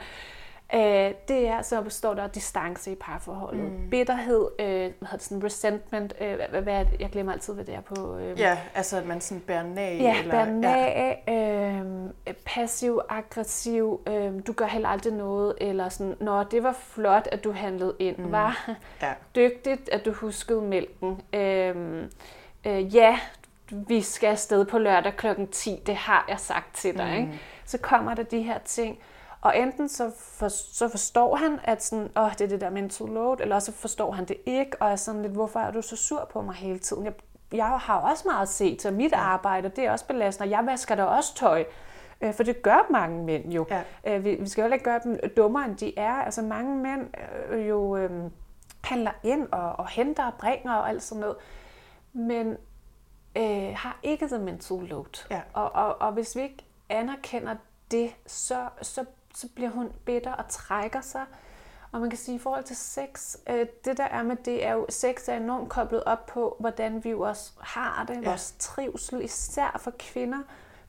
Øh, 0.75 1.15
det 1.29 1.49
er, 1.49 1.63
så 1.63 1.83
består 1.83 2.15
der 2.15 2.27
distance 2.27 2.93
i 2.93 2.95
parforholdet. 2.95 3.73
Mm. 3.73 3.91
Bitterhed, 3.91 4.49
øh, 4.59 4.67
hvad 4.67 4.83
hedder 5.01 5.17
det, 5.17 5.23
sådan 5.23 5.45
resentment, 5.45 6.15
øh, 6.21 6.39
hvad, 6.51 6.63
hvad, 6.63 6.87
jeg 7.01 7.11
glemmer 7.11 7.33
altid, 7.33 7.55
hvad 7.55 7.65
det 7.65 7.75
er 7.75 7.81
på. 7.81 8.19
Øh, 8.19 8.41
ja, 8.41 8.59
altså 8.75 8.97
at 8.97 9.07
man 9.07 9.21
sådan 9.21 9.41
bærer 9.41 9.63
nag. 9.63 9.99
Ja, 10.01 10.19
eller, 10.19 10.31
bærer 10.31 10.53
nag, 10.53 11.23
ja. 11.29 11.35
øh, 12.29 12.35
passiv, 12.47 13.01
aggressiv, 13.09 14.01
øh, 14.07 14.33
du 14.47 14.53
gør 14.53 14.67
heller 14.67 14.89
aldrig 14.89 15.13
noget, 15.13 15.55
eller 15.61 15.89
sådan, 15.89 16.17
når 16.21 16.43
det 16.43 16.63
var 16.63 16.73
flot, 16.73 17.29
at 17.33 17.45
du 17.45 17.53
handlede 17.53 17.95
ind, 17.99 18.19
mm. 18.19 18.33
var 18.33 18.71
ja. 19.03 19.13
dygtigt, 19.37 19.89
at 19.89 20.05
du 20.05 20.13
huskede 20.13 20.63
mælken. 20.63 21.23
Øh, 21.33 22.03
øh, 22.67 22.95
ja, 22.95 23.19
vi 23.71 24.01
skal 24.01 24.27
afsted 24.27 24.65
på 24.65 24.79
lørdag 24.79 25.17
klokken 25.17 25.49
10, 25.49 25.83
det 25.87 25.97
har 25.97 26.25
jeg 26.29 26.41
sagt 26.41 26.77
til 26.77 26.99
dig. 26.99 27.11
Mm. 27.11 27.17
Ikke? 27.17 27.41
Så 27.65 27.79
kommer 27.79 28.15
der 28.15 28.23
de 28.23 28.43
her 28.43 28.59
ting, 28.65 28.99
og 29.41 29.59
enten 29.59 29.89
så, 29.89 30.11
for, 30.19 30.49
så 30.49 30.89
forstår 30.89 31.37
han, 31.37 31.61
at 31.65 31.85
sådan, 31.85 32.11
Åh, 32.17 32.31
det 32.33 32.41
er 32.41 32.49
det 32.49 32.61
der 32.61 32.71
mental 32.71 33.07
load, 33.07 33.37
eller 33.41 33.59
så 33.59 33.73
forstår 33.73 34.13
han 34.13 34.25
det 34.25 34.37
ikke, 34.47 34.83
og 34.83 34.91
er 34.91 34.97
sådan 34.97 35.23
lidt, 35.23 35.33
hvorfor 35.33 35.61
er 35.61 35.71
du 35.71 35.83
så 35.83 35.97
sur 35.97 36.29
på 36.33 36.43
mig 36.43 36.55
hele 36.55 36.79
tiden? 36.79 37.05
Jeg, 37.05 37.13
jeg 37.53 37.67
har 37.67 37.97
også 37.97 38.29
meget 38.29 38.49
set 38.49 38.79
til 38.79 38.93
mit 38.93 39.13
arbejde, 39.13 39.69
det 39.69 39.85
er 39.85 39.93
også 39.93 40.07
belastende, 40.07 40.57
jeg 40.57 40.67
vasker 40.67 40.95
da 40.95 41.05
også 41.05 41.35
tøj. 41.35 41.65
Øh, 42.21 42.35
for 42.35 42.43
det 42.43 42.63
gør 42.63 42.87
mange 42.91 43.25
mænd 43.25 43.53
jo. 43.53 43.67
Ja. 43.71 43.83
Øh, 44.07 44.25
vi, 44.25 44.35
vi 44.35 44.49
skal 44.49 44.67
jo 44.67 44.73
ikke 44.73 44.85
gøre 44.85 45.01
dem 45.05 45.21
dummere, 45.37 45.65
end 45.65 45.77
de 45.77 45.99
er. 45.99 46.13
Altså 46.13 46.43
mange 46.43 46.77
mænd 46.77 47.07
øh, 47.51 47.69
jo 47.69 47.97
øh, 47.97 48.11
handler 48.85 49.11
ind 49.23 49.49
og, 49.53 49.73
og 49.73 49.89
henter 49.89 50.27
og 50.27 50.35
bringer 50.39 50.75
og 50.75 50.89
alt 50.89 51.03
sådan 51.03 51.21
noget. 51.21 51.37
Men 52.13 52.57
øh, 53.37 53.75
har 53.77 53.99
ikke 54.03 54.27
the 54.27 54.39
mental 54.39 54.79
load. 54.79 55.27
Ja. 55.31 55.41
Og, 55.53 55.73
og, 55.75 56.01
og 56.01 56.13
hvis 56.13 56.37
vi 56.37 56.43
ikke 56.43 56.65
anerkender 56.89 57.57
det, 57.91 58.15
så, 58.27 58.69
så 58.83 59.05
så 59.41 59.49
bliver 59.55 59.71
hun 59.71 59.93
bitter 60.05 60.33
og 60.33 60.45
trækker 60.49 61.01
sig. 61.01 61.25
Og 61.93 62.01
man 62.01 62.11
kan 62.11 62.19
sige, 62.19 62.35
at 62.35 62.41
i 62.41 62.43
forhold 62.43 62.65
til 62.65 62.77
sex, 62.77 63.37
øh, 63.51 63.67
det 63.85 63.97
der 63.97 64.05
er 64.05 64.23
med 64.23 64.37
det, 64.37 64.67
er 64.67 64.73
jo, 64.73 64.87
sex 64.89 65.29
er 65.29 65.37
enormt 65.37 65.69
koblet 65.69 66.05
op 66.05 66.27
på, 66.27 66.57
hvordan 66.61 67.05
vi 67.05 67.11
jo 67.11 67.21
også 67.21 67.53
har 67.61 68.05
det, 68.09 68.23
ja. 68.23 68.29
vores 68.29 68.55
trivsel, 68.59 69.25
især 69.25 69.77
for 69.81 69.93
kvinder, 69.99 70.39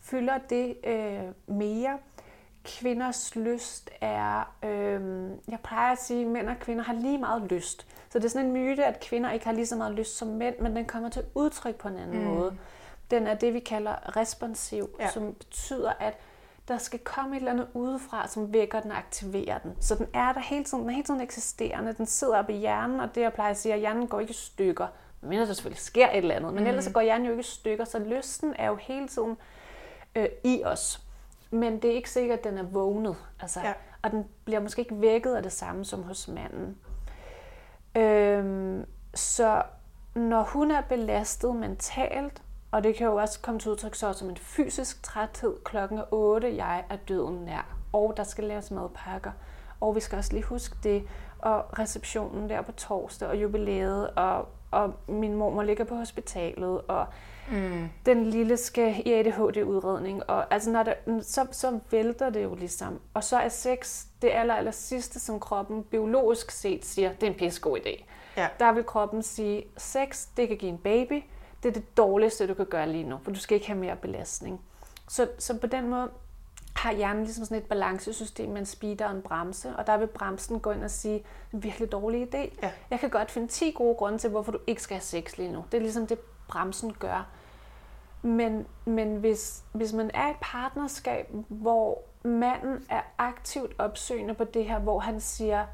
fylder 0.02 0.38
det 0.38 0.78
øh, 0.84 1.56
mere. 1.58 1.98
Kvinders 2.64 3.36
lyst 3.36 3.90
er, 4.02 4.54
øh, 4.64 5.30
jeg 5.48 5.60
plejer 5.64 5.92
at 5.92 6.02
sige, 6.02 6.22
at 6.22 6.28
mænd 6.28 6.50
og 6.50 6.56
kvinder 6.60 6.84
har 6.84 6.94
lige 6.94 7.18
meget 7.18 7.42
lyst. 7.42 7.88
Så 8.10 8.20
det 8.20 8.26
er 8.26 8.30
sådan 8.30 8.46
en 8.48 8.54
myte, 8.54 8.86
at 8.86 9.00
kvinder 9.00 9.32
ikke 9.32 9.46
har 9.46 9.54
lige 9.54 9.66
så 9.66 9.76
meget 9.76 9.94
lyst 9.94 10.18
som 10.18 10.28
mænd, 10.28 10.60
men 10.60 10.76
den 10.76 10.86
kommer 10.86 11.10
til 11.10 11.24
udtryk 11.36 11.76
på 11.76 11.88
en 11.88 11.98
anden 11.98 12.20
mm. 12.20 12.26
måde. 12.26 12.58
den 13.12 13.28
er 13.28 13.34
det, 13.36 13.54
vi 13.54 13.60
kalder 13.60 14.18
responsiv, 14.18 14.90
Ja. 15.00 15.04
ja. 15.04 15.12
som 15.12 15.34
betyder, 15.34 15.92
at 16.00 16.18
der 16.72 16.78
skal 16.78 17.00
komme 17.00 17.36
et 17.36 17.40
eller 17.40 17.52
andet 17.52 17.68
udefra, 17.74 18.28
som 18.28 18.54
vækker 18.54 18.80
den 18.80 18.92
og 18.92 18.98
aktiverer 18.98 19.58
den. 19.58 19.76
Så 19.80 19.96
den 19.96 20.08
er 20.14 20.34
der 20.34 20.40
hele 20.40 20.64
tiden, 20.64 20.82
den 20.82 20.90
er 20.90 20.94
hele 20.94 21.06
tiden 21.06 21.22
eksisterende, 21.22 21.94
den 21.94 22.06
sidder 22.06 22.38
oppe 22.38 22.54
i 22.54 22.58
hjernen, 22.58 23.00
og 23.00 23.16
det 23.16 23.22
jeg 23.22 23.34
plejer 23.34 23.52
at 23.52 23.58
sige, 23.58 23.74
at 23.74 23.80
hjernen 23.80 24.08
går 24.08 24.20
ikke 24.20 24.32
i 24.32 24.34
stykker. 24.34 24.88
Men 25.22 25.40
der 25.40 25.46
selvfølgelig 25.46 25.82
sker 25.82 26.10
et 26.10 26.18
eller 26.18 26.36
andet, 26.36 26.54
men 26.54 26.68
ellers 26.68 26.84
så 26.84 26.92
går 26.92 27.02
hjernen 27.02 27.26
jo 27.26 27.32
ikke 27.32 27.42
i 27.42 27.44
stykker, 27.44 27.86
så 27.86 28.00
lysten 28.00 28.54
er 28.60 28.68
jo 28.68 28.76
hele 28.76 29.08
tiden 29.08 29.38
øh, 30.16 30.28
i 30.44 30.64
os. 30.66 31.02
Men 31.52 31.82
det 31.82 31.92
er 31.92 31.96
ikke 31.96 32.10
sikkert, 32.10 32.40
at 32.40 32.44
den 32.44 32.58
er 32.58 32.64
vågnet. 32.64 33.16
Altså, 33.40 33.60
ja. 33.60 33.74
Og 34.02 34.12
den 34.12 34.26
bliver 34.46 34.60
måske 34.60 34.80
ikke 34.82 35.02
vækket 35.02 35.36
af 35.36 35.44
det 35.44 35.52
samme 35.52 35.86
som 35.86 36.04
hos 36.04 36.28
manden. 36.28 36.78
Øhm, 37.96 38.86
så 39.14 39.64
når 40.16 40.44
hun 40.44 40.72
er 40.72 40.82
belastet 40.82 41.56
mentalt, 41.56 42.42
og 42.72 42.84
det 42.84 42.96
kan 42.96 43.08
jo 43.08 43.16
også 43.16 43.40
komme 43.42 43.60
til 43.60 43.72
udtryk 43.72 43.96
så 43.96 44.14
som 44.14 44.30
en 44.30 44.38
fysisk 44.38 45.04
træthed, 45.04 45.56
klokken 45.66 45.98
er 45.98 46.04
8, 46.12 46.56
jeg 46.56 46.84
er 46.90 46.96
døden 46.96 47.46
nær, 47.46 47.76
og 47.94 48.14
der 48.18 48.24
skal 48.24 48.44
laves 48.44 48.72
madpakker, 48.72 49.32
og 49.82 49.96
vi 49.96 50.00
skal 50.00 50.18
også 50.18 50.34
lige 50.34 50.44
huske 50.44 50.76
det, 50.84 51.04
og 51.40 51.80
receptionen 51.80 52.50
der 52.50 52.62
på 52.62 52.72
torsdag, 52.72 53.28
og 53.28 53.42
jubilæet, 53.42 54.10
og, 54.10 54.48
og 54.72 54.94
min 55.08 55.34
mormor 55.36 55.64
ligger 55.64 55.84
på 55.84 55.96
hospitalet, 55.96 56.82
og 56.88 57.06
Mm. 57.52 57.90
den 58.06 58.26
lille 58.26 58.58
skal 58.58 58.96
i 59.06 59.14
ADHD-udredning, 59.14 60.30
og 60.30 60.54
altså 60.54 60.72
når 60.72 60.84
der, 60.84 60.94
så, 61.22 61.48
så 61.52 61.80
vælter 61.92 62.30
det 62.30 62.44
jo 62.44 62.56
ligesom. 62.56 63.00
Og 63.14 63.24
så 63.24 63.38
er 63.38 63.50
sex 63.50 64.06
det 64.22 64.30
aller, 64.34 64.54
aller 64.56 64.72
sidste, 64.72 65.20
som 65.20 65.40
kroppen 65.40 65.84
biologisk 65.84 66.52
set 66.52 66.86
siger, 66.86 67.12
det 67.14 67.24
er 67.24 67.28
en 67.32 67.38
pissegod 67.38 67.78
idé. 67.78 68.04
Ja. 68.38 68.48
Der 68.60 68.72
vil 68.72 68.84
kroppen 68.84 69.24
sige, 69.24 69.64
sex, 69.78 70.28
det 70.38 70.48
kan 70.48 70.58
give 70.58 70.72
en 70.72 70.78
baby, 70.78 71.24
det 71.64 71.70
er 71.70 71.74
det 71.74 71.98
dårligste, 71.98 72.48
du 72.48 72.54
kan 72.54 72.66
gøre 72.66 72.90
lige 72.90 73.04
nu, 73.04 73.20
for 73.24 73.32
du 73.32 73.40
skal 73.40 73.56
ikke 73.56 73.68
have 73.68 73.80
mere 73.80 73.96
belastning. 73.96 74.62
Så, 75.10 75.28
så 75.38 75.58
på 75.58 75.68
den 75.68 75.90
måde 75.90 76.10
har 76.76 76.94
hjernen 76.94 77.24
ligesom 77.24 77.46
sådan 77.46 77.58
et 77.58 77.64
balancesystem 77.64 78.50
med 78.50 78.60
en 78.60 78.66
speeder 78.66 79.06
og 79.06 79.16
en 79.16 79.22
bremse, 79.22 79.76
og 79.76 79.88
der 79.88 79.98
vil 79.98 80.08
bremsen 80.08 80.60
gå 80.60 80.72
ind 80.72 80.84
og 80.84 80.92
sige, 80.92 81.14
det 81.14 81.24
er 81.52 81.58
en 81.58 81.64
virkelig 81.64 81.92
dårlig 81.92 82.36
idé. 82.36 82.38
Ja. 82.64 82.72
Jeg 82.90 83.00
kan 83.00 83.10
godt 83.10 83.32
finde 83.32 83.48
10 83.48 83.72
gode 83.72 83.96
grunde 83.96 84.18
til, 84.18 84.30
hvorfor 84.30 84.52
du 84.52 84.60
ikke 84.68 84.82
skal 84.82 84.96
have 84.96 85.02
sex 85.02 85.38
lige 85.38 85.52
nu. 85.52 85.66
Det 85.72 85.78
er 85.78 85.82
ligesom 85.82 86.08
det, 86.08 86.20
bremsen 86.48 86.94
gør. 86.94 87.28
Men, 88.22 88.68
men 88.86 89.16
hvis, 89.16 89.64
hvis 89.72 89.94
man 89.94 90.12
er 90.14 90.28
i 90.28 90.32
et 90.32 90.38
partnerskab, 90.42 91.30
hvor 91.48 92.02
manden 92.24 92.86
er 92.90 93.02
aktivt 93.18 93.76
opsøgende 93.80 94.34
på 94.34 94.44
det 94.44 94.66
her, 94.66 94.80
hvor 94.80 95.00
han 95.00 95.22
siger, 95.22 95.66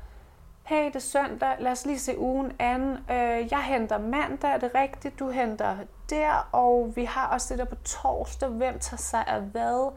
hey, 0.67 0.85
det 0.85 0.95
er 0.95 0.99
søndag, 0.99 1.55
lad 1.59 1.71
os 1.71 1.85
lige 1.85 1.99
se 1.99 2.17
ugen 2.17 2.51
an. 2.59 2.81
Øh, 2.91 3.51
jeg 3.51 3.63
henter 3.63 3.97
mandag, 3.97 4.51
er 4.51 4.57
det 4.57 4.71
rigtigt? 4.75 5.19
Du 5.19 5.29
henter 5.29 5.77
der, 6.09 6.49
og 6.51 6.93
vi 6.95 7.03
har 7.03 7.27
også 7.27 7.53
det 7.53 7.59
der 7.59 7.65
på 7.65 7.75
torsdag, 7.75 8.49
hvem 8.49 8.79
tager 8.79 8.97
sig 8.97 9.23
af 9.27 9.41
hvad? 9.41 9.91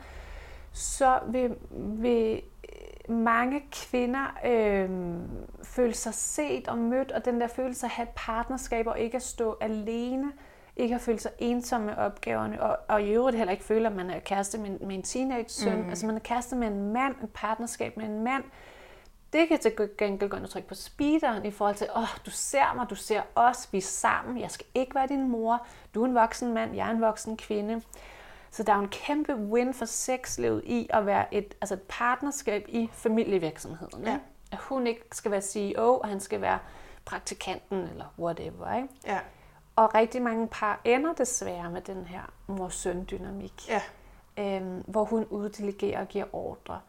Så 0.72 1.18
vil, 1.26 1.56
vil 1.72 2.42
mange 3.08 3.62
kvinder 3.72 4.38
øh, 4.44 4.90
føle 5.62 5.94
sig 5.94 6.14
set 6.14 6.68
og 6.68 6.78
mødt, 6.78 7.12
og 7.12 7.24
den 7.24 7.40
der 7.40 7.46
følelse 7.46 7.86
af 7.86 7.90
at 7.90 7.94
have 7.94 8.08
et 8.08 8.14
partnerskab 8.16 8.86
og 8.86 8.98
ikke 8.98 9.16
at 9.16 9.22
stå 9.22 9.56
alene, 9.60 10.32
ikke 10.76 10.94
at 10.94 11.00
føle 11.00 11.18
sig 11.20 11.30
ensom 11.38 11.80
med 11.80 11.96
opgaverne, 11.96 12.62
og, 12.62 12.78
og 12.88 13.02
i 13.02 13.10
øvrigt 13.10 13.36
heller 13.36 13.52
ikke 13.52 13.64
føle, 13.64 13.86
at 13.86 13.96
man 13.96 14.10
er 14.10 14.18
kæreste 14.18 14.58
med, 14.58 14.78
med 14.78 14.94
en 14.94 15.02
teenage-søn. 15.02 15.82
Mm. 15.82 15.88
Altså 15.88 16.06
man 16.06 16.14
er 16.14 16.20
kæreste 16.20 16.56
med 16.56 16.68
en 16.68 16.92
mand, 16.92 17.14
et 17.22 17.30
partnerskab 17.34 17.96
med 17.96 18.04
en 18.04 18.24
mand. 18.24 18.44
Det 19.32 19.48
kan 19.48 19.58
til 19.58 19.72
gengæld 19.98 20.30
gå 20.30 20.36
ind 20.36 20.44
og 20.44 20.50
trykke 20.50 20.68
på 20.68 20.74
speederen 20.74 21.44
i 21.44 21.50
forhold 21.50 21.76
til, 21.76 21.88
åh, 21.96 22.02
oh, 22.02 22.08
du 22.26 22.30
ser 22.30 22.74
mig, 22.74 22.90
du 22.90 22.94
ser 22.94 23.22
os, 23.34 23.68
vi 23.72 23.78
er 23.78 23.82
sammen, 23.82 24.40
jeg 24.40 24.50
skal 24.50 24.66
ikke 24.74 24.94
være 24.94 25.06
din 25.08 25.28
mor, 25.28 25.66
du 25.94 26.02
er 26.02 26.06
en 26.06 26.14
voksen 26.14 26.54
mand, 26.54 26.74
jeg 26.74 26.86
er 26.86 26.90
en 26.90 27.00
voksen 27.00 27.36
kvinde. 27.36 27.82
Så 28.50 28.62
der 28.62 28.72
er 28.72 28.76
jo 28.76 28.82
en 28.82 28.88
kæmpe 28.88 29.34
win 29.36 29.74
for 29.74 29.84
sexlivet 29.84 30.62
i 30.64 30.86
at 30.90 31.06
være 31.06 31.34
et, 31.34 31.54
altså 31.60 31.74
et 31.74 31.82
partnerskab 31.82 32.64
i 32.68 32.90
familievirksomheden. 32.92 34.04
Ja. 34.04 34.12
Ikke? 34.12 34.24
At 34.52 34.58
hun 34.58 34.86
ikke 34.86 35.02
skal 35.12 35.30
være 35.30 35.40
CEO, 35.40 35.96
og 35.98 36.08
han 36.08 36.20
skal 36.20 36.40
være 36.40 36.58
praktikanten 37.04 37.78
eller 37.78 38.04
whatever. 38.18 38.74
Ikke? 38.76 38.88
Ja. 39.06 39.18
Og 39.76 39.94
rigtig 39.94 40.22
mange 40.22 40.48
par 40.48 40.80
ender 40.84 41.12
desværre 41.12 41.70
med 41.70 41.80
den 41.80 42.04
her 42.06 42.22
mor-søn-dynamik, 42.46 43.68
Ja. 43.68 43.82
øhm, 44.38 44.84
hvor 44.86 45.04
hun 45.04 45.24
uddelegerer 45.24 46.00
og 46.00 46.08
giver 46.08 46.24
ordre. 46.32 46.80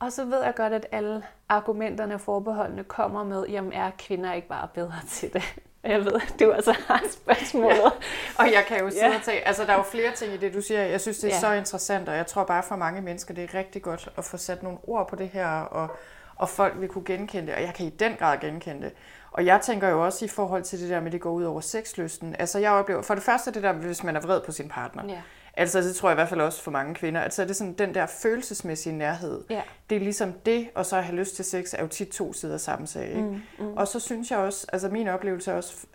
Og 0.00 0.12
så 0.12 0.24
ved 0.24 0.42
jeg 0.42 0.54
godt, 0.54 0.72
at 0.72 0.86
alle 0.92 1.22
argumenterne 1.48 2.14
og 2.14 2.20
forbeholdene 2.20 2.84
kommer 2.84 3.24
med, 3.24 3.46
jamen 3.46 3.72
er 3.72 3.90
kvinder 3.98 4.32
ikke 4.32 4.48
bare 4.48 4.68
bedre 4.74 4.94
til 5.08 5.32
det? 5.32 5.42
Jeg 5.84 6.04
ved, 6.04 6.12
at 6.14 6.34
du 6.40 6.52
også 6.52 6.72
har 6.86 7.02
spørgsmålet. 7.12 7.76
Ja. 7.76 7.90
Og 8.38 8.52
jeg 8.52 8.64
kan 8.68 8.80
jo 8.80 8.90
sidde 8.90 9.06
Ja. 9.06 9.20
tage, 9.24 9.46
altså 9.46 9.64
der 9.64 9.72
er 9.72 9.76
jo 9.76 9.82
flere 9.82 10.12
ting 10.12 10.32
i 10.32 10.36
det, 10.36 10.54
du 10.54 10.60
siger. 10.60 10.82
Jeg 10.82 11.00
synes, 11.00 11.18
det 11.18 11.30
er 11.30 11.34
Ja. 11.34 11.40
så 11.40 11.52
interessant, 11.52 12.08
og 12.08 12.16
jeg 12.16 12.26
tror 12.26 12.44
bare 12.44 12.62
for 12.62 12.76
mange 12.76 13.00
mennesker, 13.00 13.34
det 13.34 13.44
er 13.44 13.54
rigtig 13.58 13.82
godt 13.82 14.08
at 14.18 14.24
få 14.24 14.36
sat 14.36 14.62
nogle 14.62 14.78
ord 14.82 15.08
på 15.08 15.16
det 15.16 15.28
her, 15.28 15.48
og, 15.48 15.88
og 16.36 16.48
folk 16.48 16.74
vil 16.80 16.88
kunne 16.88 17.04
genkende 17.04 17.46
det, 17.46 17.54
og 17.54 17.62
jeg 17.62 17.74
kan 17.74 17.86
i 17.86 17.90
den 17.90 18.16
grad 18.18 18.38
genkende 18.38 18.82
det. 18.82 18.92
Og 19.30 19.46
jeg 19.46 19.60
tænker 19.60 19.88
jo 19.88 20.04
også 20.04 20.24
i 20.24 20.28
forhold 20.28 20.62
til 20.62 20.80
det 20.80 20.90
der 20.90 20.98
med, 21.00 21.06
at 21.06 21.12
det 21.12 21.20
går 21.20 21.30
ud 21.30 21.44
over 21.44 21.60
sexlysten. 21.60 22.36
Altså 22.38 22.58
jeg 22.58 22.70
oplever, 22.70 23.02
for 23.02 23.14
det 23.14 23.22
første 23.22 23.52
det 23.52 23.62
der, 23.62 23.72
hvis 23.72 24.02
man 24.04 24.16
er 24.16 24.20
vred 24.20 24.40
på 24.40 24.52
sin 24.52 24.68
partner. 24.68 25.02
Ja. 25.08 25.20
Altså 25.56 25.80
det 25.80 25.96
tror 25.96 26.08
jeg 26.08 26.14
i 26.14 26.18
hvert 26.18 26.28
fald 26.28 26.40
også 26.40 26.62
for 26.62 26.70
mange 26.70 26.94
kvinder. 26.94 27.20
Altså 27.20 27.42
det 27.42 27.50
er 27.50 27.54
sådan 27.54 27.72
den 27.72 27.94
der 27.94 28.06
følelsesmæssige 28.06 28.96
nærhed. 28.96 29.44
Ja. 29.50 29.62
Det 29.90 29.96
er 29.96 30.00
ligesom 30.00 30.32
det, 30.32 30.68
og 30.74 30.86
så 30.86 30.96
at 30.96 31.04
have 31.04 31.16
lyst 31.16 31.36
til 31.36 31.44
sex, 31.44 31.74
er 31.74 31.82
jo 31.82 31.88
tit 31.88 32.08
to 32.08 32.32
sider 32.32 32.56
samme 32.56 32.86
sag. 32.86 33.08
Ikke? 33.08 33.22
Mm, 33.22 33.42
mm. 33.58 33.72
Og 33.76 33.88
så 33.88 34.00
synes 34.00 34.30
jeg 34.30 34.38
også, 34.38 34.66
altså 34.72 34.88
min 34.88 35.08
oplevelse 35.08 35.50
er 35.50 35.54
også, 35.54 35.86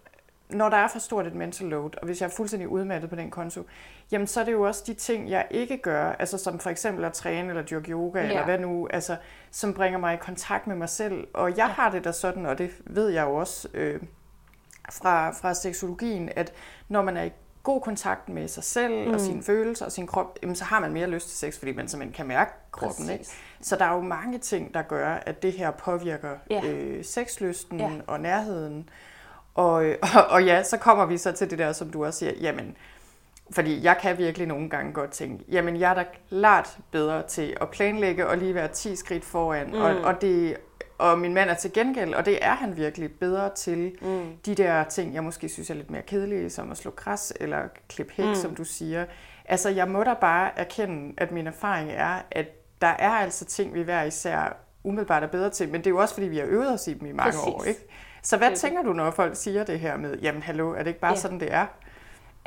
når 0.50 0.70
der 0.70 0.78
er 0.78 0.88
for 0.88 1.00
stort 1.00 1.28
et 1.28 1.36
mental 1.36 1.68
load, 1.68 1.98
og 1.98 2.06
hvis 2.06 2.22
jeg 2.22 2.28
er 2.28 2.32
fuldstændig 2.32 2.70
udmattet 2.70 3.10
på 3.10 3.16
den 3.16 3.32
konto, 3.32 3.66
jamen 4.12 4.28
så 4.28 4.40
er 4.40 4.46
det 4.46 4.52
jo 4.52 4.62
også 4.62 4.84
de 4.88 4.94
ting, 4.94 5.30
jeg 5.30 5.48
ikke 5.52 5.78
gør, 5.78 6.12
altså 6.12 6.38
som 6.38 6.60
for 6.60 6.70
eksempel 6.70 7.06
at 7.06 7.14
træne 7.14 7.50
eller 7.50 7.64
dyrke 7.64 7.92
yoga. 7.92 8.22
Ja. 8.22 8.28
eller 8.28 8.46
hvad 8.46 8.60
nu, 8.60 8.88
altså 8.88 9.16
som 9.52 9.74
bringer 9.74 10.00
mig 10.00 10.14
i 10.14 10.18
kontakt 10.18 10.68
med 10.68 10.76
mig 10.76 10.90
selv. 10.90 11.28
Og 11.34 11.50
jeg 11.50 11.58
ja. 11.58 11.68
har 11.68 11.92
det 11.92 12.04
da 12.04 12.12
sådan, 12.12 12.46
og 12.46 12.58
det 12.58 12.72
ved 12.86 13.10
jeg 13.10 13.26
jo 13.26 13.36
også 13.36 13.68
øh, 13.74 14.02
fra, 14.92 15.32
fra 15.32 15.54
seksologien, 15.54 16.30
at 16.36 16.54
når 16.88 17.02
man 17.02 17.18
er 17.18 17.24
i 17.24 17.32
god 17.64 17.82
kontakt 17.82 18.30
med 18.30 18.48
sig 18.48 18.64
selv 18.64 19.08
mm. 19.08 19.14
Og 19.14 19.20
sine 19.20 19.44
følelser 19.44 19.86
og 19.86 19.92
sin 19.92 20.08
krop, 20.08 20.40
jamen, 20.44 20.56
så 20.56 20.64
har 20.64 20.80
man 20.80 20.94
mere 20.94 21.08
lyst 21.08 21.30
til 21.30 21.38
sex, 21.38 21.60
fordi 21.60 21.72
man 21.76 21.88
simpelthen 21.88 22.14
kan 22.14 22.28
mærke 22.28 22.52
kroppen. 22.72 23.10
Ikke? 23.10 23.26
Så 23.62 23.76
der 23.76 23.86
er 23.86 23.94
jo 23.96 24.02
mange 24.02 24.38
ting, 24.38 24.74
der 24.74 24.82
gør, 24.82 25.14
at 25.14 25.44
det 25.44 25.54
her 25.54 25.72
påvirker 25.72 26.30
Ja. 26.50 26.62
øh, 26.66 27.04
sexlysten 27.06 27.80
Ja. 27.80 27.90
og 28.08 28.20
nærheden. 28.20 28.90
Og, 29.56 29.74
og, 30.16 30.26
og 30.30 30.46
ja, 30.46 30.64
så 30.64 30.78
kommer 30.78 31.06
vi 31.06 31.18
så 31.18 31.32
til 31.32 31.50
det 31.50 31.60
der, 31.60 31.72
som 31.72 31.90
du 31.90 32.06
også 32.06 32.20
siger, 32.20 32.32
jamen, 32.42 32.76
fordi 33.52 33.84
jeg 33.84 33.98
kan 34.02 34.18
virkelig 34.18 34.48
nogle 34.48 34.70
gange 34.70 34.94
godt 34.94 35.12
tænke, 35.12 35.44
jamen 35.52 35.80
jeg 35.80 35.90
er 35.90 35.94
da 35.94 36.06
klart 36.30 36.78
bedre 36.92 37.28
til 37.28 37.58
at 37.62 37.70
planlægge 37.70 38.28
og 38.28 38.38
lige 38.38 38.56
være 38.56 38.68
10 38.68 38.96
skridt 38.96 39.26
foran. 39.26 39.68
Mm. 39.68 39.74
Og, 39.82 39.96
og, 39.96 40.22
det, 40.22 40.58
og 41.02 41.20
min 41.20 41.34
mand 41.34 41.50
er 41.50 41.54
til 41.54 41.74
gengæld, 41.74 42.14
og 42.14 42.26
det 42.26 42.46
er 42.46 42.52
han 42.56 42.78
virkelig 42.78 43.12
bedre 43.20 43.50
til, 43.56 43.92
Mm. 44.02 44.22
de 44.46 44.56
der 44.56 44.84
ting, 44.84 45.14
jeg 45.14 45.24
måske 45.24 45.50
synes 45.50 45.70
er 45.70 45.74
lidt 45.74 45.92
mere 45.92 46.02
kedelige, 46.02 46.50
som 46.50 46.72
at 46.72 46.78
slå 46.78 46.92
græs 46.92 47.34
eller 47.40 47.60
klippe 47.90 48.14
hæk, 48.16 48.26
mm. 48.26 48.36
Som 48.36 48.56
du 48.56 48.64
siger. 48.64 49.06
Altså, 49.46 49.70
jeg 49.70 49.88
må 49.88 50.04
da 50.04 50.14
bare 50.14 50.60
erkende, 50.60 51.14
at 51.18 51.32
min 51.32 51.48
erfaring 51.48 51.92
er, 51.92 52.16
at 52.32 52.46
der 52.82 52.88
er 52.88 53.10
altså 53.12 53.46
ting, 53.46 53.74
vi 53.74 53.82
hver 53.82 54.04
især 54.04 54.58
umiddelbart 54.84 55.24
er 55.24 55.28
bedre 55.28 55.50
til, 55.50 55.70
men 55.70 55.82
det 55.82 55.88
er 55.88 55.92
jo 55.92 55.98
også, 55.98 56.14
fordi 56.14 56.28
vi 56.28 56.38
har 56.38 56.46
øvet 56.46 56.74
os 56.74 56.88
i 56.88 56.94
dem 56.94 57.06
i 57.08 57.12
mange 57.12 57.32
Præcis. 57.32 57.48
år, 57.48 57.64
ikke? 57.64 57.80
Så 58.24 58.38
hvad 58.38 58.52
er 58.52 58.56
tænker 58.56 58.84
du, 58.84 58.94
når 58.94 59.12
folk 59.12 59.36
siger 59.36 59.64
det 59.64 59.80
her 59.80 59.98
med, 59.98 60.18
jamen 60.22 60.42
hallo, 60.44 60.72
er 60.72 60.78
det 60.78 60.88
ikke 60.88 61.00
bare 61.00 61.12
Ja. 61.12 61.20
sådan, 61.20 61.40
det 61.40 61.54
er? 61.54 61.66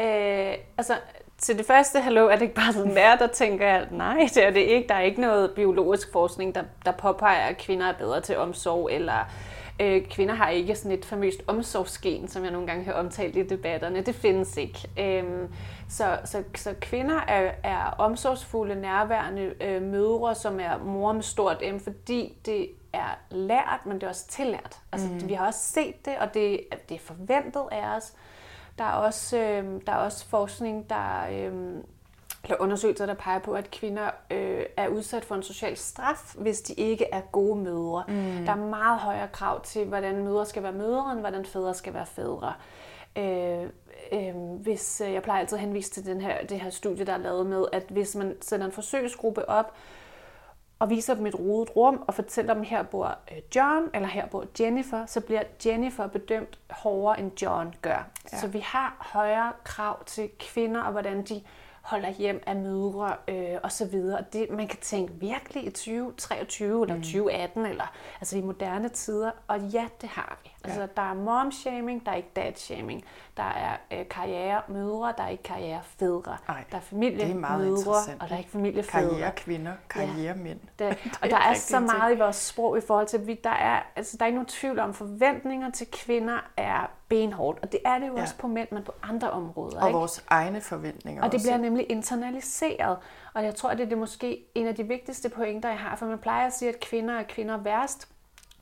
Øh, 0.00 0.54
altså, 0.78 0.94
til 1.38 1.58
det 1.58 1.66
første, 1.66 2.00
hallo, 2.00 2.26
er 2.26 2.32
det 2.32 2.42
ikke 2.42 2.54
bare 2.54 2.72
sådan, 2.72 2.90
det 2.90 3.02
er, 3.02 3.16
der 3.16 3.26
tænker 3.26 3.66
jeg, 3.66 3.86
nej, 3.90 4.28
det 4.34 4.46
er 4.46 4.50
det 4.50 4.60
ikke. 4.60 4.88
Der 4.88 4.94
er 4.94 5.00
ikke 5.00 5.20
noget 5.20 5.50
biologisk 5.50 6.12
forskning, 6.12 6.54
der, 6.54 6.62
der 6.84 6.92
påpeger, 6.92 7.46
at 7.46 7.58
kvinder 7.58 7.86
er 7.86 7.92
bedre 7.92 8.20
til 8.20 8.36
omsorg, 8.36 8.88
eller 8.92 9.30
øh, 9.80 10.06
kvinder 10.06 10.34
har 10.34 10.48
ikke 10.48 10.74
sådan 10.74 10.98
et 10.98 11.04
famøst 11.04 11.42
omsorgsgen, 11.46 12.28
som 12.28 12.44
jeg 12.44 12.52
nogle 12.52 12.66
gange 12.66 12.84
har 12.84 12.92
omtalt 12.92 13.36
i 13.36 13.42
debatterne. 13.42 14.00
Det 14.00 14.14
findes 14.14 14.56
ikke. 14.56 14.88
Øh, 14.98 15.48
så, 15.88 16.18
så, 16.24 16.42
så 16.54 16.74
kvinder 16.80 17.20
er, 17.28 17.50
er 17.62 17.94
omsorgsfulde, 17.98 18.74
nærværende 18.74 19.54
øh, 19.60 19.82
mødre, 19.82 20.34
som 20.34 20.60
er 20.60 20.78
mor 20.78 21.12
med 21.12 21.22
stort 21.22 21.62
M, 21.74 21.78
fordi 21.78 22.32
det 22.46 22.68
er 22.92 23.18
lært, 23.30 23.80
men 23.86 23.94
det 23.94 24.02
er 24.02 24.08
også 24.08 24.26
tillært. 24.28 24.78
Altså, 24.92 25.08
mm. 25.08 25.28
Vi 25.28 25.34
har 25.34 25.46
også 25.46 25.60
set 25.60 26.04
det, 26.04 26.14
og 26.20 26.34
det, 26.34 26.60
det 26.88 26.94
er 26.94 26.98
forventet 26.98 27.64
af 27.72 27.96
os. 27.96 28.12
Der 28.78 28.84
er 28.84 28.92
også, 28.92 29.38
øh, 29.38 29.80
der 29.86 29.92
er 29.92 29.96
også 29.96 30.26
forskning, 30.26 30.90
der, 30.90 31.26
øh, 31.32 31.74
eller 32.44 32.56
undersøgelser, 32.60 33.06
der 33.06 33.14
peger 33.14 33.38
på, 33.38 33.52
at 33.52 33.70
kvinder 33.70 34.10
øh, 34.30 34.62
er 34.76 34.88
udsat 34.88 35.24
for 35.24 35.34
en 35.34 35.42
social 35.42 35.76
straf, 35.76 36.34
hvis 36.38 36.60
de 36.60 36.74
ikke 36.74 37.04
er 37.12 37.20
gode 37.20 37.62
mødre. 37.62 38.04
Mm. 38.08 38.44
Der 38.44 38.52
er 38.52 38.56
meget 38.56 38.98
højere 38.98 39.28
krav 39.28 39.64
til, 39.64 39.84
hvordan 39.84 40.24
mødre 40.24 40.46
skal 40.46 40.62
være 40.62 40.72
mødre, 40.72 41.12
end 41.12 41.20
hvordan 41.20 41.44
fædre 41.44 41.74
skal 41.74 41.94
være 41.94 42.06
fædre. 42.06 42.52
Øh, 43.16 43.68
øh, 44.12 44.34
hvis, 44.60 45.00
jeg 45.00 45.22
plejer 45.22 45.40
altid 45.40 45.56
at 45.56 45.64
henvise 45.64 45.90
til 45.90 46.06
den 46.06 46.20
her, 46.20 46.46
det 46.46 46.60
her 46.60 46.70
studie, 46.70 47.06
der 47.06 47.12
er 47.12 47.18
lavet 47.18 47.46
med, 47.46 47.64
at 47.72 47.84
hvis 47.88 48.16
man 48.16 48.36
sender 48.40 48.66
en 48.66 48.72
forsøgsgruppe 48.72 49.48
op, 49.48 49.74
og 50.84 50.90
viser 50.90 51.14
dem 51.14 51.26
et 51.26 51.38
rodet 51.38 51.76
rum 51.76 52.04
og 52.06 52.14
fortæller 52.14 52.54
dem, 52.54 52.62
her 52.62 52.82
bor 52.82 53.18
øh, 53.32 53.38
John, 53.56 53.90
eller 53.94 54.08
her 54.08 54.26
bor 54.26 54.44
Jennifer, 54.60 55.06
så 55.06 55.20
bliver 55.20 55.42
Jennifer 55.66 56.06
bedømt 56.06 56.58
hårdere, 56.70 57.20
end 57.20 57.42
John 57.42 57.74
gør. 57.82 58.10
Ja. 58.32 58.40
Så 58.40 58.46
vi 58.46 58.58
har 58.58 58.96
højere 59.00 59.52
krav 59.64 60.04
til 60.04 60.30
kvinder, 60.38 60.80
og 60.80 60.92
hvordan 60.92 61.22
de 61.22 61.42
holder 61.82 62.10
hjem 62.10 62.42
af 62.46 62.56
mødre 62.56 63.16
øh, 63.28 63.58
og 63.62 63.72
så 63.72 63.86
videre. 63.86 64.24
Det, 64.32 64.50
man 64.50 64.68
kan 64.68 64.78
tænke 64.80 65.12
virkelig 65.12 65.66
i 65.66 65.70
2023 65.70 66.82
eller 66.82 66.96
2018, 66.96 67.62
mm. 67.62 67.68
eller 67.68 67.92
altså 68.20 68.38
i 68.38 68.40
moderne 68.40 68.88
tider, 68.88 69.30
og 69.46 69.60
ja, 69.60 69.88
det 70.00 70.08
har 70.08 70.38
vi. 70.44 70.53
Altså, 70.64 70.80
ja. 70.80 70.86
der 70.96 71.02
er 71.02 71.14
mom-shaming, 71.14 72.06
der 72.06 72.12
er 72.12 72.16
ikke 72.16 72.30
dad-shaming. 72.36 73.04
Der 73.36 73.42
er 73.42 73.76
øh, 73.92 74.08
karrieremødre, 74.08 75.14
der 75.16 75.22
er 75.22 75.28
ikke 75.28 75.42
karrierefædre. 75.42 76.36
Ej, 76.48 76.64
der 76.70 76.76
er 76.76 76.80
familiemødre, 76.80 77.94
og 78.20 78.28
der 78.28 78.34
er 78.34 78.38
ikke 78.38 78.50
familiefædre. 78.50 79.08
Karrierekvinder, 79.08 79.72
karrieremænd. 79.88 80.60
Ja. 80.80 80.88
Det, 80.88 80.98
og 81.22 81.30
der 81.30 81.36
er 81.36 81.54
så 81.54 81.80
meget 81.80 82.10
ting. 82.10 82.18
i 82.18 82.22
vores 82.22 82.36
sprog 82.36 82.78
i 82.78 82.80
forhold 82.80 83.06
til, 83.06 83.30
at 83.30 83.44
der 83.44 83.50
er, 83.50 83.82
altså, 83.96 84.16
der 84.16 84.24
er 84.24 84.26
ikke 84.26 84.36
nogen 84.36 84.46
tvivl 84.46 84.78
om, 84.78 84.94
forventninger 84.94 85.70
til 85.70 85.86
kvinder 85.92 86.38
er 86.56 86.90
benhårdt. 87.08 87.58
Og 87.62 87.72
det 87.72 87.80
er 87.84 87.98
det 87.98 88.08
jo 88.08 88.16
ja. 88.16 88.22
også 88.22 88.36
på 88.36 88.46
mænd, 88.46 88.68
men 88.70 88.82
på 88.82 88.92
andre 89.02 89.30
områder. 89.30 89.80
Og 89.80 89.88
ikke? 89.88 89.98
vores 89.98 90.24
egne 90.28 90.60
forventninger 90.60 91.22
Og 91.22 91.32
det 91.32 91.34
også. 91.34 91.46
bliver 91.46 91.58
nemlig 91.58 91.90
internaliseret. 91.90 92.98
Og 93.34 93.44
jeg 93.44 93.54
tror, 93.54 93.70
at 93.70 93.78
det 93.78 93.92
er 93.92 93.96
måske 93.96 94.44
en 94.54 94.66
af 94.66 94.74
de 94.74 94.84
vigtigste 94.84 95.28
pointer, 95.28 95.68
jeg 95.68 95.78
har. 95.78 95.96
For 95.96 96.06
man 96.06 96.18
plejer 96.18 96.46
at 96.46 96.52
sige, 96.52 96.68
at 96.68 96.80
kvinder 96.80 97.14
er 97.14 97.22
kvinder 97.22 97.56
værst. 97.56 98.08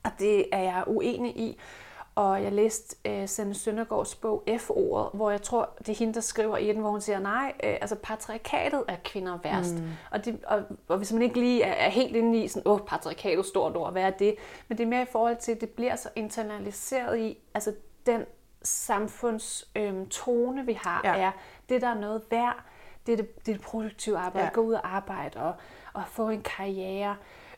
Og 0.03 0.11
det 0.19 0.45
er 0.51 0.59
jeg 0.61 0.83
uenig 0.87 1.37
i. 1.37 1.59
Og 2.15 2.43
jeg 2.43 2.51
læste 2.51 2.95
øh, 3.05 3.27
Sanne 3.27 3.53
Søndergaards 3.53 4.15
bog 4.15 4.43
F-ordet, 4.57 5.09
hvor 5.13 5.31
jeg 5.31 5.41
tror, 5.41 5.69
det 5.79 5.89
er 5.89 5.95
hende, 5.95 6.13
der 6.13 6.21
skriver 6.21 6.57
i 6.57 6.67
den, 6.67 6.77
hvor 6.77 6.89
hun 6.89 7.01
siger, 7.01 7.19
nej, 7.19 7.53
øh, 7.63 7.77
altså 7.81 7.95
patriarkatet 7.95 8.83
er 8.87 8.95
kvinder 9.03 9.39
værst. 9.43 9.75
Mm. 9.75 9.89
Og, 10.11 10.25
det, 10.25 10.39
og, 10.47 10.63
og 10.87 10.97
hvis 10.97 11.13
man 11.13 11.21
ikke 11.21 11.39
lige 11.39 11.63
er, 11.63 11.73
er 11.73 11.89
helt 11.89 12.15
inde 12.15 12.43
i 12.43 12.47
sådan, 12.47 12.71
åh, 12.71 12.79
patriarkatet, 12.79 13.45
stort 13.45 13.77
ord, 13.77 13.91
hvad 13.91 14.03
er 14.03 14.09
det? 14.09 14.35
Men 14.67 14.77
det 14.77 14.83
er 14.83 14.87
mere 14.87 15.01
i 15.01 15.11
forhold 15.11 15.37
til, 15.37 15.51
at 15.51 15.61
det 15.61 15.69
bliver 15.69 15.95
så 15.95 16.09
internaliseret 16.15 17.19
i, 17.19 17.37
altså 17.53 17.73
den 18.05 18.25
samfundstone, 18.63 20.61
øh, 20.61 20.67
vi 20.67 20.73
har, 20.73 21.01
ja. 21.03 21.17
er 21.17 21.31
det, 21.69 21.81
der 21.81 21.87
er 21.87 21.99
noget 21.99 22.21
værd, 22.31 22.63
det 23.05 23.13
er 23.13 23.17
det, 23.17 23.45
det, 23.45 23.51
er 23.51 23.57
det 23.57 23.65
produktive 23.65 24.17
arbejde, 24.17 24.45
ja. 24.45 24.53
gå 24.53 24.61
ud 24.61 24.73
og 24.73 24.95
arbejde 24.95 25.39
og, 25.39 25.53
og 25.93 26.03
få 26.07 26.29
en 26.29 26.41
karriere 26.41 27.15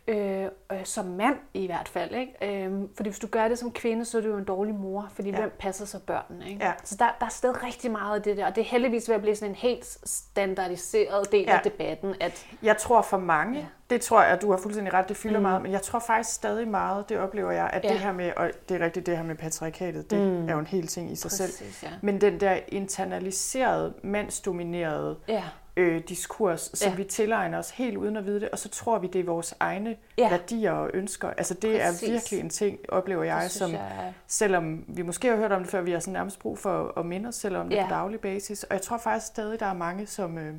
øh, 0.08 0.46
øh, 0.72 0.80
som 0.84 1.06
mand 1.06 1.36
i 1.54 1.66
hvert 1.66 1.90
fald. 1.90 2.16
Ikke? 2.16 2.66
Øh, 2.66 2.72
fordi 2.96 3.10
hvis 3.10 3.20
du 3.20 3.28
gør 3.28 3.48
det 3.48 3.60
som 3.60 3.72
kvinde, 3.72 4.06
så 4.06 4.18
er 4.18 4.22
du 4.22 4.28
jo 4.28 4.38
en 4.38 4.44
dårlig 4.44 4.76
mor, 4.76 5.08
fordi 5.14 5.30
ja. 5.30 5.36
hvem 5.36 5.52
passer 5.60 5.86
så 5.86 6.00
børnene? 6.00 6.50
Ikke? 6.50 6.66
Ja. 6.66 6.72
Så 6.84 6.96
der, 7.00 7.06
der 7.20 7.26
er 7.26 7.30
stadig 7.30 7.64
rigtig 7.64 7.92
meget 7.92 8.16
af 8.16 8.22
det 8.22 8.38
der, 8.38 8.46
og 8.46 8.56
det 8.56 8.62
er 8.62 8.66
heldigvis 8.66 9.10
ved 9.10 9.16
at 9.16 9.22
blive 9.22 9.36
sådan 9.36 9.52
en 9.52 9.56
helt 9.56 9.86
standardiseret 10.06 11.32
del 11.32 11.44
ja. 11.48 11.58
af 11.58 11.62
debatten. 11.64 12.16
At, 12.20 12.48
jeg 12.64 12.78
tror 12.78 13.02
for 13.02 13.18
mange, 13.18 13.60
ja. 13.60 13.66
det 13.90 14.02
tror 14.02 14.24
jeg, 14.24 14.42
du 14.42 14.52
har 14.52 14.58
fuldstændig 14.58 14.94
ret, 14.94 15.10
det 15.10 15.18
fylder 15.18 15.40
mm. 15.40 15.44
meget, 15.44 15.62
men 15.62 15.72
jeg 15.72 15.82
tror 15.82 16.00
faktisk 16.00 16.36
stadig 16.36 16.68
meget, 16.68 17.10
det 17.10 17.20
oplever 17.20 17.52
jeg, 17.52 17.70
at 17.74 17.84
ja. 17.84 17.90
det 17.90 18.00
her 18.00 18.12
med, 18.12 18.32
og 18.38 18.52
det 18.70 18.82
er 18.82 18.86
rigtigt, 18.86 19.06
det 19.06 19.18
her 19.18 19.24
med 19.24 19.36
patriarkatet, 19.36 20.12
det 20.12 20.20
mm. 20.20 20.50
er 20.50 20.54
jo 20.54 20.60
en 20.60 20.68
hel 20.68 20.88
ting 20.88 21.12
i 21.12 21.16
sig 21.16 21.30
Præcis, 21.30 21.56
selv. 21.56 21.70
Ja. 21.84 21.90
Men 22.02 22.22
den 22.22 22.40
der 22.40 22.60
internaliserede, 22.68 23.94
mandsdominerede 24.04 25.18
ja 25.28 25.44
øh, 25.78 26.02
diskurs, 26.10 26.72
som 26.74 26.90
ja. 26.90 26.96
vi 26.96 27.04
tilegner 27.04 27.58
os 27.58 27.70
helt 27.70 27.98
uden 27.98 28.18
at 28.18 28.26
vide 28.26 28.40
det, 28.40 28.50
og 28.50 28.60
så 28.60 28.70
tror 28.70 29.00
vi, 29.00 29.08
det 29.08 29.22
er 29.22 29.26
vores 29.26 29.56
egne 29.60 29.96
ja. 30.18 30.30
værdier 30.30 30.72
og 30.72 30.90
ønsker. 30.94 31.30
Altså 31.30 31.54
det 31.54 31.82
Præcis. 31.82 32.10
er 32.10 32.12
virkelig 32.12 32.40
en 32.40 32.50
ting, 32.50 32.80
oplever 32.90 33.24
jeg, 33.24 33.52
som 33.52 33.72
jeg... 33.72 34.14
selvom 34.28 34.86
vi 34.88 35.02
måske 35.02 35.28
har 35.28 35.36
hørt 35.36 35.52
om 35.52 35.62
det 35.62 35.72
før, 35.72 35.82
vi 35.82 35.92
har 35.92 36.00
sådan 36.00 36.14
nærmest 36.14 36.40
brug 36.40 36.60
for 36.60 36.94
at 36.98 37.06
minde 37.06 37.28
os 37.28 37.36
selv 37.36 37.58
om 37.58 37.70
det 37.70 37.76
ja. 37.76 37.84
på 37.84 37.90
daglig 37.90 38.20
basis. 38.20 38.64
Og 38.64 38.74
jeg 38.74 38.82
tror 38.82 38.98
faktisk 38.98 39.28
stadig, 39.28 39.60
der 39.60 39.66
er 39.66 39.74
mange, 39.74 40.08
som... 40.08 40.38
Øh, 40.38 40.54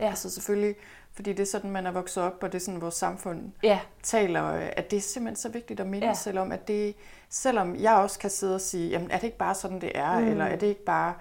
ja. 0.00 0.08
Altså 0.08 0.30
selvfølgelig, 0.30 0.76
fordi 1.12 1.30
det 1.32 1.40
er 1.40 1.46
sådan, 1.46 1.70
man 1.70 1.86
er 1.86 1.90
vokset 1.90 2.22
op, 2.22 2.42
og 2.42 2.52
det 2.52 2.58
er 2.58 2.64
sådan, 2.64 2.80
vores 2.80 2.94
samfund 2.94 3.52
ja. 3.62 3.80
taler, 4.02 4.42
at 4.42 4.90
det 4.90 4.96
er 4.96 5.00
simpelthen 5.00 5.36
så 5.36 5.48
vigtigt 5.48 5.80
at 5.80 5.86
minde 5.86 6.06
ja. 6.06 6.14
selv 6.14 6.38
om, 6.38 6.52
at 6.52 6.68
det, 6.68 6.94
selvom 7.28 7.76
jeg 7.76 7.94
også 7.94 8.18
kan 8.18 8.30
sidde 8.30 8.54
og 8.54 8.60
sige, 8.60 8.90
jamen 8.90 9.10
er 9.10 9.16
det 9.16 9.24
ikke 9.24 9.38
bare 9.38 9.54
sådan, 9.54 9.80
det 9.80 9.92
er, 9.94 10.18
mm. 10.18 10.28
eller 10.28 10.44
er 10.44 10.56
det 10.56 10.66
ikke 10.66 10.84
bare 10.84 11.14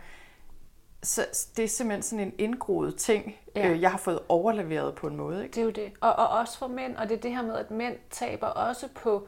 så 1.03 1.47
det 1.57 1.63
er 1.63 1.67
simpelthen 1.67 2.03
sådan 2.03 2.25
en 2.25 2.33
indgroet 2.37 2.95
ting, 2.95 3.35
ja. 3.55 3.69
øh, 3.69 3.81
jeg 3.81 3.91
har 3.91 3.97
fået 3.97 4.19
overleveret 4.29 4.95
på 4.95 5.07
en 5.07 5.15
måde. 5.15 5.43
Ikke? 5.43 5.55
Det 5.55 5.61
er 5.61 5.65
jo 5.65 5.69
det. 5.69 5.91
Og, 6.01 6.13
og 6.13 6.27
også 6.27 6.57
for 6.57 6.67
mænd, 6.67 6.95
og 6.95 7.09
det 7.09 7.17
er 7.17 7.21
det 7.21 7.31
her 7.31 7.41
med, 7.41 7.55
at 7.55 7.71
mænd 7.71 7.95
taber 8.09 8.47
også 8.47 8.87
på 8.95 9.27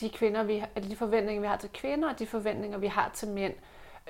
de 0.00 0.10
kvinder, 0.10 0.42
vi 0.42 0.58
har, 0.58 0.80
de 0.80 0.96
forventninger, 0.96 1.40
vi 1.40 1.46
har 1.46 1.56
til 1.56 1.70
kvinder, 1.74 2.10
og 2.10 2.18
de 2.18 2.26
forventninger, 2.26 2.78
vi 2.78 2.86
har 2.86 3.10
til 3.14 3.28
mænd. 3.28 3.54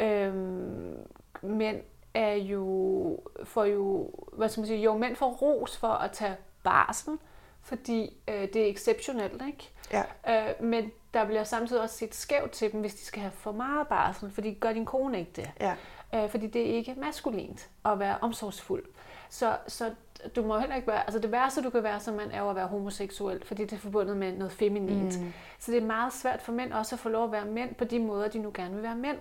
Øhm, 0.00 0.96
mænd 1.42 1.80
er 2.14 2.34
jo, 2.34 3.20
får 3.44 3.64
jo, 3.64 4.10
hvad 4.32 4.48
skal 4.48 4.60
man 4.60 4.66
sige, 4.66 4.82
jo, 4.82 4.98
mænd 4.98 5.16
får 5.16 5.30
ros 5.30 5.76
for 5.76 5.88
at 5.88 6.12
tage 6.12 6.36
barsel, 6.62 7.18
fordi 7.62 8.16
øh, 8.28 8.48
det 8.52 8.56
er 8.56 8.66
exceptionelt, 8.66 9.42
ikke? 9.46 9.70
Ja. 9.92 10.02
Øh, 10.28 10.64
men 10.64 10.92
der 11.14 11.24
bliver 11.24 11.44
samtidig 11.44 11.82
også 11.82 11.96
set 11.96 12.14
skævt 12.14 12.50
til 12.50 12.72
dem, 12.72 12.80
hvis 12.80 12.94
de 12.94 13.04
skal 13.04 13.20
have 13.20 13.32
for 13.32 13.52
meget 13.52 13.88
barsel, 13.88 14.30
fordi 14.30 14.54
gør 14.54 14.72
din 14.72 14.86
kone 14.86 15.18
ikke 15.18 15.32
det. 15.36 15.50
Ja 15.60 15.74
øh, 16.14 16.30
fordi 16.30 16.46
det 16.46 16.70
er 16.70 16.74
ikke 16.74 16.94
maskulint 16.98 17.70
at 17.84 17.98
være 17.98 18.16
omsorgsfuld. 18.20 18.84
Så, 19.30 19.56
så 19.66 19.90
du 20.36 20.42
må 20.42 20.58
heller 20.58 20.76
ikke 20.76 20.88
være, 20.88 21.00
altså 21.00 21.18
det 21.18 21.32
værste 21.32 21.62
du 21.62 21.70
kan 21.70 21.82
være 21.82 22.00
som 22.00 22.14
mand 22.14 22.30
er 22.32 22.42
at 22.42 22.56
være 22.56 22.66
homoseksuel, 22.66 23.46
fordi 23.46 23.62
det 23.62 23.72
er 23.72 23.76
forbundet 23.80 24.16
med 24.16 24.32
noget 24.32 24.52
feminint. 24.52 25.20
Mm. 25.20 25.32
Så 25.58 25.72
det 25.72 25.82
er 25.82 25.86
meget 25.86 26.12
svært 26.12 26.42
for 26.42 26.52
mænd 26.52 26.72
også 26.72 26.94
at 26.94 26.98
få 26.98 27.08
lov 27.08 27.24
at 27.24 27.32
være 27.32 27.44
mænd 27.44 27.74
på 27.74 27.84
de 27.84 27.98
måder, 27.98 28.28
de 28.28 28.38
nu 28.38 28.50
gerne 28.54 28.74
vil 28.74 28.82
være 28.82 28.96
mænd. 28.96 29.18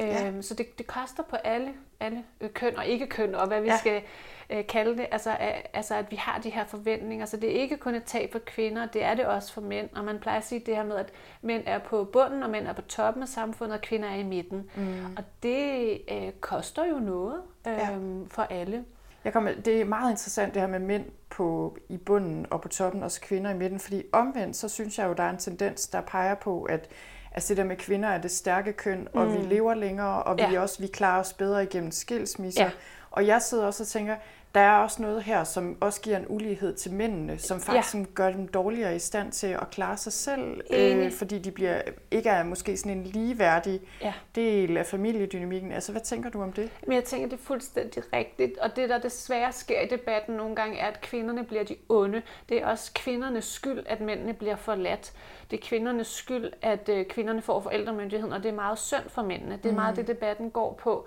Ja. 0.00 0.28
Øhm, 0.28 0.42
så 0.42 0.54
det, 0.54 0.78
det 0.78 0.86
koster 0.86 1.22
på 1.22 1.36
alle, 1.36 1.72
alle 2.00 2.24
køn 2.54 2.76
og 2.76 2.86
ikke 2.86 3.06
køn, 3.06 3.34
og 3.34 3.46
hvad 3.46 3.60
vi 3.60 3.68
ja. 3.68 3.78
skal 3.78 4.02
øh, 4.50 4.66
kalde 4.66 4.96
det. 4.96 5.06
Altså, 5.10 5.36
at, 5.40 5.66
altså, 5.72 5.94
at 5.94 6.10
vi 6.10 6.16
har 6.16 6.40
de 6.40 6.50
her 6.50 6.66
forventninger. 6.66 7.26
Så 7.26 7.36
det 7.36 7.56
er 7.56 7.60
ikke 7.60 7.76
kun 7.76 7.94
et 7.94 8.04
tab 8.04 8.32
for 8.32 8.38
kvinder, 8.38 8.86
det 8.86 9.04
er 9.04 9.14
det 9.14 9.26
også 9.26 9.52
for 9.52 9.60
mænd. 9.60 9.88
Og 9.96 10.04
man 10.04 10.18
plejer 10.18 10.38
at 10.38 10.44
sige 10.44 10.62
det 10.66 10.76
her 10.76 10.84
med, 10.84 10.96
at 10.96 11.12
mænd 11.42 11.62
er 11.66 11.78
på 11.78 12.04
bunden, 12.04 12.42
og 12.42 12.50
mænd 12.50 12.66
er 12.66 12.72
på 12.72 12.82
toppen 12.82 13.22
af 13.22 13.28
samfundet, 13.28 13.76
og 13.76 13.82
kvinder 13.82 14.08
er 14.08 14.16
i 14.16 14.22
midten. 14.22 14.70
Mm. 14.76 15.16
Og 15.16 15.24
det 15.42 16.00
øh, 16.10 16.32
koster 16.40 16.84
jo 16.84 16.98
noget 16.98 17.42
øh, 17.66 17.72
ja. 17.72 17.98
for 18.28 18.42
alle. 18.42 18.84
Jeg 19.24 19.32
kommer, 19.32 19.52
det 19.64 19.80
er 19.80 19.84
meget 19.84 20.10
interessant 20.10 20.54
det 20.54 20.62
her 20.62 20.68
med 20.68 20.78
mænd 20.78 21.04
på, 21.30 21.76
i 21.88 21.96
bunden 21.96 22.46
og 22.50 22.60
på 22.60 22.68
toppen, 22.68 23.02
og 23.02 23.10
så 23.10 23.20
kvinder 23.20 23.50
i 23.50 23.54
midten, 23.54 23.80
fordi 23.80 24.02
omvendt, 24.12 24.56
så 24.56 24.68
synes 24.68 24.98
jeg 24.98 25.08
jo, 25.08 25.12
der 25.12 25.22
er 25.22 25.30
en 25.30 25.38
tendens, 25.38 25.88
der 25.88 26.00
peger 26.00 26.34
på, 26.34 26.62
at 26.62 26.88
altså 27.34 27.48
det 27.48 27.56
der 27.56 27.64
med 27.64 27.76
kvinder 27.76 28.08
er 28.08 28.18
det 28.18 28.30
stærke 28.30 28.72
køn, 28.72 29.08
og 29.12 29.26
mm. 29.26 29.32
vi 29.32 29.38
lever 29.54 29.74
længere, 29.74 30.22
og 30.22 30.36
vi 30.36 30.42
ja. 30.42 30.60
også 30.60 30.80
vi 30.80 30.86
klarer 30.86 31.20
os 31.20 31.32
bedre 31.32 31.62
igennem 31.62 31.90
skilsmisser. 31.90 32.64
Ja. 32.64 32.70
Og 33.10 33.26
jeg 33.26 33.42
sidder 33.42 33.66
også 33.66 33.82
og 33.82 33.88
tænker, 33.88 34.16
der 34.54 34.60
er 34.60 34.76
også 34.76 35.02
noget 35.02 35.22
her, 35.22 35.44
som 35.44 35.76
også 35.80 36.00
giver 36.00 36.16
en 36.16 36.26
ulighed 36.28 36.74
til 36.74 36.92
mændene, 36.92 37.38
som 37.38 37.60
faktisk 37.60 37.94
ja. 37.94 38.04
gør 38.14 38.30
dem 38.30 38.48
dårligere 38.48 38.96
i 38.96 38.98
stand 38.98 39.32
til 39.32 39.46
at 39.46 39.70
klare 39.70 39.96
sig 39.96 40.12
selv, 40.12 40.60
øh, 40.70 41.12
fordi 41.12 41.38
de 41.38 41.50
bliver 41.50 41.82
ikke 42.10 42.30
er 42.30 42.44
måske 42.44 42.76
sådan 42.76 42.98
en 42.98 43.04
ligeværdig 43.04 43.80
ja. 44.02 44.12
del 44.34 44.76
af 44.76 44.86
familiedynamikken. 44.86 45.72
Altså, 45.72 45.92
hvad 45.92 46.02
tænker 46.02 46.30
du 46.30 46.42
om 46.42 46.52
det? 46.52 46.70
Men 46.86 46.94
jeg 46.94 47.04
tænker, 47.04 47.28
det 47.28 47.38
er 47.38 47.42
fuldstændig 47.42 48.02
rigtigt, 48.12 48.58
og 48.58 48.76
det, 48.76 48.88
der 48.88 48.98
desværre 48.98 49.52
sker 49.52 49.80
i 49.80 49.86
debatten 49.86 50.34
nogle 50.34 50.56
gange, 50.56 50.78
er, 50.78 50.86
at 50.86 51.00
kvinderne 51.00 51.44
bliver 51.44 51.64
de 51.64 51.76
onde. 51.88 52.22
Det 52.48 52.62
er 52.62 52.66
også 52.66 52.92
kvindernes 52.94 53.44
skyld, 53.44 53.82
at 53.86 54.00
mændene 54.00 54.34
bliver 54.34 54.56
forladt. 54.56 55.12
Det 55.50 55.58
er 55.58 55.62
kvindernes 55.66 56.06
skyld, 56.06 56.52
at 56.62 56.88
øh, 56.88 57.06
kvinderne 57.06 57.42
får 57.42 57.60
forældremyndigheden, 57.60 58.32
og 58.32 58.42
det 58.42 58.48
er 58.48 58.54
meget 58.54 58.78
synd 58.78 59.08
for 59.08 59.22
mændene. 59.22 59.58
Det 59.62 59.70
er 59.70 59.74
meget 59.74 59.98
mm. 59.98 60.04
det, 60.04 60.16
debatten 60.16 60.50
går 60.50 60.80
på. 60.82 61.06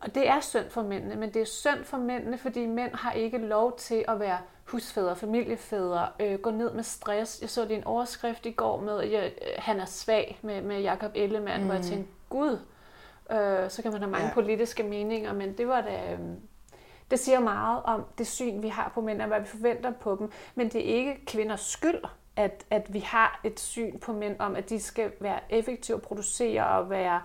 Og 0.00 0.14
det 0.14 0.28
er 0.28 0.40
synd 0.40 0.70
for 0.70 0.82
mændene, 0.82 1.16
men 1.16 1.34
det 1.34 1.42
er 1.42 1.46
synd 1.46 1.84
for 1.84 1.96
mændene, 1.96 2.38
fordi 2.38 2.66
mænd 2.66 2.94
har 2.94 3.12
ikke 3.12 3.38
lov 3.38 3.78
til 3.78 4.04
at 4.08 4.20
være 4.20 4.38
husfædre, 4.64 5.16
familiefædre, 5.16 6.08
øh, 6.20 6.38
gå 6.38 6.50
ned 6.50 6.72
med 6.72 6.82
stress. 6.82 7.40
Jeg 7.40 7.50
så 7.50 7.64
lige 7.64 7.76
en 7.76 7.84
overskrift 7.84 8.46
i 8.46 8.50
går 8.50 8.80
med, 8.80 9.00
at 9.00 9.12
jeg, 9.12 9.32
øh, 9.42 9.48
han 9.58 9.80
er 9.80 9.84
svag 9.84 10.38
med, 10.42 10.62
med 10.62 10.80
Jakob 10.80 11.10
Ellemann, 11.14 11.60
mm. 11.60 11.66
hvor 11.66 11.74
jeg 11.74 11.82
mm. 11.82 11.88
tænkte, 11.88 12.12
gud, 12.28 12.58
øh, 13.30 13.70
så 13.70 13.82
kan 13.82 13.92
man 13.92 14.00
have 14.00 14.10
mange 14.10 14.26
ja. 14.26 14.34
politiske 14.34 14.82
meninger, 14.82 15.32
men 15.32 15.58
det 15.58 15.68
var 15.68 15.80
da... 15.80 16.12
Øh, 16.12 16.18
det 17.10 17.18
siger 17.18 17.40
meget 17.40 17.82
om 17.84 18.04
det 18.18 18.26
syn, 18.26 18.62
vi 18.62 18.68
har 18.68 18.92
på 18.94 19.00
mænd, 19.00 19.22
og 19.22 19.28
hvad 19.28 19.40
vi 19.40 19.46
forventer 19.46 19.90
på 19.90 20.16
dem. 20.18 20.32
Men 20.54 20.68
det 20.68 20.90
er 20.90 20.94
ikke 20.94 21.26
kvinders 21.26 21.60
skyld, 21.60 22.04
at, 22.36 22.64
at 22.70 22.92
vi 22.92 22.98
har 22.98 23.40
et 23.44 23.60
syn 23.60 23.98
på 23.98 24.12
mænd 24.12 24.36
om, 24.38 24.56
at 24.56 24.70
de 24.70 24.80
skal 24.80 25.12
være 25.20 25.40
effektive, 25.50 25.98
producere 25.98 26.66
og 26.68 26.90
være 26.90 27.20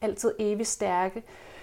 altid 0.00 0.34
evigt 0.38 0.68
stærke 0.68 1.18
øh, 1.18 1.55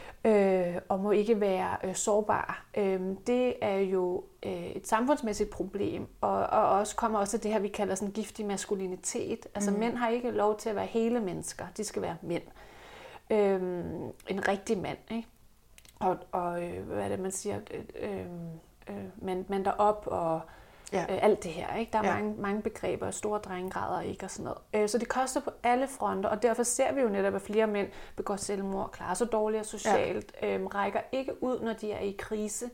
og 0.90 1.00
må 1.00 1.12
ikke 1.12 1.42
være 1.42 1.78
øh, 1.84 1.96
sårbare. 1.96 2.54
Øh, 2.78 3.02
det 3.28 3.54
er 3.62 3.78
jo 3.78 4.24
øh, 4.46 4.66
et 4.66 4.88
samfundsmæssigt 4.88 5.50
problem, 5.50 6.08
og, 6.22 6.38
og 6.38 6.70
også 6.70 6.96
kommer 6.96 7.20
også 7.20 7.38
det 7.38 7.52
her, 7.52 7.60
vi 7.60 7.68
kalder 7.68 7.96
sådan 7.96 8.14
giftig 8.14 8.46
maskulinitet. 8.46 9.48
Altså 9.56 9.72
mm. 9.72 9.80
mænd 9.80 9.98
har 9.98 10.10
ikke 10.10 10.32
lov 10.32 10.58
til 10.58 10.70
at 10.70 10.76
være 10.76 10.86
hele 10.86 11.20
mennesker, 11.20 11.66
de 11.78 11.84
skal 11.84 12.02
være 12.02 12.18
mænd. 12.22 12.44
Øh, 13.30 13.62
en 14.28 14.48
rigtig 14.48 14.78
mand, 14.78 14.98
ikke? 15.12 15.28
Og, 16.00 16.18
og 16.32 16.64
øh, 16.64 16.84
hvad 16.84 17.04
er 17.04 17.10
det, 17.10 17.20
man 17.20 17.32
siger? 17.32 17.60
Øh, 18.00 18.26
øh, 18.90 19.06
man, 19.22 19.46
man 19.50 19.66
der 19.66 19.72
op 19.72 20.08
og 20.08 20.42
Ja. 20.94 21.02
Øh, 21.10 21.24
alt 21.24 21.44
det 21.44 21.52
her. 21.52 21.76
Ikke? 21.76 21.92
Der 21.92 22.00
er 22.00 22.08
ja. 22.08 22.14
mange, 22.14 22.42
mange 22.42 22.62
begreber, 22.62 23.12
store 23.12 23.40
drengegrader 23.40 24.02
ikke 24.02 24.26
og 24.26 24.32
sådan 24.32 24.44
noget. 24.44 24.60
Øh, 24.74 24.90
så 24.90 24.98
det 24.98 25.08
koster 25.08 25.42
på 25.42 25.52
alle 25.64 25.88
fronter, 25.88 26.30
og 26.30 26.42
derfor 26.42 26.64
ser 26.64 26.94
vi 26.94 27.02
jo 27.02 27.10
netop, 27.10 27.36
at 27.36 27.42
flere 27.42 27.68
mænd 27.68 27.88
begår 28.16 28.36
selvmord, 28.36 28.92
klarer 28.92 29.14
sig 29.14 29.32
dårligere 29.32 29.64
socialt, 29.64 30.36
ja. 30.42 30.58
øh, 30.58 30.66
rækker 30.66 31.00
ikke 31.12 31.44
ud, 31.44 31.60
når 31.60 31.74
de 31.74 31.92
er 31.92 32.00
i 32.00 32.16
krise. 32.20 32.70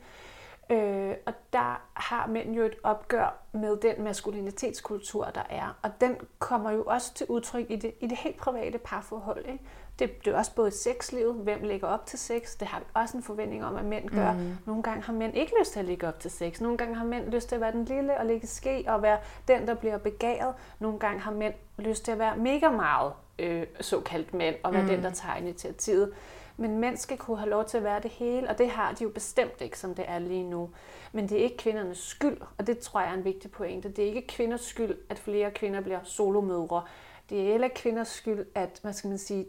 Øh, 0.72 1.16
og 1.26 1.34
der 1.54 1.82
har 1.94 2.28
mænd 2.28 2.56
jo 2.56 2.64
et 2.64 2.76
opgør 2.84 3.38
med 3.52 3.78
den 3.78 4.04
maskulinitetskultur, 4.04 5.26
der 5.26 5.44
er. 5.50 5.80
Og 5.82 5.92
den 6.02 6.18
kommer 6.40 6.72
jo 6.72 6.84
også 6.84 7.14
til 7.14 7.26
udtryk 7.30 7.66
i 7.70 7.76
det, 7.76 7.94
i 8.00 8.08
det 8.08 8.18
helt 8.18 8.38
private 8.38 8.78
parforhold. 8.78 9.46
Ikke? 9.46 9.64
Det, 10.00 10.26
det 10.26 10.34
er 10.34 10.38
også 10.38 10.56
både 10.56 10.72
sexlivet, 10.72 11.36
hvem 11.36 11.64
lægger 11.64 11.88
op 11.88 12.06
til 12.06 12.20
sex. 12.20 12.58
Det 12.58 12.68
har 12.68 12.80
vi 12.80 12.86
også 12.94 13.18
en 13.18 13.24
forventning 13.24 13.66
om, 13.66 13.76
at 13.76 13.86
mænd 13.86 14.10
gør. 14.10 14.34
Mm. 14.34 14.58
Nogle 14.66 14.84
gange 14.84 15.04
har 15.04 15.14
mænd 15.14 15.38
ikke 15.38 15.54
lyst 15.60 15.74
til 15.74 15.80
at 15.80 15.86
lægge 15.86 16.08
op 16.08 16.20
til 16.20 16.32
sex. 16.32 16.62
Nogle 16.62 16.78
gange 16.78 16.96
har 16.96 17.06
mænd 17.06 17.32
lyst 17.32 17.48
til 17.48 17.56
at 17.56 17.62
være 17.62 17.72
den 17.72 17.86
lille 17.86 18.18
og 18.18 18.26
lægge 18.26 18.48
ske 18.48 18.84
og 18.88 19.02
være 19.02 19.18
den, 19.48 19.68
der 19.68 19.74
bliver 19.74 19.98
begæret. 19.98 20.54
Nogle 20.80 21.00
gange 21.00 21.20
har 21.20 21.32
mænd 21.32 21.54
lyst 21.78 22.06
til 22.06 22.12
at 22.12 22.20
være 22.20 22.38
mega 22.38 22.70
meget 22.70 23.14
øh, 23.40 23.68
såkaldt 23.82 24.34
mænd 24.34 24.56
og 24.64 24.74
være 24.74 24.82
mm. 24.82 24.88
den, 24.88 25.04
der 25.04 25.12
tager 25.12 25.36
initiativet. 25.36 26.14
Men 26.58 26.80
mænd 26.80 26.98
skal 26.98 27.18
kunne 27.18 27.38
have 27.38 27.50
lov 27.50 27.66
til 27.66 27.78
at 27.78 27.84
være 27.84 28.02
det 28.02 28.12
hele, 28.12 28.50
og 28.50 28.58
det 28.58 28.70
har 28.70 28.92
de 28.92 29.04
jo 29.04 29.10
bestemt 29.10 29.62
ikke, 29.62 29.80
som 29.80 29.96
det 29.96 30.06
er 30.08 30.20
lige 30.20 30.44
nu. 30.44 30.70
Men 31.12 31.30
det 31.30 31.40
er 31.40 31.44
ikke 31.44 31.58
kvindernes 31.58 31.98
skyld, 31.98 32.38
og 32.58 32.68
det 32.68 32.80
tror 32.80 33.00
jeg 33.00 33.10
er 33.10 33.14
en 33.14 33.26
vigtig 33.26 33.52
pointe. 33.52 33.90
Det 33.90 34.04
er 34.04 34.08
ikke 34.08 34.28
kvinders 34.28 34.62
skyld, 34.62 34.98
at 35.10 35.20
flere 35.20 35.52
kvinder 35.52 35.82
bliver 35.82 36.00
solomødre. 36.04 36.84
Det 37.30 37.40
er 37.40 37.52
heller 37.52 37.68
kvinders 37.76 38.08
skyld, 38.08 38.46
at, 38.56 38.80
hvad 38.82 38.94
skal 38.94 39.08
man 39.08 39.18
sige, 39.18 39.46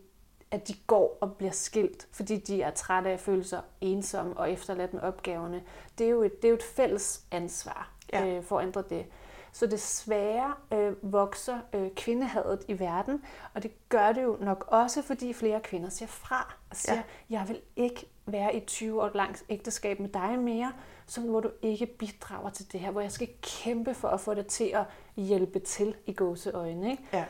at 0.50 0.68
de 0.68 0.74
går 0.86 1.18
og 1.20 1.32
bliver 1.32 1.52
skilt, 1.52 2.08
fordi 2.12 2.36
de 2.36 2.62
er 2.62 2.70
trætte 2.70 3.10
af 3.10 3.14
at 3.14 3.20
føle 3.20 3.44
sig 3.44 3.60
ensomme 3.80 4.36
og 4.36 4.52
efterladt 4.52 4.94
med 4.94 5.02
opgaverne. 5.02 5.62
Det 5.98 6.06
er 6.06 6.10
jo 6.10 6.22
et, 6.22 6.42
det 6.42 6.44
er 6.44 6.48
jo 6.48 6.56
et 6.56 6.62
fælles 6.62 7.24
ansvar 7.30 7.92
ja. 8.12 8.26
øh, 8.26 8.44
for 8.44 8.58
at 8.58 8.66
ændre 8.66 8.84
det. 8.90 9.06
Så 9.52 9.66
desværre 9.66 10.54
øh, 10.72 11.12
vokser 11.12 11.58
øh, 11.72 11.90
kvindehadet 11.96 12.64
i 12.68 12.78
verden, 12.78 13.24
og 13.54 13.62
det 13.62 13.88
gør 13.88 14.12
det 14.12 14.22
jo 14.22 14.36
nok 14.40 14.64
også, 14.68 15.02
fordi 15.02 15.32
flere 15.32 15.60
kvinder 15.60 15.88
siger 15.88 16.08
fra 16.08 16.54
og 16.70 16.76
siger, 16.76 16.96
ja. 16.96 17.02
jeg 17.30 17.48
vil 17.48 17.60
ikke 17.76 18.06
være 18.26 18.56
i 18.56 18.60
20 18.60 19.02
år 19.02 19.10
langt 19.14 19.44
ægteskab 19.48 20.00
med 20.00 20.08
dig 20.08 20.38
mere, 20.38 20.72
så 21.06 21.20
må 21.20 21.40
du 21.40 21.50
ikke 21.62 21.86
bidrage 21.86 22.50
til 22.50 22.72
det 22.72 22.80
her, 22.80 22.90
hvor 22.90 23.00
jeg 23.00 23.12
skal 23.12 23.28
kæmpe 23.42 23.94
for 23.94 24.08
at 24.08 24.20
få 24.20 24.34
dig 24.34 24.46
til 24.46 24.64
at 24.74 24.84
hjælpe 25.16 25.58
til 25.58 25.96
i 26.06 26.12
gåseøjne. 26.12 26.90
Ikke? 26.90 27.02
Ja. 27.12 27.24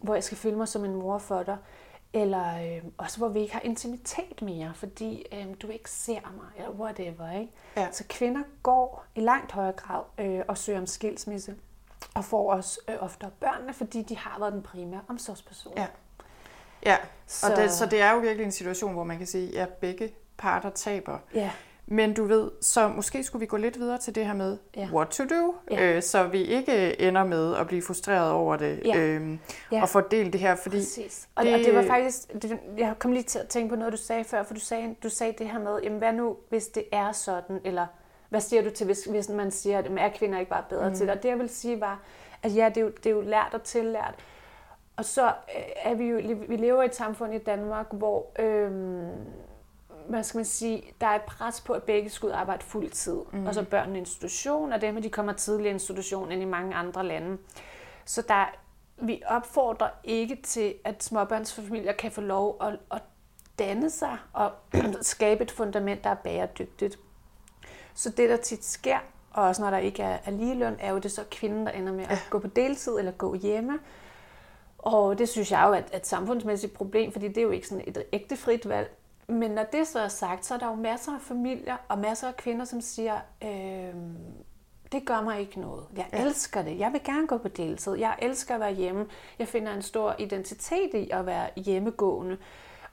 Hvor 0.00 0.14
jeg 0.14 0.24
skal 0.24 0.38
føle 0.38 0.56
mig 0.56 0.68
som 0.68 0.84
en 0.84 0.94
mor 0.94 1.18
for 1.18 1.42
dig. 1.42 1.56
Eller 2.12 2.76
øh, 2.76 2.84
også 2.98 3.18
hvor 3.18 3.28
vi 3.28 3.40
ikke 3.40 3.52
har 3.52 3.60
intimitet 3.60 4.42
mere, 4.42 4.72
fordi 4.74 5.26
øh, 5.32 5.46
du 5.62 5.68
ikke 5.68 5.90
ser 5.90 6.20
mig, 6.36 6.46
eller 6.56 6.70
whatever. 6.70 7.32
Ikke? 7.40 7.52
Ja. 7.76 7.88
Så 7.92 8.04
kvinder 8.08 8.42
går 8.62 9.04
i 9.14 9.20
langt 9.20 9.52
højere 9.52 9.72
grad 9.72 10.02
øh, 10.18 10.40
og 10.48 10.58
søger 10.58 10.78
om 10.78 10.86
skilsmisse, 10.86 11.54
og 12.14 12.24
får 12.24 12.52
også 12.52 12.80
øh, 12.88 12.94
ofte 13.00 13.26
børnene, 13.40 13.74
fordi 13.74 14.02
de 14.02 14.16
har 14.16 14.38
været 14.38 14.52
den 14.52 14.62
primære 14.62 15.00
omsorgsperson. 15.08 15.72
Ja, 15.76 15.86
ja. 16.86 16.96
Så... 17.26 17.50
Og 17.50 17.56
det, 17.56 17.70
så 17.70 17.86
det 17.86 18.00
er 18.00 18.12
jo 18.12 18.18
virkelig 18.18 18.44
en 18.44 18.52
situation, 18.52 18.92
hvor 18.92 19.04
man 19.04 19.18
kan 19.18 19.26
sige, 19.26 19.60
at 19.60 19.68
begge 19.68 20.12
parter 20.38 20.70
taber. 20.70 21.18
Ja. 21.34 21.50
Men 21.92 22.14
du 22.14 22.24
ved, 22.24 22.50
så 22.60 22.88
måske 22.88 23.24
skulle 23.24 23.40
vi 23.40 23.46
gå 23.46 23.56
lidt 23.56 23.78
videre 23.78 23.98
til 23.98 24.14
det 24.14 24.26
her 24.26 24.34
med 24.34 24.58
ja. 24.76 24.88
what 24.92 25.08
to 25.08 25.24
do, 25.24 25.54
ja. 25.70 25.96
øh, 25.96 26.02
så 26.02 26.26
vi 26.26 26.42
ikke 26.42 27.00
ender 27.00 27.24
med 27.24 27.56
at 27.56 27.66
blive 27.66 27.82
frustreret 27.82 28.32
over 28.32 28.56
det 28.56 28.82
ja. 28.84 28.96
Øh, 28.98 29.38
ja. 29.72 29.82
og 29.82 29.88
fordele 29.88 30.32
det 30.32 30.40
her. 30.40 30.54
Fordi 30.54 30.76
Præcis. 30.76 31.28
Og 31.34 31.44
det, 31.44 31.54
og 31.54 31.60
det 31.60 31.74
var 31.74 31.82
faktisk, 31.82 32.32
det, 32.32 32.58
jeg 32.78 32.94
kom 32.98 33.12
lige 33.12 33.22
til 33.22 33.38
at 33.38 33.48
tænke 33.48 33.68
på 33.68 33.76
noget, 33.76 33.92
du 33.92 33.98
sagde 33.98 34.24
før, 34.24 34.42
for 34.42 34.54
du 34.54 34.60
sagde, 34.60 34.94
du 35.02 35.08
sagde 35.08 35.34
det 35.38 35.48
her 35.48 35.58
med, 35.58 35.78
jamen 35.82 35.98
hvad 35.98 36.12
nu, 36.12 36.36
hvis 36.48 36.66
det 36.66 36.84
er 36.92 37.12
sådan, 37.12 37.60
eller 37.64 37.86
hvad 38.28 38.40
siger 38.40 38.62
du 38.62 38.70
til, 38.70 38.86
hvis, 38.86 39.04
hvis 39.04 39.28
man 39.28 39.50
siger, 39.50 39.78
at 39.78 39.90
er 39.98 40.08
kvinder 40.08 40.38
ikke 40.38 40.50
bare 40.50 40.64
bedre 40.68 40.88
mm. 40.88 40.94
til 40.94 41.06
det? 41.06 41.16
Og 41.16 41.22
det 41.22 41.28
jeg 41.28 41.38
vil 41.38 41.48
sige 41.48 41.80
var, 41.80 42.00
at 42.42 42.56
ja, 42.56 42.68
det 42.68 42.76
er 42.76 42.80
jo, 42.80 42.90
det 42.90 43.06
er 43.06 43.10
jo 43.10 43.20
lært 43.20 43.50
og 43.52 43.62
tillært. 43.62 44.14
Og 44.96 45.04
så 45.04 45.26
øh, 45.26 45.62
er 45.82 45.94
vi 45.94 46.04
jo, 46.04 46.20
vi 46.48 46.56
lever 46.56 46.82
i 46.82 46.86
et 46.86 46.94
samfund 46.94 47.34
i 47.34 47.38
Danmark, 47.38 47.86
hvor 47.92 48.26
øhm, 48.38 49.10
hvad 50.08 50.22
skal 50.22 50.38
man 50.38 50.44
sige, 50.44 50.94
der 51.00 51.06
er 51.06 51.14
et 51.14 51.22
pres 51.22 51.60
på, 51.60 51.72
at 51.72 51.82
begge 51.82 52.10
skal 52.10 52.32
arbejde 52.32 52.64
fuld 52.64 52.90
tid. 52.90 53.18
Mm. 53.32 53.46
Og 53.46 53.54
så 53.54 53.64
børnene 53.64 53.98
i 53.98 54.00
institution, 54.00 54.72
og 54.72 54.80
dem, 54.80 55.02
de 55.02 55.10
kommer 55.10 55.32
tidligere 55.32 55.70
i 55.70 55.72
institution 55.72 56.32
end 56.32 56.42
i 56.42 56.44
mange 56.44 56.74
andre 56.74 57.06
lande. 57.06 57.38
Så 58.04 58.22
der, 58.28 58.44
vi 58.96 59.22
opfordrer 59.26 59.88
ikke 60.04 60.38
til, 60.42 60.74
at 60.84 61.04
småbørnsfamilier 61.04 61.92
kan 61.92 62.12
få 62.12 62.20
lov 62.20 62.56
at, 62.60 62.78
at 62.92 63.02
danne 63.58 63.90
sig 63.90 64.16
og 64.32 64.52
skabe 65.02 65.44
et 65.44 65.50
fundament, 65.50 66.04
der 66.04 66.10
er 66.10 66.14
bæredygtigt. 66.14 66.98
Så 67.94 68.10
det, 68.10 68.30
der 68.30 68.36
tit 68.36 68.64
sker, 68.64 68.98
og 69.30 69.44
også 69.44 69.62
når 69.62 69.70
der 69.70 69.78
ikke 69.78 70.02
er, 70.02 70.18
er 70.24 70.30
ligeløn, 70.30 70.76
er 70.78 70.92
jo 70.92 70.98
det 70.98 71.12
så 71.12 71.24
kvinden, 71.30 71.66
der 71.66 71.72
ender 71.72 71.92
med 71.92 72.04
at 72.04 72.10
ja. 72.10 72.18
gå 72.30 72.38
på 72.38 72.46
deltid 72.46 72.98
eller 72.98 73.12
gå 73.12 73.34
hjemme. 73.34 73.78
Og 74.78 75.18
det 75.18 75.28
synes 75.28 75.52
jeg 75.52 75.64
jo 75.66 75.72
er 75.72 75.96
et 75.96 76.06
samfundsmæssigt 76.06 76.72
problem, 76.72 77.12
fordi 77.12 77.28
det 77.28 77.38
er 77.38 77.42
jo 77.42 77.50
ikke 77.50 77.68
sådan 77.68 77.84
et 77.86 78.04
ægte 78.12 78.36
frit 78.36 78.68
valg. 78.68 78.96
Men 79.30 79.50
når 79.50 79.64
det 79.64 79.86
så 79.86 80.00
er 80.00 80.08
sagt, 80.08 80.46
så 80.46 80.54
er 80.54 80.58
der 80.58 80.66
jo 80.66 80.74
masser 80.74 81.14
af 81.14 81.20
familier 81.20 81.76
og 81.88 81.98
masser 81.98 82.28
af 82.28 82.36
kvinder, 82.36 82.64
som 82.64 82.80
siger, 82.80 83.20
øh, 83.44 83.94
det 84.92 85.06
gør 85.06 85.20
mig 85.20 85.40
ikke 85.40 85.60
noget. 85.60 85.84
Jeg 85.96 86.06
ja. 86.12 86.24
elsker 86.24 86.62
det. 86.62 86.78
Jeg 86.78 86.92
vil 86.92 87.04
gerne 87.04 87.26
gå 87.26 87.38
på 87.38 87.48
deltid. 87.48 87.94
Jeg 87.94 88.16
elsker 88.22 88.54
at 88.54 88.60
være 88.60 88.74
hjemme. 88.74 89.06
Jeg 89.38 89.48
finder 89.48 89.74
en 89.74 89.82
stor 89.82 90.14
identitet 90.18 90.94
i 90.94 91.10
at 91.10 91.26
være 91.26 91.48
hjemmegående. 91.56 92.38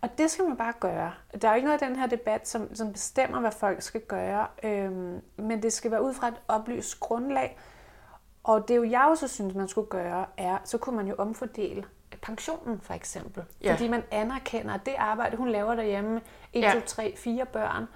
Og 0.01 0.17
det 0.17 0.31
skal 0.31 0.45
man 0.45 0.57
bare 0.57 0.73
gøre. 0.79 1.13
Der 1.41 1.47
er 1.47 1.51
jo 1.51 1.55
ikke 1.55 1.67
noget 1.67 1.81
i 1.81 1.85
den 1.85 1.95
her 1.95 2.07
debat, 2.07 2.47
som, 2.47 2.75
som 2.75 2.91
bestemmer, 2.91 3.39
hvad 3.39 3.51
folk 3.51 3.81
skal 3.81 4.01
gøre. 4.01 4.47
Øhm, 4.63 5.21
men 5.37 5.63
det 5.63 5.73
skal 5.73 5.91
være 5.91 6.03
ud 6.03 6.13
fra 6.13 6.27
et 6.27 6.41
oplyst 6.47 6.99
grundlag. 6.99 7.57
Og 8.43 8.67
det 8.67 8.75
jo 8.75 8.83
jeg 8.83 9.05
også 9.09 9.27
synes, 9.27 9.55
man 9.55 9.67
skulle 9.67 9.89
gøre, 9.89 10.25
er, 10.37 10.57
så 10.63 10.77
kunne 10.77 10.95
man 10.95 11.07
jo 11.07 11.15
omfordele 11.17 11.83
pensionen 12.21 12.79
for 12.81 12.93
eksempel. 12.93 13.43
Ja. 13.63 13.73
Fordi 13.73 13.87
man 13.87 14.03
anerkender, 14.11 14.73
at 14.73 14.85
det 14.85 14.95
arbejde, 14.97 15.37
hun 15.37 15.49
laver 15.49 15.75
derhjemme, 15.75 16.21
1, 16.53 16.63
ja. 16.63 16.71
2, 16.73 16.79
3, 16.85 17.13
4 17.17 17.45
børn, 17.45 17.87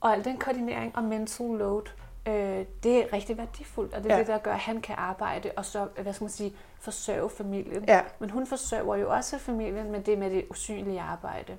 og 0.00 0.12
al 0.12 0.24
den 0.24 0.36
koordinering 0.36 0.96
og 0.96 1.04
mental 1.04 1.46
load, 1.46 1.82
øh, 2.28 2.64
det 2.82 2.98
er 2.98 3.12
rigtig 3.12 3.38
værdifuldt, 3.38 3.94
og 3.94 4.02
det 4.02 4.10
er 4.10 4.14
ja. 4.14 4.20
det, 4.20 4.28
der 4.28 4.38
gør, 4.38 4.52
at 4.52 4.58
han 4.58 4.80
kan 4.80 4.94
arbejde, 4.98 5.50
og 5.56 5.64
så, 5.64 5.88
hvad 6.02 6.12
skal 6.12 6.24
man 6.24 6.30
sige, 6.30 6.52
forsørge 6.80 7.30
familien. 7.30 7.84
Ja. 7.88 8.00
Men 8.18 8.30
hun 8.30 8.46
forsørger 8.46 8.96
jo 8.96 9.10
også 9.10 9.38
familien, 9.38 9.92
men 9.92 10.02
det 10.02 10.14
er 10.14 10.18
med 10.18 10.30
det 10.30 10.44
usynlige 10.50 11.00
arbejde. 11.00 11.56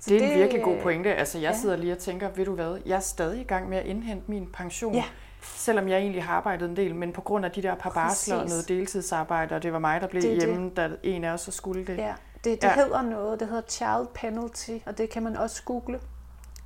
Så 0.00 0.10
det 0.10 0.16
er 0.16 0.20
det, 0.20 0.32
en 0.32 0.38
virkelig 0.38 0.62
god 0.62 0.80
pointe. 0.80 1.14
Altså, 1.14 1.38
jeg 1.38 1.50
ja. 1.52 1.58
sidder 1.58 1.76
lige 1.76 1.92
og 1.92 1.98
tænker, 1.98 2.28
ved 2.28 2.44
du 2.44 2.54
hvad, 2.54 2.80
jeg 2.86 2.96
er 2.96 3.00
stadig 3.00 3.40
i 3.40 3.44
gang 3.44 3.68
med 3.68 3.78
at 3.78 3.86
indhente 3.86 4.30
min 4.30 4.46
pension. 4.52 4.94
Ja 4.94 5.04
selvom 5.40 5.88
jeg 5.88 5.98
egentlig 5.98 6.24
har 6.24 6.34
arbejdet 6.34 6.68
en 6.68 6.76
del, 6.76 6.94
men 6.94 7.12
på 7.12 7.20
grund 7.20 7.44
af 7.44 7.50
de 7.50 7.62
der 7.62 7.74
par 7.74 7.90
barsler 7.90 8.36
og 8.36 8.48
noget 8.48 8.68
deltidsarbejde, 8.68 9.54
og 9.54 9.62
det 9.62 9.72
var 9.72 9.78
mig, 9.78 10.00
der 10.00 10.06
blev 10.06 10.22
det, 10.22 10.38
hjemme, 10.38 10.64
det. 10.64 10.76
da 10.76 10.90
en 11.02 11.24
af 11.24 11.32
os 11.32 11.40
så 11.40 11.50
skulle 11.50 11.86
det. 11.86 11.98
Ja, 11.98 12.14
det, 12.44 12.62
det 12.62 12.68
ja. 12.68 12.74
hedder 12.74 13.02
noget, 13.02 13.40
det 13.40 13.48
hedder 13.48 13.62
child 13.68 14.06
penalty, 14.14 14.78
og 14.86 14.98
det 14.98 15.10
kan 15.10 15.22
man 15.22 15.36
også 15.36 15.62
google. 15.64 16.00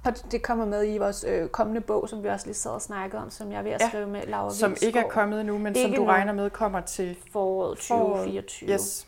Og 0.05 0.33
det 0.33 0.43
kommer 0.43 0.65
med 0.65 0.95
i 0.95 0.99
vores 0.99 1.25
øh, 1.29 1.49
kommende 1.49 1.81
bog, 1.81 2.09
som 2.09 2.23
vi 2.23 2.29
også 2.29 2.47
lige 2.47 2.55
sad 2.55 2.71
og 2.71 2.83
snakkede 2.83 3.23
om, 3.23 3.31
som 3.31 3.53
jeg 3.53 3.59
er 3.59 3.63
ved 3.63 3.71
at 3.71 3.81
ja, 3.81 3.89
skrive 3.89 4.07
med 4.07 4.27
Laura 4.27 4.55
Som 4.55 4.77
ikke 4.83 4.99
er 4.99 5.09
kommet 5.09 5.41
endnu, 5.41 5.59
men 5.59 5.77
ikke 5.77 5.97
som 5.97 6.05
du 6.05 6.11
regner 6.11 6.33
med 6.33 6.51
kommer 6.51 6.81
til 6.81 7.17
foråret 7.33 7.79
2024. 7.79 8.71
Yes. 8.71 9.07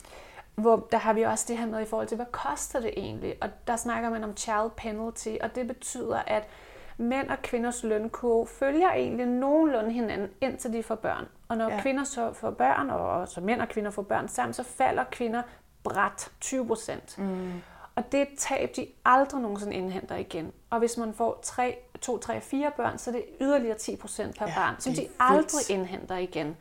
Hvor 0.55 0.89
der 0.93 0.99
har 0.99 1.13
vi 1.13 1.23
også 1.23 1.45
det 1.49 1.59
her 1.59 1.67
med 1.67 1.81
i 1.81 1.85
forhold 1.85 2.09
til, 2.09 2.17
hvad 2.17 2.27
koster 2.33 2.81
det 2.81 2.91
egentlig? 2.97 3.35
Og 3.41 3.49
der 3.67 3.77
snakker 3.77 4.11
man 4.11 4.25
om 4.25 4.37
child 4.37 4.71
penalty, 4.77 5.35
og 5.43 5.55
det 5.55 5.67
betyder, 5.67 6.19
at 6.27 6.43
mænd 6.97 7.29
og 7.29 7.43
kvinders 7.43 7.83
lønkurve 7.83 8.47
følger 8.47 8.93
egentlig 8.93 9.27
nogenlunde 9.27 9.93
hinanden, 9.93 10.29
indtil 10.41 10.73
de 10.73 10.83
får 10.83 10.95
børn. 10.95 11.29
Og 11.49 11.57
når 11.57 11.71
ja. 11.71 11.81
kvinder 11.81 12.05
så 12.05 12.33
får 12.33 12.51
børn, 12.51 12.91
og 12.91 13.29
så 13.29 13.41
mænd 13.41 13.61
og 13.61 13.69
kvinder 13.69 13.91
får 13.91 14.03
børn 14.03 14.29
sammen, 14.29 14.55
så 14.55 14.63
falder 14.63 15.05
kvinder 15.05 15.43
bræt 15.83 16.33
20 16.41 16.67
procent. 16.67 17.19
Mm. 17.19 17.53
Og 17.97 18.13
det 18.13 18.19
er 18.19 18.23
et 18.23 18.39
tab, 18.39 18.71
de 18.77 18.87
aldrig 19.05 19.41
nogensinde 19.41 19.75
indhenter 19.75 20.17
igen. 20.17 20.53
Og 20.71 20.79
hvis 20.79 20.97
man 20.97 21.15
får 21.15 21.41
3, 21.43 21.79
2, 22.01 22.19
3, 22.19 22.41
4 22.41 22.71
børn, 22.77 22.99
så 22.99 23.11
er 23.11 23.15
det 23.15 23.25
yderligere 23.41 23.79
10 23.79 23.97
procent 23.97 24.39
per 24.39 24.47
ja, 24.47 24.55
barn, 24.55 24.75
som 24.79 24.93
de 24.93 25.09
aldrig 25.21 25.71
indhenter 25.71 26.17
igen. 26.17 26.57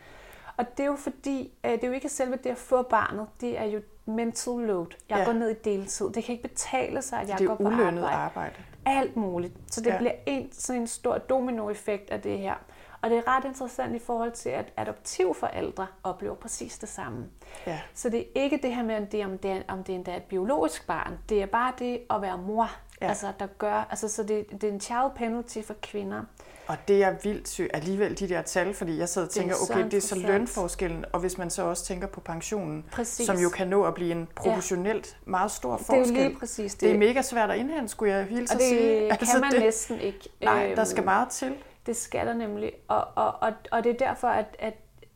Og 0.57 0.77
det 0.77 0.83
er 0.83 0.87
jo 0.87 0.95
fordi, 0.95 1.51
øh, 1.65 1.71
det 1.71 1.83
er 1.83 1.87
jo 1.87 1.93
ikke 1.93 2.09
selve 2.09 2.35
det 2.35 2.49
at 2.49 2.57
få 2.57 2.81
barnet, 2.81 3.27
det 3.41 3.59
er 3.59 3.63
jo 3.63 3.81
mental 4.05 4.53
load. 4.53 4.87
Jeg 5.09 5.17
ja. 5.17 5.23
går 5.23 5.33
ned 5.33 5.49
i 5.49 5.53
deltid. 5.53 6.09
Det 6.09 6.23
kan 6.23 6.35
ikke 6.35 6.47
betale 6.47 7.01
sig, 7.01 7.19
at 7.19 7.29
jeg 7.29 7.37
går 7.47 7.55
på 7.55 7.67
arbejde. 7.67 7.95
Det 7.95 8.03
er 8.03 8.07
arbejde 8.07 8.55
alt 8.85 9.15
muligt. 9.15 9.53
Så 9.71 9.81
det 9.81 9.89
ja. 9.89 9.97
bliver 9.97 10.13
en, 10.25 10.51
sådan 10.51 10.81
en 10.81 10.87
stor 10.87 11.17
dominoeffekt 11.17 12.09
af 12.09 12.21
det 12.21 12.37
her. 12.39 12.55
Og 13.01 13.09
det 13.09 13.17
er 13.17 13.27
ret 13.27 13.45
interessant 13.45 13.95
i 13.95 13.99
forhold 13.99 14.31
til, 14.31 14.49
at 14.49 14.73
adoptivforældre 14.77 15.87
oplever 16.03 16.35
præcis 16.35 16.77
det 16.77 16.89
samme. 16.89 17.25
Ja. 17.67 17.79
Så 17.93 18.09
det 18.09 18.19
er 18.19 18.41
ikke 18.41 18.59
det 18.63 18.75
her 18.75 18.83
med, 18.83 18.97
om 18.97 19.07
det, 19.07 19.25
om 19.25 19.37
det, 19.37 19.51
er, 19.51 19.61
om 19.67 19.83
det 19.83 20.07
er 20.07 20.15
et 20.15 20.23
biologisk 20.23 20.87
barn. 20.87 21.19
Det 21.29 21.41
er 21.41 21.45
bare 21.45 21.73
det 21.79 22.01
at 22.09 22.21
være 22.21 22.37
mor, 22.37 22.71
ja. 23.03 23.09
altså, 23.09 23.31
der 23.39 23.47
gør... 23.57 23.87
Altså, 23.89 24.07
så 24.07 24.23
det, 24.23 24.45
det 24.51 24.63
er 24.63 24.71
en 24.71 24.79
child 24.79 25.11
penalty 25.15 25.61
for 25.61 25.75
kvinder. 25.81 26.21
Og 26.67 26.77
det 26.87 27.03
er 27.03 27.15
vildt 27.23 27.47
sygt 27.47 27.71
alligevel, 27.73 28.19
de 28.19 28.29
der 28.29 28.41
tal, 28.41 28.73
fordi 28.73 28.97
jeg 28.97 29.09
sidder 29.09 29.27
og 29.27 29.33
tænker, 29.33 29.55
okay, 29.63 29.83
det 29.83 29.93
er 29.93 30.01
så 30.01 30.15
lønforskellen, 30.15 31.05
og 31.13 31.19
hvis 31.19 31.37
man 31.37 31.49
så 31.49 31.63
også 31.63 31.85
tænker 31.85 32.07
på 32.07 32.19
pensionen, 32.19 32.85
præcis. 32.91 33.25
som 33.25 33.37
jo 33.37 33.49
kan 33.49 33.67
nå 33.67 33.83
at 33.83 33.93
blive 33.93 34.11
en 34.11 34.27
proportionelt 34.35 35.17
ja. 35.25 35.31
meget 35.31 35.51
stor 35.51 35.77
forskel. 35.77 35.97
Det 35.97 36.17
er 36.17 36.23
jo 36.23 36.29
lige 36.29 36.39
præcis 36.39 36.73
det. 36.73 36.81
Det 36.81 36.91
er 36.91 36.97
mega 36.97 37.21
svært 37.21 37.51
at 37.51 37.57
indhente, 37.57 37.87
skulle 37.87 38.13
jeg 38.13 38.25
hilse 38.25 38.53
at 38.53 38.61
sige. 38.61 39.05
Og 39.05 39.11
det 39.11 39.11
altså, 39.11 39.31
kan 39.31 39.41
man 39.41 39.51
det, 39.51 39.59
næsten 39.59 39.99
ikke. 39.99 40.29
Nej, 40.41 40.73
der 40.75 40.83
skal 40.83 41.01
øhm, 41.01 41.05
meget 41.05 41.29
til. 41.29 41.55
Det 41.85 41.95
skal 41.95 42.27
der 42.27 42.33
nemlig, 42.33 42.71
og, 42.87 43.07
og, 43.15 43.33
og, 43.41 43.53
og 43.71 43.83
det 43.83 43.89
er 43.89 44.07
derfor, 44.07 44.27
at, 44.27 44.55
at 44.59 44.73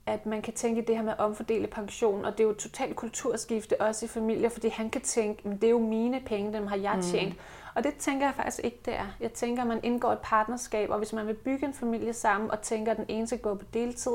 at 0.08 0.26
man 0.26 0.42
kan 0.42 0.54
tænke 0.54 0.82
det 0.82 0.96
her 0.96 1.04
med 1.04 1.12
at 1.12 1.20
omfordele 1.20 1.68
pension, 1.68 2.26
og 2.26 2.32
det 2.32 2.40
er 2.40 2.48
jo 2.48 2.54
totalt 2.54 2.96
kulturskifte 2.96 3.82
også 3.82 4.06
i 4.06 4.08
familier, 4.08 4.50
fordi 4.50 4.70
han 4.70 4.90
kan 4.90 5.02
tænke, 5.02 5.48
men 5.48 5.58
det 5.58 5.64
er 5.64 5.72
jo 5.72 5.80
mine 5.80 6.22
penge, 6.26 6.54
dem 6.54 6.68
har 6.68 6.76
jeg 6.76 7.00
tjent. 7.04 7.34
Mm. 7.34 7.40
Og 7.78 7.84
det 7.84 7.96
tænker 7.96 8.26
jeg 8.28 8.36
faktisk 8.36 8.60
ikke, 8.64 8.80
det 8.86 8.96
er. 8.96 9.06
Jeg 9.20 9.34
tænker, 9.34 9.62
at 9.62 9.68
man 9.68 9.80
indgår 9.84 10.12
et 10.12 10.20
partnerskab, 10.20 10.90
og 10.90 10.98
hvis 10.98 11.14
man 11.14 11.28
vil 11.28 11.34
bygge 11.34 11.66
en 11.66 11.74
familie 11.74 12.14
sammen, 12.14 12.52
og 12.52 12.62
tænker, 12.62 12.92
at 12.92 12.98
den 12.98 13.06
ene 13.08 13.28
skal 13.28 13.40
gå 13.40 13.56
på 13.56 13.66
deltid, 13.74 14.12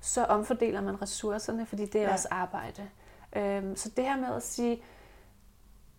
så 0.00 0.24
omfordeler 0.24 0.80
man 0.80 1.02
ressourcerne, 1.02 1.66
fordi 1.66 1.86
det 1.86 2.00
er 2.00 2.06
ja. 2.06 2.12
også 2.12 2.28
arbejde. 2.30 2.88
Øhm, 3.36 3.76
så 3.76 3.90
det 3.96 4.04
her 4.04 4.16
med 4.16 4.34
at 4.34 4.42
sige, 4.42 4.82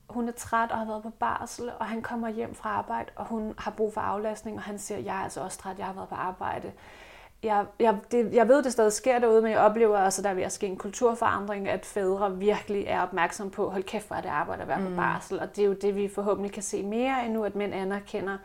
hun 0.09 0.27
er 0.27 0.31
træt 0.31 0.71
og 0.71 0.77
har 0.77 0.85
været 0.85 1.03
på 1.03 1.09
barsel, 1.09 1.71
og 1.79 1.85
han 1.85 2.01
kommer 2.01 2.29
hjem 2.29 2.55
fra 2.55 2.69
arbejde, 2.69 3.09
og 3.15 3.25
hun 3.25 3.53
har 3.57 3.71
brug 3.71 3.93
for 3.93 4.01
aflastning, 4.01 4.57
og 4.57 4.63
han 4.63 4.79
siger, 4.79 4.99
jeg 4.99 5.19
er 5.19 5.23
altså 5.23 5.41
også 5.41 5.57
træt, 5.57 5.77
jeg 5.77 5.85
har 5.85 5.93
været 5.93 6.09
på 6.09 6.15
arbejde. 6.15 6.71
Jeg, 7.43 7.65
jeg, 7.79 7.97
det, 8.11 8.33
jeg 8.33 8.47
ved, 8.47 8.63
det 8.63 8.71
stadig 8.71 8.93
sker 8.93 9.19
derude, 9.19 9.41
men 9.41 9.51
jeg 9.51 9.59
oplever 9.59 9.97
også, 9.97 10.21
at 10.21 10.23
der 10.23 10.29
er 10.29 10.33
ved 10.33 10.43
at 10.43 10.51
ske 10.51 10.67
en 10.67 10.77
kulturforandring, 10.77 11.69
at 11.69 11.85
fædre 11.85 12.37
virkelig 12.37 12.83
er 12.87 13.01
opmærksom 13.01 13.49
på, 13.49 13.69
hold 13.69 13.83
kæft, 13.83 14.07
hvor 14.07 14.15
er 14.15 14.21
det 14.21 14.29
arbejde 14.29 14.61
at 14.61 14.67
være 14.67 14.79
mm. 14.79 14.85
på 14.85 14.95
barsel. 14.95 15.39
Og 15.39 15.55
det 15.55 15.61
er 15.61 15.65
jo 15.65 15.73
det, 15.73 15.95
vi 15.95 16.07
forhåbentlig 16.07 16.51
kan 16.51 16.63
se 16.63 16.83
mere 16.83 17.25
endnu, 17.25 17.43
at 17.43 17.55
mænd 17.55 17.73
anerkender, 17.73 18.37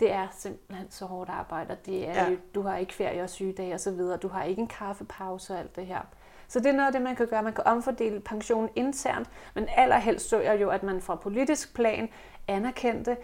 det 0.00 0.12
er 0.12 0.26
simpelthen 0.32 0.90
så 0.90 1.04
hårdt 1.04 1.30
arbejde. 1.30 1.76
Det 1.86 2.08
er, 2.08 2.30
ja. 2.30 2.36
du 2.54 2.62
har 2.62 2.76
ikke 2.76 2.94
ferie 2.94 3.22
og 3.22 3.30
sygedage 3.30 3.74
osv., 3.74 4.00
du 4.22 4.28
har 4.28 4.42
ikke 4.42 4.60
en 4.60 4.68
kaffepause 4.68 5.52
og 5.52 5.58
alt 5.58 5.76
det 5.76 5.86
her. 5.86 6.00
Så 6.48 6.60
det 6.60 6.66
er 6.66 6.72
noget 6.72 6.86
af 6.86 6.92
det, 6.92 7.02
man 7.02 7.16
kan 7.16 7.26
gøre. 7.26 7.42
Man 7.42 7.52
kan 7.52 7.64
omfordele 7.66 8.20
pensionen 8.20 8.70
internt, 8.74 9.28
men 9.54 9.68
allerhelst 9.76 10.28
så 10.28 10.40
jeg 10.40 10.60
jo, 10.60 10.70
at 10.70 10.82
man 10.82 11.00
fra 11.00 11.14
politisk 11.14 11.74
plan 11.74 12.08
anerkendte, 12.48 13.16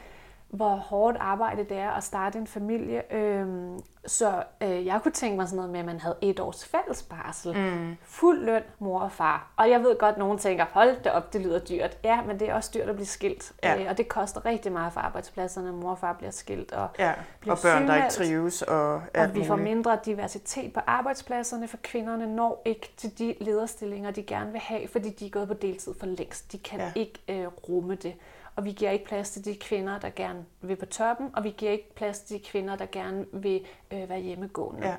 hvor 0.55 0.77
hårdt 0.77 1.17
arbejde 1.21 1.65
det 1.65 1.79
er 1.79 1.91
at 1.91 2.05
starte 2.05 2.39
en 2.39 2.47
familie. 2.47 3.15
Øhm, 3.15 3.79
så 4.07 4.43
øh, 4.61 4.87
jeg 4.87 5.01
kunne 5.03 5.13
tænke 5.13 5.37
mig 5.37 5.49
sådan 5.49 5.57
noget 5.57 5.71
med, 5.71 5.81
at 5.81 5.87
man 5.87 6.01
havde 6.01 6.17
et 6.21 6.41
års 6.41 6.65
fælles 6.65 7.03
barsel. 7.03 7.57
Mm. 7.57 7.97
Fuld 8.03 8.45
løn, 8.45 8.63
mor 8.79 9.01
og 9.01 9.13
far. 9.13 9.53
Og 9.57 9.71
jeg 9.71 9.81
ved 9.81 9.99
godt, 9.99 10.13
at 10.13 10.19
nogen 10.19 10.39
tænker, 10.39 10.65
hold 10.71 11.03
det 11.05 11.13
op, 11.13 11.33
det 11.33 11.41
lyder 11.41 11.59
dyrt. 11.59 11.99
Ja, 12.05 12.23
men 12.23 12.41
det 12.41 12.49
er 12.49 12.55
også 12.55 12.71
dyrt 12.75 12.89
at 12.89 12.95
blive 12.95 13.07
skilt. 13.07 13.53
Ja. 13.63 13.81
Øh, 13.81 13.87
og 13.91 13.99
det 13.99 14.09
koster 14.09 14.47
rigtig 14.47 14.73
meget 14.73 14.93
for 14.93 15.01
arbejdspladserne, 15.01 15.73
mor 15.73 15.91
og 15.91 15.99
far 15.99 16.13
bliver 16.13 16.31
skilt. 16.31 16.73
Og, 16.73 16.89
ja. 16.99 17.13
bliver 17.41 17.55
og 17.55 17.63
børn, 17.63 17.77
sygemeldt. 17.77 17.89
der 17.89 17.97
ikke 17.97 18.15
trives. 18.15 18.63
Og, 18.63 19.03
og 19.15 19.35
vi 19.35 19.45
får 19.45 19.57
mindre 19.57 19.99
diversitet 20.05 20.73
på 20.73 20.81
arbejdspladserne, 20.87 21.69
for 21.69 21.79
kvinderne 21.83 22.35
når 22.35 22.63
ikke 22.65 22.95
til 22.97 23.19
de 23.19 23.35
lederstillinger, 23.41 24.11
de 24.11 24.23
gerne 24.23 24.53
vil 24.53 24.61
have, 24.61 24.89
fordi 24.89 25.11
de 25.11 25.27
er 25.27 25.31
gået 25.31 25.49
på 25.49 25.55
deltid 25.55 25.95
for 25.99 26.07
længst. 26.07 26.53
De 26.53 26.59
kan 26.59 26.81
ja. 26.81 26.93
ikke 26.95 27.21
øh, 27.29 27.47
rumme 27.69 27.95
det 27.95 28.15
og 28.57 28.65
vi 28.65 28.73
giver 28.73 28.91
ikke 28.91 29.05
plads 29.05 29.31
til 29.31 29.45
de 29.45 29.57
kvinder, 29.57 29.99
der 29.99 30.11
gerne 30.17 30.45
vil 30.61 30.77
på 30.77 30.87
toppen, 30.87 31.31
og 31.37 31.45
vi 31.45 31.51
giver 31.51 31.73
ikke 31.73 31.95
plads 31.95 32.21
til 32.21 32.39
de 32.39 32.45
kvinder, 32.45 32.77
der 32.77 32.87
gerne 32.93 33.27
vil 33.33 33.67
øh, 33.91 34.09
være 34.09 34.21
hjemmegående. 34.21 34.89
Ja. 34.89 34.97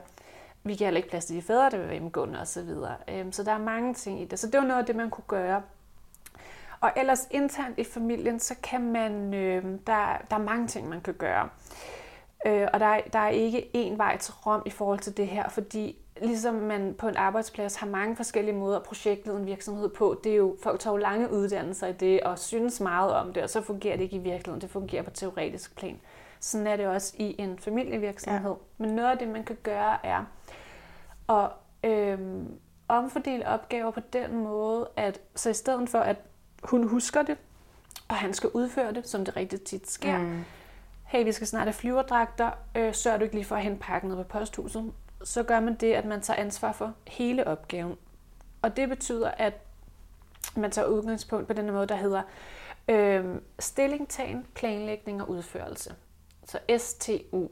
Vi 0.63 0.73
giver 0.75 0.87
heller 0.87 0.97
ikke 0.97 1.09
plads 1.09 1.25
til 1.25 1.35
de 1.35 1.41
fædre, 1.41 1.69
der 1.69 1.77
vil 1.77 1.85
være 1.85 1.93
hjemmegående 1.93 2.41
osv. 2.41 2.69
Øhm, 3.07 3.31
så 3.31 3.43
der 3.43 3.51
er 3.51 3.57
mange 3.57 3.93
ting 3.93 4.21
i 4.21 4.25
det. 4.25 4.39
Så 4.39 4.47
det 4.47 4.59
var 4.59 4.65
noget 4.65 4.79
af 4.79 4.85
det, 4.85 4.95
man 4.95 5.09
kunne 5.09 5.23
gøre. 5.27 5.61
Og 6.79 6.91
ellers 6.97 7.27
internt 7.31 7.79
i 7.79 7.83
familien, 7.83 8.39
så 8.39 8.55
kan 8.63 8.91
man, 8.91 9.33
øh, 9.33 9.63
der, 9.63 10.17
der 10.29 10.35
er 10.35 10.43
mange 10.43 10.67
ting, 10.67 10.89
man 10.89 11.01
kan 11.01 11.13
gøre. 11.13 11.49
Øh, 12.47 12.67
og 12.73 12.79
der, 12.79 12.99
der 13.13 13.19
er 13.19 13.29
ikke 13.29 13.69
én 13.75 13.97
vej 13.97 14.17
til 14.17 14.33
Rom 14.33 14.63
i 14.65 14.69
forhold 14.69 14.99
til 14.99 15.17
det 15.17 15.27
her, 15.27 15.49
fordi 15.49 15.97
ligesom 16.21 16.53
man 16.53 16.95
på 16.97 17.07
en 17.07 17.15
arbejdsplads 17.15 17.75
har 17.75 17.87
mange 17.87 18.15
forskellige 18.15 18.55
måder 18.55 18.77
at 18.77 18.83
projektlede 18.83 19.37
en 19.37 19.45
virksomhed 19.45 19.89
på, 19.89 20.19
det 20.23 20.31
er 20.31 20.35
jo, 20.35 20.57
folk 20.63 20.79
tager 20.79 20.93
jo 20.93 20.97
lange 20.97 21.31
uddannelser 21.31 21.87
i 21.87 21.93
det 21.93 22.21
og 22.21 22.39
synes 22.39 22.79
meget 22.79 23.13
om 23.13 23.33
det, 23.33 23.43
og 23.43 23.49
så 23.49 23.61
fungerer 23.61 23.97
det 23.97 24.03
ikke 24.03 24.15
i 24.15 24.19
virkeligheden, 24.19 24.61
det 24.61 24.69
fungerer 24.69 25.03
på 25.03 25.09
teoretisk 25.09 25.75
plan. 25.75 25.99
Sådan 26.39 26.67
er 26.67 26.75
det 26.75 26.87
også 26.87 27.13
i 27.17 27.35
en 27.37 27.59
familievirksomhed. 27.59 28.51
Ja. 28.51 28.85
Men 28.85 28.95
noget 28.95 29.11
af 29.11 29.17
det, 29.17 29.27
man 29.27 29.43
kan 29.43 29.57
gøre, 29.63 30.05
er 30.05 30.25
at 31.29 31.49
øhm, 31.83 32.59
omfordele 32.87 33.47
opgaver 33.47 33.91
på 33.91 33.99
den 34.13 34.37
måde, 34.37 34.89
at 34.95 35.19
så 35.35 35.49
i 35.49 35.53
stedet 35.53 35.89
for, 35.89 35.99
at 35.99 36.17
hun 36.63 36.87
husker 36.87 37.23
det, 37.23 37.37
og 38.07 38.15
han 38.15 38.33
skal 38.33 38.49
udføre 38.53 38.93
det, 38.93 39.07
som 39.07 39.25
det 39.25 39.35
rigtig 39.35 39.61
tit 39.61 39.91
sker, 39.91 40.17
mm. 40.17 40.43
hey, 41.03 41.23
vi 41.23 41.31
skal 41.31 41.47
snart 41.47 41.63
have 41.63 41.73
flyverdragter, 41.73 42.51
øh, 42.75 42.93
sørger 42.93 43.17
du 43.17 43.23
ikke 43.23 43.35
lige 43.35 43.45
for 43.45 43.55
at 43.55 43.63
hente 43.63 43.79
pakken 43.79 44.09
ned 44.09 44.17
på 44.17 44.23
posthuset? 44.23 44.93
Så 45.25 45.43
gør 45.43 45.59
man 45.59 45.75
det, 45.75 45.93
at 45.93 46.05
man 46.05 46.21
tager 46.21 46.39
ansvar 46.39 46.71
for 46.71 46.93
hele 47.07 47.47
opgaven. 47.47 47.97
Og 48.61 48.77
det 48.77 48.89
betyder, 48.89 49.31
at 49.31 49.53
man 50.55 50.71
tager 50.71 50.87
udgangspunkt 50.87 51.47
på 51.47 51.53
den 51.53 51.71
måde, 51.71 51.87
der 51.87 51.95
hedder 51.95 52.21
øh, 52.87 53.35
stillingtagen, 53.59 54.45
planlægning 54.55 55.21
og 55.21 55.29
udførelse. 55.29 55.95
Så 56.45 56.59
STU. 56.77 57.47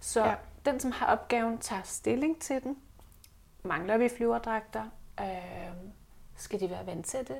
Så 0.00 0.24
ja. 0.24 0.34
den, 0.64 0.80
som 0.80 0.92
har 0.92 1.06
opgaven, 1.06 1.58
tager 1.58 1.82
stilling 1.82 2.40
til 2.40 2.62
den. 2.62 2.78
Mangler 3.62 3.96
vi 3.96 4.08
flyverdragter? 4.08 4.84
Øh, 5.20 5.26
skal 6.36 6.60
de 6.60 6.70
være 6.70 6.84
det? 7.12 7.38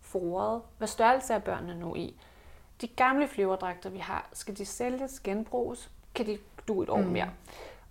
Foret? 0.00 0.62
Hvad 0.78 0.88
størrelse 0.88 1.34
er 1.34 1.38
børnene 1.38 1.74
nu 1.80 1.94
i? 1.94 2.20
De 2.80 2.88
gamle 2.88 3.28
flyverdragter, 3.28 3.90
vi 3.90 3.98
har, 3.98 4.28
skal 4.32 4.56
de 4.56 4.64
sælges, 4.64 5.20
genbruges? 5.20 5.90
Kan 6.14 6.26
de 6.26 6.38
du 6.68 6.82
et 6.82 6.88
år 6.88 7.00
mm. 7.00 7.08
mere? 7.08 7.30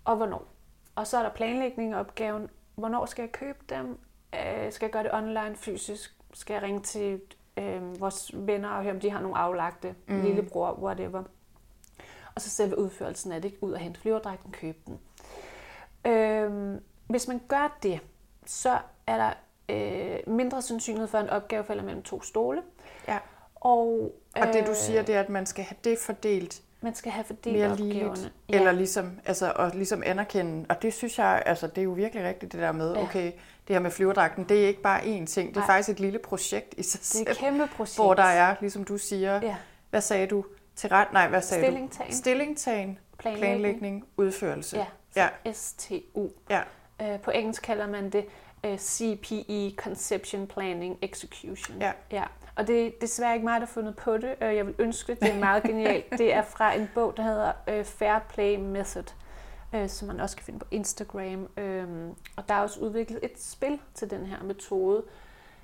Og 0.04 0.16
hvornår? 0.16 0.53
Og 0.94 1.06
så 1.06 1.18
er 1.18 1.22
der 1.22 1.30
planlægning 1.30 1.92
af 1.92 2.00
opgaven. 2.00 2.50
Hvornår 2.74 3.06
skal 3.06 3.22
jeg 3.22 3.32
købe 3.32 3.58
dem? 3.68 3.98
Øh, 4.34 4.72
skal 4.72 4.86
jeg 4.86 4.92
gøre 4.92 5.02
det 5.02 5.14
online, 5.14 5.56
fysisk? 5.56 6.14
Skal 6.34 6.54
jeg 6.54 6.62
ringe 6.62 6.80
til 6.80 7.20
øh, 7.56 8.00
vores 8.00 8.30
venner 8.34 8.68
og 8.68 8.82
høre, 8.82 8.92
om 8.92 9.00
de 9.00 9.10
har 9.10 9.20
nogle 9.20 9.38
aflagte, 9.38 9.94
mm. 10.06 10.22
lillebror, 10.22 10.72
whatever. 10.82 11.22
Og 12.34 12.40
så 12.40 12.50
selve 12.50 12.78
udførelsen 12.78 13.32
af 13.32 13.42
det, 13.42 13.54
ud 13.60 13.72
og 13.72 13.78
hente 13.78 14.00
flyverdragten, 14.00 14.52
købe 14.52 14.78
den. 14.86 15.00
Øh, 16.12 16.80
hvis 17.06 17.28
man 17.28 17.40
gør 17.48 17.78
det, 17.82 18.00
så 18.46 18.78
er 19.06 19.16
der 19.16 19.32
øh, 19.68 20.34
mindre 20.34 20.62
sandsynlighed 20.62 21.08
for, 21.08 21.18
at 21.18 21.24
en 21.24 21.30
opgave 21.30 21.64
falder 21.64 21.82
mellem 21.82 22.02
to 22.02 22.22
stole. 22.22 22.62
Ja. 23.08 23.18
Og, 23.54 24.14
øh, 24.36 24.42
og 24.42 24.54
det 24.54 24.66
du 24.66 24.72
siger, 24.74 25.02
det 25.02 25.14
er, 25.14 25.20
at 25.20 25.28
man 25.28 25.46
skal 25.46 25.64
have 25.64 25.76
det 25.84 25.98
fordelt 25.98 26.62
man 26.84 26.94
skal 26.94 27.12
have 27.12 27.24
fordelt 27.24 27.56
mere 27.56 27.72
opgaverne. 27.72 28.30
Ja. 28.48 28.58
Eller 28.58 28.72
ligesom, 28.72 29.20
altså, 29.26 29.52
og 29.56 29.70
ligesom 29.74 30.02
anerkende, 30.06 30.66
og 30.68 30.82
det 30.82 30.94
synes 30.94 31.18
jeg, 31.18 31.42
altså, 31.46 31.66
det 31.66 31.78
er 31.78 31.82
jo 31.82 31.90
virkelig 31.92 32.24
rigtigt 32.24 32.52
det 32.52 32.60
der 32.60 32.72
med, 32.72 32.94
ja. 32.94 33.02
okay, 33.02 33.32
det 33.68 33.76
her 33.76 33.80
med 33.80 33.90
flyverdragten, 33.90 34.44
det 34.44 34.64
er 34.64 34.68
ikke 34.68 34.82
bare 34.82 35.00
én 35.00 35.26
ting, 35.26 35.48
det 35.48 35.56
er 35.56 35.60
Nej. 35.60 35.66
faktisk 35.66 35.88
et 35.88 36.00
lille 36.00 36.18
projekt 36.18 36.74
i 36.76 36.82
sig 36.82 37.00
selv. 37.02 37.20
Det 37.24 37.28
er 37.28 37.32
et 37.32 37.38
kæmpe 37.38 37.68
projekt. 37.76 37.96
Hvor 37.96 38.14
der 38.14 38.22
er, 38.22 38.54
ligesom 38.60 38.84
du 38.84 38.98
siger, 38.98 39.40
ja. 39.42 39.56
hvad 39.90 40.00
sagde 40.00 40.26
du? 40.26 40.44
Til 40.76 40.88
ret, 40.88 41.12
nej, 41.12 41.28
hvad 41.28 41.42
sagde 41.42 41.64
Stillingtagen. 41.64 42.10
du? 42.10 42.16
Stillingtagen. 42.16 42.98
Planlægning. 43.18 43.60
Planlægning, 43.60 44.04
udførelse. 44.16 44.76
Ja, 45.16 45.28
ja. 45.44 45.52
STU. 45.52 46.28
Ja. 46.50 46.60
Øh, 47.02 47.20
på 47.20 47.30
engelsk 47.30 47.62
kalder 47.62 47.86
man 47.86 48.10
det 48.10 48.26
øh, 48.64 48.78
CPE, 48.78 49.74
Conception, 49.76 50.46
Planning, 50.46 50.98
Execution. 51.02 51.78
Ja. 51.80 51.92
ja. 52.10 52.24
Og 52.56 52.66
det 52.66 52.86
er 52.86 52.90
desværre 53.00 53.34
ikke 53.34 53.44
mig, 53.44 53.60
der 53.60 53.66
har 53.66 53.72
fundet 53.72 53.96
på 53.96 54.16
det. 54.16 54.34
Øh, 54.40 54.56
jeg 54.56 54.66
vil 54.66 54.74
ønske 54.78 55.14
det. 55.14 55.28
Er 55.28 55.38
meget 55.38 55.62
genialt. 55.62 56.10
Det 56.10 56.34
er 56.34 56.42
fra 56.42 56.72
en 56.72 56.90
bog, 56.94 57.16
der 57.16 57.22
hedder 57.22 57.52
øh, 57.68 57.84
Fair 57.84 58.18
Play 58.28 58.56
Method, 58.56 59.14
øh, 59.74 59.88
som 59.88 60.08
man 60.08 60.20
også 60.20 60.36
kan 60.36 60.44
finde 60.44 60.58
på 60.58 60.66
Instagram. 60.70 61.48
Og 62.36 62.48
der 62.48 62.54
er 62.54 62.60
også 62.60 62.80
udviklet 62.80 63.18
et 63.22 63.40
spil 63.40 63.80
til 63.94 64.10
den 64.10 64.26
her 64.26 64.42
metode, 64.42 65.02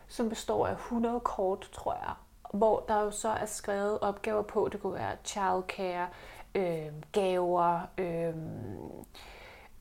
som 0.09 0.29
består 0.29 0.67
af 0.67 0.73
100 0.73 1.21
kort, 1.21 1.69
tror 1.73 1.95
jeg, 1.95 2.15
hvor 2.53 2.85
der 2.89 3.01
jo 3.01 3.11
så 3.11 3.29
er 3.29 3.47
skrevet 3.47 3.99
opgaver 4.01 4.43
på. 4.43 4.69
Det 4.73 4.81
kunne 4.81 4.95
være 4.95 5.17
childcare, 5.25 6.09
øh, 6.55 6.87
gaver, 7.13 7.81
øh, 7.99 8.35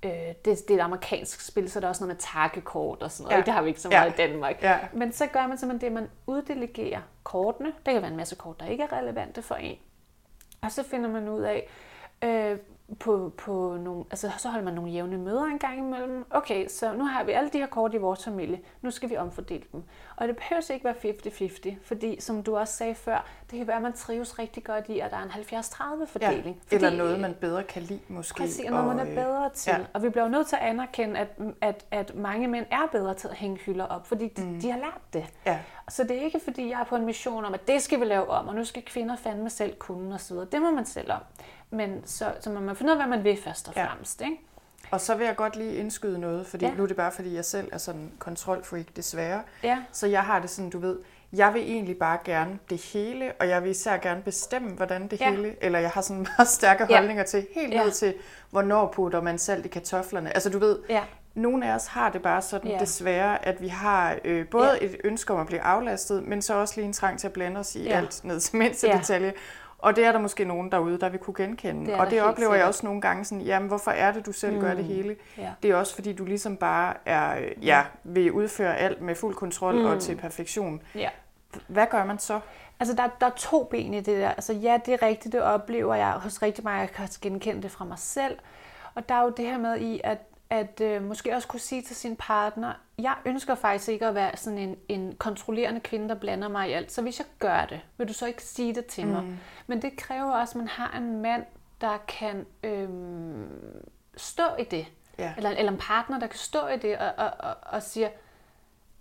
Øh, 0.06 0.12
det, 0.12 0.46
det 0.46 0.70
er 0.70 0.76
et 0.76 0.80
amerikansk 0.80 1.42
spil, 1.42 1.72
så 1.72 1.80
er 1.80 1.82
der 1.82 1.88
også 1.88 2.04
noget 2.04 2.16
med 2.16 2.22
takkekort 2.22 3.04
og 3.04 3.12
sådan 3.12 3.24
noget. 3.24 3.38
Ja. 3.38 3.46
Det 3.46 3.54
har 3.54 3.62
vi 3.62 3.68
ikke 3.68 3.82
så 3.82 3.90
meget 3.90 4.18
ja. 4.18 4.24
i 4.24 4.28
Danmark. 4.28 4.64
Ja. 4.64 4.78
Men 4.94 5.12
så 5.14 5.28
gør 5.28 5.48
man 5.48 5.58
simpelthen 5.58 5.82
det, 5.82 5.88
at 5.98 6.04
man 6.04 6.10
uddelegerer 6.28 7.02
kortene. 7.24 7.74
Det 7.86 7.94
kan 7.94 8.02
være 8.02 8.12
en 8.12 8.18
masse 8.18 8.36
kort, 8.36 8.60
der 8.60 8.66
ikke 8.66 8.84
er 8.84 8.98
relevante 8.98 9.42
for 9.42 9.56
en. 9.56 9.78
Og 10.62 10.72
så 10.72 10.84
finder 10.84 11.10
man 11.10 11.30
ud 11.30 11.42
af, 11.42 11.70
øh, 12.24 12.58
på, 13.00 13.32
på 13.38 13.78
nogle, 13.80 14.06
altså 14.12 14.32
så 14.38 14.50
holder 14.50 14.66
man 14.66 14.74
nogle 14.74 14.92
jævne 14.92 15.18
møder 15.18 15.44
en 15.44 15.60
gang 15.60 15.78
imellem. 15.78 16.26
Okay, 16.30 16.68
så 16.68 16.94
nu 16.94 17.06
har 17.06 17.24
vi 17.24 17.32
alle 17.32 17.50
de 17.50 17.58
her 17.58 17.68
kort 17.68 17.94
i 17.94 17.98
vores 17.98 18.24
familie. 18.24 18.60
Nu 18.82 18.92
skal 18.92 19.10
vi 19.10 19.18
omfordele 19.18 19.64
dem. 19.72 19.84
Og 20.16 20.28
det 20.28 20.38
behøver 20.38 20.72
ikke 20.72 20.86
være 20.86 21.74
50-50, 21.74 21.76
fordi 21.84 22.22
som 22.22 22.44
du 22.44 22.58
også 22.58 22.74
sagde 22.74 22.96
før, 22.96 23.26
det 23.52 23.58
kan 23.58 23.68
være, 23.68 23.76
at 23.76 23.82
man 23.82 23.94
trives 23.94 24.40
rigtig 24.40 24.64
godt 24.64 24.90
i, 24.90 25.00
at 25.00 25.12
der 25.12 25.18
er 25.18 25.24
en 25.24 25.30
70-30 25.30 26.06
fordeling. 26.06 26.62
Ja, 26.72 26.76
eller 26.76 26.90
noget, 26.90 27.20
man 27.20 27.34
bedre 27.34 27.64
kan 27.64 27.82
lide 27.82 28.00
måske. 28.08 28.38
Præcis, 28.38 28.70
noget 28.70 28.88
man 28.88 29.00
er 29.00 29.10
øh, 29.10 29.16
bedre 29.16 29.50
til. 29.54 29.72
Ja. 29.72 29.78
Og 29.94 30.04
vi 30.04 30.10
bliver 30.10 30.24
jo 30.24 30.30
nødt 30.30 30.48
til 30.48 30.56
at 30.56 30.62
anerkende, 30.62 31.20
at, 31.20 31.28
at, 31.62 31.86
at 31.92 32.16
mange 32.16 32.48
mænd 32.48 32.66
er 32.72 32.88
bedre 32.92 33.14
til 33.14 33.28
at 33.28 33.36
hænge 33.36 33.58
hylder 33.58 33.86
op, 33.86 34.08
fordi 34.08 34.28
de, 34.28 34.44
mm. 34.44 34.62
de 34.62 34.72
har 34.72 34.80
lært 34.80 35.02
det. 35.14 35.26
Ja. 35.46 35.60
Så 35.90 36.04
det 36.04 36.18
er 36.18 36.22
ikke, 36.22 36.40
fordi 36.44 36.70
jeg 36.70 36.80
er 36.80 36.84
på 36.84 36.96
en 36.96 37.06
mission 37.06 37.46
om, 37.46 37.54
at 37.54 37.68
det 37.68 37.82
skal 37.82 38.00
vi 38.00 38.06
lave 38.06 38.30
om, 38.30 38.48
og 38.48 38.56
nu 38.56 38.66
skal 38.66 38.82
kvinder 38.86 39.16
fandme 39.16 39.50
selv 39.50 39.76
kunne 39.76 40.16
osv. 40.16 40.38
Det 40.52 40.62
må 40.62 40.72
man 40.72 40.86
selv 40.86 41.12
om. 41.12 41.20
Men 41.72 42.02
så, 42.06 42.34
så 42.40 42.50
må 42.50 42.60
man 42.60 42.76
finde 42.76 42.92
ud 42.94 42.98
af, 43.00 43.08
hvad 43.08 43.18
man 43.18 43.24
vil 43.24 43.38
først 43.44 43.68
og 43.68 43.74
fremmest. 43.74 44.22
Ja. 44.22 44.26
Ikke? 44.26 44.38
Og 44.92 45.02
så 45.02 45.16
vil 45.16 45.26
jeg 45.26 45.36
godt 45.36 45.56
lige 45.56 45.76
indskyde 45.76 46.20
noget, 46.20 46.48
fordi 46.48 46.66
ja. 46.66 46.72
nu 46.74 46.84
er 46.84 46.88
det 46.88 46.96
bare, 46.96 47.12
fordi 47.12 47.36
jeg 47.36 47.46
selv 47.46 47.70
er 47.72 47.78
sådan 47.78 48.12
kontrolfreak, 48.20 48.86
desværre. 48.96 49.42
Ja. 49.64 49.78
Så 49.92 50.08
jeg 50.08 50.24
har 50.24 50.40
det 50.40 50.50
sådan, 50.50 50.70
du 50.70 50.80
ved, 50.80 50.98
jeg 51.34 51.54
vil 51.54 51.62
egentlig 51.62 51.98
bare 51.98 52.18
gerne 52.26 52.60
det 52.70 52.82
hele, 52.82 53.32
og 53.40 53.48
jeg 53.50 53.64
vil 53.64 53.72
især 53.72 53.98
gerne 53.98 54.22
bestemme, 54.22 54.70
hvordan 54.70 55.08
det 55.08 55.22
ja. 55.22 55.30
hele, 55.32 55.56
eller 55.62 55.80
jeg 55.80 55.90
har 55.90 56.02
sådan 56.02 56.22
meget 56.38 56.48
stærke 56.48 56.86
ja. 56.90 56.96
holdninger 56.98 57.24
til, 57.24 57.48
helt 57.56 57.74
ja. 57.74 57.84
ned 57.84 57.92
til, 57.92 58.14
hvornår 58.50 58.88
putter 58.96 59.22
man 59.22 59.38
salt 59.38 59.66
i 59.66 59.70
kartoflerne. 59.70 60.34
Altså 60.34 60.50
du 60.50 60.60
ved, 60.60 60.80
ja. 60.90 61.04
nogle 61.34 61.72
af 61.72 61.76
os 61.76 61.88
har 61.88 62.10
det 62.10 62.22
bare 62.22 62.42
sådan 62.42 62.72
Ja. 62.72 62.80
desværre, 62.80 63.46
at 63.46 63.62
vi 63.62 63.68
har 63.68 64.18
øh, 64.26 64.48
både 64.48 64.72
Ja. 64.82 64.86
et 64.86 64.96
ønske 65.04 65.34
om 65.34 65.40
at 65.40 65.48
blive 65.48 65.62
aflastet, 65.62 66.24
men 66.24 66.42
så 66.42 66.54
også 66.54 66.74
lige 66.76 66.86
en 66.86 66.94
trang 66.94 67.20
til 67.20 67.28
at 67.28 67.34
blande 67.34 67.60
os 67.60 67.76
i 67.76 67.84
Ja. 67.84 67.98
alt 67.98 68.24
ned 68.24 68.40
til 68.40 68.56
mindste 68.56 68.88
Ja. 68.88 68.98
detalje. 68.98 69.34
Og 69.80 69.96
det 69.96 70.06
er 70.06 70.12
der 70.12 70.20
måske 70.20 70.46
nogen 70.46 70.72
derude, 70.72 71.00
der 71.00 71.10
vil 71.10 71.20
kunne 71.20 71.34
genkende. 71.34 71.86
Det 71.86 72.00
og 72.00 72.10
det 72.10 72.22
oplever 72.22 72.56
jeg 72.56 72.66
også 72.66 72.86
nogle 72.86 73.02
gange 73.02 73.26
sådan, 73.26 73.42
jamen 73.42 73.68
hvorfor 73.68 73.92
er 73.92 74.12
det, 74.12 74.26
du 74.26 74.32
selv 74.32 74.54
mm. 74.54 74.62
gør 74.62 74.74
det 74.74 74.86
hele? 74.86 75.16
Ja. 75.38 75.52
Det 75.64 75.72
er 75.72 75.76
også 75.76 75.96
fordi, 75.96 76.14
du 76.14 76.26
ligesom 76.26 76.58
bare 76.58 76.94
er, 77.06 77.50
ja, 77.62 77.84
vil 78.04 78.32
udføre 78.32 78.78
alt 78.78 79.02
med 79.02 79.16
fuld 79.16 79.36
kontrol 79.36 79.76
mm. 79.76 79.86
og 79.86 80.00
til 80.00 80.16
perfektion. 80.16 80.82
ja. 80.96 81.10
Hvad 81.68 81.86
gør 81.92 82.06
man 82.06 82.20
så? 82.20 82.40
Altså, 82.80 82.96
der, 82.96 83.10
der 83.22 83.26
er 83.26 83.36
to 83.38 83.64
ben 83.64 83.94
i 83.94 83.98
det 83.98 84.18
der. 84.18 84.30
Altså, 84.30 84.54
ja, 84.54 84.80
det 84.86 84.94
er 84.94 85.02
rigtigt, 85.02 85.34
det 85.34 85.42
oplever 85.42 85.96
jeg 85.96 86.12
hos 86.12 86.42
rigtig 86.42 86.64
mange. 86.64 86.80
Jeg 86.80 86.90
kan 86.90 87.04
også 87.04 87.20
genkende 87.22 87.62
det 87.62 87.72
fra 87.72 87.86
mig 87.86 88.00
selv. 88.00 88.38
Og 88.96 89.10
der 89.10 89.16
er 89.16 89.24
jo 89.24 89.34
det 89.38 89.46
her 89.46 89.58
med 89.58 89.78
i, 89.80 90.02
at, 90.04 90.18
at 90.50 90.82
øh, 90.82 91.04
måske 91.04 91.36
også 91.36 91.48
kunne 91.48 91.60
sige 91.60 91.82
til 91.82 91.96
sin 91.96 92.16
partner, 92.16 92.74
jeg 92.98 93.16
ønsker 93.26 93.56
faktisk 93.56 93.90
ikke 93.90 94.06
at 94.08 94.16
være 94.16 94.38
sådan 94.38 94.60
en, 94.60 94.76
en 94.88 95.16
kontrollerende 95.16 95.80
kvinde, 95.80 96.10
der 96.10 96.16
blander 96.16 96.48
mig 96.48 96.70
i 96.70 96.74
alt. 96.74 96.92
Så 96.92 97.02
hvis 97.02 97.20
jeg 97.20 97.28
gør 97.40 97.66
det, 97.66 97.82
vil 97.98 98.08
du 98.08 98.14
så 98.14 98.26
ikke 98.26 98.44
sige 98.44 98.76
det 98.76 98.86
til 98.86 99.08
mig. 99.08 99.24
Men 99.68 99.82
det 99.82 99.98
kræver 99.98 100.32
også, 100.32 100.52
at 100.52 100.56
man 100.56 100.68
har 100.68 100.98
en 100.98 101.22
mand, 101.22 101.46
der 101.82 101.98
kan 102.08 102.46
øhm, 102.64 103.48
stå 104.18 104.44
i 104.60 104.64
det. 104.64 104.86
Ja. 105.20 105.34
Eller, 105.38 105.50
eller 105.50 105.72
en 105.72 105.78
partner, 105.78 106.20
der 106.20 106.28
kan 106.28 106.40
stå 106.40 106.68
i 106.68 106.78
det 106.78 106.98
og, 106.98 107.12
og, 107.18 107.32
og, 107.40 107.56
og 107.62 107.84
siger, 107.84 108.10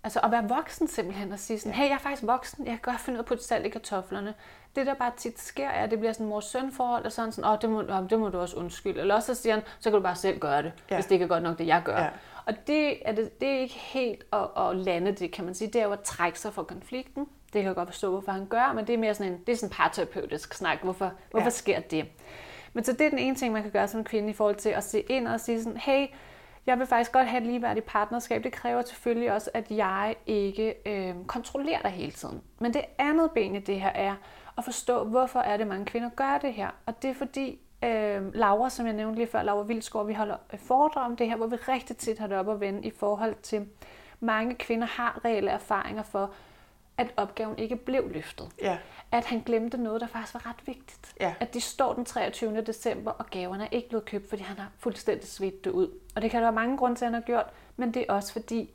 Altså 0.03 0.19
at 0.19 0.31
være 0.31 0.49
voksen 0.49 0.87
simpelthen 0.87 1.31
og 1.31 1.39
sige 1.39 1.59
sådan, 1.59 1.73
hey, 1.73 1.85
jeg 1.85 1.93
er 1.93 1.97
faktisk 1.97 2.23
voksen, 2.27 2.65
jeg 2.65 2.71
kan 2.71 2.91
godt 2.91 2.99
finde 3.01 3.17
ud 3.17 3.19
af 3.19 3.23
at 3.23 3.27
putte 3.27 3.43
salt 3.43 3.65
i 3.65 3.69
kartoflerne. 3.69 4.33
Det 4.75 4.85
der 4.85 4.93
bare 4.93 5.11
tit 5.17 5.39
sker, 5.39 5.67
er, 5.69 5.83
at 5.83 5.91
det 5.91 5.99
bliver 5.99 6.13
sådan 6.13 6.25
en 6.25 6.29
mor-søn 6.29 6.71
forhold, 6.71 7.05
og 7.05 7.11
sådan 7.11 7.31
sådan, 7.31 7.51
åh, 7.51 7.57
det 7.61 7.69
må, 7.69 7.79
åh, 7.81 8.09
det 8.09 8.19
må 8.19 8.29
du 8.29 8.39
også 8.39 8.55
undskylde. 8.57 8.99
Eller 8.99 9.15
også 9.15 9.35
så 9.35 9.41
siger 9.41 9.53
han, 9.53 9.63
så 9.79 9.89
kan 9.89 9.97
du 9.97 10.03
bare 10.03 10.15
selv 10.15 10.39
gøre 10.39 10.57
det, 10.63 10.65
Ja. 10.65 10.71
ja. 10.89 10.95
hvis 10.95 11.05
det 11.05 11.11
ikke 11.11 11.23
er 11.23 11.29
godt 11.29 11.43
nok, 11.43 11.57
det 11.57 11.67
jeg 11.67 11.81
gør. 11.85 11.95
Ja. 11.97 12.03
Ja. 12.03 12.09
Og 12.45 12.53
det 12.67 13.09
er, 13.09 13.11
det, 13.15 13.41
det 13.41 13.49
er 13.49 13.59
ikke 13.59 13.73
helt 13.79 14.23
at, 14.33 14.47
at 14.57 14.75
lande 14.75 15.11
det, 15.11 15.31
kan 15.31 15.45
man 15.45 15.53
sige. 15.55 15.67
Det 15.67 15.81
er 15.81 15.85
jo 15.85 15.91
at 15.91 15.99
trække 16.01 16.39
sig 16.39 16.53
fra 16.53 16.63
konflikten. 16.63 17.23
Det 17.43 17.61
kan 17.61 17.63
jeg 17.65 17.75
godt 17.75 17.89
forstå, 17.89 18.09
hvorfor 18.11 18.31
han 18.31 18.45
gør, 18.45 18.73
men 18.75 18.87
det 18.87 18.93
er 18.93 18.97
mere 18.97 19.13
sådan 19.15 19.31
en, 19.33 19.39
det 19.47 19.51
er 19.51 19.55
sådan 19.57 19.67
en 19.69 19.73
parterapeutisk 19.75 20.53
snak. 20.53 20.77
Hvorfor, 20.83 21.11
hvorfor 21.31 21.45
Ja. 21.45 21.49
sker 21.49 21.79
det? 21.79 22.05
Men 22.73 22.83
så 22.83 22.93
det 22.93 23.01
er 23.01 23.09
den 23.09 23.19
ene 23.19 23.35
ting, 23.35 23.53
man 23.53 23.61
kan 23.61 23.71
gøre 23.71 23.87
som 23.87 24.03
kvinde 24.03 24.29
i 24.29 24.33
forhold 24.33 24.55
til 24.55 24.69
at 24.69 24.83
se 24.83 24.99
ind 25.01 25.27
og 25.27 25.39
sige 25.39 25.63
sådan, 25.63 25.77
hey, 25.77 26.07
jeg 26.65 26.79
vil 26.79 26.87
faktisk 26.87 27.11
godt 27.11 27.27
have 27.27 27.41
et 27.41 27.47
ligeværdigt 27.47 27.85
partnerskab. 27.85 28.43
Det 28.43 28.51
kræver 28.51 28.81
selvfølgelig 28.81 29.31
også, 29.31 29.49
at 29.53 29.71
jeg 29.71 30.15
ikke 30.25 30.75
øh, 30.85 31.15
kontrollerer 31.27 31.81
dig 31.81 31.91
hele 31.91 32.11
tiden. 32.11 32.41
Men 32.59 32.73
det 32.73 32.81
andet 32.97 33.31
ben 33.31 33.55
i 33.55 33.59
det 33.59 33.81
her 33.81 33.91
er 33.95 34.15
at 34.57 34.63
forstå, 34.63 35.03
hvorfor 35.03 35.39
er 35.39 35.57
det, 35.57 35.67
mange 35.67 35.85
kvinder 35.85 36.09
gør 36.09 36.37
det 36.41 36.53
her. 36.53 36.69
Og 36.85 37.01
det 37.01 37.09
er 37.09 37.13
fordi, 37.13 37.59
øh, 37.83 38.35
Laura, 38.35 38.69
som 38.69 38.85
jeg 38.85 38.93
nævnte 38.93 39.15
lige 39.15 39.27
før, 39.27 39.43
Laura 39.43 39.63
Vildsgaard, 39.63 40.05
vi 40.05 40.13
holder 40.13 40.35
foredrag 40.57 41.05
om 41.05 41.15
det 41.15 41.27
her, 41.29 41.35
hvor 41.35 41.47
vi 41.47 41.55
rigtig 41.55 41.97
tit 41.97 42.19
har 42.19 42.27
det 42.27 42.37
op 42.37 42.49
at 42.49 42.59
vende 42.59 42.87
i 42.87 42.91
forhold 42.99 43.35
til, 43.41 43.67
mange 44.19 44.55
kvinder 44.55 44.87
har 44.87 45.19
reelle 45.25 45.51
erfaringer 45.51 46.03
for, 46.03 46.31
at 46.99 47.07
opgaven 47.17 47.57
ikke 47.59 47.75
blev 47.75 48.11
løftet. 48.11 48.49
Ja. 48.61 48.77
At 49.11 49.25
han 49.25 49.41
glemte 49.45 49.77
noget, 49.77 50.01
der 50.01 50.07
faktisk 50.07 50.33
var 50.33 50.45
ret 50.49 50.67
vigtigt. 50.67 51.13
Ja. 51.19 51.33
At 51.39 51.53
de 51.53 51.61
står 51.61 51.93
den 51.93 52.05
23. 52.05 52.61
december, 52.61 53.11
og 53.11 53.25
gaverne 53.29 53.63
er 53.63 53.67
ikke 53.71 53.89
blevet 53.89 54.05
købt, 54.05 54.29
fordi 54.29 54.41
han 54.43 54.57
har 54.57 54.69
fuldstændig 54.79 55.27
svedt 55.29 55.63
det 55.63 55.71
ud. 55.71 55.99
Og 56.15 56.21
det 56.21 56.31
kan 56.31 56.37
der 56.41 56.45
være 56.45 56.55
mange 56.55 56.77
grunde 56.77 56.95
til, 56.95 57.05
at 57.05 57.11
han 57.11 57.21
har 57.21 57.21
gjort, 57.27 57.45
men 57.77 57.93
det 57.93 58.05
er 58.09 58.13
også 58.13 58.33
fordi 58.33 58.69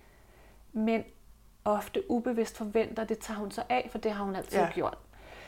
mænd 0.72 1.04
ofte 1.64 2.10
ubevidst 2.10 2.56
forventer, 2.56 3.02
at 3.02 3.08
det 3.08 3.18
tager 3.18 3.38
hun 3.38 3.50
sig 3.50 3.64
af, 3.68 3.88
for 3.90 3.98
det 3.98 4.12
har 4.12 4.24
hun 4.24 4.36
altid 4.36 4.58
Ja. 4.58 4.64
ja. 4.64 4.70
gjort. 4.70 4.98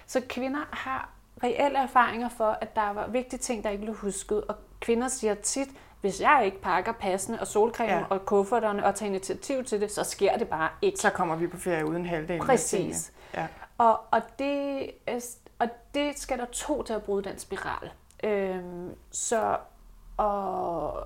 Så 0.06 0.22
kvinder 0.28 0.60
har 0.72 1.10
reelle 1.42 1.78
erfaringer 1.78 2.28
for, 2.28 2.58
at 2.60 2.76
der 2.76 2.90
var 2.90 3.06
vigtige 3.08 3.40
ting, 3.40 3.64
der 3.64 3.70
ikke 3.70 3.82
blev 3.82 3.94
husket. 3.94 4.44
Og 4.44 4.56
kvinder 4.80 5.08
siger 5.08 5.34
tit, 5.34 5.68
hvis 6.00 6.20
jeg 6.20 6.42
ikke 6.44 6.60
pakker 6.60 6.92
passende 6.92 7.40
og 7.40 7.46
solcreme 7.46 7.92
Ja. 7.92 8.04
og 8.10 8.24
kufferterne 8.26 8.86
og 8.86 8.94
tager 8.94 9.10
initiativ 9.10 9.64
til 9.64 9.80
det, 9.80 9.90
så 9.92 10.04
sker 10.04 10.36
det 10.38 10.48
bare 10.48 10.68
ikke. 10.82 10.98
Så 10.98 11.10
kommer 11.10 11.36
vi 11.36 11.46
på 11.46 11.56
ferie 11.56 11.86
uden 11.86 12.06
halvdelen 12.06 12.46
Præcis. 12.46 13.12
Ja. 13.34 13.46
Og, 13.78 14.00
og, 14.10 14.22
det, 14.38 14.90
og 15.58 15.68
det 15.94 16.18
skal 16.18 16.38
der 16.38 16.44
to 16.44 16.82
til 16.82 16.92
at 16.92 17.02
bryde 17.02 17.28
den 17.28 17.38
spiral. 17.38 17.90
Øhm, 18.24 18.90
så, 19.10 19.56
og, 20.16 20.96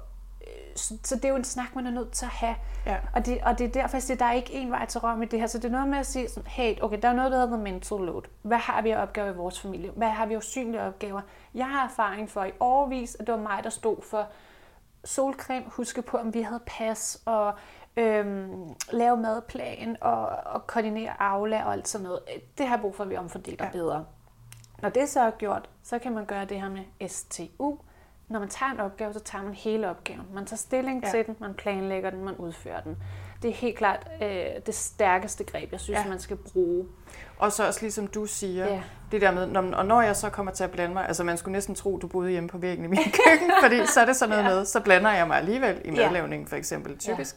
øh, 0.41 0.47
så, 0.77 0.99
så 1.05 1.15
det 1.17 1.25
er 1.25 1.29
jo 1.29 1.37
en 1.37 1.45
snak, 1.45 1.75
man 1.75 1.87
er 1.87 1.91
nødt 1.91 2.13
til 2.13 2.25
at 2.25 2.31
have. 2.31 2.55
Ja. 2.87 2.97
Og, 3.15 3.27
det, 3.27 3.39
og 3.43 3.59
det 3.59 3.65
er 3.67 3.71
derfor, 3.83 3.97
jeg 3.97 4.03
siger, 4.03 4.17
at 4.17 4.21
der 4.21 4.27
er 4.27 4.33
ikke 4.33 4.53
en 4.53 4.71
vej 4.71 4.87
til 4.87 5.01
Rom 5.01 5.23
i 5.23 5.27
det 5.27 5.41
her. 5.41 5.47
Så 5.47 5.59
det 5.59 5.65
er 5.65 5.69
noget 5.73 5.89
med 5.89 5.99
at 5.99 6.07
sige, 6.07 6.29
sådan, 6.29 6.47
hey, 6.47 6.81
okay, 6.83 6.99
der 7.03 7.09
er 7.09 7.13
noget, 7.13 7.33
der 7.33 7.39
hedder 7.41 7.57
mental 7.59 7.99
load. 7.99 8.23
Hvad 8.43 8.59
har 8.59 8.83
vi 8.83 8.91
af 8.91 9.03
opgaver 9.03 9.29
i 9.33 9.37
vores 9.37 9.61
familie? 9.61 9.91
Hvad 9.91 10.09
har 10.09 10.27
vi 10.27 10.35
af 10.35 10.39
usynlige 10.39 10.83
opgaver? 10.83 11.21
Jeg 11.55 11.67
har 11.67 11.85
erfaring 11.85 12.31
for 12.31 12.45
i 12.45 12.51
overvis, 12.61 13.15
at 13.21 13.27
det 13.27 13.35
var 13.35 13.41
mig, 13.41 13.61
der 13.65 13.71
stod 13.71 13.97
for 14.11 14.27
solcreme, 15.05 15.67
huske 15.69 16.03
på, 16.03 16.17
om 16.17 16.35
vi 16.35 16.43
havde 16.43 16.63
pas, 16.67 17.23
og 17.27 17.55
øhm, 17.97 18.75
lave 18.93 19.17
madplan, 19.17 19.97
og, 20.01 20.27
og 20.29 20.67
koordinere 20.67 21.23
Aula 21.23 21.65
og 21.65 21.73
alt 21.73 21.89
sådan 21.89 22.05
noget. 22.05 22.21
Det 22.59 22.67
har 22.67 22.77
brug 22.77 22.95
for, 22.95 23.05
at 23.05 23.11
vi 23.11 23.17
omfordeler 23.17 23.65
Ja. 23.65 23.71
bedre. 23.71 24.05
Når 24.83 24.89
det 24.89 25.09
så 25.09 25.21
er 25.21 25.31
gjort, 25.31 25.69
så 25.83 25.99
kan 25.99 26.13
man 26.13 26.25
gøre 26.25 26.45
det 26.45 26.61
her 26.61 26.69
med 26.69 27.09
STU. 27.09 27.77
Når 28.29 28.41
man 28.41 28.49
tager 28.49 28.73
en 28.73 28.81
opgave, 28.81 29.13
så 29.13 29.21
tager 29.21 29.45
man 29.45 29.55
hele 29.55 29.91
opgaven. 29.91 30.27
Man 30.35 30.47
tager 30.47 30.57
stilling 30.57 31.05
ja. 31.05 31.11
til 31.11 31.27
den, 31.27 31.37
man 31.39 31.55
planlægger 31.55 32.11
den, 32.11 32.25
man 32.25 32.37
udfører 32.37 32.81
den. 32.81 32.97
Det 33.43 33.51
er 33.51 33.55
helt 33.55 33.79
klart 33.79 34.07
øh, 34.23 34.45
det 34.67 34.75
stærkeste 34.75 35.45
greb, 35.45 35.73
jeg 35.73 35.81
synes, 35.81 35.97
Ja. 35.99 36.03
ja. 36.03 36.09
man 36.09 36.19
skal 36.21 36.37
bruge. 36.37 36.87
Og 37.39 37.53
så 37.53 37.67
også 37.67 37.81
ligesom 37.83 38.07
du 38.07 38.27
siger, 38.27 38.67
Ja. 38.67 38.83
det 39.13 39.21
der 39.21 39.31
med, 39.31 39.47
når, 39.47 39.75
og 39.75 39.87
når 39.87 40.03
jeg 40.03 40.17
så 40.17 40.31
kommer 40.31 40.53
til 40.53 40.65
at 40.65 40.71
blande 40.71 40.95
mig, 40.95 41.07
altså 41.09 41.25
man 41.25 41.37
skulle 41.39 41.53
næsten 41.53 41.75
tro, 41.75 41.99
du 42.03 42.07
boede 42.07 42.31
hjemme 42.31 42.49
på 42.49 42.59
væggen 42.59 42.85
i 42.85 42.89
min 42.89 42.99
køkken, 43.27 43.51
fordi 43.63 43.87
så 43.87 44.01
er 44.01 44.05
det 44.05 44.17
sådan 44.17 44.37
noget 44.37 44.51
Ja. 44.51 44.55
med, 44.57 44.65
så 44.65 44.81
blander 44.81 45.13
jeg 45.13 45.27
mig 45.27 45.37
alligevel 45.39 45.81
i 45.85 45.89
Ja. 45.89 45.95
madlavningen 45.95 46.49
for 46.49 46.57
eksempel, 46.57 46.99
typisk. 46.99 47.37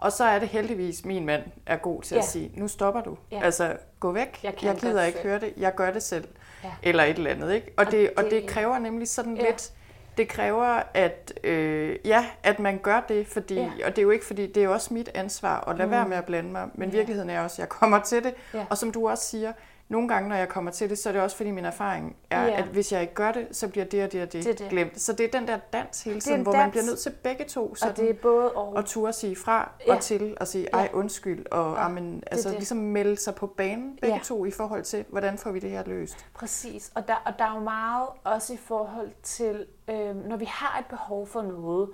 Og 0.00 0.12
så 0.12 0.24
er 0.24 0.38
det 0.38 0.48
heldigvis, 0.48 1.04
min 1.04 1.26
mand 1.26 1.42
er 1.66 1.76
god 1.76 2.02
til 2.02 2.14
at 2.14 2.20
Ja. 2.22 2.26
sige, 2.26 2.50
nu 2.54 2.68
stopper 2.68 3.00
du. 3.00 3.16
Ja. 3.32 3.40
Altså, 3.42 3.76
gå 4.00 4.12
væk. 4.12 4.40
Jeg 4.42 4.54
jeg 4.64 4.76
gider 4.76 5.04
ikke 5.04 5.18
selv." 5.18 5.28
høre 5.28 5.40
det. 5.40 5.52
Jeg 5.56 5.74
gør 5.74 5.90
det 5.92 6.02
selv. 6.02 6.28
Ja. 6.64 6.70
Eller 6.82 7.04
et 7.04 7.16
eller 7.16 7.30
andet, 7.30 7.52
ikke? 7.54 7.72
Og, 7.76 7.86
Og 7.86 7.92
det, 7.92 8.10
og 8.16 8.22
det- 8.24 8.30
det 8.30 8.46
kræver 8.46 8.78
nemlig 8.78 9.08
sådan 9.08 9.36
Ja. 9.36 9.42
lidt, 9.42 9.72
det 10.16 10.28
kræver, 10.28 10.82
at, 10.94 11.32
øh, 11.44 11.96
ja, 12.04 12.26
at 12.42 12.58
man 12.58 12.78
gør 12.78 13.00
det, 13.08 13.26
fordi, 13.26 13.54
Ja. 13.54 13.70
og 13.84 13.90
det 13.90 13.98
er 13.98 14.02
jo 14.02 14.10
ikke 14.10 14.24
fordi, 14.26 14.46
det 14.46 14.56
er 14.56 14.64
jo 14.64 14.72
også 14.72 14.94
mit 14.94 15.10
ansvar 15.14 15.68
at 15.68 15.76
lade 15.76 15.86
Mm. 15.86 15.92
være 15.92 16.08
med 16.08 16.16
at 16.16 16.24
blande 16.24 16.50
mig, 16.52 16.68
men 16.74 16.88
Ja. 16.90 16.96
virkeligheden 16.96 17.30
er 17.30 17.40
også, 17.40 17.54
at 17.54 17.58
jeg 17.58 17.68
kommer 17.68 18.00
til 18.02 18.24
det, 18.24 18.34
Ja. 18.54 18.64
og 18.70 18.78
som 18.78 18.92
du 18.92 19.08
også 19.08 19.24
siger, 19.24 19.52
nogle 19.88 20.08
gange, 20.08 20.28
når 20.28 20.36
jeg 20.36 20.48
kommer 20.48 20.70
til 20.70 20.90
det, 20.90 20.98
så 20.98 21.08
er 21.08 21.12
det 21.12 21.22
også 21.22 21.36
fordi 21.36 21.50
min 21.50 21.64
erfaring 21.64 22.16
er, 22.30 22.44
Ja. 22.46 22.58
at 22.58 22.64
hvis 22.64 22.92
jeg 22.92 23.00
ikke 23.00 23.14
gør 23.14 23.32
det, 23.32 23.46
så 23.52 23.68
bliver 23.68 23.84
det 23.86 24.04
og 24.04 24.12
det 24.12 24.22
og 24.22 24.32
det, 24.32 24.44
Det 24.44 24.58
det. 24.58 24.68
glemt. 24.68 25.00
Så 25.00 25.12
det 25.12 25.26
er 25.34 25.38
den 25.38 25.48
der 25.48 25.58
dans 25.72 26.02
hele 26.04 26.20
tiden, 26.20 26.38
en 26.38 26.42
hvor 26.42 26.52
man 26.52 26.60
dans. 26.60 26.70
bliver 26.70 26.84
nødt 26.84 26.98
til 26.98 27.10
begge 27.22 27.44
to 27.44 27.74
sådan, 27.74 27.90
Og 27.90 27.96
det 27.96 28.10
er 28.10 28.14
både 28.14 28.52
og. 28.52 28.68
og 28.72 28.84
turde 28.84 29.12
sige 29.12 29.36
fra 29.36 29.72
Ja. 29.86 29.94
og 29.94 30.00
til 30.02 30.36
og 30.40 30.46
sige, 30.46 30.68
ej 30.72 30.90
undskyld, 30.92 31.46
og 31.50 31.74
Ja, 31.74 31.84
amen, 31.84 32.22
altså 32.30 32.48
det. 32.48 32.56
ligesom 32.58 32.78
melde 32.78 33.16
sig 33.16 33.34
på 33.34 33.46
banen 33.46 33.98
begge 34.00 34.16
Ja. 34.16 34.20
to 34.24 34.44
i 34.44 34.50
forhold 34.50 34.82
til, 34.82 35.04
hvordan 35.08 35.38
får 35.38 35.50
vi 35.50 35.58
det 35.58 35.70
her 35.70 35.82
løst. 35.86 36.26
Præcis, 36.34 36.92
og 36.94 37.08
der, 37.08 37.14
og 37.26 37.32
der 37.38 37.44
er 37.44 37.54
jo 37.54 37.60
meget 37.60 38.08
også 38.24 38.52
i 38.52 38.56
forhold 38.56 39.10
til, 39.22 39.66
øh, 39.88 40.16
når 40.28 40.36
vi 40.36 40.44
har 40.44 40.78
et 40.78 40.86
behov 40.86 41.26
for 41.26 41.42
noget, 41.42 41.88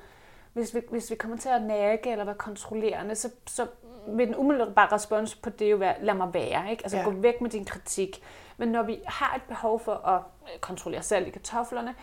hvis 0.52 0.74
vi, 0.74 0.80
hvis 0.90 1.10
vi 1.10 1.16
kommer 1.16 1.36
til 1.36 1.48
at 1.48 1.62
nærke 1.62 2.10
eller 2.10 2.24
være 2.24 2.34
kontrollerende, 2.34 3.14
så, 3.14 3.30
så 3.46 3.66
vil 4.06 4.26
den 4.26 4.36
umiddelbare 4.36 4.92
respons 4.92 5.34
på 5.34 5.50
det 5.50 5.70
jo 5.70 5.76
være, 5.76 5.94
lad 6.00 6.14
mig 6.14 6.34
være, 6.34 6.70
ikke? 6.70 6.84
Altså 6.84 6.96
Ja. 6.96 7.04
gå 7.04 7.10
væk 7.10 7.40
med 7.40 7.50
din 7.50 7.64
kritik. 7.64 8.22
Men 8.56 8.68
når 8.68 8.82
vi 8.82 8.98
har 9.06 9.34
et 9.36 9.42
behov 9.42 9.80
for 9.80 9.94
at 9.94 10.20
øh, 10.54 10.58
kontrollere 10.60 11.02
selv 11.02 11.26
i 11.26 11.30
kartoflerne, 11.30 11.94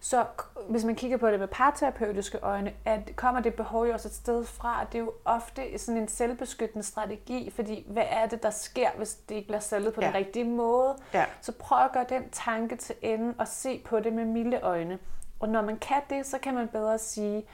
så 0.00 0.24
hvis 0.68 0.84
man 0.84 0.94
kigger 0.94 1.16
på 1.16 1.30
det 1.30 1.40
med 1.40 1.48
parterapeutiske 1.48 2.38
øjne, 2.42 2.72
at 2.84 3.10
kommer 3.16 3.40
det 3.40 3.54
behov 3.54 3.86
jo 3.86 3.92
også 3.92 4.08
et 4.08 4.14
sted 4.14 4.44
fra, 4.44 4.86
det 4.92 4.98
er 4.98 5.02
jo 5.02 5.12
ofte 5.24 5.78
sådan 5.78 6.00
en 6.00 6.08
selvbeskyttende 6.08 6.86
strategi, 6.86 7.50
fordi 7.54 7.84
hvad 7.88 8.02
er 8.10 8.26
det, 8.26 8.42
der 8.42 8.50
sker, 8.50 8.88
hvis 8.96 9.14
det 9.14 9.34
ikke 9.34 9.46
bliver 9.48 9.60
salget 9.60 9.94
på. 9.94 10.00
Ja. 10.00 10.06
den 10.06 10.14
rigtige 10.14 10.44
måde? 10.44 10.96
Ja. 11.14 11.24
Så 11.40 11.52
prøv 11.52 11.78
at 11.84 11.92
gøre 11.92 12.06
den 12.08 12.30
tanke 12.30 12.76
til 12.76 12.94
ende 13.02 13.34
og 13.38 13.48
se 13.48 13.82
på 13.84 14.00
det 14.00 14.12
med 14.12 14.24
milde 14.24 14.60
øjne. 14.60 14.98
Og 15.40 15.48
når 15.48 15.62
man 15.62 15.78
kan 15.78 16.00
det, 16.10 16.26
så 16.26 16.38
kan 16.38 16.54
man 16.54 16.68
bedre 16.68 16.98
sige, 16.98 17.44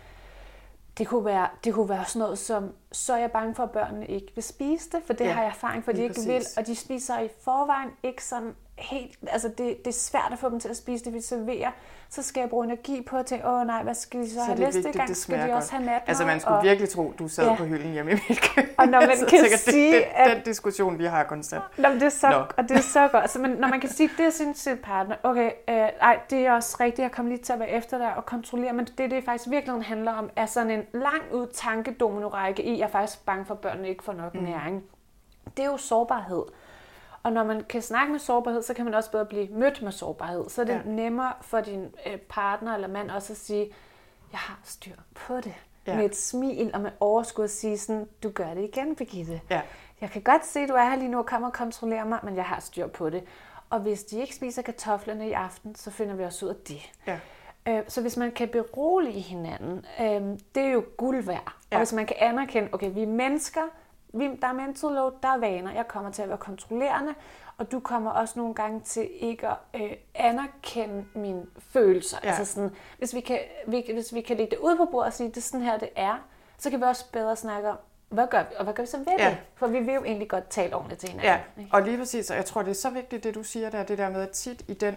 det 0.98 1.08
kunne 1.08 1.24
være, 1.24 1.48
det 1.64 1.74
kunne 1.74 1.88
være 1.88 2.04
sådan 2.04 2.20
noget 2.20 2.38
som, 2.38 2.72
så 2.92 3.12
er 3.14 3.18
jeg 3.18 3.30
bange 3.32 3.54
for, 3.54 3.62
at 3.62 3.70
børnene 3.70 4.06
ikke 4.06 4.32
vil 4.34 4.44
spise 4.44 4.90
det, 4.90 5.00
for 5.06 5.12
det 5.12 5.24
Ja, 5.24 5.32
har 5.32 5.42
jeg 5.42 5.48
erfaring 5.48 5.84
for, 5.84 5.90
at 5.90 5.96
de 5.96 6.02
ikke 6.02 6.20
vil, 6.26 6.38
præcis. 6.38 6.56
og 6.56 6.66
de 6.66 6.76
spiser 6.76 7.18
i 7.20 7.28
forvejen 7.44 7.90
ikke 8.02 8.24
sådan 8.24 8.54
helt, 8.80 9.18
altså 9.28 9.48
det, 9.48 9.58
det 9.58 9.86
er 9.86 9.92
svært 9.92 10.28
at 10.32 10.38
få 10.38 10.50
dem 10.50 10.60
til 10.60 10.68
at 10.68 10.76
spise 10.76 11.04
det, 11.04 11.14
vi 11.14 11.20
serverer, 11.20 11.70
så 12.08 12.22
skal 12.22 12.40
jeg 12.40 12.50
bruge 12.50 12.64
energi 12.64 13.02
på 13.02 13.16
at 13.16 13.26
tænke, 13.26 13.48
åh 13.48 13.66
nej, 13.66 13.82
hvad 13.82 13.94
skal 13.94 14.20
de 14.20 14.28
så, 14.28 14.34
Så 14.34 14.40
have 14.40 14.56
det 14.56 14.62
er 14.62 14.66
næste 14.66 14.78
vigtigt, 14.78 14.96
gang? 14.96 15.08
det 15.08 15.16
Skal 15.16 15.48
de 15.48 15.52
også 15.54 15.70
have 15.72 15.84
natmad? 15.84 16.00
Altså 16.06 16.24
man 16.26 16.40
skulle 16.40 16.56
og, 16.56 16.62
virkelig 16.64 16.88
tro, 16.88 17.12
du 17.18 17.28
sad 17.28 17.44
Ja. 17.46 17.54
på 17.54 17.64
hylden 17.64 17.92
hjemme 17.92 18.10
i 18.12 18.14
mit 18.28 18.40
køkken. 18.54 18.74
Og 18.78 18.88
når 18.88 19.00
man 19.00 19.08
kan 19.28 19.28
tænker, 19.28 19.56
sige, 19.56 19.94
det, 19.96 20.04
at- 20.14 20.36
den, 20.36 20.42
diskussion, 20.44 20.98
vi 20.98 21.04
har 21.04 21.24
konstant. 21.24 21.62
Nå, 21.78 21.88
det 21.88 22.02
er 22.02 22.08
så, 22.08 22.28
Nå. 22.30 22.36
og 22.56 22.68
det 22.68 22.76
er 22.76 22.80
så 22.80 23.08
godt. 23.08 23.22
Altså, 23.22 23.38
men 23.38 23.50
når 23.50 23.68
man 23.68 23.80
kan 23.80 23.90
sige, 23.90 24.10
det 24.18 24.26
er 24.26 24.30
sin, 24.30 24.54
sin 24.54 24.76
partner, 24.78 25.16
okay, 25.22 25.50
øh, 25.68 25.74
ej, 25.76 26.18
det 26.30 26.46
er 26.46 26.52
også 26.52 26.76
rigtigt, 26.80 27.02
jeg 27.02 27.10
kommer 27.12 27.32
lige 27.32 27.42
til 27.42 27.52
at 27.52 27.58
være 27.60 27.70
efter 27.70 27.98
dig 27.98 28.16
og 28.16 28.26
kontrollere, 28.26 28.72
men 28.72 28.88
det, 28.98 29.10
det 29.10 29.24
faktisk 29.24 29.50
virkelig 29.50 29.84
handler 29.84 30.12
om, 30.12 30.30
er 30.36 30.46
sådan 30.46 30.70
en 30.70 30.82
lang 30.92 31.22
ud 31.32 31.46
tankedomino-række 31.54 32.62
i, 32.62 32.78
jeg 32.78 32.84
er 32.84 32.90
faktisk 32.90 33.26
bange 33.26 33.44
for, 33.44 33.54
at 33.54 33.60
børnene 33.60 33.88
ikke 33.88 34.04
får 34.04 34.12
nok 34.12 34.34
mm. 34.34 34.42
næring. 34.42 34.82
Det 35.56 35.64
er 35.64 35.70
jo 35.70 35.76
sårbarhed. 35.76 36.42
Og 37.22 37.32
når 37.32 37.44
man 37.44 37.64
kan 37.64 37.82
snakke 37.82 38.12
med 38.12 38.20
sårbarhed, 38.20 38.62
så 38.62 38.74
kan 38.74 38.84
man 38.84 38.94
også 38.94 39.10
bedre 39.10 39.26
blive 39.26 39.48
mødt 39.48 39.82
med 39.82 39.92
sårbarhed. 39.92 40.48
Så 40.48 40.60
er 40.60 40.66
det 40.66 40.72
Ja. 40.72 40.80
nemmere 40.84 41.32
for 41.40 41.60
din 41.60 41.84
øh, 42.06 42.16
partner 42.16 42.74
eller 42.74 42.88
mand 42.88 43.10
også 43.10 43.32
at 43.32 43.36
sige, 43.36 43.72
jeg 44.32 44.38
har 44.40 44.58
styr 44.64 44.94
på 45.14 45.36
det. 45.36 45.54
ja. 45.86 45.96
med 45.96 46.04
et 46.04 46.16
smil 46.16 46.70
og 46.74 46.80
med 46.80 46.90
overskud 47.00 47.44
at 47.44 47.50
sige 47.50 47.78
sådan, 47.78 48.08
du 48.22 48.30
gør 48.30 48.54
det 48.54 48.64
igen, 48.64 48.96
Birgitte. 48.96 49.40
Ja. 49.50 49.60
Jeg 50.00 50.10
kan 50.10 50.22
godt 50.22 50.46
se, 50.46 50.66
du 50.66 50.72
er 50.74 50.84
her 50.84 50.96
lige 50.96 51.08
nu 51.08 51.18
og 51.18 51.26
kommer 51.26 51.48
og 51.48 51.54
kontrollerer 51.54 52.04
mig, 52.04 52.18
men 52.22 52.36
jeg 52.36 52.44
har 52.44 52.60
styr 52.60 52.86
på 52.86 53.10
det. 53.10 53.24
Og 53.70 53.80
hvis 53.80 54.04
de 54.04 54.20
ikke 54.20 54.34
spiser 54.34 54.62
kartoflerne 54.62 55.28
i 55.28 55.32
aften, 55.32 55.74
så 55.74 55.90
finder 55.90 56.14
vi 56.14 56.24
os 56.24 56.42
ud 56.42 56.48
af 56.48 56.54
det. 56.68 56.92
Ja. 57.06 57.18
Øh, 57.68 57.82
så 57.88 58.00
hvis 58.00 58.16
man 58.16 58.32
kan 58.32 58.48
berolige 58.48 59.20
hinanden, 59.20 59.86
øh, 60.00 60.38
det 60.54 60.62
er 60.62 60.70
jo 60.70 60.84
guld 60.96 61.22
værd. 61.24 61.52
Ja. 61.72 61.76
Og 61.76 61.80
hvis 61.80 61.92
man 61.92 62.06
kan 62.06 62.16
anerkende, 62.18 62.68
okay, 62.72 62.90
vi 62.94 63.02
er 63.02 63.06
mennesker, 63.06 63.62
der 64.12 64.48
er 64.48 64.52
mental 64.52 64.90
load, 64.90 65.12
der 65.22 65.28
er 65.28 65.38
vaner, 65.38 65.72
jeg 65.72 65.88
kommer 65.88 66.10
til 66.10 66.22
at 66.22 66.28
være 66.28 66.38
kontrollerende, 66.38 67.14
og 67.58 67.72
du 67.72 67.80
kommer 67.80 68.10
også 68.10 68.38
nogle 68.38 68.54
gange 68.54 68.80
til 68.80 69.08
ikke 69.20 69.48
at 69.48 69.56
øh, 69.74 69.92
anerkende 70.14 71.04
mine 71.14 71.46
følelser. 71.58 72.18
Ja. 72.24 72.28
Altså 72.28 72.44
sådan, 72.52 72.70
hvis, 72.98 73.14
vi 73.14 73.20
kan, 73.20 73.38
vi, 73.66 73.84
hvis 73.92 74.14
vi 74.14 74.20
kan 74.20 74.36
lægge 74.36 74.50
det 74.50 74.58
ud 74.58 74.76
på 74.76 74.84
bordet 74.84 75.06
og 75.06 75.12
sige, 75.12 75.28
det 75.28 75.36
er 75.36 75.40
sådan 75.40 75.62
her, 75.62 75.78
det 75.78 75.88
er, 75.96 76.18
så 76.58 76.70
kan 76.70 76.80
vi 76.80 76.84
også 76.84 77.04
bedre 77.12 77.36
snakke 77.36 77.68
om, 77.68 77.76
hvad 78.08 78.26
gør 78.30 78.42
vi, 78.42 78.54
og 78.58 78.64
hvad 78.64 78.74
gør 78.74 78.82
vi 78.82 78.86
så 78.86 78.98
ved 78.98 79.06
ja. 79.18 79.28
det? 79.28 79.38
For 79.54 79.66
vi 79.66 79.80
vil 79.80 79.94
jo 79.94 80.04
egentlig 80.04 80.28
godt 80.28 80.48
tale 80.48 80.76
ordentligt 80.76 81.00
til 81.00 81.08
hinanden. 81.08 81.40
Ja, 81.56 81.66
og 81.72 81.82
lige 81.82 81.98
præcis, 81.98 82.30
og 82.30 82.36
jeg 82.36 82.44
tror, 82.44 82.62
det 82.62 82.70
er 82.70 82.74
så 82.74 82.90
vigtigt, 82.90 83.24
det 83.24 83.34
du 83.34 83.42
siger 83.42 83.70
der, 83.70 83.82
det 83.82 83.98
der 83.98 84.10
med, 84.10 84.22
at 84.22 84.30
tit 84.30 84.64
i 84.68 84.74
den 84.74 84.96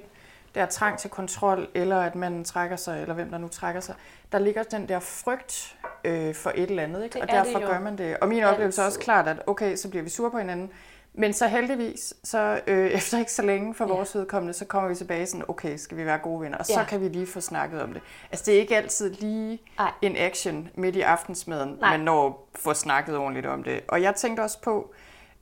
der 0.56 0.66
trang 0.66 1.00
til 1.00 1.10
kontrol, 1.10 1.68
eller 1.74 2.00
at 2.00 2.16
man 2.16 2.44
trækker 2.44 2.76
sig, 2.76 3.02
eller 3.02 3.14
hvem 3.14 3.30
der 3.30 3.38
nu 3.38 3.48
trækker 3.48 3.82
sig, 3.82 3.96
der 4.32 4.40
ligger 4.40 4.64
den 4.64 4.90
der 4.90 5.00
frygt 5.00 5.78
øh, 6.04 6.36
for 6.36 6.52
et 6.56 6.70
eller 6.70 6.84
andet, 6.84 7.04
ikke? 7.04 7.22
og 7.22 7.28
derfor 7.28 7.68
gør 7.68 7.80
man 7.80 7.98
det. 7.98 8.18
Og 8.18 8.28
min 8.28 8.44
oplevelse 8.44 8.82
er 8.82 8.86
også 8.86 9.00
klart, 9.00 9.28
at 9.28 9.38
okay, 9.48 9.76
så 9.76 9.90
bliver 9.90 10.04
vi 10.04 10.10
sure 10.10 10.32
på 10.32 10.38
hinanden, 10.38 10.72
men 11.14 11.34
så 11.34 11.48
heldigvis, 11.48 12.14
så 12.24 12.60
øh, 12.68 12.88
efter 12.98 13.20
ikke 13.20 13.32
så 13.32 13.42
længe 13.42 13.76
for 13.76 13.86
vores 13.86 14.16
ja. 14.16 14.20
vedkommende, 14.20 14.54
så 14.54 14.66
kommer 14.66 14.90
vi 14.90 14.96
tilbage 14.96 15.26
sådan, 15.26 15.46
okay, 15.48 15.78
skal 15.78 15.98
vi 15.98 16.06
være 16.06 16.18
gode 16.18 16.42
venner? 16.42 16.58
Og 16.58 16.66
ja. 16.70 16.74
så 16.74 16.86
kan 16.90 17.02
vi 17.02 17.08
lige 17.08 17.28
få 17.28 17.42
snakket 17.42 17.82
om 17.82 17.94
det. 17.94 18.02
Altså 18.32 18.46
det 18.46 18.56
er 18.56 18.60
ikke 18.60 18.78
altid 18.78 19.14
lige 19.14 19.62
Ej. 19.80 19.92
en 20.02 20.18
action 20.18 20.70
midt 20.76 20.96
i 20.96 21.02
aftensmaden, 21.02 21.78
Nej. 21.80 21.98
man 21.98 22.00
når 22.00 22.28
at 22.28 22.60
få 22.62 22.74
snakket 22.74 23.18
ordentligt 23.18 23.46
om 23.46 23.64
det. 23.64 23.82
Og 23.88 24.02
jeg 24.02 24.16
tænkte 24.16 24.42
også 24.42 24.62
på, 24.62 24.94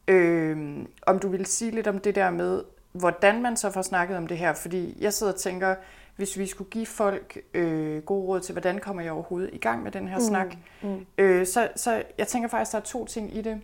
øh, 0.08 0.78
om 1.02 1.20
du 1.20 1.28
ville 1.28 1.46
sige 1.46 1.72
lidt 1.72 1.88
om 1.88 2.00
det 2.00 2.16
der 2.16 2.30
med, 2.30 2.64
hvordan 2.92 3.42
man 3.42 3.58
så 3.58 3.72
får 3.72 3.82
snakket 3.82 4.18
om 4.18 4.28
det 4.28 4.38
her. 4.38 4.54
Fordi 4.54 4.98
jeg 5.00 5.14
sidder 5.14 5.34
og 5.34 5.40
tænker, 5.40 5.76
hvis 6.16 6.38
vi 6.38 6.48
skulle 6.48 6.70
give 6.70 6.86
folk 6.86 7.38
øh, 7.54 8.02
gode 8.02 8.28
råd 8.28 8.40
til, 8.40 8.54
hvordan 8.54 8.80
kommer 8.80 9.02
jeg 9.02 9.12
overhovedet 9.12 9.50
i 9.54 9.58
gang 9.58 9.84
med 9.84 9.92
den 9.92 10.08
her 10.08 10.18
mm. 10.18 10.24
snak, 10.24 10.56
mm. 10.82 11.06
Øh, 11.18 11.46
så, 11.46 11.70
så 11.76 12.04
jeg 12.18 12.28
tænker 12.28 12.50
faktisk, 12.50 12.72
der 12.72 12.78
er 12.78 12.84
to 12.84 13.06
ting 13.06 13.38
i 13.38 13.42
det. 13.42 13.62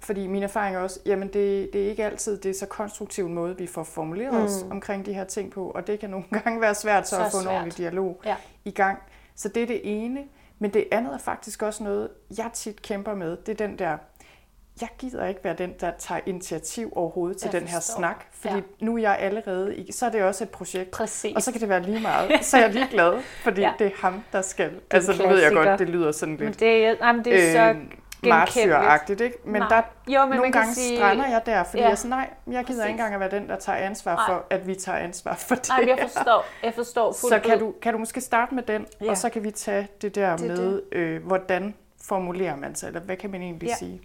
Fordi 0.00 0.26
min 0.26 0.42
erfaring 0.42 0.76
er 0.76 0.80
også, 0.80 1.00
jamen 1.06 1.28
det, 1.28 1.72
det 1.72 1.84
er 1.84 1.90
ikke 1.90 2.04
altid 2.04 2.38
det 2.38 2.50
er 2.50 2.54
så 2.54 2.66
konstruktiv 2.66 3.26
en 3.26 3.34
måde, 3.34 3.58
vi 3.58 3.66
får 3.66 3.82
formuleret 3.82 4.34
mm. 4.34 4.42
os 4.42 4.64
omkring 4.70 5.06
de 5.06 5.14
her 5.14 5.24
ting 5.24 5.50
på, 5.50 5.70
og 5.70 5.86
det 5.86 6.00
kan 6.00 6.10
nogle 6.10 6.24
gange 6.42 6.60
være 6.60 6.74
svært 6.74 7.08
så, 7.08 7.16
så 7.16 7.24
at 7.24 7.30
få 7.32 7.40
en 7.40 7.46
ordentlig 7.46 7.76
dialog 7.76 8.20
ja. 8.24 8.36
i 8.64 8.70
gang. 8.70 8.98
Så 9.34 9.48
det 9.48 9.62
er 9.62 9.66
det 9.66 9.80
ene. 9.84 10.20
Men 10.58 10.74
det 10.74 10.84
andet 10.92 11.14
er 11.14 11.18
faktisk 11.18 11.62
også 11.62 11.84
noget, 11.84 12.08
jeg 12.38 12.50
tit 12.52 12.82
kæmper 12.82 13.14
med. 13.14 13.36
Det 13.36 13.60
er 13.60 13.66
den 13.66 13.78
der, 13.78 13.96
jeg 14.80 14.88
gider 14.98 15.26
ikke 15.26 15.40
være 15.44 15.54
den, 15.54 15.74
der 15.80 15.90
tager 15.98 16.20
initiativ 16.26 16.92
overhovedet 16.96 17.36
til 17.36 17.50
jeg 17.52 17.60
den 17.60 17.68
her 17.68 17.76
forstår. 17.76 17.98
snak, 17.98 18.24
fordi 18.32 18.54
ja. 18.54 18.60
nu 18.80 18.96
er 18.96 19.00
jeg 19.00 19.18
allerede 19.20 19.76
i, 19.76 19.92
så 19.92 20.06
er 20.06 20.10
det 20.10 20.22
også 20.22 20.44
et 20.44 20.50
projekt, 20.50 20.90
Præcis. 20.90 21.36
og 21.36 21.42
så 21.42 21.52
kan 21.52 21.60
det 21.60 21.68
være 21.68 21.82
lige 21.82 22.00
meget, 22.00 22.30
så 22.44 22.56
er 22.56 22.60
jeg 22.60 22.72
lige 22.72 22.88
glad, 22.90 23.22
fordi 23.42 23.60
ja. 23.60 23.72
det 23.78 23.86
er 23.86 23.90
ham, 23.98 24.22
der 24.32 24.42
skal. 24.42 24.70
Altså, 24.90 25.22
nu 25.22 25.28
ved 25.28 25.42
jeg 25.42 25.52
godt, 25.52 25.78
det 25.78 25.88
lyder 25.88 26.12
sådan 26.12 26.36
lidt... 26.36 26.44
Men 26.44 26.52
det 26.52 26.96
jamen, 27.00 27.24
det 27.24 27.48
er 27.48 27.52
så 27.52 27.70
øhm, 27.70 27.90
martyragtigt, 28.28 29.20
ikke? 29.20 29.38
Men 29.44 29.62
nej. 29.62 29.68
der 29.68 30.12
jo, 30.12 30.26
men 30.26 30.36
nogle 30.36 30.52
gange 30.52 30.74
sige... 30.74 30.96
strander 30.96 31.26
jeg 31.26 31.42
der, 31.46 31.64
fordi 31.64 31.82
ja. 31.82 31.88
jeg 31.88 31.98
sådan, 31.98 32.10
nej, 32.10 32.30
jeg 32.50 32.64
gider 32.64 32.84
ikke 32.84 32.90
engang 32.92 33.14
at 33.14 33.20
være 33.20 33.30
den, 33.30 33.48
der 33.48 33.56
tager 33.56 33.78
ansvar 33.78 34.14
nej. 34.14 34.26
for, 34.26 34.46
at 34.50 34.66
vi 34.66 34.74
tager 34.74 34.98
ansvar 34.98 35.34
for 35.34 35.54
det 35.54 35.68
Nej, 35.68 35.84
jeg 35.88 35.98
forstår, 36.12 36.44
jeg 36.62 36.74
forstår 36.74 37.12
fuldt 37.12 37.34
Så 37.34 37.40
kan 37.48 37.58
du, 37.58 37.74
kan 37.82 37.92
du 37.92 37.98
måske 37.98 38.20
starte 38.20 38.54
med 38.54 38.62
den, 38.62 38.86
ja. 39.00 39.10
og 39.10 39.16
så 39.16 39.28
kan 39.28 39.44
vi 39.44 39.50
tage 39.50 39.88
det 40.02 40.14
der 40.14 40.36
det, 40.36 40.46
med, 40.46 40.72
det. 40.72 40.82
Øh, 40.92 41.26
hvordan 41.26 41.74
formulerer 42.02 42.56
man 42.56 42.74
sig, 42.74 42.86
eller 42.86 43.00
hvad 43.00 43.16
kan 43.16 43.30
man 43.30 43.42
egentlig 43.42 43.68
ja. 43.68 43.74
sige? 43.74 44.00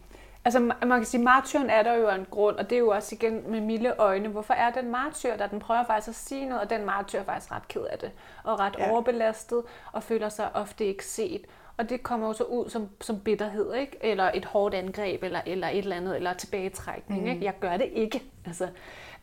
Altså 0.50 0.60
man 0.60 1.00
kan 1.00 1.06
sige, 1.06 1.24
martyren 1.24 1.70
er 1.70 1.84
der 1.84 1.94
jo 1.94 2.10
en 2.10 2.26
grund, 2.32 2.56
og 2.56 2.70
det 2.70 2.76
er 2.76 2.80
jo 2.80 2.90
også 2.90 3.16
igen 3.16 3.52
med 3.52 3.62
milde 3.62 3.94
øjne. 3.98 4.30
Hvorfor 4.30 4.54
er 4.54 4.72
den 4.72 4.92
martyr, 4.92 5.38
der 5.38 5.48
den 5.48 5.60
prøver 5.60 5.84
faktisk 5.86 6.08
at 6.08 6.16
sige 6.16 6.46
noget, 6.46 6.64
og 6.64 6.70
den 6.70 6.86
martyr 6.86 7.20
er 7.20 7.24
faktisk 7.24 7.52
ret 7.52 7.68
ked 7.68 7.82
af 7.82 8.00
det, 8.00 8.12
og 8.44 8.60
ret 8.60 8.76
ja. 8.80 8.92
overbelastet, 8.92 9.64
og 9.92 10.04
føler 10.04 10.30
sig 10.30 10.50
ofte 10.54 10.86
ikke 10.86 11.06
set. 11.06 11.42
Og 11.78 11.90
det 11.90 12.04
kommer 12.04 12.28
jo 12.28 12.34
så 12.34 12.44
ud 12.44 12.70
som, 12.70 12.90
som 13.02 13.20
bitterhed, 13.20 13.74
ikke? 13.74 13.98
eller 14.02 14.32
et 14.34 14.46
hårdt 14.46 14.76
angreb, 14.76 15.24
eller, 15.24 15.42
eller 15.46 15.68
et 15.68 15.78
eller 15.78 15.96
andet, 15.96 16.16
eller 16.16 16.34
tilbagetrækning. 16.34 17.22
Mm. 17.22 17.28
Ikke? 17.28 17.46
Jeg 17.46 17.54
gør 17.60 17.78
det 17.78 17.90
ikke. 17.94 18.24
Altså, 18.46 18.64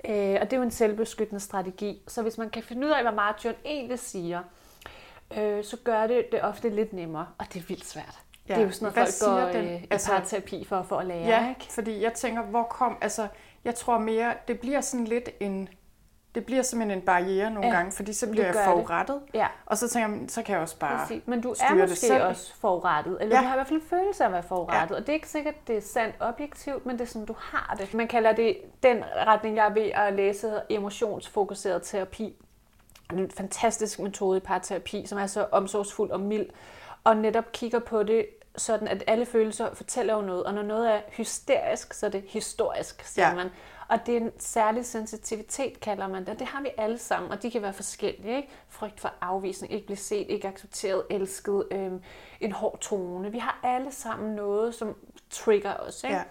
øh, 0.08 0.38
og 0.40 0.50
det 0.50 0.52
er 0.52 0.56
jo 0.56 0.62
en 0.62 0.70
selvbeskyttende 0.70 1.40
strategi. 1.40 2.02
Så 2.08 2.22
hvis 2.22 2.38
man 2.38 2.50
kan 2.50 2.62
finde 2.62 2.86
ud 2.86 2.92
af, 2.92 3.02
hvad 3.02 3.12
martyren 3.12 3.56
egentlig 3.64 3.98
siger, 3.98 4.42
øh, 5.38 5.64
så 5.64 5.76
gør 5.84 6.06
det 6.06 6.32
det 6.32 6.42
ofte 6.42 6.68
lidt 6.68 6.92
nemmere, 6.92 7.26
og 7.38 7.46
det 7.52 7.60
er 7.60 7.66
vildt 7.68 7.86
svært. 7.86 8.25
Ja. 8.48 8.54
Det 8.54 8.60
er 8.60 8.66
jo 8.66 8.72
sådan 8.72 8.92
noget, 8.94 9.14
folk 9.18 9.30
går 9.30 9.60
den? 9.60 9.74
i 9.74 9.86
altså, 9.90 10.10
parterapi 10.10 10.64
for, 10.64 10.82
for 10.82 10.96
at 10.96 11.06
lære. 11.06 11.26
Ja, 11.26 11.48
ikke? 11.48 11.72
fordi 11.72 12.02
jeg 12.02 12.12
tænker, 12.12 12.42
hvor 12.42 12.62
kom... 12.62 12.98
Altså, 13.00 13.28
jeg 13.64 13.74
tror 13.74 13.98
mere, 13.98 14.34
det 14.48 14.60
bliver 14.60 14.80
sådan 14.80 15.06
lidt 15.06 15.30
en 15.40 15.68
det 16.36 16.46
bliver 16.46 16.62
simpelthen 16.62 16.98
en 16.98 17.04
barriere 17.04 17.50
nogle 17.50 17.68
ja, 17.68 17.74
gange, 17.76 17.92
fordi 17.92 18.12
så 18.12 18.30
bliver 18.30 18.46
jeg 18.46 18.54
forurettet. 18.64 19.20
Ja. 19.34 19.46
Og 19.66 19.78
så 19.78 19.88
tænker 19.88 20.18
jeg, 20.18 20.30
så 20.30 20.42
kan 20.42 20.52
jeg 20.52 20.62
også 20.62 20.78
bare 20.78 20.98
Præcis. 20.98 21.22
Men 21.26 21.40
du 21.40 21.50
er 21.50 21.88
måske 21.88 22.24
også 22.24 22.54
forurettet, 22.54 23.18
eller 23.20 23.36
ja. 23.36 23.42
du 23.42 23.46
har 23.46 23.54
i 23.54 23.56
hvert 23.56 23.66
fald 23.66 23.80
en 23.80 23.86
følelse 23.86 24.24
af 24.24 24.28
at 24.28 24.32
være 24.32 24.42
forurettet. 24.42 24.94
Ja. 24.94 25.00
Og 25.00 25.06
det 25.06 25.08
er 25.08 25.14
ikke 25.14 25.28
sikkert, 25.28 25.54
det 25.66 25.76
er 25.76 25.80
sandt 25.80 26.16
objektivt, 26.20 26.86
men 26.86 26.98
det 26.98 27.04
er 27.04 27.08
sådan, 27.08 27.26
du 27.26 27.34
har 27.38 27.76
det. 27.78 27.94
Man 27.94 28.08
kalder 28.08 28.32
det 28.32 28.56
den 28.82 29.04
retning, 29.26 29.56
jeg 29.56 29.66
er 29.66 29.72
ved 29.72 29.90
at 29.94 30.12
læse, 30.12 30.52
emotionsfokuseret 30.70 31.82
terapi. 31.82 32.36
Er 33.10 33.14
en 33.14 33.30
fantastisk 33.30 33.98
metode 33.98 34.36
i 34.36 34.40
parterapi, 34.40 35.06
som 35.06 35.18
er 35.18 35.26
så 35.26 35.46
omsorgsfuld 35.52 36.10
og 36.10 36.20
mild, 36.20 36.46
og 37.04 37.16
netop 37.16 37.52
kigger 37.52 37.78
på 37.78 38.02
det 38.02 38.26
sådan, 38.56 38.88
at 38.88 39.04
alle 39.06 39.26
følelser 39.26 39.74
fortæller 39.74 40.14
jo 40.14 40.20
noget, 40.20 40.44
og 40.44 40.54
når 40.54 40.62
noget 40.62 40.92
er 40.92 41.00
hysterisk, 41.08 41.94
så 41.94 42.06
er 42.06 42.10
det 42.10 42.24
historisk, 42.28 43.04
siger 43.04 43.28
ja. 43.28 43.34
man. 43.34 43.50
Og 43.88 43.98
det 44.06 44.16
er 44.16 44.20
en 44.20 44.32
særlig 44.38 44.86
sensitivitet, 44.86 45.80
kalder 45.80 46.08
man 46.08 46.26
det. 46.26 46.38
Det 46.38 46.46
har 46.46 46.62
vi 46.62 46.68
alle 46.76 46.98
sammen, 46.98 47.32
og 47.32 47.42
de 47.42 47.50
kan 47.50 47.62
være 47.62 47.72
forskellige. 47.72 48.36
Ikke? 48.36 48.48
Frygt 48.68 49.00
for 49.00 49.12
afvisning, 49.20 49.72
ikke 49.72 49.86
blive 49.86 49.96
set, 49.96 50.26
ikke 50.30 50.48
accepteret, 50.48 51.02
elsket, 51.10 51.64
øhm, 51.70 52.02
en 52.40 52.52
hård 52.52 52.78
tone. 52.80 53.32
Vi 53.32 53.38
har 53.38 53.60
alle 53.62 53.92
sammen 53.92 54.34
noget, 54.34 54.74
som 54.74 54.96
trigger 55.30 55.74
os. 55.74 56.04
Ikke? 56.04 56.16
Ja. 56.16 56.22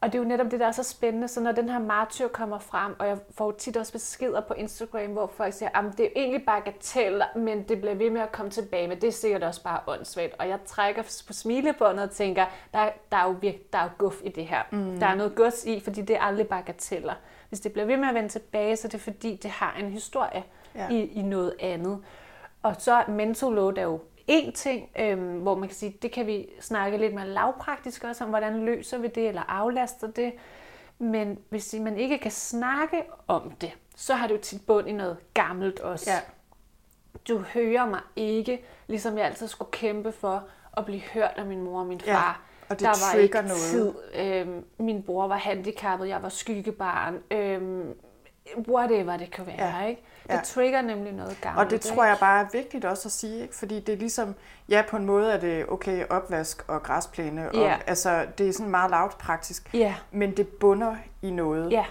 Og 0.00 0.12
det 0.12 0.18
er 0.18 0.22
jo 0.22 0.28
netop 0.28 0.50
det, 0.50 0.60
der 0.60 0.66
er 0.66 0.72
så 0.72 0.82
spændende. 0.82 1.28
Så 1.28 1.40
når 1.40 1.52
den 1.52 1.68
her 1.68 1.78
martyr 1.78 2.28
kommer 2.28 2.58
frem, 2.58 2.94
og 2.98 3.06
jeg 3.08 3.18
får 3.30 3.52
tit 3.52 3.76
også 3.76 3.92
beskeder 3.92 4.40
på 4.40 4.54
Instagram, 4.54 5.10
hvor 5.10 5.26
folk 5.26 5.54
siger, 5.54 5.78
at 5.78 5.84
det 5.98 6.06
er 6.06 6.10
egentlig 6.16 6.44
bagatell, 6.46 7.22
men 7.36 7.62
det 7.62 7.80
bliver 7.80 7.94
ved 7.94 8.10
med 8.10 8.20
at 8.20 8.32
komme 8.32 8.50
tilbage, 8.50 8.88
men 8.88 9.00
det 9.00 9.08
er 9.08 9.12
sikkert 9.12 9.42
også 9.42 9.62
bare 9.62 9.80
åndssvagt. 9.86 10.34
Og 10.38 10.48
jeg 10.48 10.58
trækker 10.66 11.02
på 11.26 11.32
smilebåndet 11.32 12.04
og 12.04 12.10
tænker, 12.10 12.46
der, 12.72 12.88
der, 13.12 13.16
er, 13.16 13.24
jo 13.24 13.36
virke, 13.40 13.68
der 13.72 13.78
er 13.78 13.82
jo 13.82 13.90
guf 13.98 14.20
i 14.24 14.28
det 14.28 14.46
her. 14.46 14.62
Mm. 14.72 14.98
Der 14.98 15.06
er 15.06 15.14
noget 15.14 15.34
gods 15.34 15.64
i, 15.64 15.80
fordi 15.80 16.02
det 16.02 16.16
er 16.16 16.20
aldrig 16.20 16.48
bagateller. 16.48 17.14
Hvis 17.48 17.60
det 17.60 17.72
bliver 17.72 17.86
ved 17.86 17.96
med 17.96 18.08
at 18.08 18.14
vende 18.14 18.28
tilbage, 18.28 18.76
så 18.76 18.88
er 18.88 18.90
det 18.90 19.00
fordi, 19.00 19.36
det 19.42 19.50
har 19.50 19.76
en 19.78 19.90
historie 19.90 20.44
ja. 20.74 20.88
i, 20.88 21.06
i 21.06 21.22
noget 21.22 21.54
andet. 21.60 22.04
Og 22.62 22.74
så 22.78 23.04
mental 23.08 23.48
load 23.48 23.78
er 23.78 23.82
jo 23.82 24.00
en 24.26 24.52
ting, 24.52 24.90
øhm, 24.98 25.38
hvor 25.38 25.54
man 25.54 25.68
kan 25.68 25.76
sige, 25.76 25.98
det 26.02 26.12
kan 26.12 26.26
vi 26.26 26.48
snakke 26.60 26.98
lidt 26.98 27.14
mere 27.14 27.28
lavpraktisk 27.28 28.04
også 28.04 28.24
om, 28.24 28.30
hvordan 28.30 28.64
løser 28.64 28.98
vi 28.98 29.08
det, 29.08 29.28
eller 29.28 29.42
aflaster 29.42 30.06
det. 30.06 30.32
Men 30.98 31.38
hvis 31.48 31.74
man 31.80 31.98
ikke 31.98 32.18
kan 32.18 32.30
snakke 32.30 33.02
om 33.28 33.50
det, 33.50 33.72
så 33.96 34.14
har 34.14 34.26
det 34.26 34.34
jo 34.34 34.40
tit 34.40 34.66
bund 34.66 34.88
i 34.88 34.92
noget 34.92 35.16
gammelt 35.34 35.80
også. 35.80 36.10
Ja. 36.10 36.18
Du 37.28 37.38
hører 37.38 37.86
mig 37.86 38.00
ikke, 38.16 38.64
ligesom 38.86 39.18
jeg 39.18 39.26
altid 39.26 39.48
skulle 39.48 39.70
kæmpe 39.70 40.12
for 40.12 40.44
at 40.76 40.84
blive 40.84 41.00
hørt 41.00 41.32
af 41.36 41.46
min 41.46 41.62
mor 41.62 41.80
og 41.80 41.86
min 41.86 42.00
far. 42.00 42.12
Ja, 42.12 42.64
og 42.68 42.80
det 42.80 42.80
der 42.80 43.14
var 43.14 43.20
ikke 43.20 43.42
noget. 43.42 43.50
tid. 43.50 43.94
Øhm, 44.14 44.64
min 44.78 45.02
bror 45.02 45.28
var 45.28 45.36
handicappet, 45.36 46.08
jeg 46.08 46.22
var 46.22 46.28
skyggebarn. 46.28 47.18
Øhm, 47.30 47.94
whatever 48.68 49.16
det 49.16 49.30
kan 49.30 49.46
være, 49.46 49.76
ja. 49.76 49.86
ikke? 49.86 50.02
Det 50.26 50.34
ja. 50.34 50.40
trigger 50.44 50.82
nemlig 50.82 51.12
noget 51.12 51.38
gammelt. 51.40 51.64
Og 51.64 51.70
det 51.70 51.80
tror 51.80 52.04
jeg 52.04 52.16
bare 52.20 52.40
er 52.40 52.46
vigtigt 52.52 52.84
også 52.84 53.08
at 53.08 53.12
sige, 53.12 53.42
ikke? 53.42 53.56
fordi 53.56 53.80
det 53.80 53.92
er 53.92 53.96
ligesom, 53.96 54.34
ja 54.68 54.82
på 54.88 54.96
en 54.96 55.04
måde 55.04 55.32
er 55.32 55.40
det 55.40 55.64
okay 55.68 56.04
opvask 56.10 56.64
og 56.68 56.82
græsplæne, 56.82 57.48
og, 57.50 57.54
ja. 57.54 57.76
altså 57.86 58.26
det 58.38 58.48
er 58.48 58.52
sådan 58.52 58.70
meget 58.70 58.90
lavt 58.90 59.18
praktisk, 59.18 59.70
ja. 59.74 59.94
men 60.10 60.36
det 60.36 60.48
bunder 60.48 60.96
i 61.22 61.30
noget 61.30 61.72
ja. 61.72 61.84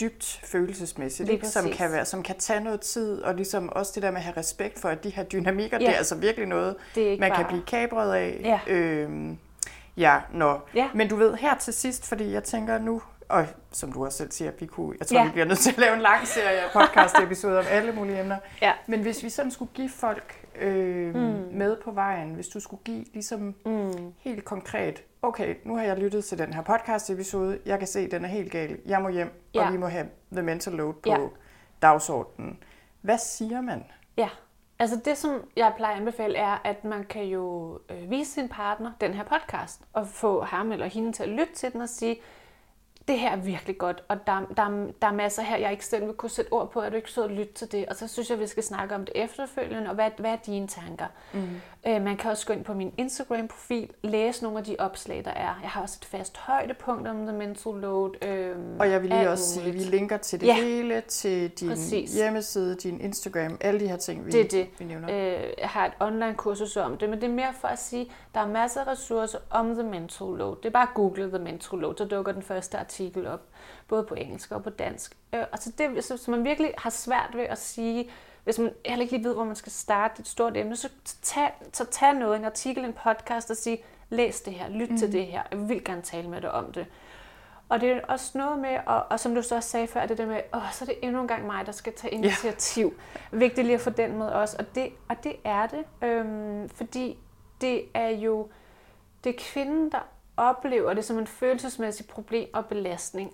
dybt 0.00 0.40
følelsesmæssigt, 0.44 1.28
ikke? 1.28 1.48
Som, 1.48 1.70
kan 1.70 1.92
være, 1.92 2.04
som 2.04 2.22
kan 2.22 2.38
tage 2.38 2.60
noget 2.60 2.80
tid, 2.80 3.22
og 3.22 3.34
ligesom 3.34 3.68
også 3.68 3.92
det 3.94 4.02
der 4.02 4.10
med 4.10 4.18
at 4.18 4.24
have 4.24 4.36
respekt 4.36 4.78
for, 4.78 4.88
at 4.88 5.04
de 5.04 5.10
her 5.10 5.22
dynamikker, 5.22 5.78
ja. 5.80 5.86
det 5.86 5.94
er 5.94 5.98
altså 5.98 6.14
virkelig 6.14 6.48
noget, 6.48 6.76
man 6.96 7.18
bare... 7.18 7.30
kan 7.30 7.46
blive 7.46 7.62
kabret 7.66 8.14
af. 8.14 8.40
Ja. 8.44 8.72
Øhm, 8.72 9.38
Ja, 9.96 10.20
nå. 10.32 10.60
Ja. 10.74 10.88
Men 10.94 11.08
du 11.08 11.16
ved, 11.16 11.34
her 11.34 11.54
til 11.58 11.72
sidst, 11.72 12.08
fordi 12.08 12.32
jeg 12.32 12.44
tænker 12.44 12.78
nu, 12.78 13.02
og 13.28 13.46
som 13.70 13.92
du 13.92 14.04
også 14.04 14.18
selv 14.18 14.32
siger, 14.32 14.50
vi 14.58 14.66
kunne, 14.66 14.96
jeg 14.98 15.06
tror, 15.06 15.18
ja. 15.18 15.24
vi 15.24 15.30
bliver 15.30 15.44
nødt 15.46 15.58
til 15.58 15.70
at 15.70 15.78
lave 15.78 15.94
en 15.94 16.00
lang 16.00 16.26
serie 16.26 16.60
podcast-episoder 16.72 17.58
om 17.58 17.64
alle 17.70 17.92
mulige 17.92 18.20
emner. 18.20 18.36
Ja. 18.62 18.72
Men 18.86 19.02
hvis 19.02 19.22
vi 19.22 19.28
sådan 19.28 19.50
skulle 19.50 19.70
give 19.74 19.88
folk 19.88 20.46
øh, 20.60 21.14
mm. 21.14 21.48
med 21.52 21.76
på 21.84 21.90
vejen, 21.90 22.34
hvis 22.34 22.48
du 22.48 22.60
skulle 22.60 22.82
give 22.84 23.04
ligesom 23.12 23.54
mm. 23.66 24.12
helt 24.18 24.44
konkret, 24.44 25.02
okay, 25.22 25.54
nu 25.64 25.76
har 25.76 25.82
jeg 25.82 25.96
lyttet 25.96 26.24
til 26.24 26.38
den 26.38 26.52
her 26.52 26.62
podcast-episode, 26.62 27.58
jeg 27.66 27.78
kan 27.78 27.88
se, 27.88 28.00
at 28.00 28.10
den 28.10 28.24
er 28.24 28.28
helt 28.28 28.52
gal, 28.52 28.78
jeg 28.86 29.02
må 29.02 29.08
hjem, 29.08 29.42
ja. 29.54 29.66
og 29.66 29.72
vi 29.72 29.78
må 29.78 29.86
have 29.86 30.06
the 30.32 30.42
mental 30.42 30.72
load 30.72 30.94
på 30.94 31.10
ja. 31.10 31.18
dagsordenen. 31.82 32.58
Hvad 33.00 33.18
siger 33.18 33.60
man? 33.60 33.84
Ja, 34.16 34.28
Altså 34.82 35.00
det, 35.04 35.18
som 35.18 35.30
jeg 35.56 35.72
plejer 35.76 35.94
at 35.94 36.00
anbefale, 36.00 36.38
er, 36.38 36.58
at 36.64 36.84
man 36.84 37.04
kan 37.04 37.24
jo 37.24 37.78
øh, 37.88 38.10
vise 38.10 38.32
sin 38.32 38.48
partner 38.48 38.92
den 39.00 39.14
her 39.14 39.24
podcast, 39.24 39.82
og 39.92 40.06
få 40.06 40.42
ham 40.42 40.72
eller 40.72 40.86
hende 40.86 41.12
til 41.12 41.22
at 41.22 41.28
lytte 41.28 41.54
til 41.54 41.72
den 41.72 41.80
og 41.80 41.88
sige, 41.88 42.16
det 43.08 43.18
her 43.18 43.30
er 43.30 43.36
virkelig 43.36 43.78
godt, 43.78 44.04
og 44.08 44.26
der, 44.26 44.40
der, 44.56 44.92
der 45.02 45.08
er 45.08 45.12
masser 45.12 45.42
her, 45.42 45.56
jeg 45.56 45.70
ikke 45.70 45.86
selv 45.86 46.06
vil 46.06 46.14
kunne 46.14 46.30
sætte 46.30 46.52
ord 46.52 46.70
på, 46.70 46.80
at 46.80 46.92
du 46.92 46.96
ikke 46.96 47.10
så 47.10 47.26
lytte 47.26 47.52
til 47.52 47.72
det. 47.72 47.86
Og 47.86 47.96
så 47.96 48.08
synes 48.08 48.30
jeg, 48.30 48.38
vi 48.38 48.46
skal 48.46 48.62
snakke 48.62 48.94
om 48.94 49.04
det 49.04 49.12
efterfølgende, 49.14 49.88
og 49.88 49.94
hvad, 49.94 50.10
hvad 50.18 50.32
er 50.32 50.36
dine 50.36 50.68
tanker? 50.68 51.06
Mm. 51.32 51.60
Øh, 51.86 52.02
man 52.02 52.16
kan 52.16 52.30
også 52.30 52.46
gå 52.46 52.52
ind 52.52 52.64
på 52.64 52.74
min 52.74 52.92
Instagram-profil, 52.98 53.90
læse 54.02 54.42
nogle 54.42 54.58
af 54.58 54.64
de 54.64 54.76
opslag, 54.78 55.24
der 55.24 55.30
er. 55.30 55.58
Jeg 55.62 55.70
har 55.70 55.82
også 55.82 55.98
et 56.02 56.04
fast 56.04 56.36
højdepunkt 56.36 57.08
om 57.08 57.26
the 57.26 57.36
mental 57.36 57.72
load. 57.72 58.24
Øh, 58.24 58.56
og 58.78 58.90
jeg 58.90 59.02
vil 59.02 59.10
lige 59.10 59.30
også 59.30 59.54
sige, 59.54 59.66
at 59.66 59.74
vi 59.74 59.78
linker 59.78 60.16
til 60.16 60.40
det 60.40 60.46
ja. 60.46 60.54
hele, 60.54 61.00
til 61.00 61.50
din 61.50 61.68
Præcis. 61.68 62.14
hjemmeside, 62.14 62.74
din 62.74 63.00
Instagram, 63.00 63.58
alle 63.60 63.80
de 63.80 63.88
her 63.88 63.96
ting, 63.96 64.26
vi, 64.26 64.30
det 64.30 64.40
er 64.40 64.48
det. 64.48 64.68
vi 64.78 64.84
nævner. 64.84 65.08
Øh, 65.10 65.42
jeg 65.58 65.68
har 65.68 65.86
et 65.86 65.92
online-kursus 66.00 66.76
om 66.76 66.98
det, 66.98 67.10
men 67.10 67.20
det 67.20 67.28
er 67.28 67.32
mere 67.32 67.54
for 67.60 67.68
at 67.68 67.78
sige, 67.78 68.10
der 68.34 68.40
er 68.40 68.48
masser 68.48 68.80
af 68.80 68.86
ressourcer 68.86 69.38
om 69.50 69.74
the 69.74 69.82
mental 69.82 70.26
load. 70.26 70.56
Det 70.56 70.66
er 70.66 70.70
bare 70.70 70.88
at 70.88 70.94
google 70.94 71.28
the 71.28 71.38
mental 71.38 71.78
load, 71.78 71.94
så 71.98 72.04
dukker 72.04 72.32
den 72.32 72.42
første 72.42 72.78
artikel 72.78 73.26
op, 73.26 73.40
både 73.88 74.04
på 74.04 74.14
engelsk 74.14 74.52
og 74.52 74.62
på 74.62 74.70
dansk. 74.70 75.16
Øh, 75.34 75.44
og 75.52 75.58
så 75.58 75.72
det, 75.78 76.04
så, 76.04 76.16
så 76.16 76.30
man 76.30 76.44
virkelig 76.44 76.70
har 76.78 76.90
svært 76.90 77.30
ved 77.34 77.44
at 77.44 77.58
sige, 77.58 78.10
hvis 78.44 78.58
man 78.58 78.72
heller 78.86 79.02
ikke 79.02 79.16
lige 79.16 79.28
ved, 79.28 79.34
hvor 79.34 79.44
man 79.44 79.56
skal 79.56 79.72
starte 79.72 80.20
et 80.20 80.28
stort 80.28 80.56
emne, 80.56 80.76
så 80.76 80.88
tag, 81.22 81.52
så 81.72 81.84
tag 81.84 82.14
noget, 82.14 82.36
en 82.36 82.44
artikel, 82.44 82.84
en 82.84 82.92
podcast 82.92 83.50
og 83.50 83.56
sige, 83.56 83.78
læs 84.08 84.40
det 84.40 84.54
her, 84.54 84.68
lyt 84.68 84.90
mm. 84.90 84.98
til 84.98 85.12
det 85.12 85.26
her, 85.26 85.42
jeg 85.50 85.68
vil 85.68 85.84
gerne 85.84 86.02
tale 86.02 86.28
med 86.28 86.40
dig 86.40 86.52
om 86.52 86.72
det. 86.72 86.86
Og 87.68 87.80
det 87.80 87.90
er 87.90 88.00
også 88.08 88.38
noget 88.38 88.58
med, 88.58 88.78
og, 88.86 89.06
og 89.10 89.20
som 89.20 89.34
du 89.34 89.42
så 89.42 89.56
også 89.56 89.68
sagde 89.68 89.86
før, 89.86 90.06
det 90.06 90.18
der 90.18 90.26
med, 90.26 90.40
åh, 90.54 90.72
så 90.72 90.84
er 90.84 90.86
det 90.86 90.96
endnu 91.02 91.20
en 91.20 91.28
gang 91.28 91.46
mig, 91.46 91.66
der 91.66 91.72
skal 91.72 91.92
tage 91.92 92.14
initiativ. 92.14 92.94
Ja. 93.32 93.36
Vigtigt 93.38 93.66
lige 93.66 93.74
at 93.74 93.80
få 93.80 93.90
den 93.90 94.18
med 94.18 94.26
også, 94.26 94.56
og 94.58 94.74
det, 94.74 94.88
og 95.08 95.24
det 95.24 95.36
er 95.44 95.66
det, 95.66 95.84
øhm, 96.02 96.68
fordi 96.68 97.18
det 97.60 97.84
er 97.94 98.08
jo, 98.08 98.48
det 99.24 99.30
er 99.30 99.38
kvinden, 99.38 99.92
der 99.92 100.08
oplever 100.36 100.94
det 100.94 101.04
som 101.04 101.18
en 101.18 101.26
følelsesmæssig 101.26 102.06
problem 102.06 102.48
og 102.54 102.66
belastning. 102.66 103.32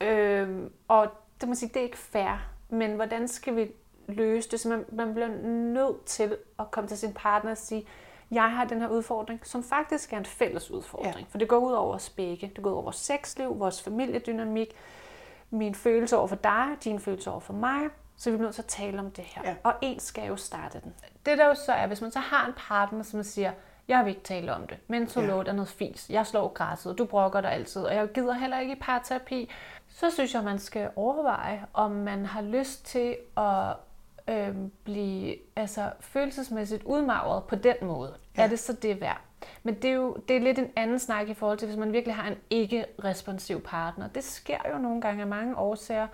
Øhm, 0.00 0.72
og 0.88 1.08
det 1.40 1.48
må 1.48 1.54
sige, 1.54 1.68
det 1.68 1.76
er 1.76 1.84
ikke 1.84 1.98
fair, 1.98 2.50
men 2.68 2.94
hvordan 2.94 3.28
skal 3.28 3.56
vi 3.56 3.70
løse 4.08 4.50
det? 4.50 4.60
Så 4.60 4.68
man, 4.68 4.84
man 4.92 5.14
bliver 5.14 5.28
nødt 5.72 6.04
til 6.04 6.36
at 6.58 6.70
komme 6.70 6.88
til 6.88 6.98
sin 6.98 7.12
partner 7.12 7.50
og 7.50 7.56
sige, 7.56 7.86
jeg 8.30 8.50
har 8.50 8.64
den 8.64 8.80
her 8.80 8.88
udfordring, 8.88 9.40
som 9.46 9.62
faktisk 9.62 10.12
er 10.12 10.18
en 10.18 10.24
fælles 10.24 10.70
udfordring. 10.70 11.18
Ja. 11.18 11.24
For 11.28 11.38
det 11.38 11.48
går 11.48 11.58
ud 11.58 11.72
over 11.72 11.94
os 11.94 12.10
begge. 12.10 12.52
Det 12.56 12.64
går 12.64 12.70
ud 12.70 12.74
over 12.74 12.82
vores 12.82 12.96
sexliv, 12.96 13.58
vores 13.58 13.82
familiedynamik, 13.82 14.76
min 15.50 15.74
følelse 15.74 16.16
over 16.16 16.26
for 16.26 16.36
dig, 16.36 16.66
din 16.84 17.00
følelse 17.00 17.30
over 17.30 17.40
for 17.40 17.52
mig. 17.52 17.80
Så 18.16 18.30
vi 18.30 18.36
bliver 18.36 18.46
nødt 18.46 18.54
til 18.54 18.62
at 18.62 18.66
tale 18.66 18.98
om 18.98 19.10
det 19.10 19.24
her. 19.24 19.42
Ja. 19.44 19.54
Og 19.62 19.74
en 19.82 20.00
skal 20.00 20.26
jo 20.26 20.36
starte 20.36 20.80
den. 20.84 20.94
Det 21.26 21.38
der 21.38 21.46
jo 21.46 21.54
så 21.54 21.72
er, 21.72 21.86
hvis 21.86 22.00
man 22.00 22.10
så 22.10 22.18
har 22.18 22.46
en 22.46 22.52
partner, 22.56 23.02
som 23.02 23.22
siger, 23.22 23.52
jeg 23.88 24.04
vil 24.04 24.10
ikke 24.10 24.22
tale 24.22 24.54
om 24.54 24.66
det. 24.66 24.78
Mental 24.88 25.24
load 25.24 25.44
ja. 25.44 25.50
er 25.50 25.54
noget 25.54 25.68
fis. 25.68 26.10
Jeg 26.10 26.26
slår 26.26 26.48
græsset, 26.48 26.92
og 26.92 26.98
du 26.98 27.04
brokker 27.04 27.40
dig 27.40 27.52
altid, 27.52 27.82
og 27.82 27.94
jeg 27.94 28.08
gider 28.12 28.32
heller 28.32 28.58
ikke 28.58 28.72
i 28.72 28.78
parterapi. 28.80 29.50
Så 29.88 30.10
synes 30.10 30.34
jeg, 30.34 30.44
man 30.44 30.58
skal 30.58 30.90
overveje, 30.96 31.66
om 31.72 31.90
man 31.90 32.26
har 32.26 32.42
lyst 32.42 32.86
til 32.86 33.16
at 33.36 33.76
øh, 34.28 34.54
blive 34.84 35.36
altså, 35.56 35.90
følelsesmæssigt 36.00 36.82
udmagret 36.82 37.44
på 37.44 37.56
den 37.56 37.76
måde. 37.82 38.14
Ja. 38.36 38.42
Er 38.42 38.48
det 38.48 38.58
så 38.58 38.72
det 38.72 39.00
værd? 39.00 39.20
Men 39.62 39.74
det 39.74 39.84
er 39.84 39.94
jo 39.94 40.16
det 40.28 40.36
er 40.36 40.40
lidt 40.40 40.58
en 40.58 40.70
anden 40.76 40.98
snak 40.98 41.28
i 41.28 41.34
forhold 41.34 41.58
til, 41.58 41.68
hvis 41.68 41.78
man 41.78 41.92
virkelig 41.92 42.14
har 42.14 42.28
en 42.28 42.36
ikke-responsiv 42.50 43.60
partner. 43.62 44.08
Det 44.08 44.24
sker 44.24 44.58
jo 44.72 44.78
nogle 44.78 45.00
gange 45.00 45.22
af 45.22 45.28
mange 45.28 45.56
årsager. 45.56 46.06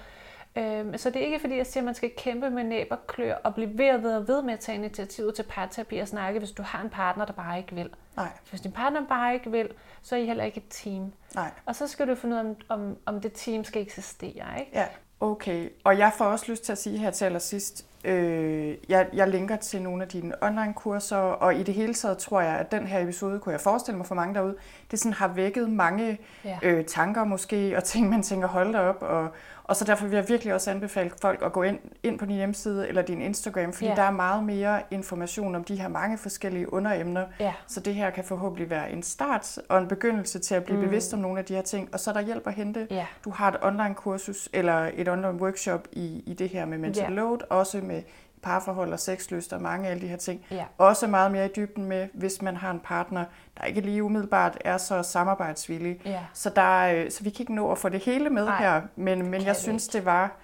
Øhm, 0.56 0.98
så 0.98 1.10
det 1.10 1.22
er 1.22 1.26
ikke 1.26 1.38
fordi, 1.38 1.56
jeg 1.56 1.66
siger, 1.66 1.82
at 1.82 1.84
man 1.84 1.94
skal 1.94 2.10
kæmpe 2.16 2.50
med 2.50 2.64
næb 2.64 2.86
og 2.90 3.06
klør 3.06 3.34
og 3.34 3.54
blive 3.54 3.78
ved 3.78 3.90
og 3.90 4.02
ved 4.02 4.16
og 4.16 4.28
ved 4.28 4.42
med 4.42 4.54
at 4.54 4.60
tage 4.60 4.78
initiativet 4.78 5.34
til 5.34 5.42
parterapi 5.42 5.98
og 5.98 6.08
snakke, 6.08 6.38
hvis 6.38 6.50
du 6.50 6.62
har 6.62 6.82
en 6.82 6.90
partner, 6.90 7.24
der 7.24 7.32
bare 7.32 7.58
ikke 7.58 7.74
vil. 7.74 7.90
Nej. 8.16 8.28
Hvis 8.50 8.60
din 8.60 8.72
partner 8.72 9.06
bare 9.06 9.34
ikke 9.34 9.50
vil, 9.50 9.68
så 10.02 10.16
er 10.16 10.20
I 10.20 10.26
heller 10.26 10.44
ikke 10.44 10.56
et 10.56 10.66
team. 10.70 11.12
Nej. 11.34 11.50
Og 11.66 11.76
så 11.76 11.86
skal 11.86 12.08
du 12.08 12.14
finde 12.14 12.36
ud 12.36 12.40
af, 12.40 12.44
om, 12.44 12.56
om, 12.68 12.96
om 13.06 13.20
det 13.20 13.32
team 13.34 13.64
skal 13.64 13.82
eksistere. 13.82 14.60
Ikke? 14.60 14.70
Ja, 14.74 14.86
okay. 15.20 15.70
Og 15.84 15.98
jeg 15.98 16.12
får 16.18 16.24
også 16.24 16.44
lyst 16.48 16.64
til 16.64 16.72
at 16.72 16.78
sige 16.78 16.98
her 16.98 17.10
til 17.10 17.24
allersidst, 17.24 17.86
øh, 18.04 18.74
jeg, 18.88 19.06
jeg 19.12 19.28
linker 19.28 19.56
til 19.56 19.82
nogle 19.82 20.02
af 20.02 20.08
dine 20.08 20.42
online-kurser, 20.42 21.16
og 21.16 21.54
i 21.54 21.62
det 21.62 21.74
hele 21.74 21.94
taget 21.94 22.18
tror 22.18 22.40
jeg, 22.40 22.58
at 22.58 22.72
den 22.72 22.86
her 22.86 23.00
episode, 23.00 23.40
kunne 23.40 23.52
jeg 23.52 23.60
forestille 23.60 23.96
mig 23.96 24.06
for 24.06 24.14
mange 24.14 24.34
derude, 24.34 24.56
det 24.90 24.98
sådan 24.98 25.12
har 25.12 25.28
vækket 25.28 25.70
mange 25.70 26.18
ja. 26.44 26.58
øh, 26.62 26.84
tanker 26.84 27.24
måske, 27.24 27.76
og 27.76 27.84
ting, 27.84 28.08
man 28.08 28.22
tænker, 28.22 28.48
hold 28.48 28.72
da 28.72 28.78
op, 28.78 29.02
og, 29.02 29.28
og 29.64 29.76
så 29.76 29.84
derfor 29.84 30.06
vil 30.06 30.16
jeg 30.16 30.28
virkelig 30.28 30.54
også 30.54 30.70
anbefale 30.70 31.10
folk 31.22 31.42
at 31.42 31.52
gå 31.52 31.62
ind, 31.62 31.78
ind 32.02 32.18
på 32.18 32.26
din 32.26 32.36
hjemmeside 32.36 32.88
eller 32.88 33.02
din 33.02 33.22
Instagram, 33.22 33.72
fordi 33.72 33.88
ja. 33.88 33.94
der 33.94 34.02
er 34.02 34.10
meget 34.10 34.44
mere 34.44 34.80
information 34.90 35.54
om 35.54 35.64
de 35.64 35.76
her 35.76 35.88
mange 35.88 36.18
forskellige 36.18 36.72
underemner. 36.72 37.26
Ja. 37.40 37.52
Så 37.66 37.80
det 37.80 37.94
her 37.94 38.10
kan 38.10 38.24
forhåbentlig 38.24 38.70
være 38.70 38.90
en 38.90 39.02
start 39.02 39.58
og 39.68 39.78
en 39.78 39.88
begyndelse 39.88 40.38
til 40.38 40.54
at 40.54 40.64
blive 40.64 40.78
mm. 40.78 40.84
bevidst 40.84 41.14
om 41.14 41.20
nogle 41.20 41.38
af 41.38 41.44
de 41.44 41.54
her 41.54 41.62
ting. 41.62 41.88
Og 41.92 42.00
så 42.00 42.10
er 42.10 42.14
der 42.14 42.20
hjælp 42.20 42.46
at 42.46 42.54
hente. 42.54 42.86
Ja. 42.90 43.06
Du 43.24 43.30
har 43.30 43.48
et 43.48 43.56
online 43.62 43.94
kursus 43.94 44.48
eller 44.52 44.90
et 44.94 45.08
online 45.08 45.42
workshop 45.42 45.88
i, 45.92 46.22
i 46.26 46.34
det 46.34 46.48
her 46.48 46.64
med 46.64 46.78
mental 46.78 47.02
ja. 47.04 47.10
load, 47.10 47.38
også 47.50 47.80
med 47.80 48.02
parforhold 48.42 48.92
og 48.92 49.00
sexlyst 49.00 49.52
og 49.52 49.62
mange 49.62 49.86
af 49.86 49.90
alle 49.90 50.02
de 50.02 50.08
her 50.08 50.16
ting. 50.16 50.46
Ja. 50.50 50.64
Også 50.78 51.06
meget 51.06 51.32
mere 51.32 51.46
i 51.46 51.50
dybden 51.56 51.84
med, 51.84 52.08
hvis 52.14 52.42
man 52.42 52.56
har 52.56 52.70
en 52.70 52.80
partner, 52.80 53.24
der 53.58 53.64
ikke 53.64 53.80
lige 53.80 54.02
umiddelbart 54.02 54.58
er 54.60 54.78
så 54.78 55.02
samarbejdsvillig. 55.02 56.00
Ja. 56.04 56.24
Så, 56.34 56.50
der, 56.56 56.80
øh, 56.80 57.10
så 57.10 57.24
vi 57.24 57.30
kan 57.30 57.42
ikke 57.42 57.54
nå 57.54 57.72
at 57.72 57.78
få 57.78 57.88
det 57.88 58.00
hele 58.00 58.30
med 58.30 58.46
Ej, 58.46 58.58
her, 58.58 58.82
men, 58.96 59.30
men 59.30 59.42
jeg 59.44 59.56
synes, 59.56 59.86
ikke. 59.86 59.92
det 59.98 60.04
var 60.04 60.36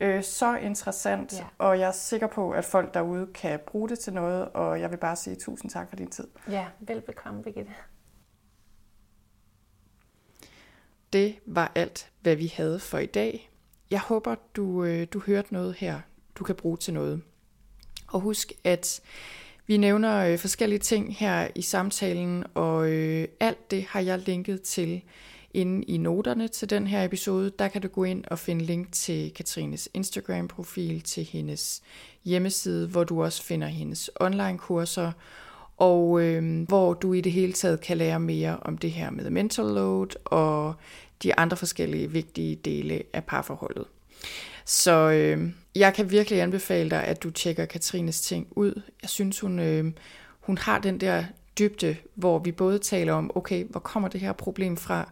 øh, 0.00 0.22
så 0.22 0.56
interessant, 0.56 1.32
ja. 1.32 1.44
og 1.58 1.78
jeg 1.78 1.88
er 1.88 1.92
sikker 1.92 2.26
på, 2.26 2.50
at 2.50 2.64
folk 2.64 2.94
derude 2.94 3.26
kan 3.34 3.60
bruge 3.66 3.88
det 3.88 3.98
til 3.98 4.12
noget, 4.12 4.48
og 4.48 4.80
jeg 4.80 4.90
vil 4.90 4.96
bare 4.96 5.16
sige 5.16 5.36
tusind 5.36 5.70
tak 5.70 5.88
for 5.88 5.96
din 5.96 6.10
tid. 6.10 6.26
Ja, 6.50 6.66
velbekomme, 6.80 7.42
Birgitte. 7.42 7.72
Det 11.12 11.38
var 11.46 11.72
alt, 11.74 12.10
hvad 12.20 12.36
vi 12.36 12.52
havde 12.56 12.78
for 12.78 12.98
i 12.98 13.06
dag. 13.06 13.50
Jeg 13.90 14.00
håber, 14.00 14.34
du, 14.56 14.84
øh, 14.84 15.06
du 15.12 15.20
hørte 15.20 15.52
noget 15.52 15.74
her, 15.74 16.00
du 16.34 16.44
kan 16.44 16.54
bruge 16.54 16.76
til 16.76 16.94
noget. 16.94 17.22
Og 18.16 18.22
husk, 18.22 18.52
at 18.64 19.00
vi 19.66 19.76
nævner 19.76 20.16
øh, 20.16 20.38
forskellige 20.38 20.78
ting 20.78 21.16
her 21.16 21.48
i 21.54 21.62
samtalen, 21.62 22.44
og 22.54 22.90
øh, 22.90 23.28
alt 23.40 23.70
det 23.70 23.84
har 23.88 24.00
jeg 24.00 24.18
linket 24.18 24.62
til 24.62 25.02
inde 25.54 25.84
i 25.84 25.96
noterne 25.96 26.48
til 26.48 26.70
den 26.70 26.86
her 26.86 27.04
episode. 27.04 27.52
Der 27.58 27.68
kan 27.68 27.82
du 27.82 27.88
gå 27.88 28.04
ind 28.04 28.24
og 28.24 28.38
finde 28.38 28.64
link 28.64 28.92
til 28.92 29.32
Katrines 29.34 29.88
Instagram-profil, 29.94 31.00
til 31.00 31.24
hendes 31.24 31.82
hjemmeside, 32.24 32.88
hvor 32.88 33.04
du 33.04 33.22
også 33.24 33.42
finder 33.42 33.66
hendes 33.66 34.10
online-kurser, 34.20 35.12
og 35.76 36.22
øh, 36.22 36.62
hvor 36.62 36.94
du 36.94 37.12
i 37.12 37.20
det 37.20 37.32
hele 37.32 37.52
taget 37.52 37.80
kan 37.80 37.96
lære 37.96 38.20
mere 38.20 38.56
om 38.62 38.78
det 38.78 38.90
her 38.90 39.10
med 39.10 39.30
mental 39.30 39.64
load 39.64 40.08
og 40.24 40.74
de 41.22 41.38
andre 41.38 41.56
forskellige 41.56 42.10
vigtige 42.10 42.56
dele 42.56 43.02
af 43.12 43.24
parforholdet. 43.24 43.84
Så 44.66 45.10
øh, 45.10 45.50
jeg 45.74 45.94
kan 45.94 46.10
virkelig 46.10 46.42
anbefale 46.42 46.90
dig, 46.90 47.04
at 47.04 47.22
du 47.22 47.30
tjekker 47.30 47.64
Katrines 47.64 48.20
ting 48.20 48.48
ud. 48.50 48.82
Jeg 49.02 49.10
synes, 49.10 49.40
hun, 49.40 49.58
øh, 49.58 49.84
hun 50.40 50.58
har 50.58 50.78
den 50.78 51.00
der 51.00 51.24
dybde, 51.58 51.96
hvor 52.14 52.38
vi 52.38 52.52
både 52.52 52.78
taler 52.78 53.12
om, 53.12 53.30
okay, 53.34 53.64
hvor 53.70 53.80
kommer 53.80 54.08
det 54.08 54.20
her 54.20 54.32
problem 54.32 54.76
fra, 54.76 55.08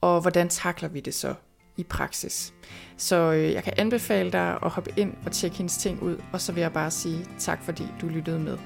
og 0.00 0.20
hvordan 0.20 0.48
takler 0.48 0.88
vi 0.88 1.00
det 1.00 1.14
så 1.14 1.34
i 1.76 1.82
praksis. 1.82 2.54
Så 2.96 3.16
øh, 3.16 3.52
jeg 3.52 3.64
kan 3.64 3.72
anbefale 3.76 4.32
dig 4.32 4.58
at 4.62 4.70
hoppe 4.70 4.90
ind 4.96 5.14
og 5.26 5.32
tjekke 5.32 5.56
hendes 5.56 5.76
ting 5.76 6.02
ud, 6.02 6.16
og 6.32 6.40
så 6.40 6.52
vil 6.52 6.60
jeg 6.60 6.72
bare 6.72 6.90
sige 6.90 7.26
tak, 7.38 7.62
fordi 7.62 7.84
du 8.00 8.06
lyttede 8.06 8.38
med. 8.38 8.58